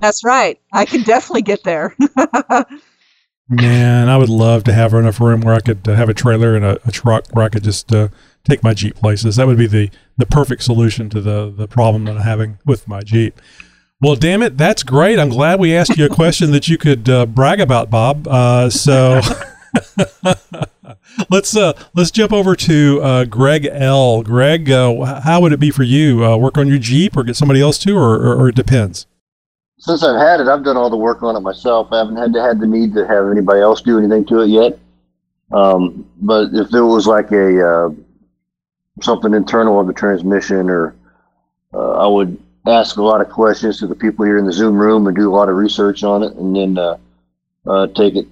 That's 0.00 0.24
right. 0.24 0.60
I 0.72 0.84
can 0.84 1.02
definitely 1.02 1.42
get 1.42 1.64
there. 1.64 1.96
Man, 3.50 4.10
I 4.10 4.16
would 4.18 4.28
love 4.28 4.64
to 4.64 4.74
have 4.74 4.92
enough 4.92 5.20
room 5.20 5.40
where 5.40 5.54
I 5.54 5.60
could 5.60 5.88
uh, 5.88 5.94
have 5.94 6.10
a 6.10 6.14
trailer 6.14 6.54
and 6.54 6.64
a, 6.64 6.78
a 6.86 6.92
truck 6.92 7.26
where 7.30 7.46
I 7.46 7.48
could 7.48 7.64
just 7.64 7.90
uh, 7.94 8.08
take 8.44 8.62
my 8.62 8.74
Jeep 8.74 8.94
places. 8.96 9.36
That 9.36 9.46
would 9.46 9.56
be 9.56 9.66
the, 9.66 9.90
the 10.18 10.26
perfect 10.26 10.62
solution 10.62 11.08
to 11.10 11.20
the, 11.22 11.50
the 11.50 11.66
problem 11.66 12.04
that 12.04 12.16
I'm 12.16 12.22
having 12.22 12.58
with 12.66 12.86
my 12.86 13.00
Jeep. 13.00 13.40
Well, 14.02 14.16
damn 14.16 14.42
it, 14.42 14.58
that's 14.58 14.82
great. 14.82 15.18
I'm 15.18 15.30
glad 15.30 15.58
we 15.58 15.74
asked 15.74 15.96
you 15.96 16.04
a 16.04 16.10
question 16.10 16.52
that 16.52 16.68
you 16.68 16.76
could 16.76 17.08
uh, 17.08 17.24
brag 17.24 17.58
about, 17.58 17.88
Bob. 17.90 18.28
Uh, 18.28 18.68
so 18.68 19.22
let's 21.30 21.56
uh, 21.56 21.72
let's 21.94 22.10
jump 22.10 22.32
over 22.32 22.54
to 22.54 23.24
Greg 23.26 23.64
L. 23.64 24.22
Greg, 24.22 24.68
how 24.68 25.40
would 25.40 25.52
it 25.52 25.58
be 25.58 25.70
for 25.70 25.82
you? 25.82 26.18
Work 26.38 26.58
on 26.58 26.68
your 26.68 26.78
Jeep 26.78 27.16
or 27.16 27.24
get 27.24 27.34
somebody 27.34 27.60
else 27.60 27.78
to, 27.78 27.96
or, 27.96 28.14
or, 28.14 28.42
or 28.42 28.48
it 28.50 28.54
depends. 28.54 29.06
Since 29.78 30.02
I've 30.02 30.20
had 30.20 30.40
it, 30.40 30.48
I've 30.48 30.64
done 30.64 30.76
all 30.76 30.90
the 30.90 30.96
work 30.96 31.22
on 31.22 31.36
it 31.36 31.40
myself. 31.40 31.88
I 31.92 31.98
haven't 31.98 32.16
had 32.16 32.32
to 32.32 32.42
had 32.42 32.60
the 32.60 32.66
need 32.66 32.94
to 32.94 33.06
have 33.06 33.30
anybody 33.30 33.60
else 33.60 33.80
do 33.80 33.98
anything 33.98 34.24
to 34.26 34.40
it 34.40 34.48
yet. 34.48 34.78
Um, 35.52 36.08
but 36.20 36.48
if 36.52 36.70
there 36.70 36.84
was 36.84 37.06
like 37.06 37.30
a 37.32 37.68
uh, 37.68 37.90
something 39.00 39.32
internal 39.34 39.80
of 39.80 39.86
the 39.86 39.92
transmission, 39.92 40.68
or 40.68 40.96
uh, 41.72 41.92
I 41.92 42.06
would 42.06 42.42
ask 42.66 42.96
a 42.96 43.02
lot 43.02 43.20
of 43.20 43.28
questions 43.30 43.78
to 43.78 43.86
the 43.86 43.94
people 43.94 44.24
here 44.24 44.36
in 44.36 44.46
the 44.46 44.52
Zoom 44.52 44.76
room 44.76 45.06
and 45.06 45.16
do 45.16 45.32
a 45.32 45.34
lot 45.34 45.48
of 45.48 45.56
research 45.56 46.02
on 46.02 46.24
it, 46.24 46.32
and 46.34 46.56
then 46.56 46.76
uh, 46.76 46.96
uh, 47.66 47.86
take 47.88 48.16
it. 48.16 48.26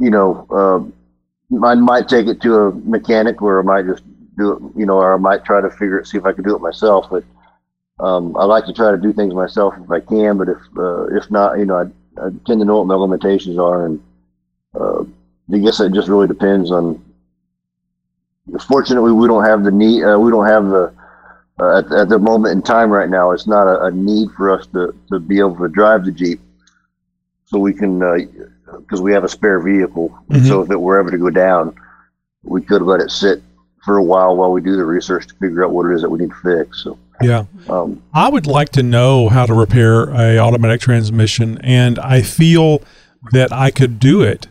You 0.00 0.10
know, 0.10 0.46
uh, 0.50 1.64
I 1.64 1.76
might 1.76 2.08
take 2.08 2.26
it 2.26 2.42
to 2.42 2.54
a 2.56 2.72
mechanic, 2.72 3.40
or 3.42 3.60
I 3.60 3.62
might 3.62 3.86
just 3.86 4.02
do 4.36 4.52
it. 4.52 4.78
You 4.78 4.86
know, 4.86 4.96
or 4.96 5.14
I 5.14 5.18
might 5.18 5.44
try 5.44 5.60
to 5.60 5.70
figure 5.70 5.98
it, 6.00 6.08
see 6.08 6.18
if 6.18 6.26
I 6.26 6.32
can 6.32 6.42
do 6.42 6.56
it 6.56 6.60
myself. 6.60 7.06
But 7.10 7.24
um, 8.00 8.36
I 8.36 8.44
like 8.44 8.66
to 8.66 8.72
try 8.72 8.90
to 8.90 8.96
do 8.98 9.12
things 9.12 9.34
myself 9.34 9.74
if 9.82 9.90
I 9.90 10.00
can, 10.00 10.36
but 10.36 10.48
if 10.48 10.58
uh, 10.76 11.06
if 11.16 11.30
not, 11.30 11.58
you 11.58 11.64
know, 11.64 11.76
I, 11.76 12.24
I 12.24 12.30
tend 12.46 12.60
to 12.60 12.64
know 12.64 12.78
what 12.78 12.86
my 12.86 12.94
limitations 12.94 13.58
are, 13.58 13.86
and 13.86 14.02
uh, 14.74 15.04
I 15.52 15.58
guess 15.58 15.80
it 15.80 15.92
just 15.92 16.08
really 16.08 16.26
depends 16.26 16.70
on. 16.70 17.02
Fortunately, 18.68 19.12
we 19.12 19.26
don't 19.26 19.44
have 19.44 19.64
the 19.64 19.70
need. 19.70 20.02
Uh, 20.04 20.18
we 20.18 20.30
don't 20.30 20.46
have 20.46 20.66
the 20.66 20.94
uh, 21.60 21.78
at, 21.78 21.92
at 21.92 22.08
the 22.08 22.18
moment 22.18 22.52
in 22.52 22.62
time 22.62 22.90
right 22.90 23.08
now. 23.08 23.30
It's 23.30 23.46
not 23.46 23.66
a, 23.66 23.84
a 23.84 23.90
need 23.90 24.28
for 24.36 24.50
us 24.50 24.66
to, 24.68 24.94
to 25.10 25.18
be 25.18 25.38
able 25.38 25.56
to 25.56 25.68
drive 25.68 26.04
the 26.04 26.12
Jeep, 26.12 26.40
so 27.46 27.58
we 27.58 27.72
can 27.72 28.00
because 28.78 29.00
we 29.00 29.12
have 29.12 29.24
a 29.24 29.28
spare 29.28 29.60
vehicle. 29.60 30.18
Mhm. 30.28 30.48
So 30.48 30.62
if 30.62 30.70
it 30.70 30.80
were 30.80 30.98
ever 30.98 31.10
to 31.10 31.18
go 31.18 31.30
down, 31.30 31.74
we 32.42 32.60
could 32.60 32.82
let 32.82 33.00
it 33.00 33.10
sit 33.10 33.42
for 33.84 33.98
a 33.98 34.04
while 34.04 34.36
while 34.36 34.50
we 34.50 34.60
do 34.60 34.76
the 34.76 34.84
research 34.84 35.28
to 35.28 35.34
figure 35.34 35.64
out 35.64 35.70
what 35.70 35.86
it 35.90 35.94
is 35.94 36.02
that 36.02 36.10
we 36.10 36.18
need 36.18 36.30
to 36.30 36.36
fix. 36.36 36.82
So 36.82 36.98
Yeah. 37.24 37.44
um, 37.68 38.02
I 38.12 38.28
would 38.28 38.46
like 38.46 38.70
to 38.70 38.82
know 38.82 39.28
how 39.28 39.46
to 39.46 39.54
repair 39.54 40.10
a 40.10 40.38
automatic 40.38 40.80
transmission, 40.80 41.58
and 41.62 41.98
I 41.98 42.22
feel 42.22 42.82
that 43.32 43.52
I 43.52 43.70
could 43.70 43.98
do 43.98 44.22
it, 44.22 44.48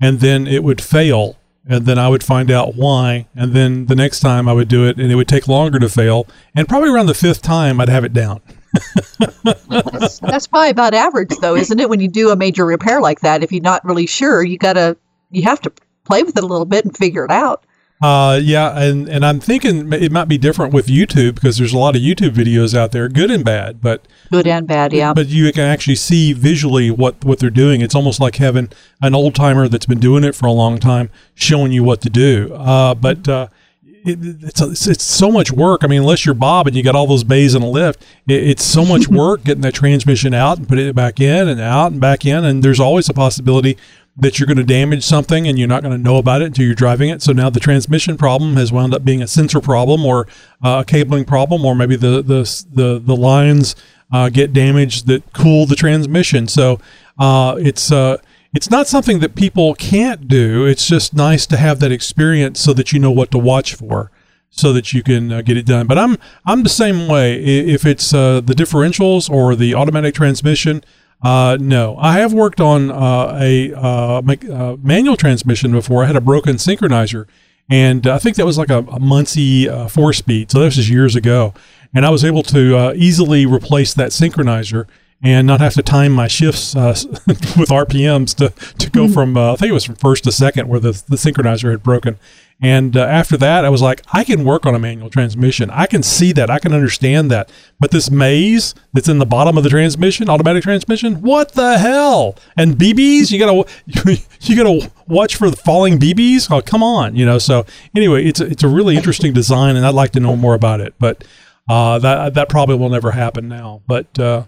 and 0.00 0.20
then 0.20 0.46
it 0.46 0.64
would 0.64 0.80
fail, 0.80 1.36
and 1.68 1.86
then 1.86 1.98
I 1.98 2.08
would 2.08 2.24
find 2.24 2.50
out 2.50 2.74
why, 2.74 3.26
and 3.34 3.52
then 3.52 3.86
the 3.86 3.94
next 3.94 4.20
time 4.20 4.48
I 4.48 4.52
would 4.52 4.68
do 4.68 4.86
it, 4.86 4.98
and 4.98 5.12
it 5.12 5.14
would 5.14 5.28
take 5.28 5.48
longer 5.48 5.78
to 5.78 5.88
fail, 5.88 6.26
and 6.54 6.68
probably 6.68 6.90
around 6.90 7.06
the 7.06 7.14
fifth 7.14 7.42
time 7.42 7.80
I'd 7.80 7.88
have 7.88 8.04
it 8.04 8.12
down. 8.12 8.40
That's 9.44 10.46
probably 10.46 10.70
about 10.70 10.94
average, 10.94 11.30
though, 11.40 11.56
isn't 11.56 11.80
it? 11.80 11.88
When 11.88 12.00
you 12.00 12.08
do 12.08 12.30
a 12.30 12.36
major 12.36 12.64
repair 12.64 13.00
like 13.00 13.20
that, 13.20 13.42
if 13.42 13.52
you're 13.52 13.62
not 13.62 13.84
really 13.84 14.06
sure, 14.06 14.42
you 14.42 14.58
gotta 14.58 14.96
you 15.30 15.42
have 15.42 15.60
to 15.62 15.72
play 16.04 16.22
with 16.22 16.36
it 16.36 16.44
a 16.44 16.46
little 16.46 16.66
bit 16.66 16.84
and 16.84 16.96
figure 16.96 17.24
it 17.24 17.30
out. 17.30 17.64
Uh, 18.00 18.40
yeah, 18.42 18.80
and 18.80 19.08
and 19.08 19.26
I'm 19.26 19.40
thinking 19.40 19.92
it 19.92 20.10
might 20.10 20.28
be 20.28 20.38
different 20.38 20.72
with 20.72 20.86
YouTube 20.86 21.34
because 21.34 21.58
there's 21.58 21.74
a 21.74 21.78
lot 21.78 21.94
of 21.96 22.00
YouTube 22.00 22.30
videos 22.30 22.74
out 22.74 22.92
there, 22.92 23.08
good 23.10 23.30
and 23.30 23.44
bad, 23.44 23.82
but 23.82 24.08
Good 24.30 24.46
and 24.46 24.66
bad, 24.66 24.94
yeah. 24.94 25.12
but 25.12 25.26
you 25.28 25.52
can 25.52 25.64
actually 25.64 25.96
see 25.96 26.32
visually 26.32 26.90
what 26.90 27.22
what 27.24 27.40
they're 27.40 27.50
doing. 27.50 27.82
It's 27.82 27.94
almost 27.94 28.18
like 28.18 28.36
having 28.36 28.70
an 29.02 29.14
old 29.14 29.34
timer 29.34 29.68
that's 29.68 29.84
been 29.84 30.00
doing 30.00 30.24
it 30.24 30.34
for 30.34 30.46
a 30.46 30.52
long 30.52 30.78
time 30.78 31.10
showing 31.34 31.72
you 31.72 31.84
what 31.84 32.00
to 32.00 32.08
do. 32.08 32.54
Uh, 32.54 32.94
but 32.94 33.28
uh, 33.28 33.48
it, 33.82 34.18
it's, 34.44 34.60
it's 34.62 34.86
it's 34.86 35.04
so 35.04 35.30
much 35.30 35.52
work. 35.52 35.84
I 35.84 35.86
mean, 35.86 36.00
unless 36.00 36.24
you're 36.24 36.34
Bob 36.34 36.66
and 36.66 36.74
you 36.74 36.82
got 36.82 36.94
all 36.94 37.06
those 37.06 37.24
bays 37.24 37.54
in 37.54 37.60
a 37.60 37.68
lift, 37.68 38.02
it, 38.26 38.42
it's 38.42 38.64
so 38.64 38.84
much 38.84 39.08
work 39.10 39.44
getting 39.44 39.62
that 39.62 39.74
transmission 39.74 40.32
out 40.32 40.56
and 40.56 40.66
putting 40.66 40.86
it 40.86 40.94
back 40.94 41.20
in 41.20 41.48
and 41.48 41.60
out 41.60 41.92
and 41.92 42.00
back 42.00 42.24
in. 42.24 42.46
And 42.46 42.62
there's 42.62 42.80
always 42.80 43.10
a 43.10 43.14
possibility 43.14 43.76
that 44.16 44.38
you're 44.38 44.46
going 44.46 44.56
to 44.56 44.64
damage 44.64 45.04
something 45.04 45.46
and 45.46 45.58
you're 45.58 45.68
not 45.68 45.82
going 45.82 45.96
to 45.96 46.02
know 46.02 46.18
about 46.18 46.42
it 46.42 46.46
until 46.46 46.66
you're 46.66 46.74
driving 46.74 47.08
it. 47.08 47.22
So 47.22 47.32
now 47.32 47.48
the 47.48 47.60
transmission 47.60 48.16
problem 48.16 48.56
has 48.56 48.72
wound 48.72 48.94
up 48.94 49.04
being 49.04 49.22
a 49.22 49.26
sensor 49.26 49.60
problem 49.60 50.04
or 50.04 50.26
uh, 50.62 50.82
a 50.82 50.84
cabling 50.84 51.24
problem, 51.24 51.64
or 51.64 51.74
maybe 51.74 51.96
the 51.96 52.22
the 52.22 52.64
the, 52.72 52.98
the 52.98 53.16
lines 53.16 53.76
uh, 54.12 54.28
get 54.28 54.52
damaged 54.52 55.06
that 55.06 55.32
cool 55.32 55.66
the 55.66 55.76
transmission. 55.76 56.48
So 56.48 56.80
uh, 57.18 57.56
it's 57.58 57.92
uh, 57.92 58.18
it's 58.52 58.70
not 58.70 58.88
something 58.88 59.20
that 59.20 59.34
people 59.34 59.74
can't 59.74 60.26
do. 60.26 60.66
It's 60.66 60.86
just 60.86 61.14
nice 61.14 61.46
to 61.46 61.56
have 61.56 61.80
that 61.80 61.92
experience 61.92 62.60
so 62.60 62.72
that 62.72 62.92
you 62.92 62.98
know 62.98 63.12
what 63.12 63.30
to 63.30 63.38
watch 63.38 63.74
for, 63.74 64.10
so 64.50 64.72
that 64.72 64.92
you 64.92 65.02
can 65.02 65.32
uh, 65.32 65.42
get 65.42 65.56
it 65.56 65.66
done. 65.66 65.86
But 65.86 65.98
I'm 65.98 66.16
I'm 66.44 66.62
the 66.62 66.68
same 66.68 67.08
way. 67.08 67.42
If 67.42 67.86
it's 67.86 68.12
uh, 68.12 68.40
the 68.40 68.54
differentials 68.54 69.30
or 69.30 69.54
the 69.54 69.74
automatic 69.74 70.14
transmission, 70.14 70.82
uh, 71.22 71.58
no. 71.60 71.96
I 71.98 72.18
have 72.20 72.32
worked 72.32 72.60
on 72.60 72.90
uh, 72.90 73.38
a 73.40 73.72
uh, 73.74 74.22
uh, 74.22 74.76
manual 74.82 75.16
transmission 75.16 75.72
before. 75.72 76.04
I 76.04 76.06
had 76.06 76.16
a 76.16 76.20
broken 76.20 76.56
synchronizer, 76.56 77.26
and 77.68 78.06
I 78.06 78.18
think 78.18 78.36
that 78.36 78.46
was 78.46 78.58
like 78.58 78.70
a, 78.70 78.78
a 78.78 78.98
Muncie 78.98 79.68
uh, 79.68 79.88
four 79.88 80.12
speed. 80.12 80.50
So 80.50 80.60
this 80.60 80.76
was 80.76 80.88
years 80.88 81.16
ago, 81.16 81.52
and 81.94 82.06
I 82.06 82.10
was 82.10 82.24
able 82.24 82.42
to 82.44 82.76
uh, 82.76 82.92
easily 82.96 83.44
replace 83.46 83.92
that 83.94 84.10
synchronizer 84.10 84.86
and 85.22 85.46
not 85.46 85.60
have 85.60 85.74
to 85.74 85.82
time 85.82 86.12
my 86.12 86.28
shifts 86.28 86.74
uh, 86.74 86.88
with 87.26 87.68
RPMs 87.68 88.34
to 88.36 88.50
to 88.78 88.90
go 88.90 89.08
from 89.08 89.36
uh, 89.36 89.52
I 89.52 89.56
think 89.56 89.70
it 89.70 89.74
was 89.74 89.84
from 89.84 89.96
first 89.96 90.24
to 90.24 90.32
second 90.32 90.68
where 90.68 90.80
the 90.80 90.92
the 91.08 91.16
synchronizer 91.16 91.70
had 91.70 91.82
broken. 91.82 92.18
And 92.62 92.94
uh, 92.94 93.00
after 93.00 93.38
that, 93.38 93.64
I 93.64 93.70
was 93.70 93.80
like, 93.80 94.02
I 94.12 94.22
can 94.22 94.44
work 94.44 94.66
on 94.66 94.74
a 94.74 94.78
manual 94.78 95.08
transmission. 95.08 95.70
I 95.70 95.86
can 95.86 96.02
see 96.02 96.30
that. 96.32 96.50
I 96.50 96.58
can 96.58 96.74
understand 96.74 97.30
that. 97.30 97.50
But 97.78 97.90
this 97.90 98.10
maze 98.10 98.74
that's 98.92 99.08
in 99.08 99.18
the 99.18 99.24
bottom 99.24 99.56
of 99.56 99.64
the 99.64 99.70
transmission, 99.70 100.28
automatic 100.28 100.62
transmission, 100.62 101.22
what 101.22 101.52
the 101.52 101.78
hell? 101.78 102.36
And 102.58 102.74
BBs, 102.74 103.30
you 103.30 103.38
gotta 103.38 103.66
you 104.42 104.56
gotta 104.56 104.90
watch 105.08 105.36
for 105.36 105.48
the 105.48 105.56
falling 105.56 105.98
BBs. 105.98 106.50
Oh, 106.50 106.60
come 106.60 106.82
on, 106.82 107.16
you 107.16 107.24
know. 107.24 107.38
So 107.38 107.64
anyway, 107.96 108.26
it's 108.26 108.40
a, 108.40 108.46
it's 108.46 108.62
a 108.62 108.68
really 108.68 108.94
interesting 108.94 109.32
design, 109.32 109.76
and 109.76 109.86
I'd 109.86 109.94
like 109.94 110.12
to 110.12 110.20
know 110.20 110.36
more 110.36 110.54
about 110.54 110.80
it. 110.80 110.94
But 110.98 111.24
uh, 111.68 111.98
that 112.00 112.34
that 112.34 112.48
probably 112.50 112.76
will 112.76 112.90
never 112.90 113.10
happen 113.10 113.48
now. 113.48 113.80
But 113.86 114.18
uh, 114.18 114.22
uh, 114.22 114.44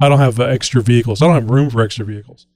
I 0.00 0.08
don't 0.08 0.18
have 0.18 0.38
uh, 0.38 0.44
extra 0.44 0.82
vehicles. 0.82 1.22
I 1.22 1.26
don't 1.26 1.34
have 1.34 1.50
room 1.50 1.70
for 1.70 1.80
extra 1.80 2.04
vehicles. 2.04 2.46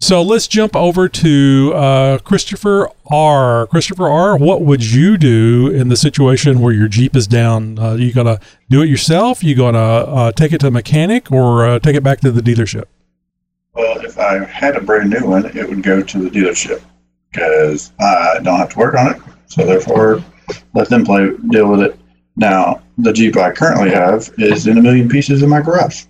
So 0.00 0.20
let's 0.20 0.48
jump 0.48 0.74
over 0.74 1.08
to 1.08 1.72
uh, 1.76 2.18
Christopher 2.18 2.88
R. 3.08 3.68
Christopher 3.68 4.08
R. 4.08 4.36
What 4.36 4.62
would 4.62 4.84
you 4.84 5.16
do 5.16 5.70
in 5.72 5.90
the 5.90 5.96
situation 5.96 6.60
where 6.60 6.72
your 6.72 6.88
Jeep 6.88 7.14
is 7.14 7.28
down? 7.28 7.78
Uh, 7.78 7.94
you 7.94 8.12
gonna 8.12 8.40
do 8.68 8.82
it 8.82 8.88
yourself? 8.88 9.44
You 9.44 9.54
gonna 9.54 9.78
uh, 9.78 10.32
take 10.32 10.52
it 10.52 10.58
to 10.62 10.66
a 10.66 10.70
mechanic 10.72 11.30
or 11.30 11.64
uh, 11.64 11.78
take 11.78 11.94
it 11.94 12.02
back 12.02 12.18
to 12.22 12.32
the 12.32 12.40
dealership? 12.40 12.86
Well, 13.74 14.04
if 14.04 14.18
I 14.18 14.44
had 14.44 14.74
a 14.74 14.80
brand 14.80 15.10
new 15.10 15.24
one, 15.24 15.46
it 15.56 15.68
would 15.68 15.84
go 15.84 16.02
to 16.02 16.18
the 16.18 16.30
dealership 16.30 16.82
because 17.30 17.92
I 18.00 18.40
don't 18.42 18.58
have 18.58 18.70
to 18.70 18.78
work 18.78 18.94
on 18.94 19.14
it. 19.14 19.22
So 19.46 19.64
therefore, 19.64 20.22
let 20.74 20.88
them 20.88 21.04
play 21.04 21.30
deal 21.50 21.70
with 21.70 21.80
it. 21.80 21.96
Now, 22.34 22.82
the 22.98 23.12
Jeep 23.12 23.36
I 23.36 23.52
currently 23.52 23.90
have 23.90 24.30
is 24.38 24.66
in 24.66 24.78
a 24.78 24.82
million 24.82 25.08
pieces 25.08 25.42
in 25.42 25.48
my 25.48 25.60
garage. 25.60 26.06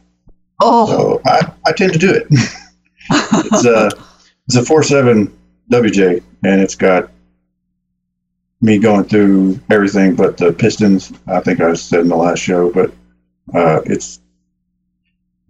Oh, 0.65 0.87
So 0.87 1.21
I, 1.27 1.53
I 1.67 1.73
tend 1.73 1.93
to 1.93 1.99
do 1.99 2.13
it. 2.13 2.27
it's 3.11 3.65
a 3.65 3.91
it's 4.47 4.57
a 4.57 4.65
four 4.65 4.83
seven 4.83 5.37
WJ, 5.71 6.23
and 6.45 6.61
it's 6.61 6.75
got 6.77 7.11
me 8.61 8.79
going 8.79 9.05
through 9.05 9.59
everything 9.71 10.15
but 10.15 10.37
the 10.37 10.53
pistons. 10.53 11.13
I 11.27 11.41
think 11.41 11.61
I 11.61 11.75
said 11.75 12.01
in 12.01 12.09
the 12.09 12.17
last 12.17 12.39
show, 12.39 12.71
but 12.71 12.93
uh, 13.55 13.81
it's 13.85 14.21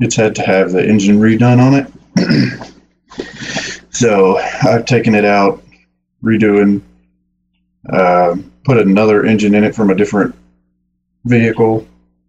it's 0.00 0.16
had 0.16 0.34
to 0.36 0.42
have 0.42 0.72
the 0.72 0.84
engine 0.84 1.18
redone 1.18 1.60
on 1.60 1.74
it. 1.74 2.74
so 3.90 4.38
I've 4.38 4.86
taken 4.86 5.14
it 5.14 5.24
out, 5.24 5.62
redoing, 6.24 6.80
uh, 7.90 8.36
put 8.64 8.78
another 8.78 9.26
engine 9.26 9.54
in 9.54 9.64
it 9.64 9.74
from 9.74 9.90
a 9.90 9.94
different 9.94 10.34
vehicle 11.26 11.86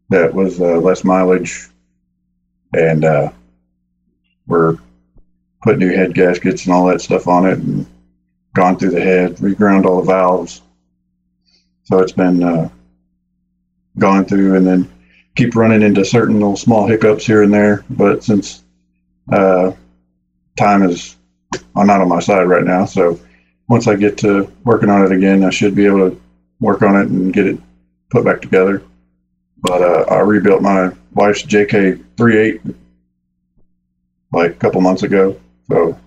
that 0.10 0.34
was 0.34 0.60
uh, 0.60 0.78
less 0.80 1.04
mileage, 1.04 1.68
and 2.74 3.06
uh, 3.06 3.32
we're 4.48 4.78
put 5.62 5.78
new 5.78 5.96
head 5.96 6.14
gaskets 6.14 6.66
and 6.66 6.74
all 6.74 6.86
that 6.88 7.02
stuff 7.02 7.28
on 7.28 7.46
it, 7.46 7.60
and 7.60 7.86
gone 8.54 8.78
through 8.78 8.92
the 8.92 9.02
head, 9.02 9.36
reground 9.38 9.86
all 9.86 10.02
the 10.02 10.12
valves. 10.12 10.62
So 11.86 12.00
it's 12.00 12.12
been 12.12 12.44
uh, 12.44 12.70
gone 13.98 14.26
through, 14.26 14.56
and 14.56 14.66
then 14.66 14.92
keep 15.36 15.56
running 15.56 15.82
into 15.82 16.06
certain 16.06 16.36
little 16.36 16.56
small 16.56 16.88
hiccups 16.88 17.26
here 17.26 17.44
and 17.44 17.54
there. 17.54 17.84
But 17.90 18.24
since 18.24 18.64
uh, 19.32 19.72
time 20.58 20.84
is 20.84 21.18
I'm 21.76 21.88
not 21.88 22.02
on 22.02 22.10
my 22.10 22.20
side 22.20 22.48
right 22.48 22.64
now, 22.64 22.86
so 22.86 23.20
once 23.70 23.88
I 23.88 23.96
get 23.96 24.18
to 24.20 24.52
working 24.64 24.90
on 24.90 25.06
it 25.06 25.12
again, 25.12 25.44
I 25.44 25.50
should 25.50 25.76
be 25.76 25.86
able 25.86 26.10
to 26.10 26.22
work 26.60 26.82
on 26.82 26.96
it 26.96 27.08
and 27.08 27.34
get 27.34 27.48
it 27.48 27.60
put 28.10 28.26
back 28.26 28.42
together. 28.42 28.84
But 29.62 29.82
uh, 29.82 30.06
I 30.10 30.20
rebuilt 30.20 30.62
my 30.62 30.92
wife's 31.16 31.44
JK38 31.44 32.76
like 34.32 34.52
a 34.52 34.56
couple 34.56 34.82
months 34.82 35.04
ago, 35.04 35.40
so 35.70 35.98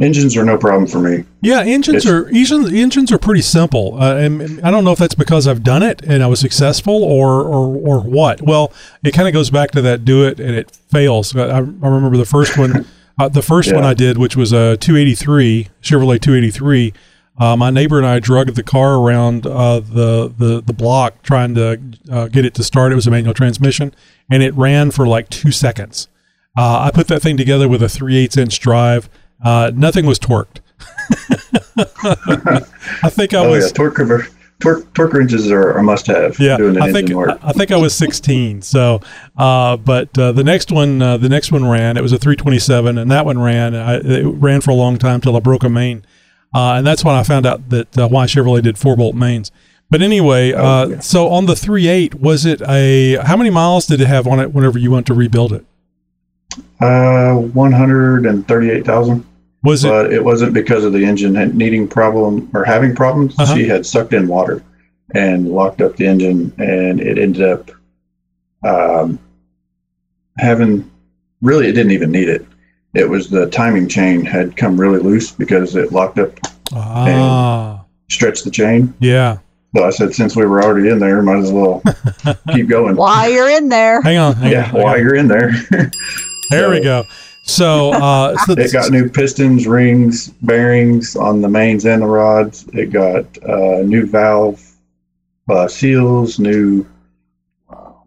engines 0.00 0.36
are 0.36 0.44
no 0.44 0.56
problem 0.56 0.86
for 0.86 1.00
me. 1.00 1.24
Yeah, 1.40 1.60
engines 1.62 2.04
It's- 2.04 2.12
are 2.12 2.28
engines, 2.28 2.72
engines 2.72 3.12
are 3.12 3.18
pretty 3.18 3.42
simple. 3.42 3.96
Uh, 4.00 4.16
and, 4.16 4.60
I 4.62 4.70
don't 4.70 4.84
know 4.84 4.92
if 4.92 4.98
that's 4.98 5.14
because 5.14 5.46
I've 5.48 5.62
done 5.62 5.82
it 5.82 6.02
and 6.02 6.22
I 6.22 6.26
was 6.26 6.40
successful 6.40 7.02
or 7.02 7.42
or, 7.42 7.76
or 7.76 8.00
what. 8.00 8.42
Well, 8.42 8.72
it 9.02 9.12
kind 9.12 9.28
of 9.28 9.34
goes 9.34 9.50
back 9.50 9.70
to 9.72 9.82
that 9.82 10.04
do 10.04 10.26
it 10.26 10.38
and 10.38 10.54
it 10.54 10.70
fails. 10.70 11.34
I, 11.34 11.56
I 11.56 11.58
remember 11.60 12.16
the 12.16 12.24
first 12.24 12.56
one, 12.58 12.86
uh, 13.18 13.28
the 13.28 13.42
first 13.42 13.72
one 13.72 13.84
I 13.84 13.94
did, 13.94 14.18
which 14.18 14.36
was 14.36 14.52
a 14.52 14.76
283 14.76 15.68
Chevrolet 15.82 16.20
283. 16.20 16.92
Uh, 17.38 17.56
my 17.56 17.70
neighbor 17.70 17.98
and 17.98 18.06
I 18.06 18.18
drugged 18.18 18.56
the 18.56 18.62
car 18.62 18.96
around 18.96 19.46
uh, 19.46 19.80
the, 19.80 20.32
the 20.36 20.60
the 20.60 20.72
block 20.72 21.22
trying 21.22 21.54
to 21.54 21.80
uh, 22.10 22.28
get 22.28 22.44
it 22.44 22.54
to 22.54 22.64
start. 22.64 22.92
It 22.92 22.96
was 22.96 23.06
a 23.06 23.10
manual 23.10 23.34
transmission, 23.34 23.94
and 24.30 24.42
it 24.42 24.54
ran 24.54 24.90
for 24.90 25.06
like 25.06 25.28
two 25.28 25.52
seconds. 25.52 26.08
Uh, 26.56 26.80
I 26.80 26.90
put 26.92 27.06
that 27.08 27.22
thing 27.22 27.36
together 27.36 27.68
with 27.68 27.82
a 27.82 27.88
3 27.88 28.16
8 28.16 28.36
inch 28.36 28.58
drive. 28.58 29.08
Uh, 29.44 29.70
nothing 29.74 30.06
was 30.06 30.18
torqued. 30.18 30.60
I 33.02 33.10
think 33.10 33.34
I 33.34 33.44
oh 33.44 33.50
was. 33.50 33.66
yeah, 33.66 33.72
torque 33.72 33.96
conver- 33.96 34.34
torque 34.60 34.92
torque 34.94 35.12
wrenches 35.12 35.50
are 35.50 35.72
a 35.72 35.82
must 35.82 36.06
have. 36.08 36.38
Yeah, 36.38 36.56
doing 36.56 36.76
an 36.76 36.82
I 36.82 36.92
think 36.92 37.10
work. 37.10 37.38
I 37.42 37.52
think 37.52 37.70
I 37.70 37.76
was 37.76 37.94
16. 37.94 38.62
So, 38.62 39.00
uh, 39.36 39.76
but 39.76 40.16
uh, 40.18 40.32
the 40.32 40.44
next 40.44 40.72
one, 40.72 41.00
uh, 41.00 41.16
the 41.16 41.28
next 41.28 41.52
one 41.52 41.68
ran. 41.68 41.96
It 41.96 42.02
was 42.02 42.12
a 42.12 42.18
327, 42.18 42.98
and 42.98 43.10
that 43.10 43.24
one 43.24 43.38
ran. 43.38 43.74
I, 43.74 43.96
it 43.96 44.24
ran 44.24 44.60
for 44.60 44.72
a 44.72 44.74
long 44.74 44.98
time 44.98 45.20
till 45.20 45.36
I 45.36 45.40
broke 45.40 45.62
a 45.64 45.68
main, 45.68 46.04
uh, 46.54 46.74
and 46.74 46.86
that's 46.86 47.04
when 47.04 47.14
I 47.14 47.22
found 47.22 47.46
out 47.46 47.68
that 47.70 47.96
uh, 47.98 48.08
why 48.08 48.26
Chevrolet 48.26 48.62
did 48.62 48.78
four 48.78 48.96
bolt 48.96 49.14
mains. 49.14 49.50
But 49.90 50.02
anyway, 50.02 50.52
Oh, 50.52 50.58
uh, 50.64 51.00
so 51.00 51.28
on 51.28 51.46
the 51.46 51.56
38, 51.56 52.16
was 52.16 52.44
it 52.44 52.60
a 52.68 53.16
how 53.24 53.36
many 53.36 53.50
miles 53.50 53.86
did 53.86 54.00
it 54.00 54.06
have 54.06 54.26
on 54.26 54.38
it 54.38 54.52
whenever 54.52 54.78
you 54.78 54.90
went 54.90 55.06
to 55.06 55.14
rebuild 55.14 55.52
it? 55.52 55.64
Uh, 56.80 57.34
one 57.34 57.72
hundred 57.72 58.26
and 58.26 58.46
thirty-eight 58.46 58.84
thousand. 58.84 59.24
Was 59.64 59.84
it? 59.84 59.88
But 59.88 60.12
it 60.12 60.22
wasn't 60.24 60.54
because 60.54 60.84
of 60.84 60.92
the 60.92 61.04
engine 61.04 61.34
needing 61.56 61.88
problem 61.88 62.50
or 62.54 62.64
having 62.64 62.94
problems. 62.94 63.38
Uh-huh. 63.38 63.54
She 63.54 63.66
had 63.66 63.84
sucked 63.86 64.12
in 64.12 64.28
water 64.28 64.62
and 65.14 65.48
locked 65.48 65.80
up 65.80 65.96
the 65.96 66.06
engine, 66.06 66.52
and 66.58 67.00
it 67.00 67.18
ended 67.18 67.42
up 67.42 67.70
um, 68.64 69.18
having. 70.38 70.88
Really, 71.42 71.68
it 71.68 71.72
didn't 71.72 71.92
even 71.92 72.10
need 72.10 72.28
it. 72.28 72.44
It 72.98 73.08
was 73.08 73.28
the 73.28 73.46
timing 73.46 73.88
chain 73.88 74.24
had 74.24 74.56
come 74.56 74.78
really 74.78 74.98
loose 74.98 75.30
because 75.30 75.76
it 75.76 75.92
locked 75.92 76.18
up. 76.18 76.32
Ah, 76.72 77.84
stretch 78.10 78.42
the 78.42 78.50
chain. 78.50 78.92
Yeah. 78.98 79.38
So 79.76 79.84
I 79.84 79.90
said, 79.90 80.14
since 80.14 80.34
we 80.34 80.46
were 80.46 80.62
already 80.62 80.88
in 80.88 80.98
there, 80.98 81.22
might 81.22 81.38
as 81.38 81.52
well 81.52 81.82
keep 82.52 82.68
going. 82.68 82.96
While 82.96 83.30
you're 83.30 83.50
in 83.50 83.68
there. 83.68 84.00
Hang 84.02 84.16
on. 84.16 84.34
Hang 84.34 84.50
yeah, 84.50 84.66
on, 84.66 84.82
while 84.82 84.94
on. 84.94 85.00
you're 85.00 85.14
in 85.14 85.28
there. 85.28 85.52
There 86.50 86.70
we 86.70 86.80
go. 86.80 87.04
So, 87.44 87.92
uh, 87.92 88.34
so 88.38 88.52
it 88.52 88.72
got 88.72 88.90
new 88.90 89.10
pistons, 89.10 89.66
rings, 89.66 90.28
bearings 90.28 91.14
on 91.14 91.42
the 91.42 91.48
mains 91.48 91.84
and 91.84 92.00
the 92.00 92.06
rods. 92.06 92.66
It 92.72 92.86
got 92.86 93.24
uh, 93.42 93.82
new 93.82 94.06
valve 94.06 94.62
uh, 95.50 95.68
seals, 95.68 96.38
new 96.38 96.86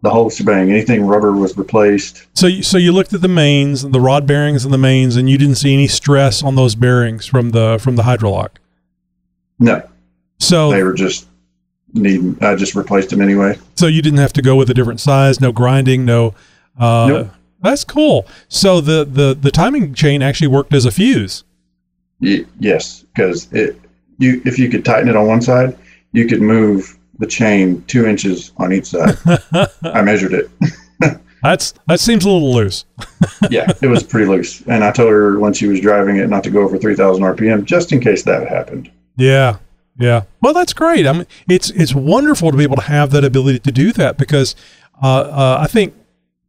the 0.02 0.10
whole 0.10 0.28
shebang. 0.30 0.70
Anything 0.70 1.06
rubber 1.06 1.32
was 1.32 1.56
replaced. 1.56 2.26
So, 2.34 2.46
you, 2.46 2.62
so 2.62 2.76
you 2.76 2.92
looked 2.92 3.12
at 3.14 3.20
the 3.22 3.28
mains, 3.28 3.82
the 3.82 4.00
rod 4.00 4.26
bearings, 4.26 4.64
and 4.64 4.74
the 4.74 4.78
mains, 4.78 5.16
and 5.16 5.30
you 5.30 5.38
didn't 5.38 5.54
see 5.56 5.72
any 5.72 5.86
stress 5.86 6.42
on 6.42 6.56
those 6.56 6.74
bearings 6.74 7.24
from 7.26 7.50
the 7.50 7.78
from 7.80 7.96
the 7.96 8.02
hydrolock. 8.02 8.50
No, 9.58 9.88
So 10.38 10.70
they 10.70 10.82
were 10.82 10.94
just 10.94 11.28
needing. 11.94 12.36
I 12.42 12.56
just 12.56 12.74
replaced 12.74 13.10
them 13.10 13.20
anyway. 13.20 13.58
So 13.76 13.86
you 13.86 14.02
didn't 14.02 14.18
have 14.18 14.32
to 14.34 14.42
go 14.42 14.56
with 14.56 14.68
a 14.70 14.74
different 14.74 15.00
size, 15.00 15.40
no 15.40 15.52
grinding, 15.52 16.04
no. 16.04 16.34
Uh, 16.78 17.06
Nope. 17.08 17.30
That's 17.60 17.84
cool. 17.84 18.26
So 18.48 18.80
the, 18.80 19.04
the 19.04 19.38
the 19.40 19.52
timing 19.52 19.94
chain 19.94 20.20
actually 20.20 20.48
worked 20.48 20.74
as 20.74 20.84
a 20.84 20.90
fuse. 20.90 21.44
Y- 22.20 22.44
yes, 22.58 23.04
because 23.14 23.52
it 23.52 23.78
you 24.18 24.42
if 24.44 24.58
you 24.58 24.68
could 24.68 24.84
tighten 24.84 25.08
it 25.08 25.14
on 25.14 25.28
one 25.28 25.40
side, 25.40 25.78
you 26.12 26.26
could 26.26 26.40
move 26.40 26.98
the 27.18 27.26
chain 27.26 27.82
two 27.86 28.06
inches 28.06 28.52
on 28.56 28.72
each 28.72 28.86
side. 28.86 29.16
I 29.82 30.02
measured 30.02 30.32
it. 30.34 30.50
That's 31.42 31.74
that 31.88 31.98
seems 31.98 32.24
a 32.24 32.30
little 32.30 32.54
loose. 32.54 32.84
yeah, 33.50 33.72
it 33.82 33.88
was 33.88 34.02
pretty 34.02 34.26
loose. 34.26 34.62
And 34.66 34.84
I 34.84 34.92
told 34.92 35.10
her 35.10 35.38
when 35.38 35.52
she 35.52 35.66
was 35.66 35.80
driving 35.80 36.16
it 36.16 36.28
not 36.28 36.44
to 36.44 36.50
go 36.50 36.62
over 36.62 36.78
3,000 36.78 37.22
RPM, 37.22 37.64
just 37.64 37.92
in 37.92 38.00
case 38.00 38.22
that 38.24 38.48
happened. 38.48 38.90
Yeah, 39.16 39.58
yeah. 39.98 40.22
Well, 40.40 40.54
that's 40.54 40.72
great. 40.72 41.06
I 41.06 41.12
mean, 41.12 41.26
it's 41.48 41.70
it's 41.70 41.94
wonderful 41.94 42.52
to 42.52 42.56
be 42.56 42.62
able 42.62 42.76
to 42.76 42.82
have 42.82 43.10
that 43.10 43.24
ability 43.24 43.58
to 43.60 43.72
do 43.72 43.92
that 43.92 44.18
because 44.18 44.54
uh, 45.02 45.06
uh, 45.06 45.56
I 45.60 45.66
think 45.66 45.94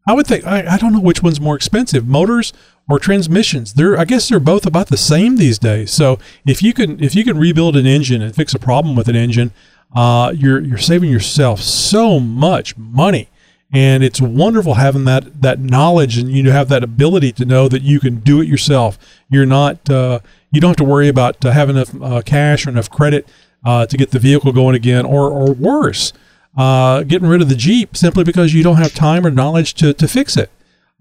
I 0.08 0.14
would 0.14 0.28
think 0.28 0.46
I, 0.46 0.76
I 0.76 0.78
don't 0.78 0.94
know 0.94 1.00
which 1.00 1.24
one's 1.24 1.42
more 1.42 1.56
expensive, 1.56 2.08
motors 2.08 2.54
or 2.88 3.00
transmissions. 3.00 3.74
They're 3.74 3.98
I 3.98 4.06
guess 4.06 4.30
they're 4.30 4.40
both 4.40 4.66
about 4.66 4.88
the 4.88 4.98
same 4.98 5.38
these 5.38 5.58
days. 5.58 5.92
So 5.92 6.20
if 6.46 6.62
you 6.62 6.72
can 6.72 7.04
if 7.04 7.16
you 7.16 7.24
can 7.24 7.38
rebuild 7.38 7.76
an 7.76 7.88
engine 7.88 8.22
and 8.22 8.36
fix 8.36 8.54
a 8.54 8.60
problem 8.60 8.96
with 8.96 9.08
an 9.08 9.16
engine, 9.16 9.52
uh, 9.94 10.34
you're 10.36 10.60
you're 10.60 10.78
saving 10.78 11.10
yourself 11.10 11.62
so 11.62 12.20
much 12.20 12.78
money. 12.78 13.30
And 13.76 14.04
it's 14.04 14.22
wonderful 14.22 14.76
having 14.76 15.06
that 15.06 15.42
that 15.42 15.60
knowledge 15.60 16.18
and 16.18 16.30
you 16.30 16.52
have 16.52 16.70
that 16.70 16.84
ability 16.84 17.32
to 17.34 17.46
know 17.46 17.68
that 17.68 17.82
you 17.82 18.00
can 18.00 18.20
do 18.20 18.40
it 18.40 18.48
yourself. 18.48 19.00
You're 19.30 19.48
not 19.48 19.90
uh, 19.90 20.20
you 20.52 20.62
don't 20.62 20.70
have 20.70 20.78
to 20.78 20.84
worry 20.84 21.08
about 21.08 21.44
uh, 21.44 21.52
having 21.52 21.76
enough 21.76 22.02
uh, 22.02 22.22
cash 22.22 22.68
or 22.68 22.70
enough 22.70 22.90
credit 22.90 23.28
uh, 23.66 23.86
to 23.88 23.98
get 23.98 24.12
the 24.12 24.20
vehicle 24.20 24.52
going 24.52 24.76
again, 24.76 25.06
or 25.06 25.30
or 25.30 25.54
worse, 25.54 26.14
uh, 26.56 27.02
getting 27.04 27.28
rid 27.28 27.42
of 27.42 27.50
the 27.50 27.56
Jeep 27.56 27.98
simply 27.98 28.24
because 28.24 28.54
you 28.54 28.62
don't 28.62 28.78
have 28.78 28.94
time 28.94 29.26
or 29.26 29.32
knowledge 29.32 29.74
to 29.76 29.94
to 29.94 30.08
fix 30.08 30.38
it. 30.38 30.52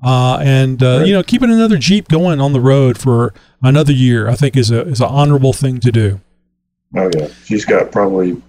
Uh, 0.03 0.39
and 0.39 0.83
uh, 0.83 1.03
you 1.05 1.13
know, 1.13 1.23
keeping 1.23 1.51
another 1.51 1.77
Jeep 1.77 2.09
going 2.09 2.41
on 2.41 2.53
the 2.53 2.61
road 2.61 2.99
for 2.99 3.35
another 3.63 3.93
year, 3.93 4.29
I 4.29 4.35
think 4.35 4.57
is 4.57 4.71
a 4.71 4.81
is 4.89 5.01
an 5.01 5.09
honorable 5.09 5.53
thing 5.53 5.79
to 5.81 5.93
do. 5.93 6.21
Oh, 6.97 7.11
yeah. 7.17 7.29
She's 7.45 7.65
got 7.65 7.93
probably 7.93 8.41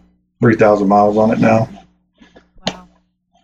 3,000 0.44 0.90
miles 0.90 1.16
on 1.16 1.32
it 1.32 1.40
now. 1.40 1.70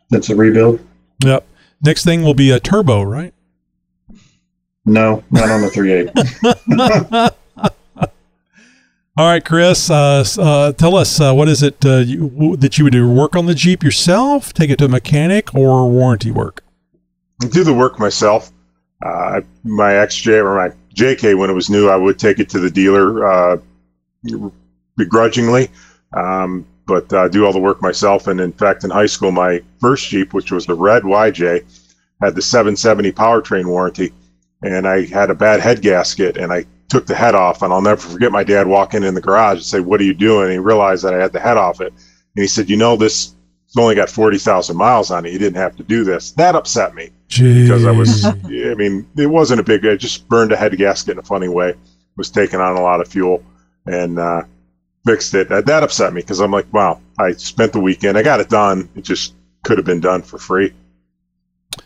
That's 0.09 0.29
a 0.29 0.35
rebuild? 0.35 0.85
Yep. 1.23 1.47
Next 1.81 2.03
thing 2.03 2.23
will 2.23 2.33
be 2.33 2.51
a 2.51 2.59
turbo, 2.59 3.03
right? 3.03 3.33
No, 4.85 5.23
not 5.31 5.49
on 5.49 5.61
the 5.61 5.67
3.8. 5.69 7.31
All 9.17 9.25
right, 9.25 9.45
Chris. 9.45 9.89
Uh, 9.89 10.25
uh, 10.37 10.73
tell 10.73 10.97
us 10.97 11.21
uh, 11.21 11.33
what 11.33 11.47
is 11.47 11.63
it 11.63 11.85
uh, 11.85 11.99
you, 11.99 12.27
w- 12.27 12.57
that 12.57 12.77
you 12.77 12.83
would 12.83 12.91
do? 12.91 13.09
Work 13.09 13.37
on 13.37 13.45
the 13.45 13.55
Jeep 13.55 13.81
yourself, 13.81 14.51
take 14.51 14.69
it 14.69 14.77
to 14.79 14.85
a 14.85 14.89
mechanic, 14.89 15.55
or 15.55 15.89
warranty 15.89 16.31
work? 16.31 16.63
do 17.51 17.63
the 17.63 17.73
work 17.73 17.97
myself. 17.97 18.51
Uh, 19.01 19.39
my 19.63 19.91
XJ 19.91 20.43
or 20.43 20.57
my 20.57 20.75
JK 20.93 21.37
when 21.37 21.49
it 21.49 21.53
was 21.53 21.69
new, 21.69 21.87
I 21.87 21.95
would 21.95 22.19
take 22.19 22.39
it 22.39 22.49
to 22.49 22.59
the 22.59 22.69
dealer 22.69 23.25
uh, 23.25 23.57
begrudgingly, 24.97 25.69
um, 26.11 26.65
but 26.89 27.13
uh, 27.13 27.27
do 27.27 27.45
all 27.45 27.53
the 27.53 27.59
work 27.59 27.83
myself. 27.83 28.25
And 28.25 28.41
in 28.41 28.51
fact, 28.51 28.83
in 28.83 28.89
high 28.89 29.05
school, 29.05 29.31
my 29.31 29.61
first 29.79 30.09
Jeep, 30.09 30.33
which 30.33 30.51
was 30.51 30.65
the 30.65 30.73
red 30.73 31.03
YJ, 31.03 31.63
had 32.19 32.35
the 32.35 32.41
770 32.41 33.11
powertrain 33.11 33.67
warranty, 33.67 34.11
and 34.63 34.87
I 34.87 35.05
had 35.05 35.29
a 35.29 35.35
bad 35.35 35.61
head 35.61 35.83
gasket, 35.83 36.35
and 36.35 36.51
I 36.51 36.65
took 36.89 37.05
the 37.05 37.15
head 37.15 37.35
off. 37.35 37.61
And 37.61 37.71
I'll 37.71 37.81
never 37.81 38.01
forget 38.01 38.31
my 38.31 38.43
dad 38.43 38.67
walking 38.67 39.03
in 39.03 39.13
the 39.13 39.21
garage 39.21 39.57
and 39.57 39.65
say, 39.65 39.79
"What 39.79 40.01
are 40.01 40.03
you 40.03 40.15
doing?" 40.15 40.45
And 40.45 40.53
he 40.53 40.57
realized 40.57 41.03
that 41.03 41.13
I 41.13 41.21
had 41.21 41.31
the 41.31 41.39
head 41.39 41.57
off 41.57 41.79
it, 41.79 41.93
and 41.93 42.41
he 42.41 42.47
said, 42.47 42.69
"You 42.69 42.75
know 42.75 42.97
this." 42.97 43.35
It's 43.67 43.77
only 43.77 43.93
got 43.93 44.09
40,000 44.09 44.75
miles 44.75 45.11
on 45.11 45.27
it. 45.27 45.31
You 45.31 45.37
didn't 45.37 45.57
have 45.57 45.75
to 45.75 45.83
do 45.83 46.03
this. 46.03 46.31
That 46.31 46.55
upset 46.55 46.95
me 46.95 47.11
because 47.27 47.85
I 47.85 47.91
was, 47.91 48.25
I 48.25 48.33
mean, 48.73 49.07
it 49.15 49.27
wasn't 49.27 49.59
a 49.59 49.63
big, 49.63 49.85
I 49.85 49.95
just 49.95 50.27
burned 50.27 50.51
a 50.51 50.57
head 50.57 50.75
gasket 50.75 51.11
in 51.11 51.19
a 51.19 51.21
funny 51.21 51.49
way, 51.49 51.75
was 52.17 52.31
taking 52.31 52.59
on 52.59 52.77
a 52.77 52.81
lot 52.81 52.99
of 52.99 53.07
fuel 53.07 53.43
and 53.85 54.17
uh, 54.17 54.41
fixed 55.09 55.33
it. 55.33 55.49
That, 55.49 55.65
that 55.65 55.81
upset 55.83 56.13
me 56.13 56.21
because 56.21 56.39
I'm 56.39 56.51
like, 56.51 56.71
wow, 56.71 57.01
I 57.17 57.31
spent 57.33 57.73
the 57.73 57.79
weekend, 57.79 58.17
I 58.17 58.21
got 58.23 58.39
it 58.39 58.49
done. 58.49 58.87
It 58.95 59.03
just 59.03 59.33
could 59.63 59.77
have 59.77 59.85
been 59.85 59.99
done 59.99 60.21
for 60.21 60.37
free. 60.37 60.73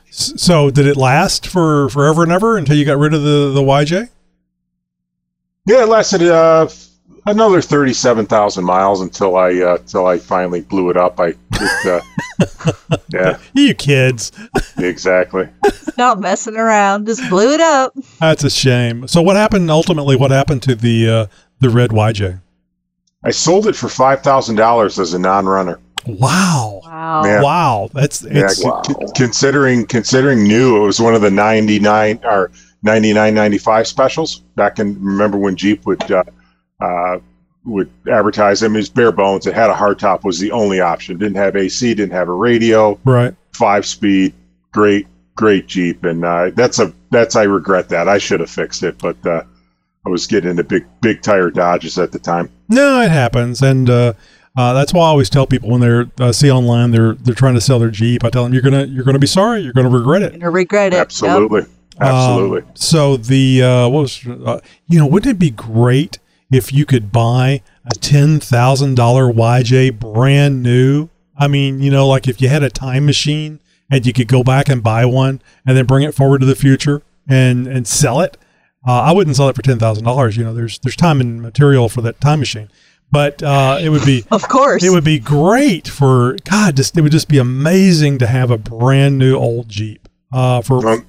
So, 0.09 0.69
did 0.69 0.86
it 0.86 0.95
last 0.97 1.47
for 1.47 1.89
forever 1.89 2.24
and 2.24 2.32
ever 2.32 2.57
until 2.57 2.76
you 2.76 2.86
got 2.86 2.97
rid 2.99 3.13
of 3.13 3.24
the 3.24 3.51
the 3.51 3.61
YJ? 3.61 4.09
Yeah, 5.65 5.84
it 5.84 5.88
lasted 5.89 6.21
uh, 6.24 6.67
another 7.26 7.61
37,000 7.61 8.63
miles 8.63 9.01
until 9.01 9.38
I, 9.38 9.53
uh, 9.61 9.76
until 9.78 10.05
I 10.05 10.19
finally 10.19 10.61
blew 10.61 10.89
it 10.89 10.97
up. 10.97 11.19
I, 11.19 11.34
it, 11.53 12.03
uh, 12.41 12.97
yeah, 13.13 13.38
You 13.53 13.74
kids. 13.74 14.32
exactly. 14.78 15.47
Not 15.97 16.19
messing 16.19 16.57
around. 16.57 17.07
Just 17.07 17.28
blew 17.30 17.53
it 17.53 17.61
up. 17.61 17.93
That's 18.19 18.43
a 18.43 18.49
shame. 18.49 19.07
So, 19.07 19.21
what 19.21 19.36
happened 19.36 19.71
ultimately? 19.71 20.15
What 20.15 20.32
happened 20.32 20.61
to 20.63 20.76
the 20.76 21.09
uh, 21.09 21.26
the 21.59 21.69
red 21.69 21.89
YJ? 21.89 22.41
I 23.24 23.32
sold 23.32 23.67
it 23.67 23.76
for 23.76 23.88
$5,000 23.88 24.99
as 24.99 25.13
a 25.13 25.19
non-runner. 25.19 25.80
Wow. 26.05 26.82
Wow. 26.84 27.24
Yeah. 27.26 27.41
Wow. 27.41 27.89
That's 27.93 28.24
Yeah, 28.24 28.45
it's 28.45 28.61
con- 28.61 28.84
con- 28.84 29.07
considering 29.15 29.86
considering 29.86 30.43
new, 30.43 30.84
it 30.84 30.86
was 30.86 30.99
one 30.99 31.15
of 31.15 31.21
the 31.21 31.32
ninety 31.32 31.80
nine 31.80 32.19
or 32.24 32.51
ninety 32.82 33.13
nine 33.13 33.34
ninety 33.34 33.57
five 33.57 33.88
specials 33.88 34.39
back 34.55 34.80
in. 34.80 35.01
Remember 35.01 35.38
when 35.38 35.55
Jeep 35.55 35.86
would 35.86 36.11
uh, 36.11 36.24
uh, 36.82 37.19
would 37.65 37.89
advertise 38.11 38.59
them? 38.59 38.76
It 38.76 38.80
was 38.80 38.89
bare 38.89 39.13
bones. 39.13 39.47
It 39.47 39.53
had 39.53 39.69
a 39.69 39.74
hardtop. 39.74 40.26
Was 40.26 40.39
the 40.39 40.51
only 40.51 40.82
option. 40.82 41.17
Didn't 41.17 41.38
have 41.38 41.55
AC. 41.55 41.93
Didn't 41.93 42.11
have 42.13 42.28
a 42.28 42.34
radio. 42.34 42.99
right. 43.05 43.34
Five 43.53 43.86
speed. 43.86 44.34
Great, 44.74 45.07
great 45.36 45.67
Jeep. 45.67 46.03
And 46.03 46.26
uh, 46.26 46.49
that's 46.53 46.80
a 46.80 46.91
that's 47.11 47.38
I 47.38 47.43
regret 47.43 47.88
that. 47.89 48.09
I 48.09 48.17
should 48.17 48.41
have 48.41 48.49
fixed 48.49 48.84
it, 48.84 48.97
but 48.97 49.26
uh, 49.26 49.43
I 50.06 50.10
was 50.10 50.28
getting 50.28 50.51
into 50.51 50.64
big 50.64 50.86
big 51.01 51.22
tire 51.22 51.49
Dodges 51.49 51.97
at 51.97 52.12
the 52.12 52.20
time. 52.20 52.49
No, 52.68 53.01
it 53.01 53.12
happens, 53.12 53.62
and 53.62 53.89
uh, 53.89 54.14
uh, 54.56 54.74
that's 54.74 54.93
why 54.93 55.06
I 55.06 55.08
always 55.08 55.30
tell 55.30 55.47
people 55.47 55.70
when 55.70 55.82
they're 55.82 56.08
uh, 56.20 56.32
see 56.32 56.51
online 56.51 56.91
they're 56.91 57.14
they're 57.14 57.36
trying 57.36 57.56
to 57.56 57.62
sell 57.62 57.80
their 57.80 57.89
Jeep. 57.89 58.24
I 58.24 58.30
tell 58.30 58.43
them 58.43 58.54
you're 58.54 58.62
gonna 58.62 58.86
you're 58.86 59.06
gonna 59.06 59.20
be 59.20 59.28
sorry. 59.28 59.62
You're 59.62 59.74
gonna 59.74 59.89
regret 59.89 60.22
it. 60.22 60.34
Gonna 60.34 60.51
regret 60.51 60.93
it. 60.93 60.97
Yep. 60.97 61.01
Absolutely, 61.08 61.66
absolutely. 61.99 62.62
Um, 62.62 62.68
so 62.76 63.18
the 63.18 63.64
uh, 63.64 63.89
what 63.89 64.01
was 64.01 64.28
uh, 64.28 64.60
you 64.88 64.99
know 64.99 65.08
wouldn't 65.08 65.36
it 65.36 65.39
be 65.39 65.49
great 65.49 66.20
if 66.51 66.72
you 66.74 66.86
could 66.86 67.12
buy 67.12 67.62
a 67.86 67.95
ten 67.95 68.39
thousand 68.39 68.95
dollar 68.95 69.32
YJ 69.32 69.99
brand 69.99 70.62
new? 70.62 71.10
I 71.38 71.47
mean, 71.47 71.82
you 71.82 71.89
know, 71.89 72.08
like 72.08 72.28
if 72.28 72.42
you 72.42 72.50
had 72.50 72.62
a 72.62 72.70
time 72.70 73.05
machine 73.05 73.59
and 73.89 74.05
you 74.05 74.13
could 74.13 74.28
go 74.28 74.43
back 74.43 74.70
and 74.70 74.84
buy 74.84 75.05
one 75.05 75.42
and 75.66 75.75
then 75.75 75.86
bring 75.86 76.04
it 76.04 76.13
forward 76.13 76.42
to 76.42 76.46
the 76.46 76.55
future 76.55 77.01
and 77.28 77.66
and 77.67 77.88
sell 77.88 78.20
it. 78.21 78.38
Uh, 78.86 79.01
I 79.01 79.12
wouldn't 79.14 79.36
sell 79.36 79.50
it 79.50 79.55
for 79.55 79.62
ten 79.62 79.80
thousand 79.80 80.04
dollars. 80.04 80.36
You 80.38 80.43
know, 80.43 80.54
there's 80.54 80.80
there's 80.80 80.96
time 80.96 81.22
and 81.22 81.42
material 81.42 81.88
for 81.89 82.01
that 82.01 82.20
time 82.22 82.39
machine, 82.39 82.70
but 83.12 83.42
uh, 83.43 83.78
it 83.82 83.89
would 83.89 84.05
be 84.05 84.26
Of 84.32 84.47
course. 84.50 84.84
it 84.84 84.89
would 84.89 85.04
be 85.05 85.20
great 85.20 85.88
for 85.88 86.38
God. 86.43 86.76
Just 86.76 86.97
it 86.97 87.01
would 87.01 87.12
just 87.12 87.30
be 87.30 87.38
amazing 87.38 88.18
to 88.20 88.28
have 88.28 88.51
a 88.51 88.58
brand 88.58 89.18
new 89.18 89.36
old 89.38 89.70
Jeep 89.70 90.08
uh, 90.34 90.62
for 90.62 90.86
Um, 90.88 91.05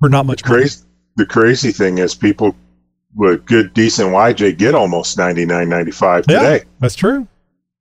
for 0.00 0.08
not 0.08 0.26
much 0.26 0.44
money. 0.44 0.62
crazy 0.62 0.84
the 1.16 1.26
crazy 1.26 1.70
thing 1.72 1.98
is 1.98 2.14
people 2.14 2.56
with 3.14 3.44
good 3.44 3.74
decent 3.74 4.08
YJ 4.10 4.56
get 4.56 4.74
almost 4.74 5.18
99 5.18 5.68
95 5.68 6.24
Yeah, 6.28 6.38
today. 6.38 6.64
that's 6.80 6.94
true. 6.94 7.28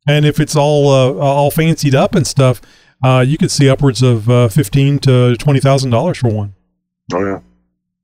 And 0.07 0.25
if 0.25 0.39
it's 0.39 0.55
all 0.55 0.89
uh, 0.89 1.13
all 1.23 1.49
fancied 1.51 1.95
up 1.95 2.13
and 2.15 2.27
stuff, 2.27 2.59
uh, 3.03 3.23
you 3.25 3.37
could 3.37 3.49
see 3.51 3.69
upwards 3.69 4.01
of 4.03 4.29
uh, 4.29 4.47
fifteen 4.49 4.99
to 4.99 5.35
twenty 5.37 5.59
thousand 5.59 5.89
dollars 5.91 6.17
for 6.17 6.29
one. 6.29 6.53
Oh 7.13 7.23
yeah. 7.25 7.39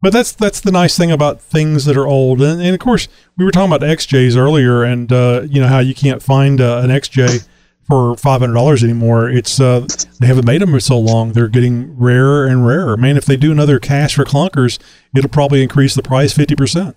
But 0.01 0.13
that's 0.13 0.31
that's 0.31 0.59
the 0.59 0.71
nice 0.71 0.95
thing 0.95 1.11
about 1.11 1.41
things 1.41 1.85
that 1.85 1.97
are 1.97 2.05
old, 2.05 2.39
and, 2.41 2.61
and 2.61 2.75
of 2.75 2.79
course 2.79 3.07
we 3.35 3.43
were 3.43 3.51
talking 3.51 3.73
about 3.73 3.87
XJs 3.87 4.37
earlier, 4.37 4.83
and 4.83 5.11
uh, 5.11 5.41
you 5.49 5.59
know 5.59 5.67
how 5.67 5.79
you 5.79 5.95
can't 5.95 6.21
find 6.21 6.61
uh, 6.61 6.81
an 6.83 6.91
XJ 6.91 7.47
for 7.81 8.15
five 8.15 8.41
hundred 8.41 8.53
dollars 8.53 8.83
anymore. 8.83 9.27
It's 9.27 9.59
uh, 9.59 9.87
they 10.19 10.27
haven't 10.27 10.45
made 10.45 10.61
them 10.61 10.71
for 10.71 10.79
so 10.79 10.99
long; 10.99 11.31
they're 11.31 11.47
getting 11.47 11.97
rarer 11.97 12.45
and 12.45 12.67
rarer. 12.67 12.95
Man, 12.95 13.17
if 13.17 13.25
they 13.25 13.37
do 13.37 13.51
another 13.51 13.79
cash 13.79 14.15
for 14.15 14.23
clunkers, 14.23 14.77
it'll 15.15 15.31
probably 15.31 15.63
increase 15.63 15.95
the 15.95 16.03
price 16.03 16.31
fifty 16.31 16.55
percent. 16.55 16.95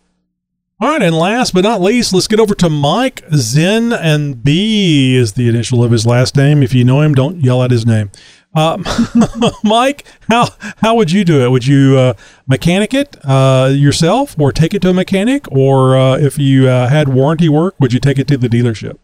All 0.82 0.88
right, 0.88 1.02
and 1.02 1.14
last 1.14 1.52
but 1.52 1.62
not 1.62 1.82
least, 1.82 2.14
let's 2.14 2.26
get 2.26 2.40
over 2.40 2.54
to 2.54 2.70
Mike 2.70 3.22
Zen, 3.34 3.92
and 3.92 4.42
B 4.42 5.14
is 5.14 5.34
the 5.34 5.48
initial 5.48 5.84
of 5.84 5.90
his 5.90 6.06
last 6.06 6.36
name. 6.36 6.62
If 6.62 6.72
you 6.72 6.84
know 6.84 7.02
him, 7.02 7.14
don't 7.14 7.42
yell 7.42 7.62
at 7.62 7.70
his 7.70 7.84
name. 7.84 8.10
Um, 8.54 8.84
Mike, 9.64 10.04
how 10.28 10.48
how 10.78 10.96
would 10.96 11.12
you 11.12 11.24
do 11.24 11.44
it? 11.44 11.50
Would 11.50 11.66
you 11.66 11.96
uh, 11.96 12.14
mechanic 12.48 12.92
it 12.94 13.16
uh, 13.24 13.70
yourself, 13.72 14.38
or 14.38 14.50
take 14.50 14.74
it 14.74 14.82
to 14.82 14.90
a 14.90 14.94
mechanic, 14.94 15.50
or 15.52 15.96
uh, 15.96 16.18
if 16.18 16.38
you 16.38 16.68
uh, 16.68 16.88
had 16.88 17.08
warranty 17.08 17.48
work, 17.48 17.76
would 17.78 17.92
you 17.92 18.00
take 18.00 18.18
it 18.18 18.26
to 18.28 18.36
the 18.36 18.48
dealership? 18.48 18.98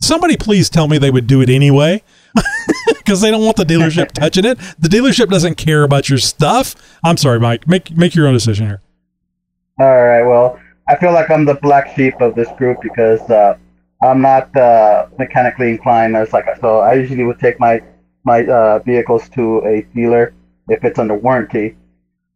Somebody 0.00 0.36
please 0.36 0.68
tell 0.68 0.88
me 0.88 0.98
they 0.98 1.10
would 1.10 1.26
do 1.26 1.40
it 1.40 1.48
anyway, 1.48 2.02
because 2.88 3.20
they 3.20 3.30
don't 3.30 3.44
want 3.44 3.56
the 3.56 3.64
dealership 3.64 4.10
touching 4.12 4.44
it. 4.44 4.58
The 4.78 4.88
dealership 4.88 5.28
doesn't 5.28 5.56
care 5.56 5.84
about 5.84 6.08
your 6.08 6.18
stuff. 6.18 6.74
I'm 7.04 7.16
sorry, 7.16 7.38
Mike. 7.38 7.68
Make 7.68 7.96
make 7.96 8.16
your 8.16 8.26
own 8.26 8.34
decision 8.34 8.66
here. 8.66 8.82
All 9.78 9.86
right. 9.86 10.24
Well, 10.24 10.58
I 10.88 10.96
feel 10.96 11.12
like 11.12 11.30
I'm 11.30 11.44
the 11.44 11.54
black 11.54 11.94
sheep 11.94 12.20
of 12.20 12.34
this 12.34 12.48
group 12.58 12.78
because 12.82 13.20
uh, 13.30 13.56
I'm 14.02 14.20
not 14.20 14.54
uh, 14.56 15.06
mechanically 15.20 15.70
inclined. 15.70 16.16
As 16.16 16.32
like 16.32 16.46
so, 16.60 16.80
I 16.80 16.94
usually 16.94 17.22
would 17.22 17.38
take 17.38 17.60
my 17.60 17.80
my 18.24 18.44
uh, 18.46 18.78
vehicles 18.80 19.28
to 19.30 19.64
a 19.64 19.82
dealer 19.94 20.34
if 20.68 20.84
it's 20.84 20.98
under 20.98 21.14
warranty. 21.14 21.76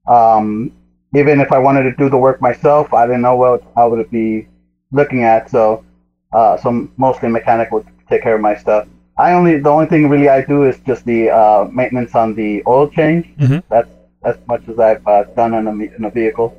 Um, 0.07 0.73
even 1.15 1.41
if 1.41 1.53
I 1.53 1.59
wanted 1.59 1.83
to 1.85 1.93
do 1.93 2.09
the 2.09 2.17
work 2.17 2.41
myself, 2.41 2.93
I 2.95 3.07
didn't 3.07 3.23
know 3.23 3.37
what 3.37 3.63
I 3.77 3.85
would 3.85 4.11
be 4.11 4.49
looking 4.91 5.25
at. 5.25 5.51
So, 5.51 5.85
uh, 6.33 6.57
so 6.57 6.89
mostly 6.97 7.29
mechanic 7.29 7.71
would 7.71 7.87
take 8.09 8.23
care 8.23 8.35
of 8.35 8.41
my 8.41 8.55
stuff. 8.57 8.89
I 9.19 9.33
only 9.33 9.59
the 9.59 9.69
only 9.69 9.87
thing 9.87 10.09
really 10.09 10.29
I 10.29 10.43
do 10.43 10.65
is 10.65 10.79
just 10.87 11.05
the 11.05 11.31
uh, 11.31 11.69
maintenance 11.71 12.15
on 12.15 12.35
the 12.35 12.63
oil 12.67 12.89
change. 12.89 13.27
Mm-hmm. 13.37 13.59
That's 13.69 13.91
as 14.25 14.37
much 14.47 14.67
as 14.69 14.79
I've 14.79 15.07
uh, 15.07 15.25
done 15.37 15.53
in 15.55 15.67
a, 15.67 15.73
in 15.73 16.05
a 16.05 16.11
vehicle. 16.11 16.57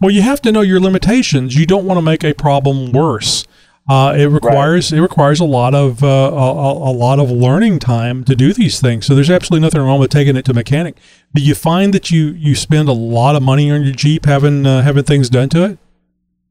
Well, 0.00 0.10
you 0.10 0.22
have 0.22 0.40
to 0.42 0.52
know 0.52 0.60
your 0.60 0.80
limitations. 0.80 1.56
You 1.56 1.66
don't 1.66 1.86
want 1.86 1.98
to 1.98 2.02
make 2.02 2.24
a 2.24 2.34
problem 2.34 2.92
worse. 2.92 3.46
Uh, 3.88 4.14
it 4.18 4.26
requires 4.26 4.92
it 4.92 5.00
requires 5.00 5.38
a 5.38 5.44
lot 5.44 5.72
of 5.72 6.02
uh, 6.02 6.06
a, 6.06 6.72
a, 6.90 6.92
lot 6.92 7.20
of 7.20 7.30
learning 7.30 7.78
time 7.78 8.24
to 8.24 8.34
do 8.34 8.52
these 8.52 8.80
things. 8.80 9.06
So 9.06 9.14
there's 9.14 9.30
absolutely 9.30 9.64
nothing 9.64 9.80
wrong 9.80 10.00
with 10.00 10.10
taking 10.10 10.34
it 10.36 10.44
to 10.46 10.54
mechanic. 10.54 10.96
Do 11.34 11.40
you 11.40 11.54
find 11.54 11.94
that 11.94 12.10
you 12.10 12.30
you 12.30 12.56
spend 12.56 12.88
a 12.88 12.92
lot 12.92 13.36
of 13.36 13.44
money 13.44 13.70
on 13.70 13.84
your 13.84 13.92
Jeep 13.94 14.24
having 14.24 14.66
uh, 14.66 14.82
having 14.82 15.04
things 15.04 15.30
done 15.30 15.48
to 15.50 15.64
it? 15.64 15.78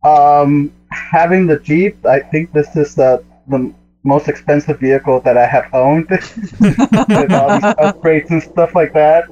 Um, 0.07 0.71
having 0.91 1.45
the 1.45 1.59
Jeep, 1.59 2.05
I 2.05 2.21
think 2.21 2.53
this 2.53 2.73
is 2.77 2.95
the 2.95 3.21
the 3.47 3.73
most 4.03 4.29
expensive 4.29 4.79
vehicle 4.79 5.19
that 5.21 5.37
I 5.37 5.45
have 5.45 5.67
owned 5.73 6.07
with 6.09 7.33
all 7.33 7.49
these 7.49 7.75
upgrades 7.83 8.29
and 8.29 8.41
stuff 8.41 8.75
like 8.75 8.93
that. 8.93 9.25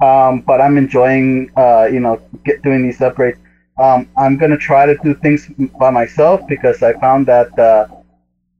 Um, 0.00 0.40
but 0.40 0.60
I'm 0.60 0.76
enjoying, 0.76 1.50
uh, 1.56 1.88
you 1.90 2.00
know, 2.00 2.20
get 2.44 2.62
doing 2.62 2.82
these 2.82 2.98
upgrades. 2.98 3.38
Um, 3.78 4.08
I'm 4.16 4.36
gonna 4.38 4.56
try 4.56 4.86
to 4.86 4.96
do 4.96 5.14
things 5.14 5.48
by 5.78 5.90
myself 5.90 6.46
because 6.48 6.82
I 6.82 6.94
found 6.94 7.26
that 7.26 7.56
uh, 7.58 7.86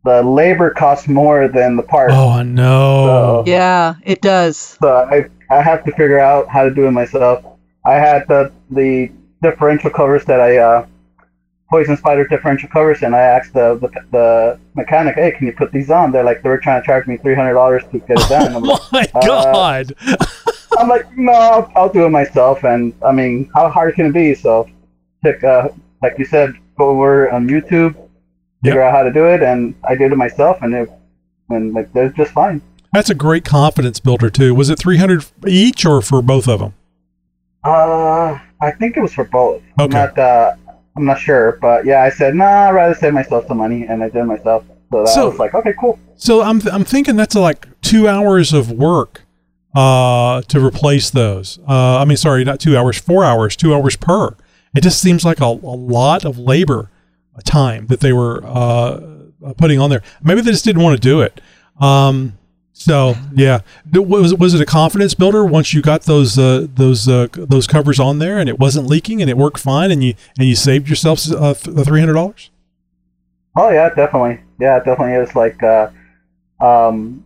the 0.05 0.22
labor 0.22 0.70
costs 0.70 1.09
more 1.09 1.48
than 1.48 1.76
the 1.76 1.82
parts. 1.82 2.14
Oh 2.14 2.43
no! 2.43 3.43
So, 3.44 3.44
Yeah, 3.47 3.97
it 4.05 4.20
does. 4.20 4.78
so 4.80 4.88
I 5.10 5.28
I 5.51 5.62
have 5.62 5.84
to 5.84 5.93
figure 5.93 6.18
out 6.18 6.48
how 6.48 6.64
to 6.64 6.70
do 6.70 6.86
it 6.86 6.90
myself. 6.93 7.44
I 7.84 7.94
had 7.94 8.26
the 8.28 8.52
the 8.70 9.10
differential 9.43 9.90
covers 9.90 10.24
that 10.26 10.40
I 10.40 10.59
uh, 10.59 10.86
Poison 11.70 11.97
Spyder 11.97 12.28
differential 12.28 12.68
covers, 12.68 13.02
and 13.02 13.14
I 13.14 13.20
asked 13.20 13.52
the, 13.55 13.76
the 13.80 13.90
the 14.12 14.60
mechanic, 14.74 15.16
"Hey, 15.16 15.32
can 15.32 15.47
you 15.47 15.52
put 15.52 15.72
these 15.72 15.90
on?" 15.90 16.12
They're 16.12 16.24
like, 16.24 16.43
they 16.43 16.48
were 16.48 16.59
trying 16.59 16.80
to 16.82 16.86
charge 16.86 17.06
me 17.06 17.16
three 17.16 17.34
hundred 17.34 17.55
dollars 17.55 17.82
to 17.93 17.98
get 18.01 18.20
it 18.20 18.28
done. 18.28 18.55
I'm 18.56 18.64
Oh 18.64 18.78
like, 18.93 18.93
my 18.93 19.06
uh, 19.14 19.20
God! 19.26 19.94
I'm 20.78 20.88
like, 20.88 21.16
no, 21.16 21.32
I'll, 21.32 21.72
I'll 21.76 21.88
do 21.93 22.05
it 22.06 22.10
myself. 22.10 22.64
And 22.64 22.93
I 23.05 23.12
mean, 23.12 23.51
how 23.55 23.68
hard 23.68 23.94
can 23.94 24.06
it 24.06 24.12
be? 24.12 24.34
So, 24.34 24.68
pick, 25.32 25.44
uh, 25.44 25.69
like 26.03 26.19
you 26.19 26.24
said, 26.24 26.53
go 26.78 26.90
over 26.90 27.31
on 27.31 27.48
YouTube, 27.48 27.94
figure 28.62 28.82
out 28.82 28.93
how 28.94 29.03
to 29.03 29.12
do 29.12 29.27
it, 29.27 29.43
and 29.43 29.74
I 29.89 29.94
did 29.94 30.12
it 30.12 30.16
myself, 30.16 30.59
and 30.62 30.74
it, 30.74 30.90
and 31.51 31.73
like, 31.74 31.93
they're 31.93 32.11
just 32.11 32.32
fine. 32.32 32.61
That's 32.93 33.11
a 33.11 33.15
great 33.15 33.44
confidence 33.44 34.01
builder 34.01 34.31
too. 34.31 34.55
Was 34.55 34.70
it 34.70 34.78
300 34.78 35.24
each 35.47 35.85
or 35.85 36.01
for 36.01 36.23
both 36.23 36.48
of 36.48 36.61
them? 36.61 36.74
Uh, 37.65 38.39
I 38.61 38.70
think 38.78 38.97
it 38.97 39.01
was 39.01 39.12
for 39.12 39.24
both. 39.24 39.62
I'm 39.78 39.86
Okay. 39.86 39.98
not, 39.98 40.19
uh, 40.19 40.53
I'm 40.97 41.05
not 41.05 41.19
sure, 41.19 41.59
but 41.61 41.85
yeah, 41.85 42.03
I 42.03 42.11
said, 42.11 42.35
nah, 42.35 42.69
I'd 42.69 42.74
rather 42.74 42.94
save 42.94 43.12
myself 43.12 43.47
some 43.48 43.59
money, 43.59 43.85
and 43.86 44.03
I 44.03 44.07
did 44.09 44.16
it 44.23 44.24
myself. 44.24 44.65
So 44.93 45.01
that 45.01 45.09
So- 45.09 45.31
was 45.31 45.39
like, 45.39 45.55
okay, 45.55 45.74
cool. 45.78 45.98
So 46.19 46.43
I'm 46.43 46.62
I'm 46.73 46.85
thinking 46.85 47.16
that's 47.16 47.35
like 47.35 47.69
two 47.82 48.09
hours 48.09 48.55
of 48.55 48.70
work 48.70 49.23
uh, 49.74 50.40
to 50.48 50.65
replace 50.65 51.11
those. 51.11 51.59
Uh, 51.69 51.98
I 51.98 52.07
mean, 52.07 52.16
sorry, 52.16 52.43
not 52.44 52.59
two 52.61 52.74
hours, 52.78 52.97
four 52.97 53.23
hours, 53.24 53.55
two 53.57 53.74
hours 53.74 53.97
per. 53.97 54.35
It 54.77 54.82
just 54.82 55.01
seems 55.01 55.24
like 55.24 55.40
a, 55.40 55.44
a 55.44 55.77
lot 55.77 56.24
of 56.24 56.39
labor 56.39 56.90
time 57.44 57.86
that 57.86 58.01
they 58.01 58.12
were 58.12 58.43
uh, 58.44 59.01
putting 59.57 59.81
on 59.81 59.90
there. 59.90 60.03
Maybe 60.23 60.40
they 60.40 60.51
just 60.51 60.65
didn't 60.65 60.82
want 60.82 60.97
to 60.97 61.01
do 61.01 61.20
it. 61.20 61.40
Um, 61.81 62.39
so 62.73 63.15
yeah, 63.35 63.61
was 63.94 64.35
was 64.35 64.53
it 64.53 64.61
a 64.61 64.66
confidence 64.66 65.15
builder 65.15 65.47
once 65.47 65.73
you 65.73 65.81
got 65.81 66.03
those 66.03 66.39
uh, 66.39 66.66
those 66.74 67.09
uh, 67.09 67.28
those 67.32 67.66
covers 67.66 67.98
on 67.98 68.19
there 68.19 68.39
and 68.39 68.51
it 68.51 68.59
wasn't 68.59 68.86
leaking 68.86 69.23
and 69.23 69.31
it 69.31 69.36
worked 69.39 69.59
fine 69.59 69.90
and 69.90 70.05
you 70.05 70.15
and 70.39 70.47
you 70.47 70.55
saved 70.55 70.89
yourself 70.89 71.27
uh, 71.32 71.55
the 71.55 71.85
three 71.85 72.01
hundred 72.01 72.15
dollars? 72.15 72.51
Oh 73.57 73.70
yeah, 73.70 73.89
definitely. 73.94 74.40
Yeah, 74.61 74.77
it 74.77 74.85
definitely 74.85 75.15
is 75.15 75.35
like 75.35 75.62
uh 75.62 75.90
um 76.61 77.24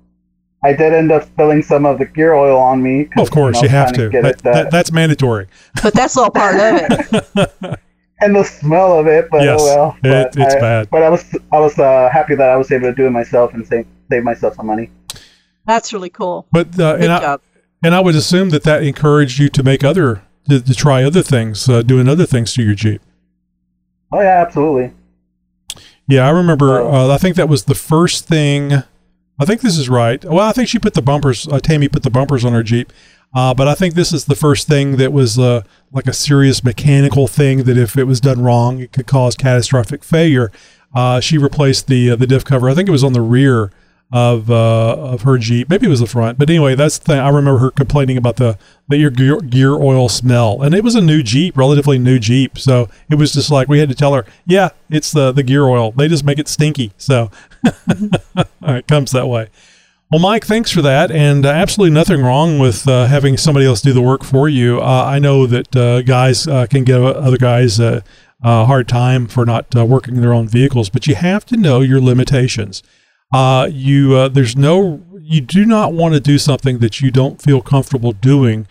I 0.62 0.73
did 0.74 0.93
end 0.93 1.11
up 1.11 1.24
spilling 1.24 1.62
some 1.62 1.87
of 1.87 1.99
the 1.99 2.05
gear 2.05 2.35
oil 2.35 2.59
on 2.59 2.82
me. 2.82 3.09
Of 3.16 3.31
course, 3.31 3.57
know, 3.57 3.62
you 3.62 3.69
have 3.70 3.93
trying 3.95 4.11
to. 4.11 4.11
get 4.11 4.23
That, 4.23 4.31
it, 4.41 4.47
uh, 4.47 4.53
that, 4.53 4.70
that's 4.70 4.93
mandatory. 4.93 5.47
But 5.82 5.95
that's 5.95 6.16
all 6.16 6.31
part 6.31 6.55
of 6.57 6.61
it. 6.61 7.81
and 8.20 8.37
the 8.37 8.45
smell 8.45 8.99
of 8.99 9.07
it, 9.07 9.28
but 9.31 9.43
Yes, 9.43 9.61
oh 9.62 9.65
well. 9.65 9.97
it- 10.05 10.37
it's 10.37 10.55
I, 10.55 10.61
bad. 10.61 10.91
But 10.91 11.03
I 11.03 11.09
was 11.09 11.24
I 11.53 11.59
was 11.59 11.78
uh, 11.78 12.09
happy 12.12 12.35
that 12.35 12.49
I 12.51 12.57
was 12.57 12.70
able 12.70 12.89
to 12.91 12.95
do 12.95 13.07
it 13.07 13.11
myself 13.11 13.55
and 13.55 13.66
save 13.66 13.87
save 14.11 14.23
myself 14.23 14.55
some 14.57 14.66
money. 14.66 14.91
That's 15.66 15.93
really 15.93 16.11
cool. 16.11 16.47
But 16.53 16.69
uh, 16.78 16.97
Good 16.97 17.05
and 17.05 17.12
I 17.12 17.20
job. 17.20 17.41
and 17.82 17.95
I 17.95 18.01
would 18.01 18.15
assume 18.15 18.51
that 18.51 18.65
that 18.65 18.82
encouraged 18.82 19.39
you 19.39 19.49
to 19.51 19.62
make 19.62 19.82
other 19.82 20.23
to, 20.49 20.61
to 20.61 20.74
try 20.74 21.03
other 21.05 21.23
things, 21.23 21.69
uh, 21.69 21.81
doing 21.82 22.09
other 22.09 22.27
things 22.27 22.53
to 22.55 22.62
your 22.62 22.74
Jeep. 22.74 23.01
Oh 24.12 24.20
yeah, 24.20 24.43
absolutely. 24.47 24.93
Yeah, 26.09 26.27
I 26.27 26.31
remember. 26.31 26.82
Uh, 26.82 27.09
I 27.15 27.19
think 27.19 27.37
that 27.37 27.49
was 27.49 27.65
the 27.65 27.74
first 27.74 28.27
thing. 28.27 28.82
I 29.40 29.46
think 29.46 29.62
this 29.62 29.78
is 29.78 29.88
right. 29.88 30.22
Well, 30.22 30.46
I 30.46 30.52
think 30.52 30.68
she 30.68 30.78
put 30.78 30.92
the 30.92 31.00
bumpers. 31.00 31.48
Uh, 31.48 31.58
Tammy 31.60 31.88
put 31.88 32.02
the 32.02 32.10
bumpers 32.10 32.44
on 32.44 32.52
her 32.52 32.62
Jeep. 32.62 32.92
Uh, 33.32 33.54
but 33.54 33.66
I 33.66 33.74
think 33.74 33.94
this 33.94 34.12
is 34.12 34.26
the 34.26 34.34
first 34.34 34.68
thing 34.68 34.96
that 34.98 35.14
was 35.14 35.38
uh, 35.38 35.62
like 35.92 36.06
a 36.06 36.12
serious 36.12 36.62
mechanical 36.62 37.26
thing 37.26 37.62
that 37.64 37.78
if 37.78 37.96
it 37.96 38.04
was 38.04 38.20
done 38.20 38.42
wrong, 38.42 38.80
it 38.80 38.92
could 38.92 39.06
cause 39.06 39.36
catastrophic 39.36 40.04
failure. 40.04 40.52
Uh, 40.94 41.20
she 41.20 41.38
replaced 41.38 41.86
the 41.86 42.10
uh, 42.10 42.16
the 42.16 42.26
diff 42.26 42.44
cover. 42.44 42.68
I 42.68 42.74
think 42.74 42.88
it 42.88 42.92
was 42.92 43.04
on 43.04 43.14
the 43.14 43.20
rear 43.22 43.70
of 44.12 44.51
uh, 44.51 44.97
of 44.97 45.23
her 45.23 45.39
Jeep. 45.39 45.70
Maybe 45.70 45.87
it 45.87 45.91
was 45.91 46.01
the 46.01 46.07
front. 46.07 46.39
But 46.39 46.51
anyway, 46.51 46.74
that's 46.74 46.99
the 46.99 47.05
thing. 47.05 47.19
I 47.19 47.28
remember 47.28 47.59
her 47.59 47.70
complaining 47.70 48.16
about 48.16 48.37
the 48.37 48.59
the 48.89 48.97
your 48.97 49.11
gear, 49.11 49.41
gear 49.41 49.74
oil 49.74 50.09
smell, 50.09 50.62
and 50.62 50.74
it 50.74 50.82
was 50.82 50.95
a 50.95 51.01
new 51.01 51.23
Jeep, 51.23 51.57
relatively 51.57 51.99
new 51.99 52.19
Jeep. 52.19 52.59
So 52.59 52.89
it 53.09 53.16
was 53.16 53.32
just 53.32 53.51
like 53.51 53.69
we 53.69 53.78
had 53.78 53.89
to 53.89 53.95
tell 53.95 54.15
her, 54.15 54.24
yeah, 54.47 54.70
it's 54.89 55.12
the 55.12 55.32
the 55.32 55.43
gear 55.43 55.66
oil. 55.66 55.93
They 55.93 56.09
just 56.09 56.24
make 56.24 56.39
it 56.39 56.49
stinky. 56.49 56.93
So 56.97 57.31
it 58.62 58.87
comes 58.89 59.12
that 59.12 59.28
way. 59.28 59.49
Well, 60.11 60.20
Mike, 60.20 60.45
thanks 60.45 60.73
for 60.73 60.82
that, 60.82 61.12
and 61.12 61.47
uh, 61.47 61.51
absolutely 61.51 61.95
nothing 61.95 62.20
wrong 62.20 62.59
with 62.59 62.89
uh, 62.89 63.07
having 63.07 63.37
somebody 63.37 63.65
else 63.65 63.81
do 63.81 63.93
the 63.93 64.03
work 64.03 64.24
for 64.24 64.49
you. 64.49 64.81
Uh, 64.81 65.05
I 65.07 65.20
know 65.20 65.47
that 65.47 65.77
uh, 65.77 66.03
guys 66.03 66.49
uh, 66.49 66.66
can 66.66 66.82
give 66.82 67.01
other 67.01 67.37
guys 67.37 67.78
a, 67.78 68.03
hard 68.43 68.89
time 68.89 69.28
for 69.28 69.45
not 69.47 69.73
working 69.73 70.20
their 70.20 70.32
own 70.32 70.49
vehicles, 70.49 70.89
but 70.89 71.07
you 71.07 71.15
have 71.15 71.47
to 71.47 71.57
know 71.57 71.81
your 71.81 72.01
limitations. 72.01 72.82
Uh, 73.32 73.69
you 73.70 74.15
uh, 74.15 74.28
there's 74.28 74.57
no 74.57 75.02
you 75.20 75.40
do 75.40 75.65
not 75.65 75.93
want 75.93 76.15
to 76.15 76.20
do 76.20 76.39
something 76.39 76.78
that 76.78 77.01
you 77.01 77.11
don't 77.11 77.40
feel 77.40 77.61
comfortable 77.61 78.12
doing, 78.12 78.66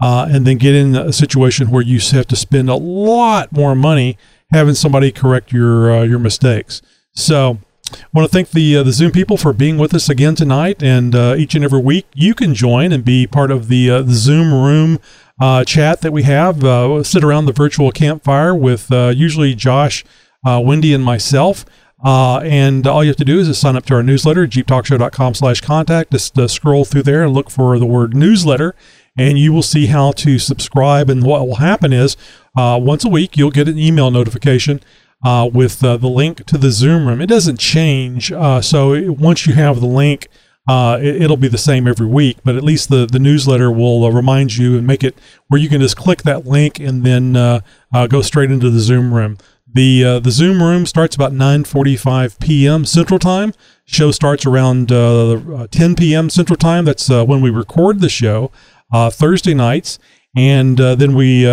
uh, 0.00 0.28
and 0.30 0.46
then 0.46 0.56
get 0.58 0.74
in 0.74 0.94
a 0.94 1.12
situation 1.12 1.70
where 1.70 1.82
you 1.82 1.98
have 2.12 2.26
to 2.28 2.36
spend 2.36 2.70
a 2.70 2.76
lot 2.76 3.50
more 3.50 3.74
money 3.74 4.16
having 4.52 4.74
somebody 4.74 5.10
correct 5.10 5.52
your 5.52 5.92
uh, 5.92 6.02
your 6.02 6.18
mistakes. 6.18 6.82
So. 7.14 7.58
I 7.92 8.06
want 8.14 8.28
to 8.28 8.32
thank 8.32 8.50
the 8.50 8.78
uh, 8.78 8.82
the 8.82 8.92
Zoom 8.92 9.12
people 9.12 9.36
for 9.36 9.52
being 9.52 9.76
with 9.76 9.94
us 9.94 10.08
again 10.08 10.34
tonight, 10.34 10.82
and 10.82 11.14
uh, 11.14 11.34
each 11.36 11.54
and 11.54 11.62
every 11.62 11.80
week 11.80 12.06
you 12.14 12.34
can 12.34 12.54
join 12.54 12.92
and 12.92 13.04
be 13.04 13.26
part 13.26 13.50
of 13.50 13.68
the 13.68 13.88
the 14.02 14.14
Zoom 14.14 14.52
room 14.52 14.98
chat 15.66 16.00
that 16.00 16.10
we 16.10 16.22
have. 16.22 16.62
We'll 16.62 17.04
sit 17.04 17.22
around 17.22 17.44
the 17.44 17.52
virtual 17.52 17.92
campfire 17.92 18.54
with 18.54 18.90
usually 18.90 19.54
Josh, 19.54 20.02
Wendy, 20.44 20.94
and 20.94 21.04
myself. 21.04 21.66
Uh, 22.04 22.38
and 22.40 22.86
all 22.86 23.02
you 23.02 23.08
have 23.08 23.16
to 23.16 23.24
do 23.24 23.38
is 23.38 23.48
just 23.48 23.62
sign 23.62 23.76
up 23.76 23.86
to 23.86 23.94
our 23.94 24.02
newsletter, 24.02 24.46
jeeptalkshow.com 24.46 25.32
slash 25.34 25.62
contact. 25.62 26.12
Just 26.12 26.38
uh, 26.38 26.46
scroll 26.46 26.84
through 26.84 27.04
there 27.04 27.24
and 27.24 27.32
look 27.32 27.50
for 27.50 27.78
the 27.78 27.86
word 27.86 28.14
newsletter, 28.14 28.74
and 29.16 29.38
you 29.38 29.52
will 29.54 29.62
see 29.62 29.86
how 29.86 30.12
to 30.12 30.38
subscribe. 30.38 31.08
And 31.08 31.22
what 31.24 31.46
will 31.48 31.56
happen 31.56 31.94
is 31.94 32.16
uh, 32.56 32.78
once 32.80 33.04
a 33.04 33.08
week, 33.08 33.38
you'll 33.38 33.50
get 33.50 33.68
an 33.68 33.78
email 33.78 34.10
notification 34.10 34.80
uh, 35.24 35.48
with 35.50 35.82
uh, 35.82 35.96
the 35.96 36.08
link 36.08 36.44
to 36.44 36.58
the 36.58 36.70
Zoom 36.70 37.08
room. 37.08 37.22
It 37.22 37.26
doesn't 37.28 37.58
change. 37.58 38.30
Uh, 38.30 38.60
so 38.60 38.92
it- 38.92 39.16
once 39.16 39.46
you 39.46 39.54
have 39.54 39.80
the 39.80 39.86
link, 39.86 40.28
it, 40.68 41.30
will 41.30 41.38
be 41.38 41.48
the 41.48 41.56
same 41.56 41.88
every 41.88 42.06
week, 42.06 42.36
but 42.44 42.54
at 42.54 42.62
least 42.62 42.90
the, 42.90 43.06
the 43.06 43.18
newsletter 43.18 43.70
will 43.70 44.10
remind 44.12 44.56
you 44.56 44.76
and 44.76 44.86
make 44.86 45.02
it 45.02 45.16
where 45.48 45.60
you 45.60 45.70
can 45.70 45.80
just 45.80 45.96
click 45.96 46.22
that 46.22 46.46
link 46.46 46.78
and 46.78 47.02
then 47.02 47.32
go 48.08 48.20
straight 48.20 48.50
into 48.50 48.68
the 48.68 48.80
Zoom 48.80 49.14
room. 49.14 49.38
The 49.74 50.04
uh, 50.04 50.18
the 50.20 50.30
Zoom 50.30 50.62
room 50.62 50.86
starts 50.86 51.16
about 51.16 51.32
9:45 51.32 52.38
p.m. 52.38 52.84
Central 52.84 53.18
Time. 53.18 53.52
Show 53.84 54.12
starts 54.12 54.46
around 54.46 54.92
uh, 54.92 55.32
uh, 55.32 55.66
10 55.66 55.96
p.m. 55.96 56.30
Central 56.30 56.56
Time. 56.56 56.84
That's 56.84 57.10
uh, 57.10 57.24
when 57.24 57.40
we 57.40 57.50
record 57.50 58.00
the 58.00 58.08
show 58.08 58.52
uh, 58.92 59.10
Thursday 59.10 59.52
nights, 59.52 59.98
and 60.36 60.80
uh, 60.80 60.94
then 60.94 61.14
we 61.14 61.44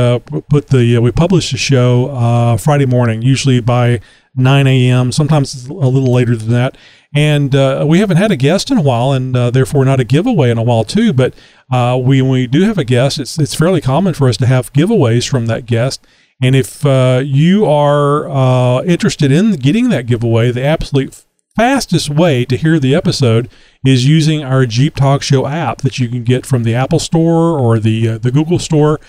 put 0.49 0.68
the 0.68 0.99
we 0.99 1.11
publish 1.11 1.52
the 1.52 1.57
show 1.57 2.56
Friday 2.60 2.85
morning, 2.85 3.23
usually 3.23 3.60
by 3.60 3.99
9 4.35 4.68
a.m. 4.68 5.11
Sometimes 5.11 5.65
a 5.65 5.73
little 5.73 6.14
later 6.14 6.35
than 6.35 6.52
that. 6.52 6.77
And 7.14 7.53
we 7.89 7.99
haven't 7.99 8.18
had 8.18 8.31
a 8.31 8.38
guest 8.38 8.69
in 8.69 8.77
a 8.77 8.84
while, 8.84 9.14
and 9.14 9.34
therefore 9.34 9.84
not 9.84 9.99
a 9.99 10.06
giveaway 10.06 10.52
in 10.52 10.60
a 10.60 10.64
while 10.64 10.84
too. 10.84 11.11
But 11.11 11.34
we, 11.72 12.22
when 12.22 12.30
we 12.30 12.45
do 12.45 12.61
have 12.61 12.77
a 12.77 12.84
guest, 12.84 13.19
it's 13.19 13.39
it's 13.39 13.56
fairly 13.56 13.81
common 13.81 14.14
for 14.14 14.30
us 14.30 14.38
to 14.38 14.45
have 14.45 14.72
giveaways 14.73 15.27
from 15.27 15.48
that 15.48 15.65
guest. 15.65 16.06
And 16.42 16.56
if 16.56 16.84
uh, 16.86 17.22
you 17.24 17.66
are 17.66 18.28
uh, 18.28 18.84
interested 18.84 19.32
in 19.32 19.54
getting 19.54 19.90
that 19.90 20.08
giveaway, 20.08 20.52
the 20.52 20.64
absolute 20.64 21.24
fastest 21.56 22.10
way 22.10 22.46
to 22.46 22.58
hear 22.58 22.80
the 22.80 22.96
episode 22.96 23.50
is 23.86 24.08
using 24.08 24.44
our 24.44 24.66
Jeep 24.66 24.96
Talk 24.96 25.22
Show 25.22 25.46
app 25.46 25.80
that 25.80 26.00
you 26.00 26.10
can 26.10 26.24
get 26.24 26.46
from 26.46 26.64
the 26.64 26.74
Apple 26.74 26.98
Store 27.00 27.60
or 27.60 27.78
the 27.78 28.10
uh, 28.10 28.18
the 28.18 28.32
Google 28.32 28.58
Store. 28.58 29.00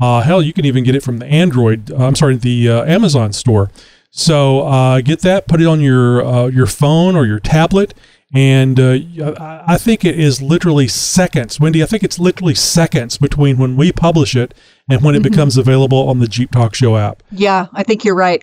Uh, 0.00 0.20
hell, 0.20 0.42
you 0.42 0.52
can 0.52 0.64
even 0.66 0.84
get 0.84 0.94
it 0.94 1.02
from 1.02 1.18
the 1.18 1.26
Android. 1.26 1.90
uh, 1.90 2.06
I'm 2.06 2.14
sorry, 2.16 2.36
the 2.36 2.68
uh, 2.68 2.84
Amazon 2.84 3.32
Store. 3.32 3.70
So 4.10 5.00
get 5.02 5.20
that, 5.20 5.48
put 5.48 5.62
it 5.62 5.66
on 5.66 5.80
your 5.80 6.50
your 6.50 6.66
phone 6.66 7.16
or 7.16 7.24
your 7.24 7.40
tablet, 7.40 7.94
and 8.34 8.80
uh, 8.80 8.98
I 9.66 9.76
think 9.78 10.04
it 10.04 10.18
is 10.18 10.40
literally 10.40 10.88
seconds. 10.88 11.60
Wendy, 11.60 11.82
I 11.82 11.86
think 11.86 12.02
it's 12.02 12.18
literally 12.18 12.54
seconds 12.54 13.18
between 13.18 13.58
when 13.58 13.76
we 13.76 13.92
publish 13.92 14.34
it 14.34 14.54
and 14.90 15.02
when 15.02 15.14
it 15.14 15.20
Mhm. 15.20 15.30
becomes 15.30 15.56
available 15.56 16.08
on 16.08 16.18
the 16.20 16.26
Jeep 16.28 16.50
Talk 16.50 16.74
Show 16.74 16.96
app. 16.96 17.22
Yeah, 17.30 17.66
I 17.74 17.82
think 17.82 18.04
you're 18.04 18.14
right. 18.14 18.42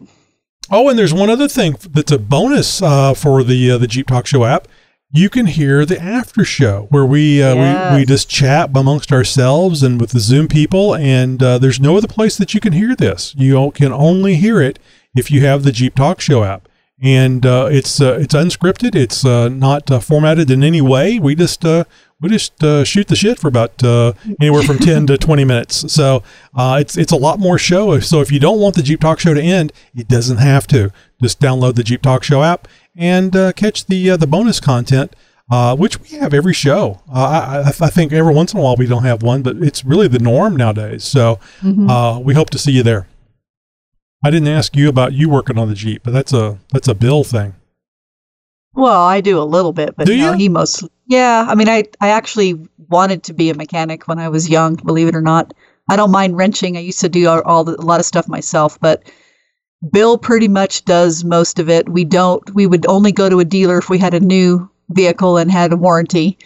Oh, 0.72 0.88
and 0.90 1.00
there's 1.00 1.14
one 1.14 1.30
other 1.32 1.48
thing 1.48 1.76
that's 1.92 2.12
a 2.12 2.20
bonus 2.20 2.82
uh, 2.82 3.14
for 3.16 3.44
the 3.44 3.72
uh, 3.72 3.78
the 3.80 3.88
Jeep 3.88 4.08
Talk 4.08 4.28
Show 4.28 4.46
app. 4.46 4.68
You 5.12 5.28
can 5.28 5.48
hear 5.48 5.86
the 5.88 6.00
after 6.00 6.46
show 6.46 6.86
where 6.92 7.04
we 7.06 7.42
uh, 7.42 7.56
we, 7.56 7.98
we 8.02 8.06
just 8.06 8.30
chat 8.30 8.70
amongst 8.76 9.12
ourselves 9.12 9.82
and 9.82 10.00
with 10.00 10.12
the 10.12 10.20
Zoom 10.20 10.48
people. 10.48 10.96
And 10.96 11.42
uh, 11.42 11.58
there's 11.58 11.80
no 11.80 11.98
other 11.98 12.08
place 12.08 12.38
that 12.38 12.54
you 12.54 12.60
can 12.60 12.74
hear 12.74 12.96
this. 12.96 13.34
You 13.36 13.72
can 13.74 13.92
only 13.92 14.36
hear 14.36 14.62
it 14.62 14.78
if 15.16 15.32
you 15.32 15.42
have 15.44 15.64
the 15.64 15.72
Jeep 15.72 15.96
Talk 15.96 16.22
Show 16.22 16.44
app. 16.44 16.69
And 17.02 17.46
uh, 17.46 17.70
it's 17.72 18.02
uh, 18.02 18.18
it's 18.20 18.34
unscripted. 18.34 18.94
It's 18.94 19.24
uh, 19.24 19.48
not 19.48 19.90
uh, 19.90 20.00
formatted 20.02 20.52
in 20.52 20.64
any 20.64 20.82
way. 20.82 21.18
We 21.18 21.34
just 21.34 21.64
uh, 21.64 21.86
we 22.20 22.28
just 22.28 22.62
uh, 22.62 22.84
shoot 22.84 23.08
the 23.08 23.16
shit 23.16 23.40
for 23.40 23.48
about 23.48 23.82
uh, 23.82 24.12
anywhere 24.42 24.64
from 24.64 24.80
ten 24.80 25.08
to 25.08 25.18
twenty 25.18 25.46
minutes. 25.46 25.94
So 25.94 26.24
uh, 26.54 26.78
it's 26.82 26.98
it's 26.98 27.14
a 27.14 27.16
lot 27.16 27.40
more 27.40 27.58
show. 27.58 28.00
So 28.02 28.20
if 28.20 28.34
you 28.34 28.40
don't 28.42 28.60
want 28.60 28.76
the 28.76 28.84
Jeep 28.84 29.00
Talk 29.00 29.20
Show 29.22 29.34
to 29.34 29.42
end, 29.42 29.72
it 29.96 30.10
doesn't 30.10 30.38
have 30.38 30.68
to. 30.68 30.92
Just 31.22 31.40
download 31.40 31.76
the 31.76 31.84
Jeep 31.84 32.02
Talk 32.02 32.24
Show 32.24 32.44
app 32.44 32.68
and 32.98 33.34
uh, 33.34 33.54
catch 33.54 33.86
the 33.86 34.12
uh, 34.12 34.18
the 34.18 34.28
bonus 34.28 34.60
content, 34.60 35.16
uh, 35.50 35.78
which 35.78 36.02
we 36.02 36.10
have 36.18 36.34
every 36.34 36.54
show. 36.54 37.02
Uh, 37.10 37.64
I, 37.66 37.86
I 37.86 37.90
think 37.90 38.12
every 38.12 38.34
once 38.34 38.52
in 38.54 38.60
a 38.60 38.62
while 38.62 38.76
we 38.76 38.88
don't 38.88 39.04
have 39.06 39.24
one, 39.24 39.42
but 39.42 39.56
it's 39.64 39.86
really 39.86 40.10
the 40.10 40.20
norm 40.20 40.58
nowadays. 40.58 41.06
So 41.06 41.40
Mhm. 41.64 41.90
uh, 41.90 42.20
we 42.20 42.34
hope 42.34 42.50
to 42.50 42.58
see 42.58 42.74
you 42.74 42.84
there. 42.84 43.08
I 44.24 44.30
didn't 44.32 44.50
ask 44.50 44.76
you 44.76 44.90
about 44.90 45.14
you 45.14 45.30
working 45.30 45.58
on 45.58 45.70
the 45.70 45.76
Jeep, 45.76 46.02
but 46.04 46.12
that's 46.12 46.34
a 46.34 46.60
that's 46.72 46.88
a 46.88 46.94
Bill 46.96 47.24
thing. 47.24 47.56
Well, 48.74 49.02
I 49.02 49.22
do 49.22 49.40
a 49.40 49.44
little 49.44 49.74
bit, 49.74 49.96
but 49.98 50.06
Do 50.08 50.16
no, 50.18 50.32
you? 50.32 50.38
he 50.38 50.50
mostly. 50.50 50.90
Yeah, 51.08 51.46
I 51.48 51.56
mean, 51.56 51.70
I 51.70 51.86
I 52.00 52.10
actually 52.10 52.68
wanted 52.90 53.24
to 53.24 53.34
be 53.34 53.50
a 53.50 53.56
mechanic 53.56 54.08
when 54.08 54.20
I 54.20 54.30
was 54.30 54.50
young. 54.50 54.76
Believe 54.76 55.08
it 55.08 55.16
or 55.16 55.22
not, 55.22 55.54
I 55.90 55.96
don't 55.96 56.12
mind 56.12 56.38
wrenching. 56.38 56.78
I 56.78 56.82
used 56.82 57.00
to 57.02 57.10
do 57.10 57.28
all, 57.28 57.42
all 57.42 57.64
the, 57.64 57.76
a 57.80 57.82
lot 57.82 58.00
of 58.00 58.06
stuff 58.06 58.28
myself, 58.28 58.80
but 58.80 59.04
Bill 59.92 60.18
pretty 60.18 60.48
much 60.48 60.86
does 60.86 61.24
most 61.24 61.58
of 61.58 61.70
it. 61.70 61.88
We 61.90 62.04
don't. 62.06 62.54
We 62.54 62.68
would 62.68 62.86
only 62.88 63.12
go 63.12 63.30
to 63.30 63.40
a 63.40 63.46
dealer 63.46 63.78
if 63.78 63.90
we 63.90 63.98
had 63.98 64.14
a 64.14 64.20
new 64.20 64.70
vehicle 64.90 65.38
and 65.38 65.50
had 65.52 65.72
a 65.74 65.78
warranty. 65.78 66.38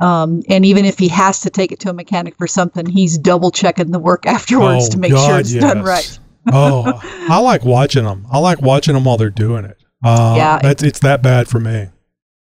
Um, 0.00 0.42
and 0.48 0.66
even 0.66 0.84
if 0.84 0.98
he 0.98 1.06
has 1.08 1.40
to 1.42 1.50
take 1.50 1.70
it 1.70 1.80
to 1.80 1.90
a 1.90 1.92
mechanic 1.94 2.36
for 2.36 2.48
something, 2.48 2.84
he's 2.84 3.16
double 3.16 3.52
checking 3.52 3.92
the 3.92 4.00
work 4.00 4.26
afterwards 4.26 4.88
Oh, 4.88 4.90
to 4.90 4.98
make 4.98 5.12
sure 5.12 5.28
God, 5.28 5.40
it's 5.40 5.54
done 5.54 5.82
right. 5.82 6.18
Oh, 6.52 7.00
I 7.28 7.38
like 7.40 7.64
watching 7.64 8.04
them. 8.04 8.26
I 8.30 8.38
like 8.38 8.60
watching 8.62 8.94
them 8.94 9.04
while 9.04 9.16
they're 9.16 9.30
doing 9.30 9.64
it. 9.64 9.78
Uh, 10.02 10.34
Yeah. 10.36 10.58
that's 10.60 10.82
it's 10.82 11.00
that 11.00 11.22
bad 11.22 11.48
for 11.48 11.58
me. 11.60 11.88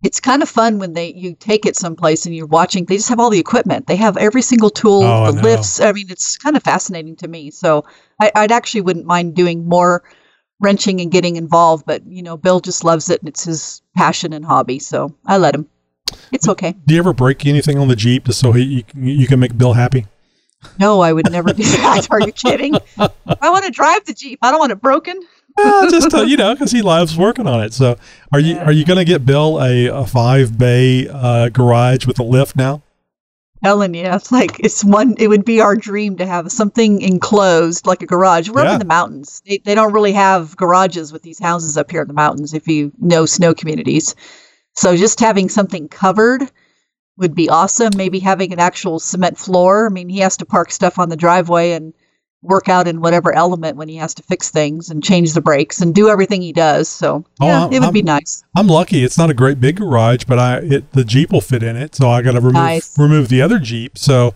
it's 0.02 0.20
kind 0.20 0.42
of 0.42 0.48
fun 0.48 0.78
when 0.78 0.92
they 0.92 1.12
you 1.14 1.34
take 1.34 1.64
it 1.66 1.76
someplace 1.76 2.26
and 2.26 2.34
you're 2.34 2.46
watching 2.46 2.84
they 2.84 2.96
just 2.96 3.08
have 3.08 3.20
all 3.20 3.30
the 3.30 3.38
equipment 3.38 3.86
they 3.86 3.96
have 3.96 4.16
every 4.16 4.42
single 4.42 4.68
tool 4.70 5.02
Oh, 5.04 5.30
the 5.30 5.36
know. 5.40 5.48
lifts 5.48 5.80
i 5.80 5.92
mean 5.92 6.06
it's 6.10 6.36
kind 6.36 6.56
of 6.56 6.62
fascinating 6.62 7.16
to 7.16 7.28
me 7.28 7.50
so 7.50 7.84
I, 8.20 8.30
i'd 8.34 8.52
actually 8.52 8.82
wouldn't 8.82 9.06
mind 9.06 9.34
doing 9.34 9.66
more 9.66 10.02
wrenching 10.60 11.00
and 11.00 11.10
getting 11.10 11.36
involved 11.36 11.86
but 11.86 12.04
you 12.06 12.22
know 12.22 12.36
bill 12.36 12.60
just 12.60 12.84
loves 12.84 13.08
it 13.08 13.20
and 13.20 13.28
it's 13.28 13.44
his 13.44 13.80
passion 13.96 14.32
and 14.34 14.44
hobby 14.44 14.78
so 14.78 15.14
i 15.26 15.36
let 15.38 15.54
him 15.54 15.66
it's 16.32 16.48
okay 16.48 16.74
Do 16.86 16.94
you 16.94 17.00
ever 17.00 17.12
break 17.14 17.46
anything 17.46 17.78
on 17.78 17.88
the 17.88 17.96
Jeep 17.96 18.24
just 18.26 18.40
so 18.40 18.52
he 18.52 18.84
you, 18.94 19.12
you 19.12 19.26
can 19.26 19.40
make 19.40 19.56
Bill 19.56 19.72
happy? 19.72 20.06
No 20.78 21.00
i 21.00 21.12
would 21.12 21.30
never 21.30 21.52
do 21.52 21.62
that 21.62 22.08
are 22.12 22.20
you 22.20 22.32
kidding 22.32 22.74
i 22.98 23.50
want 23.50 23.64
to 23.64 23.70
drive 23.70 24.04
the 24.04 24.14
jeep 24.14 24.38
i 24.42 24.50
don't 24.50 24.60
want 24.60 24.72
it 24.72 24.80
broken 24.80 25.20
Well, 25.56 25.90
just 25.90 26.12
uh, 26.12 26.22
you 26.26 26.36
know, 26.36 26.54
because 26.54 26.72
he 26.72 26.82
loves 26.82 27.16
working 27.16 27.46
on 27.46 27.62
it. 27.62 27.72
So, 27.72 27.96
are 28.32 28.40
you 28.40 28.56
are 28.58 28.72
you 28.72 28.84
going 28.84 28.98
to 28.98 29.04
get 29.04 29.24
Bill 29.24 29.62
a, 29.62 29.86
a 29.86 30.04
five 30.04 30.58
bay 30.58 31.06
uh, 31.08 31.48
garage 31.48 32.06
with 32.06 32.18
a 32.18 32.24
lift 32.24 32.56
now? 32.56 32.82
Helen, 33.62 33.94
yeah, 33.94 34.16
it's 34.16 34.32
like 34.32 34.58
it's 34.58 34.84
one. 34.84 35.14
It 35.16 35.28
would 35.28 35.44
be 35.44 35.60
our 35.60 35.76
dream 35.76 36.16
to 36.16 36.26
have 36.26 36.50
something 36.50 37.00
enclosed, 37.00 37.86
like 37.86 38.02
a 38.02 38.06
garage. 38.06 38.48
We're 38.48 38.62
up 38.62 38.72
in 38.72 38.78
the 38.80 38.84
mountains. 38.84 39.42
They, 39.46 39.58
they 39.58 39.76
don't 39.76 39.92
really 39.92 40.12
have 40.12 40.56
garages 40.56 41.12
with 41.12 41.22
these 41.22 41.38
houses 41.38 41.76
up 41.76 41.90
here 41.90 42.02
in 42.02 42.08
the 42.08 42.14
mountains. 42.14 42.52
If 42.52 42.66
you 42.66 42.92
know 42.98 43.24
snow 43.24 43.54
communities, 43.54 44.16
so 44.74 44.96
just 44.96 45.20
having 45.20 45.48
something 45.48 45.88
covered 45.88 46.50
would 47.16 47.34
be 47.34 47.48
awesome. 47.48 47.92
Maybe 47.96 48.18
having 48.18 48.52
an 48.52 48.58
actual 48.58 48.98
cement 48.98 49.38
floor. 49.38 49.86
I 49.86 49.90
mean, 49.90 50.08
he 50.08 50.18
has 50.18 50.36
to 50.38 50.44
park 50.46 50.70
stuff 50.72 50.98
on 50.98 51.08
the 51.08 51.16
driveway 51.16 51.72
and 51.72 51.92
work 52.42 52.68
out 52.68 52.86
in 52.86 53.00
whatever 53.00 53.34
element 53.34 53.76
when 53.78 53.88
he 53.88 53.96
has 53.96 54.12
to 54.12 54.22
fix 54.22 54.50
things 54.50 54.90
and 54.90 55.02
change 55.02 55.32
the 55.32 55.40
brakes 55.40 55.80
and 55.80 55.94
do 55.94 56.10
everything 56.10 56.42
he 56.42 56.52
does. 56.52 56.90
So 56.90 57.24
Oh, 57.40 57.46
yeah, 57.46 57.60
I'm- 57.62 57.72
it 57.72 57.80
would 57.80 57.94
be 57.94 58.00
I'm- 58.00 58.04
nice. 58.18 58.44
I'm 58.54 58.66
lucky. 58.66 59.02
It's 59.02 59.16
not 59.16 59.30
a 59.30 59.34
great 59.34 59.60
big 59.62 59.76
garage, 59.76 60.24
but 60.28 60.38
I 60.38 60.56
it 60.58 60.92
the 60.92 61.04
Jeep 61.04 61.32
will 61.32 61.40
fit 61.40 61.62
in 61.62 61.74
it. 61.76 61.94
So 61.94 62.10
I 62.10 62.20
got 62.20 62.32
to 62.32 62.40
remove 62.40 62.52
Nice. 62.54 62.98
remove 62.98 63.28
the 63.30 63.40
other 63.40 63.58
Jeep. 63.58 63.96
So, 63.96 64.34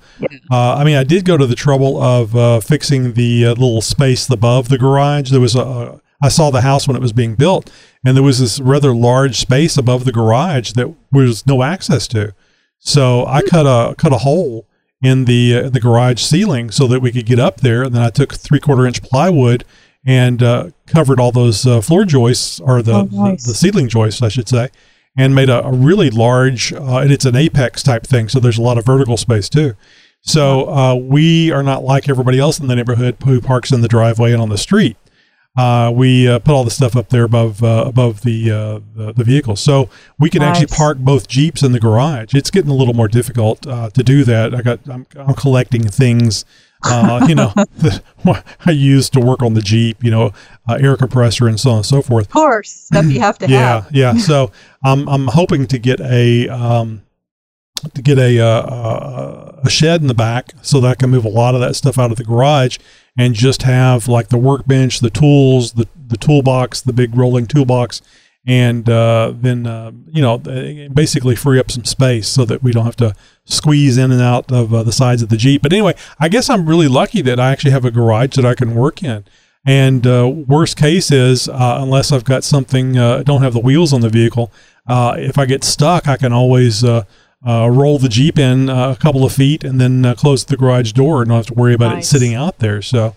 uh, 0.50 0.74
I 0.76 0.84
mean, 0.84 0.96
I 0.96 1.04
did 1.04 1.26
go 1.26 1.36
to 1.36 1.46
the 1.46 1.54
trouble 1.54 2.02
of 2.02 2.34
uh, 2.34 2.60
fixing 2.60 3.12
the 3.12 3.44
uh, 3.44 3.50
little 3.50 3.82
space 3.82 4.30
above 4.30 4.70
the 4.70 4.78
garage. 4.78 5.30
There 5.30 5.40
was 5.40 5.54
a 5.54 6.00
I 6.22 6.28
saw 6.30 6.50
the 6.50 6.62
house 6.62 6.88
when 6.88 6.96
it 6.96 7.02
was 7.02 7.12
being 7.12 7.34
built, 7.34 7.70
and 8.06 8.16
there 8.16 8.24
was 8.24 8.40
this 8.40 8.58
rather 8.58 8.92
large 8.94 9.36
space 9.38 9.76
above 9.76 10.04
the 10.06 10.12
garage 10.12 10.72
that 10.72 10.92
was 11.12 11.46
no 11.46 11.62
access 11.62 12.08
to. 12.08 12.32
So 12.78 13.26
I 13.26 13.42
cut 13.42 13.66
a 13.66 13.94
cut 13.96 14.12
a 14.12 14.18
hole 14.18 14.66
in 15.02 15.24
the 15.26 15.54
uh, 15.64 15.68
the 15.68 15.80
garage 15.80 16.22
ceiling 16.22 16.70
so 16.70 16.86
that 16.86 17.00
we 17.00 17.12
could 17.12 17.26
get 17.26 17.38
up 17.38 17.60
there. 17.60 17.82
And 17.84 17.94
then 17.94 18.02
I 18.02 18.10
took 18.10 18.34
three 18.34 18.60
quarter 18.60 18.86
inch 18.86 19.02
plywood 19.02 19.64
and 20.06 20.42
uh, 20.42 20.70
covered 20.86 21.20
all 21.20 21.32
those 21.32 21.66
uh, 21.66 21.80
floor 21.80 22.04
joists 22.04 22.60
or 22.60 22.82
the, 22.82 22.92
Oh, 22.94 23.08
nice. 23.10 23.44
the 23.44 23.50
the 23.50 23.54
ceiling 23.54 23.88
joists, 23.88 24.22
I 24.22 24.28
should 24.28 24.48
say, 24.48 24.68
and 25.16 25.34
made 25.34 25.50
a, 25.50 25.64
a 25.66 25.72
really 25.72 26.08
large. 26.10 26.72
Uh, 26.72 26.98
and 26.98 27.10
it's 27.12 27.24
an 27.24 27.36
apex 27.36 27.82
type 27.82 28.06
thing, 28.06 28.28
so 28.28 28.40
there's 28.40 28.58
a 28.58 28.62
lot 28.62 28.78
of 28.78 28.86
vertical 28.86 29.16
space 29.16 29.48
too. 29.48 29.74
So 30.22 30.68
uh, 30.68 30.94
we 30.94 31.50
are 31.52 31.62
not 31.62 31.84
like 31.84 32.08
everybody 32.08 32.38
else 32.38 32.58
in 32.58 32.66
the 32.66 32.74
neighborhood 32.76 33.16
who 33.24 33.40
parks 33.40 33.70
in 33.72 33.80
the 33.82 33.88
driveway 33.88 34.32
and 34.32 34.42
on 34.42 34.48
the 34.48 34.58
street. 34.58 34.96
Uh, 35.58 35.90
we 35.90 36.28
uh, 36.28 36.38
put 36.38 36.52
all 36.52 36.62
the 36.62 36.70
stuff 36.70 36.94
up 36.94 37.08
there 37.08 37.24
above 37.24 37.64
uh, 37.64 37.82
above 37.84 38.20
the, 38.20 38.48
uh, 38.48 38.80
the 38.94 39.12
the 39.12 39.24
vehicle, 39.24 39.56
so 39.56 39.90
we 40.16 40.30
can 40.30 40.40
actually 40.40 40.68
park 40.68 40.98
both 40.98 41.26
jeeps 41.26 41.64
in 41.64 41.72
the 41.72 41.80
garage. 41.80 42.32
It's 42.32 42.48
getting 42.48 42.70
a 42.70 42.74
little 42.74 42.94
more 42.94 43.08
difficult 43.08 43.66
uh, 43.66 43.90
to 43.90 44.04
do 44.04 44.22
that. 44.22 44.54
I 44.54 44.62
got 44.62 44.78
I'm, 44.88 45.04
I'm 45.16 45.34
collecting 45.34 45.88
things, 45.88 46.44
uh, 46.84 47.26
you 47.28 47.34
know, 47.34 47.52
that 47.78 48.02
I 48.66 48.70
use 48.70 49.10
to 49.10 49.20
work 49.20 49.42
on 49.42 49.54
the 49.54 49.60
jeep. 49.60 50.04
You 50.04 50.12
know, 50.12 50.32
uh, 50.68 50.74
air 50.74 50.96
compressor 50.96 51.48
and 51.48 51.58
so 51.58 51.70
on 51.70 51.76
and 51.78 51.86
so 51.86 52.02
forth. 52.02 52.26
Of 52.26 52.32
course, 52.32 52.70
stuff 52.70 53.06
you 53.06 53.18
have 53.18 53.38
to 53.38 53.48
yeah, 53.48 53.82
have. 53.82 53.88
Yeah, 53.90 54.12
yeah. 54.12 54.18
So 54.28 54.52
I'm 54.84 55.08
I'm 55.08 55.26
hoping 55.26 55.66
to 55.66 55.78
get 55.80 56.00
a 56.00 56.48
um, 56.50 57.02
to 57.80 58.02
get 58.02 58.18
a 58.18 58.38
uh, 58.40 58.44
uh, 58.44 59.60
a 59.64 59.70
shed 59.70 60.00
in 60.00 60.06
the 60.06 60.14
back 60.14 60.52
so 60.62 60.80
that 60.80 60.88
I 60.88 60.94
can 60.94 61.10
move 61.10 61.24
a 61.24 61.30
lot 61.30 61.54
of 61.54 61.60
that 61.60 61.76
stuff 61.76 61.98
out 61.98 62.10
of 62.10 62.16
the 62.16 62.24
garage 62.24 62.78
and 63.16 63.34
just 63.34 63.62
have 63.62 64.08
like 64.08 64.28
the 64.28 64.38
workbench, 64.38 65.00
the 65.00 65.10
tools, 65.10 65.72
the 65.72 65.88
the 66.06 66.16
toolbox, 66.16 66.80
the 66.80 66.92
big 66.92 67.14
rolling 67.16 67.46
toolbox, 67.46 68.00
and 68.46 68.88
uh, 68.88 69.32
then 69.34 69.66
uh, 69.66 69.92
you 70.08 70.22
know 70.22 70.38
basically 70.92 71.36
free 71.36 71.58
up 71.58 71.70
some 71.70 71.84
space 71.84 72.28
so 72.28 72.44
that 72.44 72.62
we 72.62 72.72
don't 72.72 72.84
have 72.84 72.96
to 72.96 73.14
squeeze 73.44 73.98
in 73.98 74.10
and 74.12 74.22
out 74.22 74.50
of 74.50 74.72
uh, 74.72 74.82
the 74.82 74.92
sides 74.92 75.22
of 75.22 75.28
the 75.28 75.36
Jeep. 75.36 75.62
But 75.62 75.72
anyway, 75.72 75.94
I 76.18 76.28
guess 76.28 76.48
I'm 76.48 76.68
really 76.68 76.88
lucky 76.88 77.22
that 77.22 77.40
I 77.40 77.52
actually 77.52 77.72
have 77.72 77.84
a 77.84 77.90
garage 77.90 78.36
that 78.36 78.46
I 78.46 78.54
can 78.54 78.74
work 78.74 79.02
in. 79.02 79.24
And 79.66 80.06
uh, 80.06 80.28
worst 80.28 80.78
case 80.78 81.10
is, 81.10 81.48
unless 81.52 82.10
I've 82.10 82.24
got 82.24 82.42
something, 82.42 82.92
don't 82.92 83.42
have 83.42 83.52
the 83.52 83.60
wheels 83.60 83.92
on 83.92 84.00
the 84.00 84.08
vehicle, 84.08 84.50
if 84.88 85.36
I 85.36 85.44
get 85.44 85.62
stuck, 85.62 86.08
I 86.08 86.16
can 86.16 86.32
always 86.32 86.82
uh, 87.46 87.68
roll 87.70 87.98
the 87.98 88.08
Jeep 88.08 88.38
in 88.38 88.68
uh, 88.68 88.90
a 88.90 88.96
couple 88.96 89.24
of 89.24 89.32
feet 89.32 89.64
and 89.64 89.80
then 89.80 90.04
uh, 90.04 90.14
close 90.14 90.44
the 90.44 90.56
garage 90.56 90.92
door 90.92 91.22
and 91.22 91.28
not 91.28 91.36
have 91.36 91.46
to 91.46 91.54
worry 91.54 91.74
about 91.74 91.98
it 91.98 92.04
sitting 92.04 92.34
out 92.34 92.58
there. 92.58 92.82
So 92.82 93.14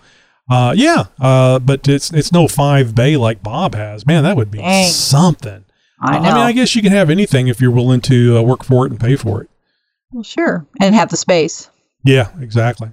Uh, 0.50 0.74
yeah, 0.76 1.04
uh, 1.20 1.58
but 1.60 1.86
it's 1.88 2.12
it's 2.12 2.32
no 2.32 2.46
five 2.48 2.94
bay 2.94 3.16
like 3.16 3.42
Bob 3.42 3.74
has. 3.74 4.04
Man, 4.06 4.24
that 4.24 4.36
would 4.36 4.50
be 4.50 4.58
Dang. 4.58 4.88
something. 4.88 5.64
I. 6.00 6.16
I 6.16 6.20
mean, 6.20 6.32
I 6.32 6.52
guess 6.52 6.74
you 6.74 6.82
can 6.82 6.92
have 6.92 7.10
anything 7.10 7.46
if 7.48 7.60
you're 7.60 7.70
willing 7.70 8.00
to 8.02 8.36
uh, 8.36 8.42
work 8.42 8.64
for 8.64 8.84
it 8.84 8.90
and 8.90 9.00
pay 9.00 9.16
for 9.16 9.40
it. 9.42 9.48
Well, 10.10 10.24
sure, 10.24 10.66
and 10.80 10.94
have 10.94 11.08
the 11.10 11.16
space. 11.16 11.70
Yeah, 12.04 12.28
exactly. 12.40 12.90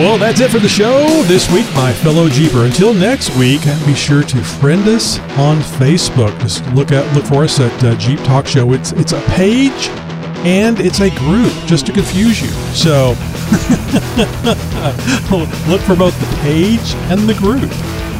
Well, 0.00 0.16
that's 0.16 0.40
it 0.40 0.50
for 0.50 0.58
the 0.58 0.66
show 0.66 1.04
this 1.24 1.52
week, 1.52 1.66
my 1.74 1.92
fellow 1.92 2.26
Jeeper. 2.26 2.64
Until 2.64 2.94
next 2.94 3.36
week, 3.36 3.60
be 3.84 3.92
sure 3.92 4.22
to 4.22 4.42
friend 4.42 4.88
us 4.88 5.18
on 5.36 5.58
Facebook. 5.58 6.32
Just 6.40 6.64
look 6.68 6.90
at 6.90 7.14
look 7.14 7.26
for 7.26 7.44
us 7.44 7.60
at 7.60 7.84
uh, 7.84 7.94
Jeep 7.96 8.18
Talk 8.20 8.46
Show. 8.46 8.72
It's 8.72 8.92
it's 8.92 9.12
a 9.12 9.20
page 9.26 9.88
and 10.38 10.80
it's 10.80 11.00
a 11.00 11.10
group, 11.10 11.52
just 11.66 11.84
to 11.84 11.92
confuse 11.92 12.40
you. 12.40 12.48
So 12.72 13.08
look 15.68 15.82
for 15.82 15.94
both 15.94 16.18
the 16.18 16.38
page 16.40 16.94
and 17.10 17.28
the 17.28 17.34
group. 17.34 17.70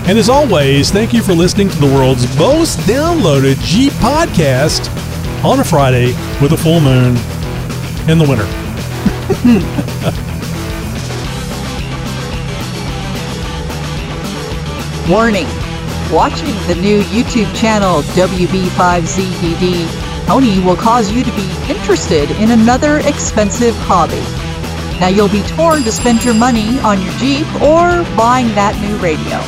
And 0.07 0.19
as 0.19 0.29
always, 0.29 0.91
thank 0.91 1.15
you 1.15 1.23
for 1.23 1.33
listening 1.33 1.71
to 1.71 1.79
the 1.79 1.87
world's 1.87 2.27
most 2.37 2.79
downloaded 2.81 3.59
Jeep 3.63 3.95
podcast 3.95 4.87
on 5.43 5.61
a 5.61 5.65
Friday 5.65 6.09
with 6.43 6.53
a 6.53 6.59
full 6.59 6.81
moon 6.81 7.17
in 8.07 8.19
the 8.19 8.27
winter. 8.29 10.27
Warning 15.11 15.49
Watching 16.13 16.55
the 16.69 16.77
new 16.81 17.03
YouTube 17.03 17.53
channel 17.57 18.03
WB5ZDD, 18.15 20.27
Tony 20.27 20.61
will 20.61 20.77
cause 20.77 21.11
you 21.11 21.25
to 21.25 21.31
be 21.33 21.51
interested 21.69 22.31
in 22.41 22.53
another 22.53 22.99
expensive 22.99 23.75
hobby. 23.79 24.21
Now 25.01 25.09
you'll 25.09 25.29
be 25.29 25.43
torn 25.49 25.83
to 25.83 25.91
spend 25.91 26.25
your 26.25 26.35
money 26.35 26.79
on 26.81 27.03
your 27.03 27.13
Jeep 27.15 27.45
or 27.57 28.05
buying 28.17 28.55
that 28.55 28.79
new 28.81 28.97
radio. 28.99 29.39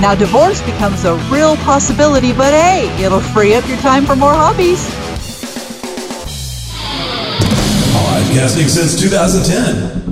Now 0.00 0.16
divorce 0.16 0.60
becomes 0.62 1.04
a 1.04 1.14
real 1.30 1.54
possibility, 1.58 2.32
but 2.32 2.52
hey, 2.52 2.88
it'll 3.00 3.20
free 3.20 3.54
up 3.54 3.68
your 3.68 3.78
time 3.78 4.04
for 4.04 4.16
more 4.16 4.34
hobbies. 4.34 4.84
Podcasting 7.94 8.68
since 8.68 9.00
2010. 9.00 10.07